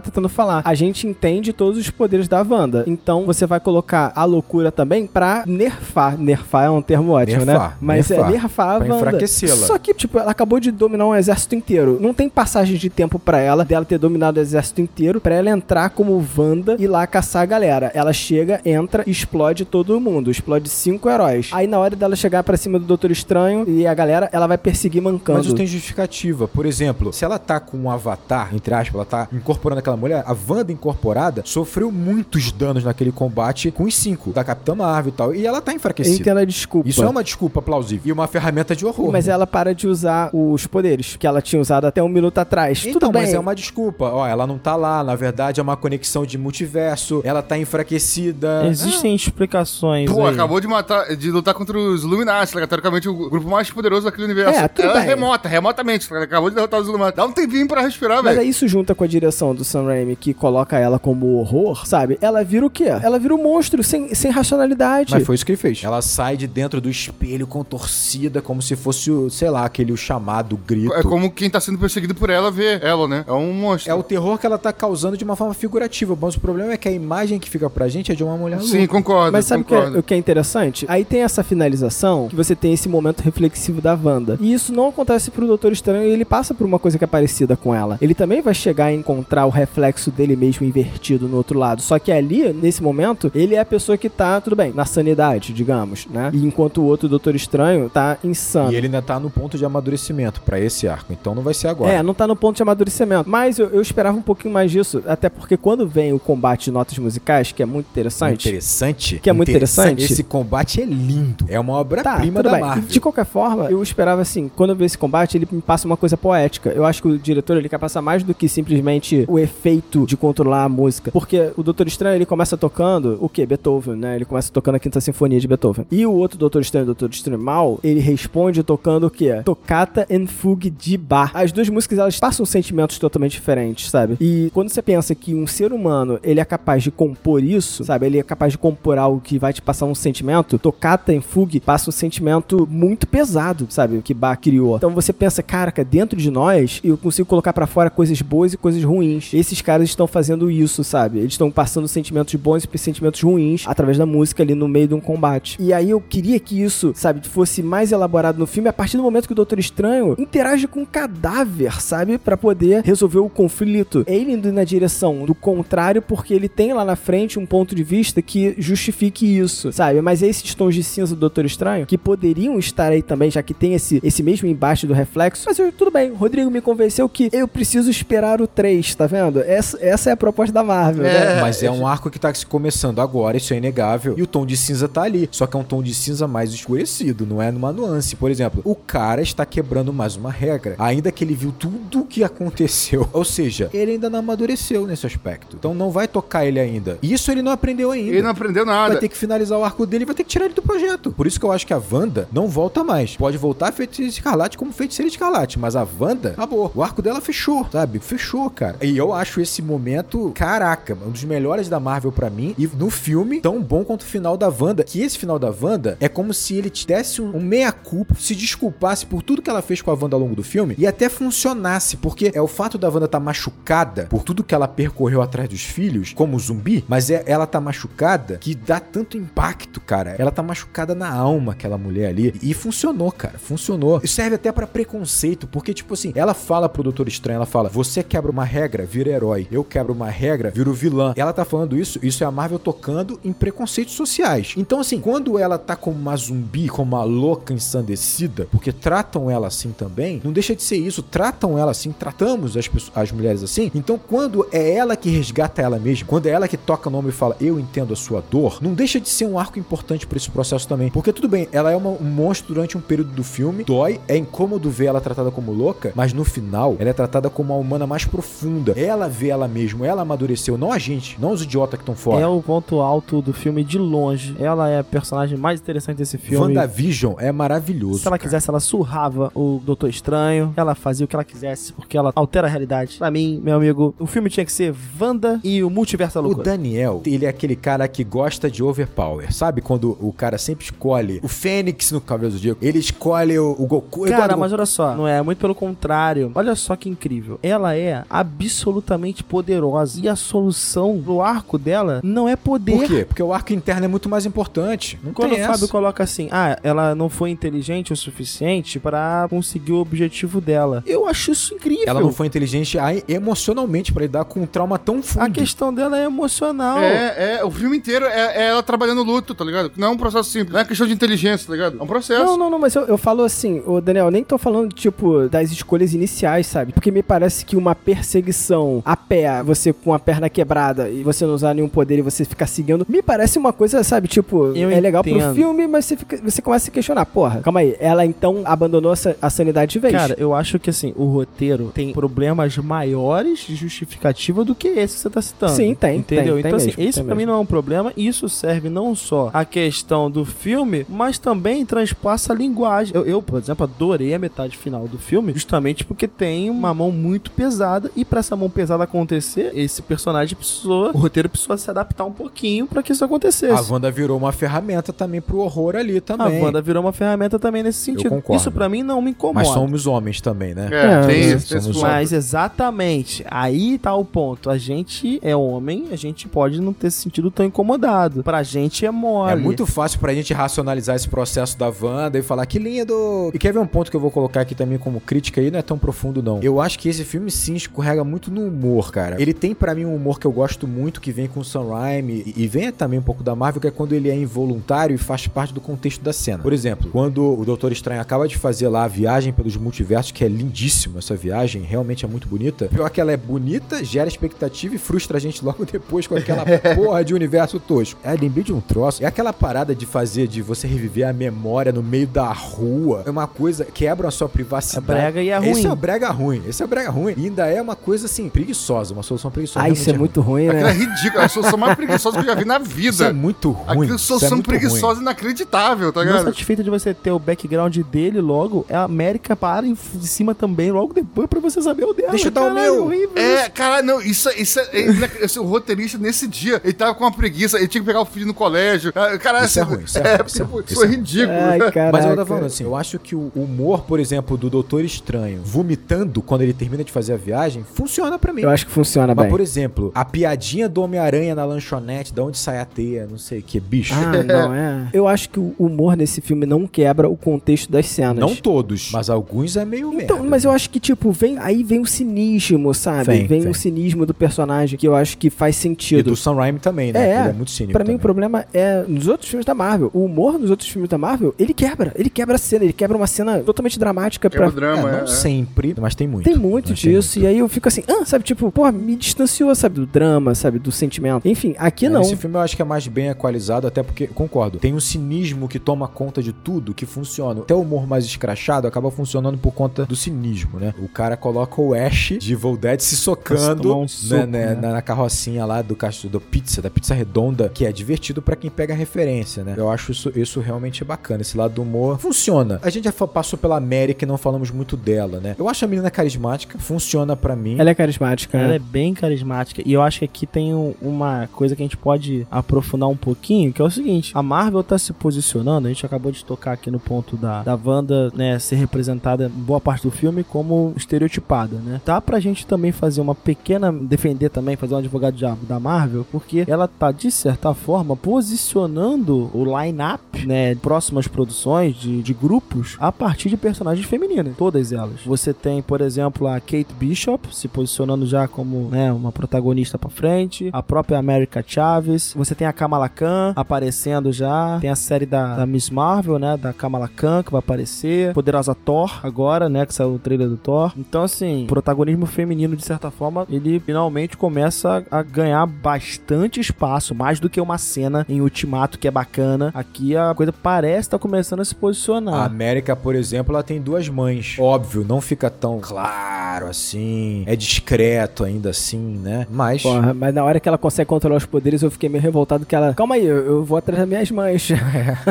tentando 0.00 0.28
falar. 0.28 0.62
A 0.64 0.74
gente 0.74 1.06
entende 1.06 1.52
todos 1.52 1.78
os 1.78 1.90
poderes 1.90 2.28
da 2.28 2.42
Wanda. 2.42 2.84
Então 2.86 3.24
você 3.24 3.46
vai 3.46 3.60
colocar 3.60 4.12
a 4.14 4.24
loucura 4.24 4.70
também 4.72 5.06
pra 5.06 5.44
nerfar. 5.46 6.18
Nerfar 6.18 6.64
é 6.64 6.70
um 6.70 6.82
termo 6.82 7.12
ótimo, 7.12 7.44
Nerfar, 7.44 7.70
né? 7.70 7.76
Mas 7.80 8.08
nerfar. 8.08 8.28
é 8.28 8.32
nerfar 8.32 8.68
a 8.68 8.78
Wanda. 8.78 8.96
enfraquecê-la. 8.96 9.66
Só 9.66 9.78
que, 9.78 9.94
tipo, 9.94 10.18
ela 10.18 10.30
acabou 10.30 10.58
de 10.60 10.70
dominar 10.70 11.06
um 11.06 11.14
exército 11.14 11.54
inteiro. 11.54 11.98
Não 12.00 12.14
tem 12.14 12.28
passagem 12.28 12.76
de 12.76 12.90
tempo 12.90 13.18
pra 13.18 13.38
ela, 13.38 13.64
dela 13.64 13.84
ter 13.84 13.98
dominado 13.98 14.38
o 14.38 14.40
exército 14.40 14.80
inteiro, 14.80 15.20
pra 15.20 15.34
ela 15.34 15.50
entrar 15.50 15.90
como 15.90 16.24
Wanda 16.36 16.76
e 16.78 16.86
lá 16.86 17.06
caçar 17.06 17.42
a 17.42 17.46
galera. 17.46 17.90
Ela 17.94 18.12
chega, 18.12 18.60
entra, 18.64 19.04
explode 19.06 19.64
todo 19.64 20.00
mundo. 20.00 20.30
Explode 20.30 20.68
cinco 20.68 21.08
heróis. 21.08 21.50
Aí 21.52 21.66
na 21.66 21.78
hora 21.78 21.94
dela 21.96 22.16
chegar 22.16 22.42
pra 22.42 22.56
cima 22.56 22.78
do 22.78 22.84
Doutor 22.84 23.10
Estranho 23.10 23.64
e 23.68 23.86
a 23.86 23.94
galera, 23.94 24.28
ela 24.32 24.46
vai 24.46 24.58
perseguir 24.58 25.02
mancando. 25.02 25.38
Mas 25.38 25.46
isso 25.46 25.56
tem 25.56 25.66
justificativa. 25.66 26.48
Por 26.48 26.66
exemplo, 26.66 27.12
se 27.12 27.24
ela 27.24 27.38
tá 27.38 27.60
com 27.60 27.76
um 27.76 27.90
avatar, 27.90 28.31
entre 28.52 28.74
aspas, 28.74 28.94
ela 28.94 29.04
tá 29.04 29.28
incorporando 29.32 29.78
aquela 29.80 29.96
mulher, 29.96 30.22
a 30.26 30.36
Wanda 30.48 30.72
incorporada 30.72 31.42
sofreu 31.44 31.90
muitos 31.90 32.50
danos 32.52 32.84
naquele 32.84 33.12
combate 33.12 33.70
com 33.70 33.84
os 33.84 33.96
cinco, 33.96 34.32
da 34.32 34.42
Capitã 34.44 34.74
Marvel 34.74 35.12
e 35.12 35.16
tal, 35.16 35.34
e 35.34 35.46
ela 35.46 35.60
tá 35.60 35.72
enfraquecida. 35.72 36.20
entendo 36.20 36.38
a 36.38 36.44
desculpa. 36.44 36.88
Isso 36.88 37.02
é 37.02 37.08
uma 37.08 37.22
desculpa 37.24 37.60
plausível. 37.62 38.02
E 38.06 38.12
uma 38.12 38.26
ferramenta 38.26 38.74
de 38.74 38.84
horror. 38.86 39.10
Mas 39.12 39.28
ela 39.28 39.46
para 39.46 39.74
de 39.74 39.86
usar 39.86 40.30
os 40.32 40.66
poderes 40.66 41.16
que 41.16 41.26
ela 41.26 41.40
tinha 41.42 41.60
usado 41.60 41.86
até 41.86 42.02
um 42.02 42.08
minuto 42.08 42.38
atrás. 42.38 42.80
Então, 42.84 43.00
Tudo 43.00 43.12
bem. 43.12 43.22
mas 43.22 43.34
é 43.34 43.38
uma 43.38 43.54
desculpa. 43.54 44.06
Ó, 44.06 44.26
ela 44.26 44.46
não 44.46 44.58
tá 44.58 44.76
lá. 44.76 45.02
Na 45.04 45.14
verdade, 45.14 45.60
é 45.60 45.62
uma 45.62 45.76
conexão 45.76 46.24
de 46.26 46.36
multiverso. 46.38 47.20
Ela 47.24 47.42
tá 47.42 47.58
enfraquecida. 47.58 48.66
Existem 48.66 49.14
explicações 49.14 50.10
Pô, 50.10 50.26
aí. 50.26 50.34
acabou 50.34 50.60
de 50.60 50.66
matar, 50.66 51.16
de 51.16 51.30
lutar 51.30 51.54
contra 51.54 51.78
os 51.78 52.02
Illuminati, 52.02 52.56
né? 52.56 52.66
teoricamente 52.66 53.08
o 53.08 53.30
grupo 53.30 53.48
mais 53.48 53.70
poderoso 53.70 54.04
daquele 54.04 54.24
universo. 54.24 54.60
É, 54.60 54.68
tudo 54.68 54.84
Ela 54.86 55.00
bem. 55.00 55.06
remota, 55.08 55.48
remotamente, 55.48 56.06
ela 56.12 56.24
acabou 56.24 56.48
de 56.50 56.56
derrotar 56.56 56.80
os 56.80 56.86
Illuminati. 56.88 57.16
Dá 57.16 57.24
um 57.24 57.32
tempinho 57.32 57.66
pra 57.68 57.82
respirar, 57.82 58.21
Mas 58.22 58.36
Mas 58.36 58.38
aí 58.38 58.48
isso 58.48 58.66
junta 58.66 58.94
com 58.94 59.04
a 59.04 59.06
direção 59.06 59.54
do 59.54 59.64
Sam 59.64 59.84
Raimi, 59.84 60.16
que 60.16 60.32
coloca 60.32 60.78
ela 60.78 60.98
como 60.98 61.38
horror, 61.38 61.86
sabe? 61.86 62.18
Ela 62.20 62.42
vira 62.42 62.64
o 62.64 62.70
quê? 62.70 62.84
Ela 62.84 63.18
vira 63.18 63.34
um 63.34 63.42
monstro 63.42 63.82
sem, 63.82 64.14
sem 64.14 64.30
racionalidade. 64.30 65.12
Mas 65.12 65.24
foi 65.24 65.34
isso 65.34 65.44
que 65.44 65.52
ele 65.52 65.56
fez. 65.56 65.82
Ela 65.84 66.00
sai 66.02 66.36
de 66.36 66.46
dentro 66.46 66.80
do 66.80 66.88
espelho 66.88 67.46
contorcida, 67.46 68.40
como 68.40 68.62
se 68.62 68.76
fosse, 68.76 69.10
o, 69.10 69.30
sei 69.30 69.50
lá, 69.50 69.64
aquele 69.64 69.92
o 69.92 69.96
chamado 69.96 70.56
grito. 70.56 70.92
É 70.94 71.02
como 71.02 71.30
quem 71.30 71.50
tá 71.50 71.60
sendo 71.60 71.78
perseguido 71.78 72.14
por 72.14 72.30
ela 72.30 72.50
vê 72.50 72.78
ela, 72.82 73.06
né? 73.08 73.24
É 73.26 73.32
um 73.32 73.52
monstro. 73.52 73.90
É 73.90 73.94
o 73.94 74.02
terror 74.02 74.38
que 74.38 74.46
ela 74.46 74.58
tá 74.58 74.72
causando 74.72 75.16
de 75.16 75.24
uma 75.24 75.36
forma 75.36 75.54
figurativa. 75.54 76.16
Mas 76.20 76.36
o 76.36 76.40
problema 76.40 76.72
é 76.72 76.76
que 76.76 76.88
a 76.88 76.92
imagem 76.92 77.38
que 77.38 77.48
fica 77.48 77.68
pra 77.68 77.88
gente 77.88 78.12
é 78.12 78.14
de 78.14 78.24
uma 78.24 78.36
mulher 78.36 78.60
Sim, 78.62 78.80
louca. 78.80 78.94
concordo. 78.94 79.32
Mas 79.32 79.46
sabe 79.46 79.62
o 79.62 79.64
que, 79.64 79.74
é, 79.74 79.76
concordo. 79.76 79.98
o 79.98 80.02
que 80.02 80.14
é 80.14 80.16
interessante? 80.16 80.86
Aí 80.88 81.04
tem 81.04 81.22
essa 81.22 81.42
finalização, 81.42 82.28
que 82.28 82.36
você 82.36 82.54
tem 82.54 82.72
esse 82.72 82.88
momento 82.88 83.20
reflexivo 83.20 83.80
da 83.80 83.94
Wanda. 83.94 84.38
E 84.40 84.52
isso 84.52 84.72
não 84.72 84.88
acontece 84.88 85.30
pro 85.30 85.46
Doutor 85.46 85.72
Estranho, 85.72 86.06
e 86.06 86.10
ele 86.10 86.24
passa 86.24 86.54
por 86.54 86.66
uma 86.66 86.78
coisa 86.78 86.98
que 86.98 87.04
é 87.04 87.06
parecida 87.06 87.56
com 87.56 87.74
ela. 87.74 87.98
Ele 88.00 88.11
também 88.14 88.40
vai 88.42 88.54
chegar 88.54 88.86
a 88.86 88.92
encontrar 88.92 89.46
o 89.46 89.50
reflexo 89.50 90.10
dele 90.10 90.36
mesmo 90.36 90.66
invertido 90.66 91.28
no 91.28 91.36
outro 91.36 91.58
lado. 91.58 91.82
Só 91.82 91.98
que 91.98 92.10
ali, 92.12 92.52
nesse 92.52 92.82
momento, 92.82 93.30
ele 93.34 93.54
é 93.54 93.60
a 93.60 93.64
pessoa 93.64 93.96
que 93.96 94.08
tá, 94.08 94.40
tudo 94.40 94.56
bem, 94.56 94.72
na 94.74 94.84
sanidade, 94.84 95.52
digamos, 95.52 96.06
né? 96.06 96.30
E 96.32 96.44
enquanto 96.44 96.78
o 96.78 96.84
outro 96.84 97.08
Doutor 97.08 97.34
Estranho 97.34 97.88
tá 97.90 98.18
insano. 98.24 98.72
E 98.72 98.76
ele 98.76 98.86
ainda 98.86 99.02
tá 99.02 99.18
no 99.18 99.30
ponto 99.30 99.56
de 99.58 99.64
amadurecimento 99.64 100.40
pra 100.42 100.58
esse 100.60 100.88
arco. 100.88 101.12
Então 101.12 101.34
não 101.34 101.42
vai 101.42 101.54
ser 101.54 101.68
agora. 101.68 101.92
É, 101.92 102.02
não 102.02 102.14
tá 102.14 102.26
no 102.26 102.36
ponto 102.36 102.56
de 102.56 102.62
amadurecimento. 102.62 103.28
Mas 103.28 103.58
eu, 103.58 103.68
eu 103.70 103.80
esperava 103.82 104.16
um 104.16 104.22
pouquinho 104.22 104.52
mais 104.52 104.70
disso. 104.70 105.02
Até 105.06 105.28
porque 105.28 105.56
quando 105.56 105.86
vem 105.86 106.12
o 106.12 106.18
combate 106.18 106.64
de 106.66 106.70
notas 106.70 106.98
musicais, 106.98 107.52
que 107.52 107.62
é 107.62 107.66
muito 107.66 107.86
interessante. 107.90 108.48
Interessante. 108.48 109.18
Que 109.18 109.30
é 109.30 109.32
muito 109.32 109.50
interessante. 109.50 110.02
Esse 110.04 110.22
combate 110.22 110.80
é 110.80 110.84
lindo. 110.84 111.44
É 111.48 111.58
uma 111.58 111.72
Tá, 111.72 111.78
obra-prima 111.80 112.36
tudo 112.36 112.42
da 112.42 112.50
bem. 112.52 112.60
Marvel. 112.60 112.88
De 112.88 113.00
qualquer 113.00 113.24
forma, 113.24 113.70
eu 113.70 113.82
esperava 113.82 114.20
assim, 114.22 114.50
quando 114.54 114.70
eu 114.70 114.76
ver 114.76 114.84
esse 114.84 114.98
combate, 114.98 115.36
ele 115.38 115.48
me 115.50 115.60
passa 115.62 115.86
uma 115.86 115.96
coisa 115.96 116.16
poética. 116.16 116.70
Eu 116.70 116.84
acho 116.84 117.00
que 117.02 117.08
o 117.08 117.18
diretor 117.18 117.56
ele 117.56 117.68
quer 117.68 117.78
passar 117.78 118.01
mais 118.02 118.22
do 118.22 118.34
que 118.34 118.48
simplesmente 118.48 119.24
o 119.28 119.38
efeito 119.38 120.06
de 120.06 120.16
controlar 120.16 120.64
a 120.64 120.68
música. 120.68 121.10
Porque 121.10 121.52
o 121.56 121.62
Doutor 121.62 121.86
Estranho 121.86 122.16
ele 122.16 122.26
começa 122.26 122.56
tocando 122.56 123.16
o 123.20 123.28
que? 123.28 123.44
Beethoven, 123.46 123.96
né? 123.96 124.16
Ele 124.16 124.24
começa 124.24 124.52
tocando 124.52 124.76
a 124.76 124.78
Quinta 124.78 125.00
Sinfonia 125.00 125.40
de 125.40 125.48
Beethoven. 125.48 125.86
E 125.90 126.04
o 126.04 126.12
outro 126.12 126.38
Doutor 126.38 126.62
Estranho, 126.62 126.86
Doutor 126.86 127.10
Estranho 127.10 127.38
Mal, 127.38 127.78
ele 127.82 128.00
responde 128.00 128.62
tocando 128.62 129.06
o 129.06 129.10
que? 129.10 129.32
Tocata 129.42 130.06
and 130.10 130.26
Fugue 130.26 130.70
de 130.70 130.96
Bach. 130.96 131.30
As 131.34 131.52
duas 131.52 131.68
músicas 131.68 131.98
elas 131.98 132.18
passam 132.18 132.44
sentimentos 132.44 132.98
totalmente 132.98 133.32
diferentes, 133.32 133.90
sabe? 133.90 134.16
E 134.20 134.50
quando 134.52 134.68
você 134.68 134.82
pensa 134.82 135.14
que 135.14 135.34
um 135.34 135.46
ser 135.46 135.72
humano 135.72 136.18
ele 136.22 136.40
é 136.40 136.44
capaz 136.44 136.82
de 136.82 136.90
compor 136.90 137.42
isso, 137.42 137.84
sabe? 137.84 138.06
Ele 138.06 138.18
é 138.18 138.22
capaz 138.22 138.52
de 138.52 138.58
compor 138.58 138.98
algo 138.98 139.20
que 139.20 139.38
vai 139.38 139.52
te 139.52 139.62
passar 139.62 139.86
um 139.86 139.94
sentimento. 139.94 140.58
Tocata 140.58 141.12
and 141.12 141.20
Fugue 141.20 141.60
passa 141.60 141.90
um 141.90 141.92
sentimento 141.92 142.66
muito 142.70 143.06
pesado, 143.06 143.66
sabe? 143.70 144.00
Que 144.02 144.14
Bach 144.14 144.38
criou. 144.40 144.76
Então 144.76 144.90
você 144.90 145.12
pensa, 145.12 145.42
caraca, 145.42 145.84
dentro 145.84 146.18
de 146.18 146.30
nós 146.30 146.80
eu 146.82 146.96
consigo 146.96 147.28
colocar 147.28 147.52
pra 147.52 147.66
fora 147.66 147.90
coisas 147.92 148.20
boas 148.22 148.52
e 148.52 148.56
coisas 148.56 148.82
ruins. 148.82 149.32
Esses 149.32 149.60
caras 149.60 149.88
estão 149.88 150.06
fazendo 150.06 150.50
isso, 150.50 150.82
sabe? 150.82 151.18
Eles 151.18 151.32
estão 151.32 151.50
passando 151.50 151.86
sentimentos 151.88 152.34
bons 152.34 152.68
e 152.72 152.78
sentimentos 152.78 153.20
ruins 153.22 153.64
através 153.66 153.98
da 153.98 154.06
música 154.06 154.42
ali 154.42 154.54
no 154.54 154.68
meio 154.68 154.88
de 154.88 154.94
um 154.94 155.00
combate. 155.00 155.56
E 155.60 155.72
aí 155.72 155.90
eu 155.90 156.00
queria 156.00 156.38
que 156.40 156.60
isso, 156.60 156.92
sabe, 156.94 157.26
fosse 157.28 157.62
mais 157.62 157.92
elaborado 157.92 158.38
no 158.38 158.46
filme 158.46 158.68
a 158.68 158.72
partir 158.72 158.96
do 158.96 159.02
momento 159.02 159.26
que 159.26 159.32
o 159.32 159.36
Doutor 159.36 159.58
Estranho 159.58 160.14
interage 160.18 160.66
com 160.66 160.80
um 160.80 160.86
cadáver, 160.86 161.80
sabe? 161.80 162.18
Pra 162.18 162.36
poder 162.36 162.82
resolver 162.82 163.18
o 163.18 163.28
conflito. 163.28 164.04
Ele 164.06 164.32
indo 164.32 164.52
na 164.52 164.64
direção 164.64 165.24
do 165.24 165.34
contrário 165.34 166.02
porque 166.02 166.34
ele 166.34 166.48
tem 166.48 166.72
lá 166.72 166.84
na 166.84 166.96
frente 166.96 167.38
um 167.38 167.46
ponto 167.46 167.74
de 167.74 167.82
vista 167.82 168.20
que 168.20 168.54
justifique 168.58 169.38
isso, 169.38 169.72
sabe? 169.72 170.00
Mas 170.00 170.22
esses 170.22 170.54
tons 170.54 170.74
de 170.74 170.82
cinza 170.82 171.14
do 171.14 171.20
Doutor 171.20 171.44
Estranho, 171.44 171.86
que 171.86 171.98
poderiam 171.98 172.58
estar 172.58 172.92
aí 172.92 173.02
também, 173.02 173.30
já 173.30 173.42
que 173.42 173.54
tem 173.54 173.74
esse, 173.74 174.00
esse 174.02 174.22
mesmo 174.22 174.48
embate 174.48 174.86
do 174.86 174.94
reflexo, 174.94 175.44
mas 175.46 175.58
eu, 175.58 175.70
tudo 175.72 175.90
bem, 175.90 176.12
Rodrigo 176.12 176.50
me 176.50 176.60
convenceu 176.60 177.08
que 177.08 177.28
eu 177.32 177.46
preciso 177.46 177.81
esperar 177.90 178.40
o 178.40 178.46
3, 178.46 178.94
tá 178.94 179.06
vendo? 179.06 179.40
Essa, 179.40 179.78
essa 179.80 180.10
é 180.10 180.12
a 180.12 180.16
proposta 180.16 180.52
da 180.52 180.62
Marvel, 180.62 181.04
né? 181.04 181.40
Mas 181.40 181.62
é 181.62 181.70
um 181.70 181.86
arco 181.86 182.10
que 182.10 182.18
tá 182.18 182.32
se 182.32 182.46
começando 182.46 183.00
agora, 183.00 183.36
isso 183.36 183.52
é 183.54 183.56
inegável. 183.56 184.14
E 184.16 184.22
o 184.22 184.26
tom 184.26 184.44
de 184.46 184.56
cinza 184.56 184.88
tá 184.88 185.02
ali. 185.02 185.28
Só 185.32 185.46
que 185.46 185.56
é 185.56 185.60
um 185.60 185.64
tom 185.64 185.82
de 185.82 185.94
cinza 185.94 186.26
mais 186.26 186.52
escurecido, 186.52 187.26
não 187.26 187.40
é 187.40 187.50
numa 187.50 187.72
nuance. 187.72 188.16
Por 188.16 188.30
exemplo, 188.30 188.62
o 188.64 188.74
cara 188.74 189.22
está 189.22 189.44
quebrando 189.44 189.92
mais 189.92 190.16
uma 190.16 190.30
regra. 190.30 190.74
Ainda 190.78 191.10
que 191.10 191.24
ele 191.24 191.34
viu 191.34 191.52
tudo 191.52 192.00
o 192.00 192.04
que 192.06 192.24
aconteceu. 192.24 193.08
Ou 193.12 193.24
seja, 193.24 193.70
ele 193.72 193.92
ainda 193.92 194.10
não 194.10 194.18
amadureceu 194.20 194.86
nesse 194.86 195.06
aspecto. 195.06 195.56
Então 195.58 195.74
não 195.74 195.90
vai 195.90 196.06
tocar 196.08 196.44
ele 196.44 196.60
ainda. 196.60 196.98
Isso 197.02 197.30
ele 197.30 197.42
não 197.42 197.52
aprendeu 197.52 197.90
ainda. 197.90 198.10
Ele 198.10 198.22
não 198.22 198.30
aprendeu 198.30 198.64
nada. 198.64 198.92
Vai 198.92 199.00
ter 199.00 199.08
que 199.08 199.16
finalizar 199.16 199.58
o 199.58 199.64
arco 199.64 199.86
dele 199.86 200.04
e 200.04 200.06
vai 200.06 200.14
ter 200.14 200.24
que 200.24 200.30
tirar 200.30 200.46
ele 200.46 200.54
do 200.54 200.62
projeto. 200.62 201.12
Por 201.12 201.26
isso 201.26 201.38
que 201.38 201.46
eu 201.46 201.52
acho 201.52 201.66
que 201.66 201.72
a 201.74 201.82
Wanda 201.90 202.28
não 202.32 202.48
volta 202.48 202.82
mais. 202.84 203.16
Pode 203.16 203.36
voltar 203.38 203.68
a 203.68 203.72
Feiticeira 203.72 204.10
Escarlate 204.10 204.58
como 204.58 204.72
Feiticeira 204.72 205.08
Escarlate, 205.08 205.58
mas 205.58 205.76
a 205.76 205.86
Wanda 205.98 206.30
acabou. 206.30 206.70
O 206.74 206.82
arco 206.82 207.02
dela 207.02 207.20
fechou, 207.20 207.66
sabe? 207.72 207.98
Fechou, 207.98 208.50
cara. 208.50 208.76
E 208.82 208.96
eu 208.96 209.14
acho 209.14 209.40
esse 209.40 209.62
momento, 209.62 210.30
caraca, 210.34 210.96
um 211.06 211.10
dos 211.10 211.24
melhores 211.24 211.68
da 211.68 211.80
Marvel 211.80 212.12
pra 212.12 212.28
mim. 212.28 212.54
E 212.58 212.66
no 212.66 212.90
filme, 212.90 213.40
tão 213.40 213.62
bom 213.62 213.82
quanto 213.82 214.02
o 214.02 214.04
final 214.04 214.36
da 214.36 214.48
Wanda. 214.48 214.84
Que 214.84 215.00
esse 215.00 215.18
final 215.18 215.38
da 215.38 215.50
Wanda 215.50 215.96
é 215.98 216.08
como 216.08 216.34
se 216.34 216.54
ele 216.54 216.68
te 216.68 216.86
desse 216.86 217.22
um, 217.22 217.40
meia-culpa, 217.40 218.14
se 218.18 218.34
desculpasse 218.34 219.06
por 219.06 219.22
tudo 219.22 219.40
que 219.40 219.48
ela 219.48 219.62
fez 219.62 219.80
com 219.80 219.90
a 219.90 219.94
Wanda 219.94 220.16
ao 220.16 220.20
longo 220.20 220.36
do 220.36 220.42
filme 220.42 220.74
e 220.76 220.86
até 220.86 221.08
funcionasse. 221.08 221.96
Porque 221.96 222.30
é 222.34 222.42
o 222.42 222.46
fato 222.46 222.76
da 222.76 222.88
Wanda 222.88 223.06
estar 223.06 223.18
tá 223.18 223.24
machucada 223.24 224.06
por 224.10 224.22
tudo 224.22 224.44
que 224.44 224.54
ela 224.54 224.68
percorreu 224.68 225.22
atrás 225.22 225.48
dos 225.48 225.62
filhos, 225.62 226.12
como 226.12 226.38
zumbi, 226.38 226.84
mas 226.86 227.10
é, 227.10 227.22
ela 227.26 227.46
tá 227.46 227.60
machucada 227.60 228.36
que 228.36 228.54
dá 228.54 228.78
tanto 228.78 229.16
impacto, 229.16 229.80
cara. 229.80 230.14
Ela 230.18 230.30
tá 230.30 230.42
machucada 230.42 230.94
na 230.94 231.10
alma, 231.10 231.52
aquela 231.52 231.78
mulher 231.78 232.08
ali. 232.08 232.34
E 232.42 232.52
funcionou, 232.52 233.10
cara. 233.10 233.38
Funcionou. 233.38 234.00
Isso 234.02 234.14
serve 234.14 234.34
até 234.34 234.52
pra 234.52 234.66
preconceito, 234.66 235.46
porque, 235.46 235.72
tipo 235.72 235.94
assim, 235.94 236.12
ela 236.14 236.34
fala 236.34 236.68
pro 236.68 236.82
Doutor 236.82 237.08
Estranho, 237.08 237.36
ela 237.36 237.46
fala: 237.46 237.61
Você 237.68 238.02
quebra 238.02 238.30
uma 238.30 238.44
regra, 238.44 238.84
vira 238.84 239.10
herói. 239.10 239.46
Eu 239.50 239.64
quebro 239.64 239.92
uma 239.92 240.08
regra, 240.08 240.50
viro 240.50 240.72
vilã. 240.72 241.12
Ela 241.16 241.32
tá 241.32 241.44
falando 241.44 241.76
isso, 241.76 241.98
isso 242.02 242.22
é 242.22 242.26
a 242.26 242.30
Marvel 242.30 242.58
tocando 242.58 243.18
em 243.24 243.32
preconceitos 243.32 243.94
sociais. 243.94 244.54
Então, 244.56 244.80
assim, 244.80 245.00
quando 245.00 245.38
ela 245.38 245.58
tá 245.58 245.74
como 245.76 245.96
uma 245.98 246.16
zumbi, 246.16 246.68
como 246.68 246.96
uma 246.96 247.04
louca 247.04 247.52
ensandecida, 247.54 248.46
porque 248.50 248.72
tratam 248.72 249.30
ela 249.30 249.46
assim 249.48 249.70
também, 249.72 250.20
não 250.24 250.32
deixa 250.32 250.54
de 250.54 250.62
ser 250.62 250.76
isso. 250.76 251.02
Tratam 251.02 251.58
ela 251.58 251.70
assim, 251.70 251.90
tratamos 251.92 252.56
as, 252.56 252.68
pessoas, 252.68 252.92
as 252.96 253.10
mulheres 253.12 253.42
assim. 253.42 253.70
Então, 253.74 253.98
quando 253.98 254.46
é 254.52 254.74
ela 254.74 254.94
que 254.96 255.10
resgata 255.10 255.60
ela 255.60 255.78
mesma, 255.78 256.06
quando 256.06 256.26
é 256.26 256.30
ela 256.30 256.46
que 256.48 256.56
toca 256.56 256.88
no 256.88 256.98
ombro 256.98 257.10
e 257.10 257.12
fala, 257.12 257.36
eu 257.40 257.58
entendo 257.58 257.92
a 257.92 257.96
sua 257.96 258.22
dor, 258.30 258.58
não 258.60 258.72
deixa 258.74 259.00
de 259.00 259.08
ser 259.08 259.26
um 259.26 259.38
arco 259.38 259.58
importante 259.58 260.06
pra 260.06 260.16
esse 260.16 260.30
processo 260.30 260.68
também. 260.68 260.90
Porque 260.90 261.12
tudo 261.12 261.28
bem, 261.28 261.48
ela 261.52 261.70
é 261.72 261.76
uma- 261.76 261.90
um 261.90 262.04
monstro 262.04 262.54
durante 262.54 262.76
um 262.76 262.80
período 262.80 263.10
do 263.12 263.24
filme, 263.24 263.64
dói, 263.64 264.00
é 264.06 264.16
incômodo 264.16 264.70
ver 264.70 264.86
ela 264.86 265.00
tratada 265.00 265.30
como 265.30 265.52
louca, 265.52 265.92
mas 265.94 266.12
no 266.12 266.24
final, 266.24 266.76
ela 266.78 266.90
é 266.90 266.92
tratada 266.92 267.28
como 267.28 267.41
uma 267.42 267.54
humana 267.54 267.86
mais 267.86 268.04
profunda. 268.04 268.72
Ela 268.72 269.08
vê 269.08 269.28
ela 269.28 269.48
mesma, 269.48 269.86
ela 269.86 270.02
amadureceu, 270.02 270.56
não 270.56 270.72
a 270.72 270.78
gente, 270.78 271.20
não 271.20 271.32
os 271.32 271.42
idiotas 271.42 271.78
que 271.78 271.82
estão 271.82 271.94
fora. 271.94 272.20
É 272.20 272.26
o 272.26 272.40
ponto 272.42 272.80
alto 272.80 273.20
do 273.20 273.32
filme 273.32 273.64
de 273.64 273.78
longe. 273.78 274.34
Ela 274.38 274.68
é 274.68 274.78
a 274.78 274.84
personagem 274.84 275.36
mais 275.36 275.60
interessante 275.60 275.98
desse 275.98 276.18
filme. 276.18 276.46
WandaVision 276.46 277.14
é 277.18 277.32
maravilhoso. 277.32 278.00
Se 278.00 278.06
ela 278.06 278.18
cara. 278.18 278.28
quisesse, 278.28 278.48
ela 278.48 278.60
surrava 278.60 279.30
o 279.34 279.60
Doutor 279.64 279.88
Estranho. 279.88 280.52
Ela 280.56 280.74
fazia 280.74 281.04
o 281.04 281.08
que 281.08 281.16
ela 281.16 281.24
quisesse, 281.24 281.72
porque 281.72 281.96
ela 281.96 282.12
altera 282.14 282.46
a 282.46 282.50
realidade. 282.50 282.96
Pra 282.98 283.10
mim, 283.10 283.40
meu 283.42 283.56
amigo, 283.56 283.94
o 283.98 284.06
filme 284.06 284.30
tinha 284.30 284.44
que 284.44 284.52
ser 284.52 284.74
Wanda 285.00 285.40
e 285.42 285.62
o 285.62 285.70
Multiverso 285.70 286.14
da 286.14 286.20
O 286.20 286.24
Loucura. 286.24 286.44
Daniel, 286.44 287.02
ele 287.04 287.26
é 287.26 287.28
aquele 287.28 287.56
cara 287.56 287.86
que 287.88 288.04
gosta 288.04 288.50
de 288.50 288.62
overpower. 288.62 289.32
Sabe 289.32 289.60
quando 289.60 289.96
o 290.00 290.12
cara 290.12 290.38
sempre 290.38 290.64
escolhe 290.64 291.20
o 291.22 291.28
Fênix 291.28 291.90
no 291.92 292.00
Cavaleiro 292.00 292.34
do 292.34 292.38
Zodíaco? 292.38 292.64
Ele 292.64 292.78
escolhe 292.78 293.38
o, 293.38 293.56
o 293.58 293.66
Goku. 293.66 294.06
Cara, 294.06 294.36
mas 294.36 294.52
olha 294.52 294.66
só, 294.66 294.94
não 294.94 295.06
é, 295.06 295.20
muito 295.22 295.38
pelo 295.38 295.54
contrário. 295.54 296.30
Olha 296.34 296.54
só 296.54 296.76
que 296.76 296.88
incrível. 296.88 297.31
Ela 297.42 297.76
é 297.76 298.04
absolutamente 298.08 299.22
poderosa 299.22 300.00
e 300.02 300.08
a 300.08 300.16
solução 300.16 301.00
pro 301.02 301.20
arco 301.20 301.58
dela 301.58 302.00
não 302.02 302.28
é 302.28 302.36
poder. 302.36 302.76
Por 302.76 302.86
quê? 302.86 303.04
Porque 303.04 303.22
o 303.22 303.32
arco 303.32 303.52
interno 303.52 303.84
é 303.84 303.88
muito 303.88 304.08
mais 304.08 304.26
importante. 304.26 304.98
Não 305.02 305.12
Quando 305.12 305.32
o 305.32 305.36
essa. 305.36 305.52
Fábio 305.52 305.68
coloca 305.68 306.02
assim, 306.02 306.28
ah, 306.30 306.58
ela 306.62 306.94
não 306.94 307.08
foi 307.08 307.30
inteligente 307.30 307.92
o 307.92 307.96
suficiente 307.96 308.78
pra 308.78 309.26
conseguir 309.28 309.72
o 309.72 309.80
objetivo 309.80 310.40
dela. 310.40 310.82
Eu 310.86 311.06
acho 311.06 311.32
isso 311.32 311.54
incrível. 311.54 311.84
Ela 311.86 312.00
não 312.00 312.12
foi 312.12 312.26
inteligente 312.26 312.78
ai, 312.78 313.02
emocionalmente 313.08 313.92
pra 313.92 314.02
lidar 314.02 314.24
com 314.24 314.40
um 314.40 314.46
trauma 314.46 314.78
tão 314.78 315.02
fundo. 315.02 315.24
A 315.24 315.30
questão 315.30 315.72
dela 315.72 315.98
é 315.98 316.04
emocional. 316.04 316.78
É, 316.78 317.36
é, 317.38 317.44
o 317.44 317.50
filme 317.50 317.76
inteiro 317.76 318.06
é, 318.06 318.42
é 318.42 318.48
ela 318.48 318.62
trabalhando 318.62 319.02
luto, 319.02 319.34
tá 319.34 319.44
ligado? 319.44 319.72
Não 319.76 319.88
é 319.88 319.90
um 319.90 319.96
processo 319.96 320.30
simples, 320.30 320.52
não 320.52 320.60
é 320.60 320.64
questão 320.64 320.86
de 320.86 320.92
inteligência, 320.92 321.46
tá 321.46 321.52
ligado? 321.52 321.78
É 321.78 321.82
um 321.82 321.86
processo. 321.86 322.24
Não, 322.24 322.36
não, 322.36 322.50
não, 322.50 322.58
mas 322.58 322.74
eu, 322.74 322.82
eu 322.82 322.98
falo 322.98 323.22
assim, 323.22 323.62
ô 323.66 323.80
Daniel, 323.80 324.06
eu 324.06 324.10
nem 324.10 324.24
tô 324.24 324.38
falando, 324.38 324.72
tipo, 324.72 325.28
das 325.28 325.50
escolhas 325.50 325.94
iniciais, 325.94 326.46
sabe? 326.46 326.72
Porque 326.72 326.90
me 326.90 327.02
parece 327.02 327.21
que 327.44 327.56
uma 327.56 327.74
perseguição 327.74 328.82
a 328.84 328.96
pé, 328.96 329.42
você 329.42 329.72
com 329.72 329.92
a 329.94 329.98
perna 329.98 330.28
quebrada 330.28 330.88
e 330.90 331.02
você 331.02 331.24
não 331.26 331.34
usar 331.34 331.54
nenhum 331.54 331.68
poder 331.68 331.98
e 331.98 332.02
você 332.02 332.24
ficar 332.24 332.46
seguindo, 332.46 332.84
me 332.88 333.02
parece 333.02 333.38
uma 333.38 333.52
coisa, 333.52 333.82
sabe? 333.82 334.08
Tipo, 334.08 334.52
Eu 334.56 334.70
é 334.70 334.80
legal 334.80 335.02
pro 335.02 335.34
filme, 335.34 335.66
mas 335.66 335.84
você, 335.86 335.96
fica- 335.96 336.16
você 336.22 336.42
começa 336.42 336.64
a 336.64 336.66
se 336.66 336.70
questionar, 336.70 337.06
porra, 337.06 337.40
calma 337.42 337.60
aí, 337.60 337.76
ela 337.80 338.04
então 338.04 338.42
abandonou 338.44 338.92
a 339.20 339.30
sanidade 339.30 339.72
de 339.72 339.78
vez. 339.78 339.92
Cara, 339.94 340.14
eu 340.18 340.34
acho 340.34 340.58
que 340.58 340.70
assim, 340.70 340.92
o 340.96 341.04
roteiro 341.06 341.70
tem 341.74 341.92
problemas 341.92 342.56
maiores 342.58 343.40
de 343.40 343.54
justificativa 343.54 344.44
do 344.44 344.54
que 344.54 344.68
esse 344.68 344.94
que 344.96 345.00
você 345.02 345.10
tá 345.10 345.22
citando. 345.22 345.52
Sim, 345.52 345.74
tem, 345.74 345.98
Entendeu? 345.98 346.34
tem, 346.34 346.42
tem 346.42 346.48
então, 346.50 346.56
assim, 346.56 346.66
mesmo, 346.68 346.82
esse 346.82 346.98
tem 346.98 347.04
pra 347.06 347.14
mim 347.14 347.24
não 347.26 347.34
é 347.34 347.38
um 347.38 347.46
problema. 347.46 347.92
e 347.96 348.06
Isso 348.06 348.28
serve 348.28 348.68
não 348.68 348.94
só 348.94 349.30
a 349.32 349.44
questão 349.44 350.10
do 350.10 350.24
filme, 350.24 350.84
mas 350.88 351.18
também 351.18 351.64
transpassa 351.64 352.32
a 352.32 352.36
linguagem. 352.36 352.94
Eu, 352.94 353.04
eu, 353.04 353.22
por 353.22 353.38
exemplo, 353.38 353.64
adorei 353.64 354.14
a 354.14 354.18
metade 354.18 354.56
final 354.56 354.86
do 354.88 354.98
filme, 354.98 355.32
justamente 355.32 355.84
porque 355.84 356.06
tem 356.08 356.50
uma 356.50 356.72
mão 356.74 356.90
muito 356.90 357.11
muito 357.12 357.30
pesada 357.30 357.90
e 357.94 358.04
pra 358.04 358.20
essa 358.20 358.34
mão 358.34 358.48
pesada 358.48 358.84
acontecer, 358.84 359.52
esse 359.54 359.82
personagem 359.82 360.34
precisou, 360.34 360.88
o 360.94 360.98
roteiro 360.98 361.28
precisou 361.28 361.56
se 361.58 361.68
adaptar 361.70 362.04
um 362.04 362.12
pouquinho 362.12 362.66
pra 362.66 362.82
que 362.82 362.90
isso 362.92 363.04
acontecesse. 363.04 363.52
A 363.52 363.72
Wanda 363.72 363.90
virou 363.90 364.16
uma 364.16 364.32
ferramenta 364.32 364.92
também 364.92 365.20
pro 365.20 365.38
horror 365.38 365.76
ali 365.76 366.00
também. 366.00 366.40
A 366.40 366.44
Wanda 366.44 366.62
virou 366.62 366.82
uma 366.82 366.92
ferramenta 366.92 367.38
também 367.38 367.62
nesse 367.62 367.78
sentido. 367.80 368.08
concordo. 368.08 368.40
Isso 368.40 368.50
pra 368.50 368.68
mim 368.68 368.82
não 368.82 369.02
me 369.02 369.10
incomoda. 369.10 369.40
Mas 369.40 369.48
somos 369.48 369.86
homens 369.86 370.20
também, 370.20 370.54
né? 370.54 370.68
É, 370.72 371.02
É, 371.02 371.36
tem 371.36 371.60
ponto. 371.60 371.80
Mas 371.80 372.12
exatamente, 372.12 373.24
aí 373.30 373.78
tá 373.78 373.94
o 373.94 374.04
ponto. 374.04 374.48
A 374.48 374.56
gente 374.56 375.18
é 375.22 375.36
homem, 375.36 375.88
a 375.92 375.96
gente 375.96 376.26
pode 376.28 376.60
não 376.60 376.72
ter 376.72 376.90
se 376.90 377.02
sentido 377.02 377.30
tão 377.30 377.44
incomodado. 377.44 378.22
Pra 378.22 378.42
gente 378.42 378.86
é 378.86 378.90
mole. 378.90 379.32
É 379.32 379.36
muito 379.36 379.66
fácil 379.66 379.98
pra 380.00 380.14
gente 380.14 380.32
racionalizar 380.32 380.96
esse 380.96 381.08
processo 381.08 381.58
da 381.58 381.66
Wanda 381.68 382.18
e 382.18 382.22
falar 382.22 382.46
que 382.46 382.58
lindo. 382.58 383.30
E 383.34 383.38
quer 383.38 383.52
ver 383.52 383.58
um 383.58 383.66
ponto 383.66 383.90
que 383.90 383.96
eu 383.96 384.00
vou 384.00 384.10
colocar 384.10 384.40
aqui 384.40 384.54
também 384.54 384.78
como 384.78 385.00
crítica 385.00 385.40
aí, 385.40 385.50
não 385.50 385.58
é 385.58 385.62
tão 385.62 385.76
profundo 385.78 386.22
não. 386.22 386.40
Eu 386.42 386.60
acho 386.60 386.78
que 386.78 386.88
esse 386.88 387.01
filme 387.04 387.30
sim 387.30 387.54
escorrega 387.54 388.04
muito 388.04 388.30
no 388.30 388.46
humor, 388.46 388.92
cara. 388.92 389.20
Ele 389.20 389.32
tem 389.32 389.54
pra 389.54 389.74
mim 389.74 389.84
um 389.84 389.94
humor 389.94 390.18
que 390.18 390.26
eu 390.26 390.32
gosto 390.32 390.66
muito, 390.66 391.00
que 391.00 391.12
vem 391.12 391.26
com 391.26 391.40
o 391.40 391.44
Sam 391.44 391.68
Raimi 391.68 392.22
e, 392.26 392.44
e 392.44 392.48
vem 392.48 392.70
também 392.72 392.98
um 392.98 393.02
pouco 393.02 393.22
da 393.22 393.34
Marvel, 393.34 393.60
que 393.60 393.68
é 393.68 393.70
quando 393.70 393.92
ele 393.92 394.10
é 394.10 394.14
involuntário 394.14 394.94
e 394.94 394.98
faz 394.98 395.26
parte 395.26 395.52
do 395.52 395.60
contexto 395.60 396.02
da 396.02 396.12
cena. 396.12 396.42
Por 396.42 396.52
exemplo, 396.52 396.90
quando 396.90 397.38
o 397.38 397.44
Doutor 397.44 397.72
Estranho 397.72 398.00
acaba 398.00 398.26
de 398.26 398.36
fazer 398.36 398.68
lá 398.68 398.84
a 398.84 398.88
viagem 398.88 399.32
pelos 399.32 399.56
multiversos, 399.56 400.12
que 400.12 400.24
é 400.24 400.28
lindíssimo 400.28 400.98
essa 400.98 401.14
viagem, 401.14 401.62
realmente 401.62 402.04
é 402.04 402.08
muito 402.08 402.28
bonita. 402.28 402.66
Pior 402.66 402.88
que 402.90 403.00
ela 403.00 403.12
é 403.12 403.16
bonita, 403.16 403.84
gera 403.84 404.08
expectativa 404.08 404.74
e 404.74 404.78
frustra 404.78 405.16
a 405.16 405.20
gente 405.20 405.44
logo 405.44 405.64
depois 405.70 406.06
com 406.06 406.16
aquela 406.16 406.44
porra 406.74 407.04
de 407.04 407.14
universo 407.14 407.58
tosco. 407.60 408.00
É, 408.04 408.12
lembrei 408.12 408.44
de 408.44 408.52
um 408.52 408.60
troço. 408.60 409.02
É 409.02 409.06
aquela 409.06 409.32
parada 409.32 409.74
de 409.74 409.86
fazer, 409.86 410.26
de 410.26 410.42
você 410.42 410.66
reviver 410.66 411.08
a 411.08 411.12
memória 411.12 411.72
no 411.72 411.82
meio 411.82 412.06
da 412.06 412.32
rua. 412.32 413.02
É 413.06 413.10
uma 413.10 413.26
coisa, 413.26 413.64
quebra 413.64 414.08
a 414.08 414.10
sua 414.10 414.28
privacidade. 414.28 414.90
É 414.90 414.94
brega 414.94 415.22
e 415.22 415.28
é 415.28 415.38
ruim. 415.38 415.50
Esse 415.50 415.66
é 415.66 415.74
brega 415.74 416.10
ruim. 416.10 416.42
Esse 416.46 416.62
é 416.62 416.66
brega 416.66 416.90
ruim. 416.92 417.14
E 417.16 417.24
ainda 417.26 417.46
é 417.46 417.60
uma 417.60 417.74
coisa 417.76 418.06
assim, 418.06 418.28
preguiçosa, 418.28 418.92
uma 418.94 419.02
solução 419.02 419.30
preguiçosa. 419.30 419.64
Ah, 419.64 419.68
isso 419.68 419.82
é 419.82 419.92
Realmente 419.92 419.98
muito 419.98 420.20
ruim, 420.20 420.48
Aquilo 420.48 420.66
é 420.66 420.72
né? 420.74 420.78
ridículo. 420.78 421.22
É 421.22 421.24
a 421.24 421.28
solução 421.28 421.58
mais 421.58 421.74
preguiçosa 421.74 422.16
que 422.18 422.22
eu 422.24 422.26
já 422.26 422.34
vi 422.34 422.44
na 422.44 422.58
vida. 422.58 422.88
Isso 422.90 423.04
é 423.04 423.12
muito 423.12 423.50
ruim. 423.50 423.64
Aquilo 423.68 423.82
é 423.84 423.86
Isso 423.86 423.94
é 423.94 423.98
solução 424.18 424.30
muito 424.36 424.50
ruim. 424.50 424.58
preguiçosa 424.58 425.00
inacreditável, 425.00 425.92
tá 425.92 426.00
Não 426.00 426.06
ligado? 426.12 426.24
satisfeito 426.26 426.62
de 426.62 426.70
você 426.70 426.94
ter 426.94 427.10
o 427.10 427.18
background 427.18 427.76
dele 427.78 428.20
logo, 428.20 428.66
a 428.70 428.84
América 428.84 429.34
para 429.36 429.66
em 429.66 429.74
cima 429.74 430.34
também, 430.34 430.70
logo 430.70 430.92
depois, 430.92 431.28
pra 431.28 431.40
você 431.40 431.60
saber 431.62 431.84
o 431.84 431.92
dela. 431.92 432.10
Deixa 432.10 432.28
eu 432.28 432.32
dar 432.32 432.42
o 432.42 432.54
Caralho, 432.54 432.72
meu. 432.74 432.84
horrível 432.86 433.16
É, 433.16 433.48
cara, 433.48 433.82
não, 433.82 434.00
isso, 434.00 434.28
isso 434.36 434.60
é. 434.60 434.66
esse, 435.22 435.38
o 435.38 435.44
roteirista 435.44 435.98
nesse 435.98 436.26
dia, 436.28 436.60
ele 436.62 436.72
tava 436.72 436.94
com 436.94 437.04
uma 437.04 437.12
preguiça, 437.12 437.58
ele 437.58 437.68
tinha 437.68 437.80
que 437.80 437.86
pegar 437.86 438.00
o 438.00 438.04
filho 438.04 438.26
no 438.26 438.34
colégio. 438.34 438.92
Ah, 438.94 439.18
Cara, 439.18 439.44
Isso 439.44 439.58
é 439.58 439.62
assim, 439.62 439.72
ruim, 439.74 439.84
isso 439.84 439.98
é 439.98 440.02
ruim, 440.02 440.26
isso 440.26 440.36
é 440.42 440.44
tipo, 440.44 440.52
ruim, 440.52 440.64
isso 440.64 440.72
isso 440.72 440.82
é 440.82 440.84
é 440.84 440.88
ruim. 440.88 440.96
ridículo. 440.96 441.38
Ai. 441.38 441.90
Mas 441.92 442.04
eu 442.04 442.10
tava 442.10 442.26
falando 442.26 442.46
assim, 442.46 442.64
eu 442.64 442.76
acho 442.76 442.98
que 442.98 443.14
o 443.14 443.30
humor, 443.34 443.82
por 443.82 444.00
exemplo, 444.00 444.36
do 444.36 444.50
Doutor 444.50 444.84
Estranho 444.84 445.40
vomitando 445.44 446.20
quando 446.22 446.42
ele 446.42 446.52
termina 446.52 446.81
de 446.84 446.92
fazer 446.92 447.12
a 447.14 447.16
viagem, 447.16 447.64
funciona 447.74 448.18
pra 448.18 448.32
mim. 448.32 448.42
Eu 448.42 448.50
acho 448.50 448.66
que 448.66 448.72
funciona 448.72 449.14
Mas, 449.14 449.24
bem. 449.24 449.30
por 449.30 449.40
exemplo, 449.40 449.90
a 449.94 450.04
piadinha 450.04 450.68
do 450.68 450.82
Homem-Aranha 450.82 451.34
na 451.34 451.44
lanchonete, 451.44 452.12
da 452.14 452.22
onde 452.24 452.38
sai 452.38 452.58
a 452.58 452.64
teia, 452.64 453.06
não 453.10 453.18
sei 453.18 453.40
o 453.40 453.42
que, 453.42 453.58
bicho. 453.60 453.94
Ah, 453.94 454.22
não, 454.22 454.54
é. 454.54 454.88
Eu 454.92 455.06
acho 455.08 455.28
que 455.30 455.38
o 455.40 455.54
humor 455.58 455.96
nesse 455.96 456.20
filme 456.20 456.46
não 456.46 456.66
quebra 456.66 457.08
o 457.08 457.16
contexto 457.16 457.70
das 457.70 457.86
cenas. 457.86 458.18
não 458.18 458.34
todos, 458.34 458.90
mas 458.92 459.08
alguns 459.10 459.56
é 459.56 459.64
meio 459.64 459.92
Então, 459.94 460.16
merda. 460.18 460.30
mas 460.30 460.44
eu 460.44 460.50
acho 460.50 460.70
que, 460.70 460.80
tipo, 460.80 461.10
vem, 461.12 461.38
aí 461.38 461.62
vem 461.62 461.80
o 461.80 461.86
cinismo, 461.86 462.72
sabe? 462.74 463.04
Vem, 463.04 463.26
Vem, 463.26 463.40
vem. 463.42 463.50
o 463.50 463.54
cinismo 463.54 464.06
do 464.06 464.14
personagem, 464.14 464.78
que 464.78 464.86
eu 464.86 464.94
acho 464.94 465.16
que 465.18 465.30
faz 465.30 465.56
E 465.56 465.58
sentido. 465.60 466.10
do 466.10 466.16
Sam 466.16 466.34
Raimi 466.34 466.58
também, 466.58 466.92
né? 466.92 467.00
É, 467.10 467.20
Ele 467.20 467.28
é 467.28 467.32
muito 467.32 467.50
cínico 467.50 467.72
Pra 467.72 467.80
mim, 467.84 467.90
o 467.90 467.92
também. 467.92 467.98
problema 467.98 468.44
é 468.52 468.84
nos 468.88 469.08
outros 469.08 469.28
filmes 469.28 469.44
da 469.44 469.54
Marvel. 469.54 469.90
O 469.92 470.04
humor 470.04 470.38
nos 470.38 470.50
outros 470.50 470.68
filmes 470.68 470.88
da 470.88 470.98
Marvel, 470.98 471.34
ele 471.38 471.52
quebra. 471.54 471.92
Ele 471.94 472.10
quebra 472.10 472.34
a 472.36 472.38
cena, 472.38 472.64
ele 472.64 472.72
quebra 472.72 472.96
uma 472.96 473.06
cena 473.06 473.38
totalmente 473.40 473.78
dramática 473.78 474.28
É 474.28 474.30
pra. 474.30 474.48
o 474.48 474.52
drama, 474.52 474.90
É, 474.90 474.94
é. 474.94 475.00
não 475.00 475.06
sempre, 475.06 475.74
mas 475.80 475.94
tem 475.94 476.06
muito. 476.06 476.24
Tem 476.24 476.36
muito 476.36 476.71
Mas 476.72 476.78
disso, 476.78 477.18
e 477.18 477.26
aí 477.26 477.38
eu 477.38 477.48
fico 477.48 477.68
assim, 477.68 477.82
ah, 477.88 478.04
sabe, 478.04 478.24
tipo, 478.24 478.50
pô, 478.50 478.70
me 478.72 478.96
distanciou, 478.96 479.54
sabe, 479.54 479.76
do 479.76 479.86
drama, 479.86 480.34
sabe, 480.34 480.58
do 480.58 480.72
sentimento. 480.72 481.26
Enfim, 481.26 481.54
aqui 481.58 481.86
É, 481.86 481.88
não. 481.88 482.02
Esse 482.02 482.16
filme 482.16 482.36
eu 482.36 482.40
acho 482.40 482.56
que 482.56 482.62
é 482.62 482.64
mais 482.64 482.86
bem 482.86 483.08
equalizado, 483.08 483.66
até 483.66 483.82
porque, 483.82 484.06
concordo, 484.06 484.58
tem 484.58 484.74
um 484.74 484.80
cinismo 484.80 485.48
que 485.48 485.58
toma 485.58 485.88
conta 485.88 486.22
de 486.22 486.32
tudo, 486.32 486.74
que 486.74 486.86
funciona. 486.86 487.40
Até 487.40 487.54
o 487.54 487.60
humor 487.60 487.86
mais 487.86 488.04
escrachado 488.04 488.66
acaba 488.66 488.90
funcionando 488.90 489.38
por 489.38 489.52
conta 489.52 489.84
do 489.84 489.96
cinismo, 489.96 490.58
né? 490.58 490.74
O 490.78 490.88
cara 490.88 491.16
coloca 491.16 491.60
o 491.60 491.74
Ash 491.74 492.14
de 492.18 492.32
Evil 492.32 492.56
Dead 492.56 492.80
se 492.80 492.96
socando 492.96 493.76
um 493.76 493.82
né, 493.82 493.88
soco, 493.88 494.14
né, 494.14 494.26
né? 494.26 494.54
na, 494.60 494.72
na 494.72 494.82
carrocinha 494.82 495.44
lá 495.44 495.62
do 495.62 495.76
cachorro 495.76 496.12
do 496.12 496.20
pizza, 496.20 496.62
da 496.62 496.70
pizza 496.70 496.94
redonda, 496.94 497.48
que 497.48 497.64
é 497.64 497.72
divertido 497.72 498.20
pra 498.22 498.36
quem 498.36 498.50
pega 498.50 498.74
a 498.74 498.76
referência, 498.76 499.44
né? 499.44 499.54
Eu 499.56 499.70
acho 499.70 499.92
isso, 499.92 500.12
isso 500.14 500.40
realmente 500.40 500.82
é 500.82 500.86
bacana. 500.86 501.22
Esse 501.22 501.36
lado 501.36 501.54
do 501.54 501.62
humor 501.62 501.98
funciona. 501.98 502.60
A 502.62 502.70
gente 502.70 502.84
já 502.84 502.92
passou 502.92 503.38
pela 503.38 503.56
América 503.56 504.04
e 504.04 504.08
não 504.08 504.18
falamos 504.18 504.50
muito 504.50 504.76
dela, 504.76 505.20
né? 505.20 505.36
Eu 505.38 505.48
acho 505.48 505.64
a 505.64 505.68
menina 505.68 505.90
carismática, 505.90 506.51
funciona 506.58 507.16
pra 507.16 507.34
mim. 507.36 507.56
Ela 507.58 507.70
é 507.70 507.74
carismática, 507.74 508.36
Ela 508.38 508.48
né? 508.48 508.56
é 508.56 508.58
bem 508.58 508.94
carismática. 508.94 509.62
E 509.64 509.72
eu 509.72 509.82
acho 509.82 510.00
que 510.00 510.04
aqui 510.04 510.26
tem 510.26 510.54
um- 510.54 510.74
uma 510.80 511.28
coisa 511.32 511.54
que 511.56 511.62
a 511.62 511.64
gente 511.64 511.76
pode 511.76 512.26
aprofundar 512.30 512.88
um 512.88 512.96
pouquinho, 512.96 513.52
que 513.52 513.60
é 513.60 513.64
o 513.64 513.70
seguinte: 513.70 514.12
a 514.14 514.22
Marvel 514.22 514.62
tá 514.62 514.78
se 514.78 514.92
posicionando, 514.92 515.66
a 515.68 515.70
gente 515.70 515.84
acabou 515.86 516.10
de 516.12 516.24
tocar 516.24 516.52
aqui 516.52 516.70
no 516.70 516.80
ponto 516.80 517.16
da, 517.16 517.42
da 517.42 517.58
Wanda, 517.62 518.10
né, 518.14 518.38
ser 518.38 518.56
representada 518.56 519.30
boa 519.32 519.60
parte 519.60 519.82
do 519.82 519.90
filme 519.90 520.22
como 520.24 520.72
estereotipada, 520.76 521.56
né? 521.56 521.80
Dá 521.84 522.00
pra 522.00 522.20
gente 522.20 522.46
também 522.46 522.72
fazer 522.72 523.00
uma 523.00 523.14
pequena. 523.14 523.72
defender 523.72 524.28
também, 524.30 524.56
fazer 524.56 524.74
um 524.74 524.78
advogado 524.78 525.14
diabo 525.14 525.44
da 525.46 525.58
Marvel, 525.60 526.06
porque 526.10 526.44
ela 526.46 526.66
tá, 526.68 526.90
de 526.92 527.10
certa 527.10 527.52
forma, 527.54 527.96
posicionando 527.96 529.30
o 529.34 529.44
line-up, 529.44 530.26
né, 530.26 530.54
próximas 530.56 531.06
produções 531.06 531.74
de, 531.76 532.02
de 532.02 532.12
grupos 532.14 532.76
a 532.80 532.90
partir 532.90 533.28
de 533.28 533.36
personagens 533.36 533.86
femininas, 533.86 534.34
todas 534.36 534.72
elas. 534.72 535.00
Você 535.04 535.32
tem, 535.32 535.62
por 535.62 535.80
exemplo, 535.80 536.26
a 536.26 536.40
Kate 536.42 536.72
Bishop 536.78 537.34
se 537.34 537.48
posicionando 537.48 538.06
já 538.06 538.28
como 538.28 538.68
né, 538.70 538.92
uma 538.92 539.12
protagonista 539.12 539.78
pra 539.78 539.90
frente, 539.90 540.50
a 540.52 540.62
própria 540.62 540.98
America 540.98 541.42
Chaves, 541.46 542.14
você 542.16 542.34
tem 542.34 542.46
a 542.46 542.52
Kamala 542.52 542.88
Khan 542.88 543.32
aparecendo 543.36 544.12
já, 544.12 544.58
tem 544.60 544.70
a 544.70 544.76
série 544.76 545.06
da, 545.06 545.36
da 545.36 545.46
Miss 545.46 545.70
Marvel, 545.70 546.18
né, 546.18 546.36
da 546.36 546.52
Kamala 546.52 546.88
Khan 546.88 547.22
que 547.22 547.32
vai 547.32 547.38
aparecer, 547.38 548.12
Poderosa 548.12 548.54
Thor 548.54 549.00
agora, 549.02 549.48
né, 549.48 549.64
que 549.66 549.74
saiu 549.74 549.94
o 549.94 549.98
trailer 549.98 550.28
do 550.28 550.36
Thor. 550.36 550.72
Então, 550.76 551.02
assim, 551.02 551.44
o 551.44 551.48
protagonismo 551.48 552.06
feminino, 552.06 552.56
de 552.56 552.64
certa 552.64 552.90
forma, 552.90 553.26
ele 553.30 553.60
finalmente 553.60 554.16
começa 554.16 554.84
a 554.90 555.02
ganhar 555.02 555.46
bastante 555.46 556.40
espaço, 556.40 556.94
mais 556.94 557.20
do 557.20 557.30
que 557.30 557.40
uma 557.40 557.58
cena 557.58 558.04
em 558.08 558.20
Ultimato 558.20 558.78
que 558.78 558.88
é 558.88 558.90
bacana. 558.90 559.50
Aqui 559.54 559.96
a 559.96 560.14
coisa 560.14 560.32
parece 560.32 560.80
estar 560.80 560.98
começando 560.98 561.40
a 561.40 561.44
se 561.44 561.54
A 561.54 561.58
posicionar. 561.58 562.24
América, 562.24 562.74
por 562.74 562.94
exemplo, 562.94 563.34
ela 563.34 563.42
tem 563.42 563.60
duas 563.60 563.88
mães. 563.88 564.36
Óbvio, 564.38 564.84
não 564.86 565.00
fica 565.00 565.30
tão 565.30 565.60
claro 565.60 566.31
assim. 566.48 567.24
É 567.26 567.36
discreto 567.36 568.24
ainda 568.24 568.50
assim, 568.50 568.78
né? 568.78 569.26
Mas. 569.30 569.62
Porra, 569.62 569.94
mas 569.94 570.14
na 570.14 570.24
hora 570.24 570.40
que 570.40 570.48
ela 570.48 570.58
consegue 570.58 570.88
controlar 570.88 571.16
os 571.16 571.26
poderes, 571.26 571.62
eu 571.62 571.70
fiquei 571.70 571.88
meio 571.88 572.02
revoltado 572.02 572.46
que 572.46 572.54
ela. 572.54 572.74
Calma 572.74 572.94
aí, 572.94 573.06
eu, 573.06 573.16
eu 573.24 573.44
vou 573.44 573.58
atrás 573.58 573.78
das 573.80 573.88
minhas 573.88 574.10
mães. 574.10 574.48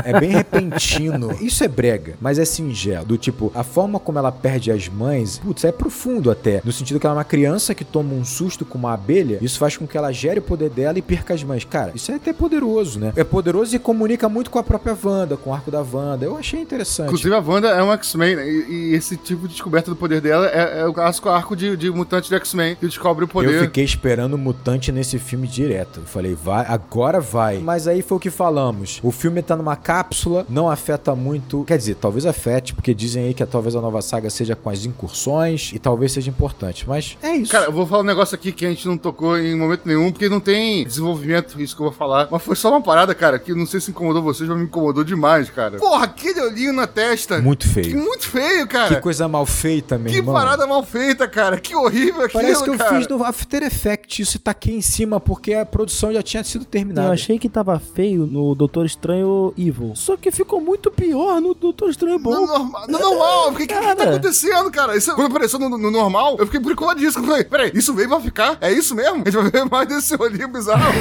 É 0.04 0.20
bem 0.20 0.32
repentino. 0.32 1.32
Isso 1.42 1.64
é 1.64 1.68
brega, 1.68 2.16
mas 2.20 2.40
é 2.40 2.46
singelo. 2.46 3.06
Do 3.06 3.18
tipo, 3.18 3.52
a 3.54 3.64
forma 3.64 4.00
como 4.00 4.18
ela 4.18 4.32
perde 4.32 4.72
as 4.72 4.88
mães, 4.88 5.40
putz, 5.40 5.64
é 5.64 5.72
profundo 5.72 6.32
até. 6.32 6.62
No 6.64 6.72
sentido 6.72 7.00
que 7.00 7.06
ela 7.06 7.16
é 7.16 7.18
uma 7.18 7.24
criança 7.24 7.76
que 7.76 7.84
toma 7.84 8.14
um 8.14 8.24
susto 8.24 8.66
com 8.66 8.78
uma 8.78 8.94
abelha, 8.94 9.38
isso 9.42 9.60
faz 9.60 9.78
com 9.78 9.88
que 9.88 9.98
ela 9.98 10.12
gere 10.12 10.40
o 10.40 10.42
poder 10.42 10.70
dela 10.70 10.98
e 10.98 11.02
perca 11.02 11.34
as 11.34 11.44
mães. 11.44 11.64
Cara, 11.64 11.92
isso 11.94 12.12
é 12.12 12.16
até 12.16 12.34
poderoso, 12.34 13.00
né? 13.00 13.14
É 13.16 13.24
poderoso 13.24 13.76
e 13.76 13.80
comunica 13.80 14.28
muito 14.28 14.50
com 14.50 14.60
a 14.60 14.64
própria 14.64 14.98
Wanda, 15.04 15.38
com 15.38 15.50
o 15.50 15.54
arco 15.54 15.70
da 15.70 15.82
Wanda. 15.82 16.26
Eu 16.26 16.38
achei 16.38 16.60
interessante. 16.60 17.08
Inclusive, 17.08 17.34
a 17.34 17.40
Wanda 17.40 17.70
é 17.70 17.84
um 17.84 17.92
X-Men, 17.94 18.36
né? 18.36 18.48
e, 18.48 18.92
e 18.92 18.96
esse 18.96 19.18
tipo 19.18 19.48
de 19.48 19.54
descoberta 19.54 19.92
do 19.92 19.96
poder 19.96 20.22
dela 20.22 20.48
é, 20.48 20.82
é 20.82 20.86
o 20.86 20.94
clássico 21.12 21.30
arco 21.30 21.56
de, 21.56 21.76
de 21.76 21.90
mutante 21.92 22.30
do 22.30 22.36
X-Men, 22.36 22.76
que 22.76 22.86
descobre 22.86 23.26
o 23.26 23.28
poder. 23.28 23.54
Eu 23.54 23.62
fiquei 23.64 23.84
esperando 23.84 24.34
o 24.36 24.38
mutante 24.38 24.92
nesse 24.92 25.20
filme 25.20 25.48
direto. 25.48 26.00
Eu 26.02 26.06
falei, 26.06 26.34
vai, 26.36 26.66
agora 26.68 27.20
vai. 27.20 27.58
Mas 27.58 27.88
aí 27.88 28.02
foi 28.02 28.18
o 28.18 28.20
que 28.20 28.30
falamos. 28.30 29.00
O 29.04 29.12
filme 29.12 29.42
tá 29.42 29.56
numa 29.56 29.76
cápsula, 29.76 30.46
não 30.50 30.70
afeta 30.70 31.14
muito. 31.16 31.64
Quer 31.66 31.78
dizer, 31.78 31.96
talvez 31.96 32.26
afete, 32.26 32.74
porque 32.74 32.94
dizem 32.94 33.26
aí 33.26 33.34
que 33.34 33.46
talvez 33.46 33.76
a 33.76 33.82
nova 33.82 34.02
saga 34.02 34.30
seja 34.30 34.56
com 34.56 34.70
as 34.70 34.86
incursões 34.86 35.72
e 35.74 35.80
talvez 35.80 36.12
seja 36.14 36.30
importante. 36.30 36.86
Mas 36.88 37.18
é 37.22 37.36
isso. 37.36 37.52
Cara, 37.52 37.66
eu 37.66 37.72
vou 37.74 37.86
falar 37.86 38.02
um 38.04 38.06
negócio 38.06 38.36
aqui 38.36 38.52
que 38.52 38.66
a 38.66 38.70
gente 38.70 38.88
não 38.88 38.98
tocou 38.98 39.38
em 39.38 39.56
momento 39.56 39.82
nenhum, 39.86 40.12
porque 40.12 40.30
não 40.30 40.40
tem 40.40 40.86
desenvolvimento, 40.86 41.62
isso 41.62 41.76
que 41.76 41.82
eu 41.82 41.88
vou 41.88 41.94
falar. 41.94 42.28
Mas 42.32 42.42
foi 42.42 42.56
só 42.56 42.70
uma 42.70 42.82
parada, 42.82 43.14
cara, 43.14 43.38
que 43.38 43.54
não 43.54 43.66
sei 43.66 43.82
se 43.82 43.92
incomodou 43.92 44.22
vocês, 44.22 44.48
mas 44.48 44.58
me 44.58 44.64
incomodou 44.66 45.04
demais, 45.04 45.50
cara. 45.50 45.78
Porra, 45.78 46.06
aquele 46.06 46.40
olhinho 46.42 46.72
na 46.74 46.88
testa. 46.88 47.40
muito 47.42 47.68
Que 47.68 47.74
feio. 47.74 47.98
muito 47.98 48.28
feio, 48.28 48.68
cara. 48.68 48.96
Que 48.96 49.02
coisa 49.02 49.28
mal 49.28 49.46
feita, 49.46 49.98
meu 49.98 50.12
Que 50.12 50.18
irmão. 50.20 50.34
parada 50.34 50.66
mal 50.66 50.84
feita, 50.84 51.01
cara. 51.28 51.60
Que 51.60 51.76
horrível 51.76 52.24
aquilo, 52.26 52.42
Parece 52.44 52.64
que 52.64 52.70
eu 52.70 52.78
cara. 52.78 52.98
fiz 52.98 53.08
no 53.08 53.24
After 53.24 53.64
Effects 53.64 54.20
isso 54.20 54.38
e 54.38 54.40
taquei 54.40 54.76
em 54.76 54.82
cima 54.82 55.20
porque 55.20 55.54
a 55.54 55.66
produção 55.66 56.14
já 56.14 56.22
tinha 56.22 56.44
sido 56.44 56.66
terminada. 56.66 57.08
Eu 57.08 57.12
achei 57.14 57.38
que 57.40 57.50
tava 57.50 57.80
feio 57.80 58.26
no 58.26 58.54
Doutor 58.56 58.86
Estranho 58.86 59.54
Evil. 59.58 59.94
Só 59.96 60.16
que 60.18 60.32
ficou 60.32 60.60
muito 60.62 60.90
pior 60.92 61.40
no 61.42 61.54
Doutor 61.54 61.90
Estranho 61.90 62.20
Bom. 62.20 62.32
No 62.32 62.48
normal, 62.48 62.86
no 62.88 63.00
normal, 63.00 63.50
o 63.50 63.56
que, 63.56 63.68
que, 63.68 63.74
que 63.74 63.96
tá 63.96 64.04
acontecendo, 64.04 64.72
cara? 64.72 64.96
Isso, 64.98 65.14
quando 65.16 65.28
apareceu 65.32 65.60
no, 65.60 65.70
no 65.78 65.92
normal, 65.92 66.36
eu 66.40 66.46
fiquei 66.46 66.60
brincadíssimo. 66.60 67.24
Eu 67.26 67.30
falei, 67.30 67.44
peraí, 67.44 67.72
isso 67.74 67.94
veio 67.94 68.10
pra 68.10 68.20
ficar? 68.20 68.58
É 68.62 68.72
isso 68.72 68.96
mesmo? 68.96 69.22
A 69.26 69.30
gente 69.30 69.38
vai 69.38 69.50
ver 69.52 69.66
mais 69.66 69.88
desse 69.88 70.16
olhinho 70.22 70.48
bizarro. 70.48 70.92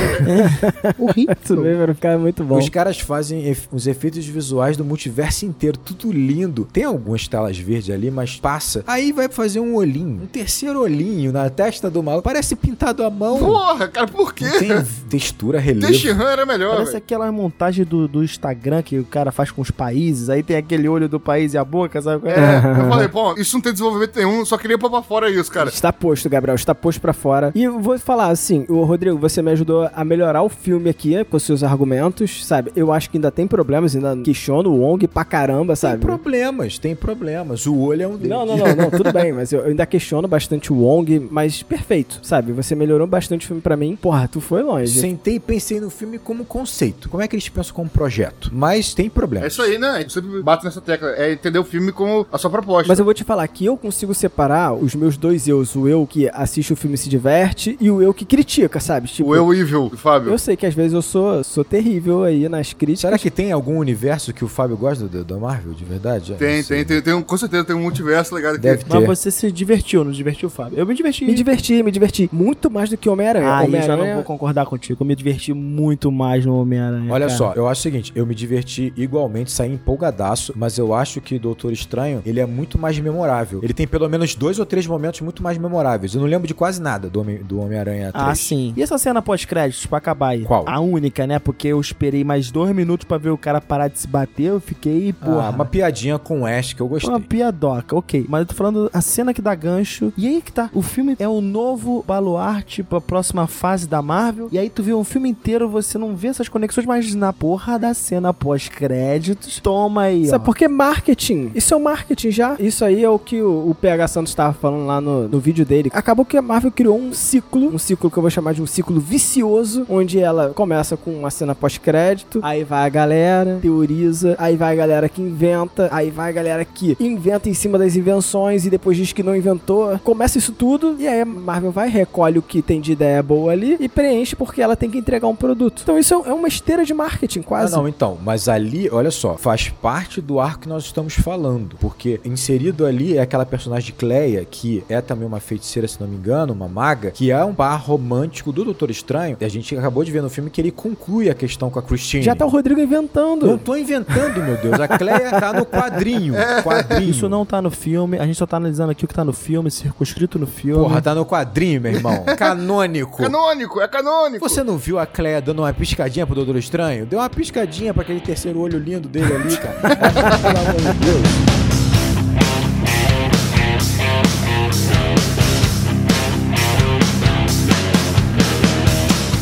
Horrível. 0.98 1.36
Isso 1.42 1.56
mesmo, 1.56 1.86
vai 1.86 1.94
ficar 1.94 2.18
muito 2.18 2.44
bom. 2.44 2.58
Os 2.58 2.68
caras 2.68 3.00
fazem 3.00 3.46
ef- 3.48 3.68
os 3.72 3.86
efeitos 3.86 4.24
visuais 4.26 4.76
do 4.76 4.84
multiverso 4.84 5.44
inteiro, 5.46 5.76
tudo 5.78 6.12
lindo. 6.12 6.66
Tem 6.72 6.84
algumas 6.84 7.26
telas 7.28 7.56
verdes 7.58 7.90
ali, 7.90 8.10
mas 8.10 8.36
passa. 8.36 8.84
Aí 8.86 9.12
vai 9.12 9.28
fazer 9.28 9.60
um 9.60 9.74
olhinho 9.74 9.89
olhinho. 9.90 10.22
Um 10.22 10.26
terceiro 10.26 10.80
olhinho 10.80 11.32
na 11.32 11.48
testa 11.50 11.90
do 11.90 12.02
maluco. 12.02 12.22
Parece 12.22 12.54
pintado 12.56 13.04
à 13.04 13.10
mão. 13.10 13.38
Porra, 13.38 13.88
cara, 13.88 14.06
por 14.06 14.32
quê? 14.32 14.44
Não 14.44 14.58
tem 14.58 14.84
textura, 15.08 15.58
relevo. 15.58 15.86
Tenshinhan 15.86 16.30
era 16.30 16.46
melhor, 16.46 16.72
Parece 16.72 16.92
velho. 16.92 16.98
aquela 17.04 17.32
montagem 17.32 17.84
do, 17.84 18.06
do 18.06 18.22
Instagram 18.22 18.82
que 18.82 18.98
o 18.98 19.04
cara 19.04 19.32
faz 19.32 19.50
com 19.50 19.60
os 19.60 19.70
países, 19.70 20.28
aí 20.30 20.42
tem 20.42 20.56
aquele 20.56 20.88
olho 20.88 21.08
do 21.08 21.18
país 21.18 21.54
e 21.54 21.58
a 21.58 21.64
boca, 21.64 22.00
sabe? 22.00 22.22
qual 22.22 22.32
É, 22.34 22.58
eu 22.84 22.88
falei, 22.88 23.08
pô, 23.08 23.34
isso 23.36 23.56
não 23.56 23.60
tem 23.62 23.72
desenvolvimento 23.72 24.16
nenhum, 24.16 24.44
só 24.44 24.56
queria 24.56 24.78
pôr 24.78 24.90
pra 24.90 25.02
fora 25.02 25.30
isso, 25.30 25.50
cara. 25.50 25.68
Está 25.68 25.92
posto, 25.92 26.28
Gabriel, 26.28 26.54
está 26.54 26.74
posto 26.74 27.00
pra 27.00 27.12
fora. 27.12 27.50
E 27.54 27.64
eu 27.64 27.80
vou 27.80 27.98
falar 27.98 28.28
assim, 28.28 28.64
o 28.68 28.82
Rodrigo, 28.84 29.18
você 29.18 29.42
me 29.42 29.50
ajudou 29.52 29.88
a 29.94 30.04
melhorar 30.04 30.42
o 30.42 30.48
filme 30.48 30.88
aqui 30.90 31.22
com 31.24 31.38
seus 31.38 31.62
argumentos, 31.62 32.44
sabe? 32.46 32.70
Eu 32.76 32.92
acho 32.92 33.10
que 33.10 33.16
ainda 33.16 33.30
tem 33.30 33.46
problemas, 33.46 33.94
ainda 33.96 34.16
questiono 34.18 34.70
o 34.70 34.80
Wong 34.80 35.06
pra 35.08 35.24
caramba, 35.24 35.74
Tem 35.74 35.76
sabe? 35.76 36.00
problemas, 36.00 36.78
tem 36.78 36.94
problemas. 36.94 37.66
O 37.66 37.76
olho 37.78 38.02
é 38.02 38.06
um 38.06 38.16
deles. 38.16 38.28
Não, 38.30 38.46
não, 38.46 38.56
não, 38.56 38.76
não, 38.76 38.90
tudo 38.90 39.12
bem, 39.12 39.32
mas 39.32 39.52
eu 39.52 39.64
ainda 39.64 39.79
questiono 39.86 40.26
bastante 40.28 40.72
o 40.72 40.76
Wong, 40.76 41.28
mas 41.30 41.62
perfeito, 41.62 42.20
sabe? 42.22 42.52
Você 42.52 42.74
melhorou 42.74 43.06
bastante 43.06 43.44
o 43.44 43.46
filme 43.48 43.62
pra 43.62 43.76
mim. 43.76 43.96
Porra, 43.96 44.28
tu 44.28 44.40
foi 44.40 44.62
longe. 44.62 45.00
Sentei 45.00 45.36
e 45.36 45.40
pensei 45.40 45.80
no 45.80 45.90
filme 45.90 46.18
como 46.18 46.44
conceito. 46.44 47.08
Como 47.08 47.22
é 47.22 47.28
que 47.28 47.34
eles 47.34 47.48
pensam 47.48 47.74
como 47.74 47.88
projeto? 47.88 48.50
Mas 48.52 48.94
tem 48.94 49.06
É 49.06 49.10
problemas. 49.10 49.52
isso 49.52 49.62
aí, 49.62 49.78
né? 49.78 50.02
Eu 50.04 50.10
sempre 50.10 50.42
bato 50.42 50.64
nessa 50.64 50.80
tecla. 50.80 51.10
É 51.16 51.32
entender 51.32 51.58
o 51.58 51.64
filme 51.64 51.92
como 51.92 52.26
a 52.32 52.38
sua 52.38 52.50
proposta. 52.50 52.88
Mas 52.88 52.98
eu 52.98 53.04
vou 53.04 53.14
te 53.14 53.24
falar 53.24 53.46
que 53.48 53.64
eu 53.64 53.76
consigo 53.76 54.14
separar 54.14 54.74
os 54.74 54.94
meus 54.94 55.16
dois 55.16 55.46
eus, 55.48 55.74
o 55.76 55.88
eu 55.88 56.06
que 56.06 56.28
assiste 56.32 56.72
o 56.72 56.76
filme 56.76 56.94
e 56.94 56.98
se 56.98 57.08
diverte 57.08 57.76
e 57.80 57.90
o 57.90 58.00
eu 58.02 58.12
que 58.14 58.24
critica, 58.24 58.80
sabe? 58.80 59.08
Tipo, 59.08 59.30
O 59.30 59.34
Eu 59.36 59.52
Evil, 59.54 59.90
Fábio. 59.96 60.30
eu 60.32 60.38
sei 60.38 60.56
que 60.56 60.66
às 60.66 60.74
vezes 60.74 60.92
eu 60.92 61.02
sou, 61.02 61.42
sou 61.44 61.64
terrível 61.64 62.24
aí 62.24 62.48
nas 62.48 62.72
críticas. 62.72 63.00
Será 63.00 63.18
que 63.18 63.30
tem 63.30 63.52
algum 63.52 63.78
universo 63.78 64.32
que 64.32 64.44
o 64.44 64.48
Fábio 64.48 64.76
gosta 64.76 65.06
do, 65.06 65.24
da 65.24 65.36
Marvel, 65.36 65.72
de 65.72 65.84
verdade? 65.84 66.34
Tem, 66.38 66.62
tem, 66.62 66.84
tem, 66.84 67.02
tem 67.02 67.22
com 67.22 67.36
certeza 67.36 67.64
tem 67.64 67.76
um 67.76 67.80
multiverso 67.82 68.34
ligado 68.36 68.54
aqui. 68.54 68.62
Deve 68.62 68.84
Mas 68.88 69.00
ter. 69.00 69.06
você 69.06 69.30
se 69.30 69.50
divertiu, 69.70 70.04
não 70.04 70.10
divertiu, 70.10 70.50
Fábio? 70.50 70.78
Eu 70.78 70.84
me 70.86 70.94
diverti. 70.94 71.24
Me 71.24 71.34
diverti, 71.34 71.82
me 71.82 71.90
diverti. 71.90 72.28
Muito 72.32 72.70
mais 72.70 72.90
do 72.90 72.96
que 72.96 73.08
Homem-Aranha. 73.08 73.56
Ah, 73.58 73.64
eu 73.64 73.82
já 73.82 73.96
não 73.96 74.14
vou 74.14 74.22
concordar 74.24 74.66
contigo. 74.66 75.02
Eu 75.02 75.06
me 75.06 75.14
diverti 75.14 75.52
muito 75.54 76.10
mais 76.10 76.44
no 76.44 76.60
Homem-Aranha. 76.60 77.12
Olha 77.12 77.26
cara. 77.26 77.38
só, 77.38 77.52
eu 77.54 77.68
acho 77.68 77.80
o 77.80 77.82
seguinte, 77.82 78.12
eu 78.14 78.26
me 78.26 78.34
diverti 78.34 78.92
igualmente, 78.96 79.50
saí 79.52 79.72
empolgadaço, 79.72 80.52
mas 80.56 80.76
eu 80.76 80.92
acho 80.92 81.20
que 81.20 81.38
Doutor 81.38 81.72
Estranho, 81.72 82.20
ele 82.26 82.40
é 82.40 82.46
muito 82.46 82.78
mais 82.78 82.98
memorável. 82.98 83.60
Ele 83.62 83.72
tem 83.72 83.86
pelo 83.86 84.08
menos 84.08 84.34
dois 84.34 84.58
ou 84.58 84.66
três 84.66 84.86
momentos 84.86 85.20
muito 85.20 85.42
mais 85.42 85.56
memoráveis. 85.56 86.14
Eu 86.14 86.20
não 86.20 86.28
lembro 86.28 86.46
de 86.48 86.54
quase 86.54 86.80
nada 86.82 87.08
do 87.08 87.20
Homem- 87.20 87.42
do 87.42 87.60
Homem-Aranha 87.60 88.10
3. 88.12 88.24
Ah, 88.28 88.34
sim. 88.34 88.72
E 88.76 88.82
essa 88.82 88.98
cena 88.98 89.22
pós-créditos, 89.22 89.86
pra 89.86 89.98
acabar 89.98 90.28
aí? 90.30 90.42
Qual? 90.44 90.64
A 90.66 90.80
única, 90.80 91.26
né? 91.26 91.38
Porque 91.38 91.68
eu 91.68 91.80
esperei 91.80 92.24
mais 92.24 92.50
dois 92.50 92.74
minutos 92.74 93.04
pra 93.06 93.18
ver 93.18 93.30
o 93.30 93.38
cara 93.38 93.60
parar 93.60 93.88
de 93.88 93.98
se 93.98 94.08
bater. 94.08 94.44
Eu 94.44 94.60
fiquei, 94.60 95.12
porra. 95.12 95.46
Ah, 95.46 95.50
uma 95.50 95.64
piadinha 95.64 96.18
com 96.18 96.42
o 96.42 96.46
Ash 96.46 96.72
que 96.72 96.80
eu 96.80 96.88
gostei. 96.88 97.10
Uma 97.10 97.20
piadoca, 97.20 97.96
ok. 97.96 98.26
Mas 98.28 98.40
eu 98.40 98.46
tô 98.46 98.54
falando 98.54 98.90
a 98.92 99.00
cena 99.00 99.32
que 99.32 99.40
dá 99.42 99.49
gancho. 99.54 100.12
E 100.16 100.26
aí 100.26 100.42
que 100.42 100.52
tá. 100.52 100.70
O 100.72 100.82
filme 100.82 101.16
é 101.18 101.28
o 101.28 101.40
novo 101.40 102.04
baluarte 102.06 102.82
pra 102.82 103.00
próxima 103.00 103.46
fase 103.46 103.88
da 103.88 104.02
Marvel. 104.02 104.48
E 104.52 104.58
aí 104.58 104.68
tu 104.68 104.82
vê 104.82 104.94
um 104.94 105.04
filme 105.04 105.28
inteiro, 105.28 105.68
você 105.68 105.98
não 105.98 106.14
vê 106.14 106.28
essas 106.28 106.48
conexões, 106.48 106.86
mas 106.86 107.14
na 107.14 107.32
porra 107.32 107.78
da 107.78 107.94
cena 107.94 108.32
pós-créditos, 108.32 109.60
toma 109.60 110.02
aí, 110.02 110.26
ó. 110.26 110.30
Sabe 110.30 110.44
por 110.44 110.56
que 110.56 110.68
marketing? 110.68 111.50
Isso 111.54 111.74
é 111.74 111.76
o 111.76 111.80
marketing 111.80 112.30
já. 112.30 112.56
Isso 112.58 112.84
aí 112.84 113.04
é 113.04 113.08
o 113.08 113.18
que 113.18 113.40
o, 113.40 113.70
o 113.70 113.74
PH 113.74 114.08
Santos 114.08 114.30
estava 114.30 114.52
falando 114.52 114.86
lá 114.86 115.00
no, 115.00 115.28
no 115.28 115.40
vídeo 115.40 115.64
dele. 115.64 115.90
Acabou 115.92 116.24
que 116.24 116.36
a 116.36 116.42
Marvel 116.42 116.70
criou 116.70 116.98
um 116.98 117.12
ciclo, 117.12 117.74
um 117.74 117.78
ciclo 117.78 118.10
que 118.10 118.16
eu 118.16 118.22
vou 118.22 118.30
chamar 118.30 118.54
de 118.54 118.62
um 118.62 118.66
ciclo 118.66 119.00
vicioso, 119.00 119.86
onde 119.88 120.18
ela 120.18 120.50
começa 120.50 120.96
com 120.96 121.10
uma 121.10 121.30
cena 121.30 121.54
pós-crédito, 121.54 122.40
aí 122.42 122.64
vai 122.64 122.86
a 122.86 122.88
galera, 122.88 123.58
teoriza, 123.60 124.34
aí 124.38 124.56
vai 124.56 124.72
a 124.72 124.76
galera 124.76 125.08
que 125.08 125.20
inventa, 125.20 125.88
aí 125.90 126.10
vai 126.10 126.30
a 126.30 126.32
galera 126.32 126.64
que 126.64 126.96
inventa 127.00 127.48
em 127.48 127.54
cima 127.54 127.78
das 127.78 127.96
invenções 127.96 128.66
e 128.66 128.70
depois 128.70 128.96
diz 128.96 129.12
que 129.12 129.22
não 129.22 129.34
inventou. 129.40 129.98
Começa 130.04 130.38
isso 130.38 130.52
tudo 130.52 130.96
e 130.98 131.06
aí 131.08 131.20
a 131.22 131.24
Marvel 131.26 131.70
vai, 131.72 131.88
recolhe 131.88 132.38
o 132.38 132.42
que 132.42 132.62
tem 132.62 132.80
de 132.80 132.92
ideia 132.92 133.22
boa 133.22 133.52
ali 133.52 133.76
e 133.80 133.88
preenche 133.88 134.36
porque 134.36 134.62
ela 134.62 134.76
tem 134.76 134.90
que 134.90 134.98
entregar 134.98 135.26
um 135.28 135.36
produto. 135.36 135.80
Então 135.82 135.98
isso 135.98 136.14
é 136.26 136.32
uma 136.32 136.48
esteira 136.48 136.84
de 136.84 136.94
marketing, 136.94 137.40
Ah, 137.40 137.44
quase. 137.44 137.72
não, 137.76 137.88
então, 137.88 138.18
mas 138.22 138.48
ali, 138.48 138.88
olha 138.90 139.10
só, 139.10 139.36
faz 139.36 139.68
parte 139.68 140.20
do 140.20 140.38
arco 140.38 140.60
que 140.60 140.68
nós 140.68 140.84
estamos 140.84 141.14
falando, 141.14 141.76
porque 141.80 142.20
inserido 142.24 142.84
ali 142.86 143.16
é 143.16 143.20
aquela 143.22 143.46
personagem 143.46 143.94
Cleia, 143.96 144.44
que 144.48 144.84
é 144.88 145.00
também 145.00 145.26
uma 145.26 145.40
feiticeira, 145.40 145.88
se 145.88 146.00
não 146.00 146.06
me 146.08 146.16
engano, 146.16 146.52
uma 146.52 146.68
maga, 146.68 147.10
que 147.10 147.30
é 147.30 147.44
um 147.44 147.54
par 147.54 147.80
romântico 147.80 148.52
do 148.52 148.64
Doutor 148.64 148.90
Estranho, 148.90 149.36
e 149.40 149.44
a 149.44 149.48
gente 149.48 149.76
acabou 149.76 150.04
de 150.04 150.10
ver 150.12 150.22
no 150.22 150.28
filme 150.30 150.50
que 150.50 150.60
ele 150.60 150.70
conclui 150.70 151.30
a 151.30 151.34
questão 151.34 151.70
com 151.70 151.78
a 151.78 151.82
Christine. 151.82 152.22
Já 152.22 152.34
tá 152.34 152.44
o 152.44 152.48
Rodrigo 152.48 152.80
inventando. 152.80 153.46
Não 153.46 153.58
tô 153.58 153.74
inventando, 153.76 154.42
meu 154.42 154.56
Deus, 154.58 154.78
a 154.78 154.86
Cleia 154.88 155.30
tá 155.30 155.52
no 155.52 155.64
quadrinho, 155.64 156.34
quadrinho. 156.62 157.10
Isso 157.10 157.28
não 157.28 157.44
tá 157.46 157.60
no 157.62 157.70
filme, 157.70 158.18
a 158.18 158.26
gente 158.26 158.36
só 158.36 158.46
tá 158.46 158.56
analisando 158.58 158.90
aqui 158.92 159.04
o 159.04 159.08
que 159.08 159.14
tá 159.14 159.24
no 159.30 159.32
filme, 159.32 159.70
circunscrito 159.70 160.38
no 160.38 160.46
filme. 160.46 160.82
Porra, 160.82 161.00
tá 161.00 161.14
no 161.14 161.24
quadrinho, 161.24 161.80
meu 161.80 161.92
irmão. 161.92 162.24
Canônico. 162.36 163.18
Canônico, 163.18 163.80
é 163.80 163.86
canônico. 163.86 164.46
Você 164.46 164.64
não 164.64 164.76
viu 164.76 164.98
a 164.98 165.06
Cleia 165.06 165.40
dando 165.40 165.62
uma 165.62 165.72
piscadinha 165.72 166.26
pro 166.26 166.34
Doutor 166.34 166.56
Estranho? 166.56 167.06
Deu 167.06 167.20
uma 167.20 167.30
piscadinha 167.30 167.94
pra 167.94 168.02
aquele 168.02 168.20
terceiro 168.20 168.58
olho 168.58 168.78
lindo 168.78 169.08
dele 169.08 169.32
ali, 169.32 169.56
cara. 169.56 169.78
Pelo 170.42 170.58
amor 170.58 170.80
de 170.80 170.98
Deus. 171.04 171.59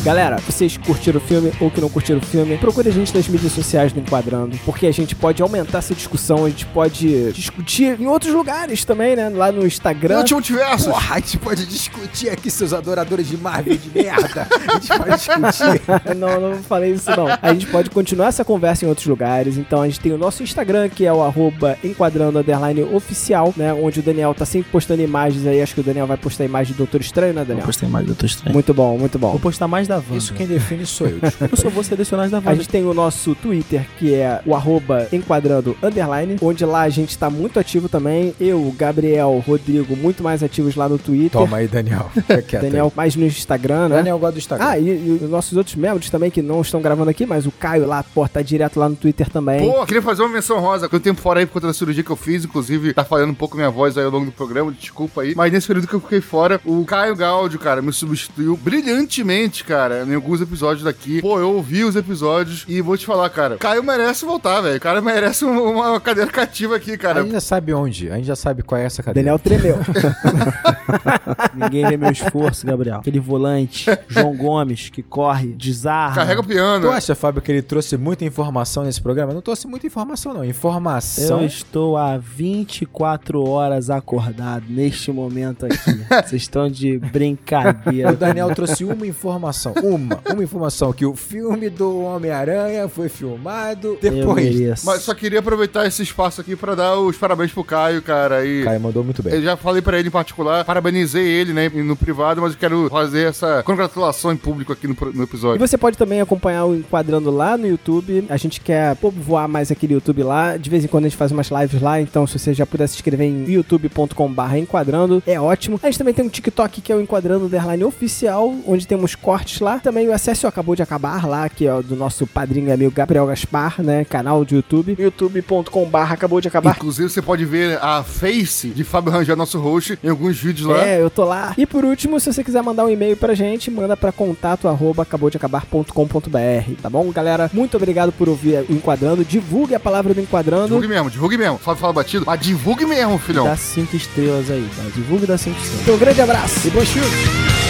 Galera, 0.03 0.37
vocês 0.37 0.77
curtiram 0.77 1.17
o 1.17 1.21
filme 1.21 1.51
ou 1.59 1.69
que 1.69 1.81
não 1.81 1.89
curtiram 1.89 2.19
o 2.19 2.25
filme, 2.25 2.57
procure 2.57 2.87
a 2.87 2.91
gente 2.91 3.13
nas 3.13 3.27
mídias 3.27 3.51
sociais 3.51 3.91
do 3.91 3.99
Enquadrando, 3.99 4.57
porque 4.65 4.87
a 4.87 4.91
gente 4.93 5.13
pode 5.13 5.41
aumentar 5.41 5.79
essa 5.79 5.93
discussão, 5.93 6.45
a 6.45 6.49
gente 6.49 6.65
pode 6.67 7.33
discutir 7.33 7.99
em 7.99 8.07
outros 8.07 8.33
lugares 8.33 8.85
também, 8.85 9.15
né? 9.15 9.29
Lá 9.29 9.51
no 9.51 9.67
Instagram. 9.67 10.23
Não 10.23 10.25
multiverso. 10.31 10.89
Porra, 10.89 11.15
a 11.15 11.19
gente 11.19 11.37
pode 11.37 11.65
discutir 11.65 12.29
aqui, 12.29 12.49
seus 12.49 12.71
adoradores 12.71 13.27
de 13.27 13.35
Marvel 13.37 13.75
de 13.75 13.89
merda. 13.89 14.47
A 14.67 14.79
gente 14.79 14.87
pode 14.87 15.15
discutir. 15.17 15.81
não, 16.15 16.39
não 16.39 16.63
falei 16.63 16.93
isso 16.93 17.09
não. 17.11 17.27
A 17.41 17.53
gente 17.53 17.67
pode 17.67 17.89
continuar 17.89 18.27
essa 18.27 18.45
conversa 18.45 18.85
em 18.85 18.87
outros 18.87 19.05
lugares. 19.05 19.57
Então 19.57 19.81
a 19.81 19.85
gente 19.85 19.99
tem 19.99 20.13
o 20.13 20.17
nosso 20.17 20.41
Instagram, 20.41 20.87
que 20.87 21.05
é 21.05 21.11
o 21.11 21.21
arroba 21.21 21.77
enquadrando 21.83 22.39
underline 22.39 22.83
oficial, 22.83 23.53
né? 23.57 23.73
Onde 23.73 23.99
o 23.99 24.03
Daniel 24.03 24.33
tá 24.33 24.45
sempre 24.45 24.71
postando 24.71 25.01
imagens 25.01 25.45
aí. 25.45 25.61
Acho 25.61 25.75
que 25.75 25.81
o 25.81 25.83
Daniel 25.83 26.07
vai 26.07 26.17
postar 26.17 26.45
imagem 26.45 26.73
do 26.73 26.77
Doutor 26.77 27.01
Estranho, 27.01 27.33
né, 27.33 27.41
Vou 27.41 27.47
Daniel? 27.47 27.65
postar 27.65 27.89
mais 27.89 28.05
do 28.05 28.07
Doutor 28.07 28.25
Estranho. 28.25 28.53
Muito 28.53 28.73
bom, 28.73 28.97
muito 28.97 29.19
bom. 29.19 29.31
Vou 29.31 29.39
postar 29.39 29.67
mais 29.67 29.88
da 29.89 29.95
Wanda. 29.97 30.15
Isso 30.15 30.33
quem 30.33 30.47
define 30.47 30.85
sou 30.85 31.07
eu. 31.07 31.19
desculpa. 31.19 31.53
Eu 31.53 31.57
só 31.57 31.69
vou 31.69 31.83
selecionar 31.83 32.25
as 32.25 32.31
da 32.31 32.37
A 32.37 32.41
Wanda. 32.41 32.55
gente 32.55 32.69
tem 32.69 32.85
o 32.85 32.93
nosso 32.93 33.35
Twitter, 33.35 33.85
que 33.97 34.13
é 34.13 34.41
o 34.45 34.55
arroba 34.55 35.07
enquadrando 35.11 35.75
underline, 35.81 36.37
onde 36.41 36.63
lá 36.63 36.81
a 36.81 36.89
gente 36.89 37.17
tá 37.17 37.29
muito 37.29 37.59
ativo 37.59 37.89
também. 37.89 38.33
Eu, 38.39 38.73
Gabriel, 38.77 39.43
Rodrigo, 39.45 39.95
muito 39.97 40.23
mais 40.23 40.43
ativos 40.43 40.75
lá 40.75 40.87
no 40.87 40.97
Twitter. 40.97 41.31
Toma 41.31 41.57
aí, 41.57 41.67
Daniel. 41.67 42.09
Daniel 42.61 42.93
mais 42.95 43.15
no 43.15 43.25
Instagram, 43.25 43.89
né? 43.89 43.97
Daniel 43.97 44.19
gosta 44.19 44.33
do 44.33 44.39
Instagram. 44.39 44.65
Ah, 44.67 44.77
e, 44.77 44.85
e 44.87 45.19
os 45.23 45.29
nossos 45.29 45.57
outros 45.57 45.75
membros 45.75 46.09
também 46.09 46.29
que 46.29 46.41
não 46.41 46.61
estão 46.61 46.81
gravando 46.81 47.09
aqui, 47.09 47.25
mas 47.25 47.45
o 47.45 47.51
Caio 47.51 47.85
lá, 47.87 48.03
pô, 48.03 48.27
tá 48.27 48.41
direto 48.41 48.79
lá 48.79 48.87
no 48.87 48.95
Twitter 48.95 49.29
também. 49.29 49.69
Pô, 49.71 49.85
queria 49.85 50.01
fazer 50.01 50.21
uma 50.21 50.29
menção 50.29 50.59
rosa. 50.59 50.87
Foi 50.87 50.99
um 50.99 51.01
tempo 51.01 51.19
fora 51.19 51.39
aí 51.39 51.45
por 51.45 51.53
conta 51.53 51.67
da 51.67 51.73
cirurgia 51.73 52.03
que 52.03 52.11
eu 52.11 52.15
fiz, 52.15 52.45
inclusive 52.45 52.93
tá 52.93 53.03
falhando 53.03 53.31
um 53.31 53.35
pouco 53.35 53.55
minha 53.55 53.69
voz 53.69 53.97
aí 53.97 54.05
ao 54.05 54.11
longo 54.11 54.25
do 54.25 54.31
programa, 54.31 54.71
desculpa 54.71 55.21
aí. 55.21 55.33
Mas 55.35 55.51
nesse 55.51 55.67
período 55.67 55.87
que 55.87 55.93
eu 55.93 55.99
fiquei 55.99 56.21
fora, 56.21 56.61
o 56.63 56.85
Caio 56.85 57.15
Gaudio, 57.15 57.59
cara, 57.59 57.81
me 57.81 57.91
substituiu 57.91 58.55
brilhantemente, 58.57 59.63
cara, 59.63 59.78
em 60.07 60.15
alguns 60.15 60.41
episódios 60.41 60.83
daqui. 60.83 61.21
Pô, 61.21 61.39
eu 61.39 61.53
ouvi 61.55 61.83
os 61.83 61.95
episódios 61.95 62.65
e 62.67 62.81
vou 62.81 62.97
te 62.97 63.05
falar, 63.05 63.29
cara, 63.29 63.57
Caio 63.57 63.83
merece 63.83 64.25
voltar, 64.25 64.61
velho. 64.61 64.77
O 64.77 64.81
cara 64.81 65.01
merece 65.01 65.45
um- 65.45 65.71
uma 65.79 65.99
cadeira 65.99 66.29
cativa 66.31 66.75
aqui, 66.75 66.93
A 66.93 66.97
cara. 66.97 67.21
gente 67.23 67.31
já 67.33 67.41
sabe 67.41 67.73
onde. 67.73 68.09
A 68.11 68.15
gente 68.15 68.25
já 68.25 68.35
sabe 68.35 68.61
qual 68.63 68.79
é 68.79 68.85
essa 68.85 69.01
cadeira. 69.03 69.25
Daniel 69.31 69.39
tremeu. 69.39 69.77
Ninguém 71.53 71.87
vê 71.87 71.97
meu 71.97 72.11
esforço, 72.11 72.65
Gabriel. 72.65 72.97
Aquele 72.99 73.19
volante, 73.19 73.85
João 74.07 74.35
Gomes, 74.35 74.89
que 74.89 75.01
corre, 75.03 75.47
desarma. 75.53 76.15
Carrega 76.15 76.41
o 76.41 76.43
piano. 76.45 76.87
Tu 76.87 76.91
acha, 76.91 77.15
Fábio, 77.15 77.41
que 77.41 77.51
ele 77.51 77.61
trouxe 77.61 77.97
muita 77.97 78.25
informação 78.25 78.83
nesse 78.83 79.01
programa? 79.01 79.33
Não 79.33 79.41
trouxe 79.41 79.67
muita 79.67 79.85
informação, 79.87 80.33
não. 80.33 80.43
Informação. 80.45 81.41
Eu 81.41 81.45
estou 81.45 81.97
há 81.97 82.17
24 82.17 83.43
horas 83.47 83.89
acordado 83.89 84.63
neste 84.69 85.11
momento 85.11 85.65
aqui. 85.65 85.75
Vocês 86.27 86.41
estão 86.41 86.69
de 86.69 86.97
brincadeira. 86.97 88.11
O 88.11 88.15
Daniel 88.17 88.53
trouxe 88.55 88.83
uma 88.83 89.05
informação. 89.05 89.68
Uma. 89.83 90.19
Uma 90.31 90.43
informação. 90.43 90.91
Que 90.93 91.05
o 91.05 91.15
filme 91.15 91.69
do 91.69 91.99
Homem-Aranha 92.01 92.87
foi 92.87 93.09
filmado 93.09 93.97
depois. 94.01 94.83
Mas 94.83 95.01
só 95.01 95.13
queria 95.13 95.39
aproveitar 95.39 95.85
esse 95.87 96.01
espaço 96.03 96.41
aqui 96.41 96.55
pra 96.55 96.75
dar 96.75 96.97
os 96.97 97.17
parabéns 97.17 97.51
pro 97.51 97.63
Caio, 97.63 98.01
cara. 98.01 98.45
E 98.45 98.63
Caio 98.63 98.79
mandou 98.79 99.03
muito 99.03 99.21
bem. 99.23 99.33
Eu 99.33 99.41
já 99.41 99.55
falei 99.57 99.81
pra 99.81 99.97
ele 99.99 100.07
em 100.07 100.11
particular, 100.11 100.63
parabenizei 100.65 101.25
ele, 101.27 101.53
né, 101.53 101.69
no 101.69 101.95
privado, 101.95 102.41
mas 102.41 102.53
eu 102.53 102.57
quero 102.59 102.89
fazer 102.89 103.27
essa 103.29 103.63
congratulação 103.63 104.31
em 104.31 104.37
público 104.37 104.71
aqui 104.73 104.87
no, 104.87 104.95
no 105.13 105.21
E 105.21 105.23
episódio. 105.23 105.59
você 105.67 105.77
pode 105.77 105.97
também 105.97 106.21
acompanhar 106.21 106.65
o 106.65 106.75
Enquadrando 106.75 107.29
lá 107.31 107.57
no 107.57 107.67
YouTube. 107.67 108.25
A 108.29 108.37
gente 108.37 108.59
quer 108.61 108.95
povoar 108.95 109.47
mais 109.47 109.71
aquele 109.71 109.93
YouTube 109.93 110.23
lá. 110.23 110.57
De 110.57 110.69
vez 110.69 110.83
em 110.83 110.87
quando 110.87 111.05
a 111.05 111.07
gente 111.07 111.17
faz 111.17 111.31
umas 111.31 111.49
lives 111.49 111.81
lá. 111.81 111.99
Então, 112.01 112.25
se 112.27 112.37
você 112.37 112.53
já 112.53 112.65
puder 112.65 112.87
se 112.87 112.95
inscrever 112.95 113.27
em 113.27 113.45
youtube.com.br 113.51 114.55
Enquadrando, 114.57 115.21
é 115.25 115.39
ótimo. 115.39 115.79
A 115.81 115.87
gente 115.87 115.97
também 115.97 116.13
tem 116.13 116.25
um 116.25 116.29
TikTok 116.29 116.81
que 116.81 116.91
é 116.91 116.95
o 116.95 117.01
Enquadrando 117.01 117.45
Underline 117.45 117.83
Oficial, 117.83 118.53
onde 118.67 118.87
temos 118.87 119.15
cortes 119.15 119.58
lá. 119.63 119.79
Também 119.79 120.07
o 120.07 120.13
acesso 120.13 120.47
acabou 120.47 120.75
de 120.75 120.81
acabar 120.81 121.25
lá, 121.27 121.47
que 121.49 121.67
é 121.67 121.81
do 121.81 121.95
nosso 121.95 122.25
padrinho 122.27 122.69
e 122.69 122.71
amigo 122.71 122.91
Gabriel 122.91 123.25
Gaspar, 123.27 123.81
né? 123.81 124.05
Canal 124.05 124.43
do 124.43 124.55
YouTube, 124.55 124.95
youtube.com.br 124.97 125.97
acabou 125.97 126.41
de 126.41 126.47
acabar. 126.47 126.75
Inclusive, 126.75 127.09
você 127.09 127.21
pode 127.21 127.45
ver 127.45 127.77
a 127.81 128.03
face 128.03 128.69
de 128.69 128.83
Fábio 128.83 129.11
Rangel, 129.11 129.35
nosso 129.35 129.59
host, 129.59 129.97
em 130.03 130.09
alguns 130.09 130.37
vídeos 130.39 130.67
lá. 130.67 130.85
É, 130.85 131.01
eu 131.01 131.09
tô 131.09 131.23
lá. 131.23 131.53
E 131.57 131.65
por 131.65 131.85
último, 131.85 132.19
se 132.19 132.31
você 132.31 132.43
quiser 132.43 132.61
mandar 132.61 132.85
um 132.85 132.89
e-mail 132.89 133.15
pra 133.17 133.33
gente, 133.33 133.69
manda 133.71 133.95
pra 133.95 134.11
contato 134.11 134.67
arroba 134.67 135.03
acabodeacabar.com.br, 135.03 136.81
tá 136.81 136.89
bom, 136.89 137.11
galera? 137.11 137.49
Muito 137.53 137.77
obrigado 137.77 138.11
por 138.11 138.29
ouvir 138.29 138.65
o 138.69 138.73
Enquadrando. 138.73 139.23
Divulgue 139.23 139.75
a 139.75 139.79
palavra 139.79 140.13
do 140.13 140.21
Enquadrando. 140.21 140.67
Divulgue 140.67 140.87
mesmo, 140.87 141.09
divulgue 141.09 141.37
mesmo. 141.37 141.57
Fábio 141.57 141.81
fala 141.81 141.93
batido, 141.93 142.25
mas 142.25 142.39
divulgue 142.39 142.85
mesmo, 142.85 143.17
filhão. 143.17 143.45
Dá 143.45 143.55
cinco 143.55 143.95
estrelas 143.95 144.49
aí, 144.49 144.67
tá? 144.75 144.83
Divulgue 144.93 145.25
dá 145.25 145.37
cinco 145.37 145.57
estrelas. 145.57 145.81
Então, 145.81 145.95
um 145.95 145.99
grande 145.99 146.21
abraço 146.21 146.67
e 146.67 146.71
bom 146.71 146.83
chute. 146.85 147.68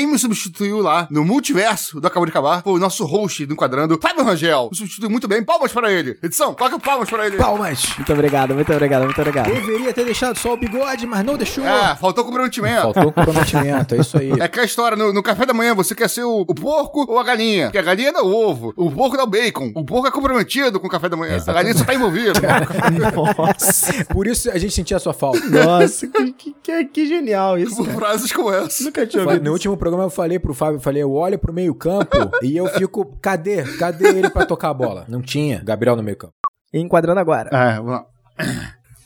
Quem 0.00 0.06
me 0.06 0.18
substituiu 0.18 0.78
lá 0.80 1.06
no 1.10 1.26
multiverso 1.26 2.00
do 2.00 2.06
Acabou 2.06 2.24
de 2.24 2.30
Acabar 2.30 2.62
foi 2.62 2.72
o 2.72 2.78
nosso 2.78 3.04
host 3.04 3.44
do 3.44 3.52
Enquadrando, 3.52 3.98
Fábio 4.00 4.24
Rangel. 4.24 4.70
Me 4.72 4.78
substituiu 4.78 5.10
muito 5.10 5.28
bem. 5.28 5.42
Palmas 5.42 5.72
para 5.72 5.92
ele. 5.92 6.16
Edição, 6.22 6.54
coloca 6.54 6.78
palmas 6.78 7.10
para 7.10 7.26
ele. 7.26 7.36
Palmas! 7.36 7.94
Muito 7.98 8.10
obrigado, 8.10 8.54
muito 8.54 8.72
obrigado, 8.72 9.04
muito 9.04 9.20
obrigado. 9.20 9.52
Deveria 9.52 9.92
ter 9.92 10.06
deixado 10.06 10.38
só 10.38 10.54
o 10.54 10.56
bigode, 10.56 11.06
mas 11.06 11.22
não 11.22 11.36
deixou. 11.36 11.66
É, 11.66 11.94
faltou 11.96 12.24
comprometimento. 12.24 12.94
Faltou 12.94 13.12
comprometimento, 13.12 13.94
é 13.94 13.98
isso 13.98 14.16
aí. 14.16 14.30
É 14.40 14.44
aquela 14.44 14.64
história, 14.64 14.96
no, 14.96 15.12
no 15.12 15.22
café 15.22 15.44
da 15.44 15.52
manhã, 15.52 15.74
você 15.74 15.94
quer 15.94 16.08
ser 16.08 16.24
o, 16.24 16.46
o 16.48 16.54
porco 16.54 17.04
ou 17.06 17.18
a 17.18 17.22
galinha? 17.22 17.66
Porque 17.66 17.76
a 17.76 17.82
galinha 17.82 18.10
dá 18.10 18.22
o 18.22 18.32
ovo, 18.34 18.72
o 18.78 18.90
porco 18.90 19.18
dá 19.18 19.24
o 19.24 19.26
bacon. 19.26 19.70
O 19.74 19.84
porco 19.84 20.08
é 20.08 20.10
comprometido 20.10 20.80
com 20.80 20.86
o 20.86 20.90
café 20.90 21.10
da 21.10 21.16
manhã. 21.18 21.36
A 21.46 21.52
galinha 21.52 21.74
só 21.74 21.84
tá 21.84 21.94
envolvida. 21.94 22.40
Nossa, 22.40 24.04
Por 24.08 24.26
isso 24.26 24.50
a 24.50 24.56
gente 24.56 24.72
sentia 24.72 24.96
a 24.96 25.00
sua 25.00 25.12
falta. 25.12 25.40
nossa, 25.46 26.06
que, 26.06 26.32
que, 26.32 26.56
que, 26.62 26.84
que 26.86 27.06
genial 27.06 27.58
isso. 27.58 27.76
Por 27.76 27.84
cara. 27.84 27.98
frases 27.98 28.32
como 28.32 28.50
essa. 28.50 28.82
Nunca 28.82 29.06
tinha 29.06 29.24
ouvido 29.24 29.44
No 29.44 29.52
último 29.52 29.76
programa 29.76 29.89
eu 29.98 30.10
falei 30.10 30.38
pro 30.38 30.54
Fábio, 30.54 30.76
eu 30.76 30.80
falei, 30.80 31.02
eu 31.02 31.12
olho 31.12 31.38
pro 31.38 31.52
meio 31.52 31.74
campo 31.74 32.16
e 32.42 32.56
eu 32.56 32.66
fico, 32.66 33.18
cadê? 33.20 33.62
Cadê 33.78 34.08
ele 34.08 34.30
pra 34.30 34.44
tocar 34.46 34.70
a 34.70 34.74
bola? 34.74 35.04
Não 35.08 35.22
tinha. 35.22 35.62
Gabriel 35.64 35.96
no 35.96 36.02
meio 36.02 36.16
campo. 36.16 36.34
E 36.72 36.78
enquadrando 36.78 37.20
agora. 37.20 37.50
É, 37.52 37.76
vamos 37.76 37.92
lá. 37.92 38.06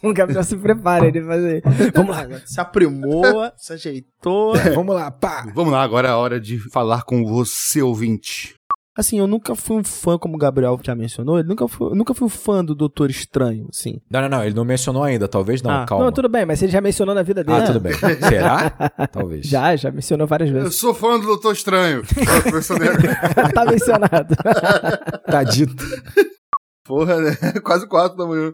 O 0.02 0.12
Gabriel 0.12 0.44
se 0.44 0.54
prepara, 0.56 1.06
ele 1.06 1.22
vai 1.22 1.38
fazer. 1.38 1.62
Vamos 1.94 2.14
lá, 2.14 2.26
se 2.44 2.60
aprimoa, 2.60 3.54
se 3.56 3.72
ajeitou. 3.72 4.54
Vamos 4.74 4.94
lá, 4.94 5.10
pá! 5.10 5.46
Vamos 5.54 5.72
lá, 5.72 5.82
agora 5.82 6.08
é 6.08 6.10
a 6.10 6.16
hora 6.18 6.38
de 6.38 6.58
falar 6.70 7.04
com 7.04 7.24
você, 7.24 7.80
ouvinte. 7.80 8.54
Assim, 8.96 9.18
eu 9.18 9.26
nunca 9.26 9.56
fui 9.56 9.76
um 9.76 9.82
fã, 9.82 10.16
como 10.16 10.36
o 10.36 10.38
Gabriel 10.38 10.78
já 10.82 10.94
mencionou, 10.94 11.38
eu 11.38 11.44
nunca 11.44 11.66
fui, 11.66 11.88
eu 11.90 11.96
nunca 11.96 12.14
fui 12.14 12.26
um 12.26 12.30
fã 12.30 12.64
do 12.64 12.76
Doutor 12.76 13.10
Estranho, 13.10 13.66
assim. 13.68 14.00
Não, 14.08 14.20
não, 14.22 14.28
não, 14.28 14.44
ele 14.44 14.54
não 14.54 14.64
mencionou 14.64 15.02
ainda, 15.02 15.26
talvez 15.26 15.60
não, 15.62 15.70
Ah, 15.70 15.84
calma. 15.84 16.04
Não, 16.04 16.12
tudo 16.12 16.28
bem, 16.28 16.46
mas 16.46 16.62
ele 16.62 16.70
já 16.70 16.80
mencionou 16.80 17.12
na 17.14 17.22
vida 17.24 17.42
dele. 17.42 17.58
Ah, 17.58 17.66
tudo 17.66 17.80
bem. 17.80 17.92
Será? 17.94 18.70
Talvez. 19.10 19.46
Já, 19.46 19.74
já 19.74 19.90
mencionou 19.90 20.26
várias 20.28 20.48
Eu 20.50 20.56
vezes. 20.62 20.76
sou 20.76 20.94
fã 20.94 21.18
do 21.18 21.26
Doutor 21.26 21.52
Estranho. 21.54 22.02
Eu 22.02 23.50
tá 23.52 23.64
mencionado. 23.64 24.36
Tá 25.26 25.42
dito. 25.42 25.84
Porra, 26.86 27.20
né? 27.20 27.36
Quase 27.64 27.88
quatro 27.88 28.16
da 28.16 28.26
manhã. 28.26 28.52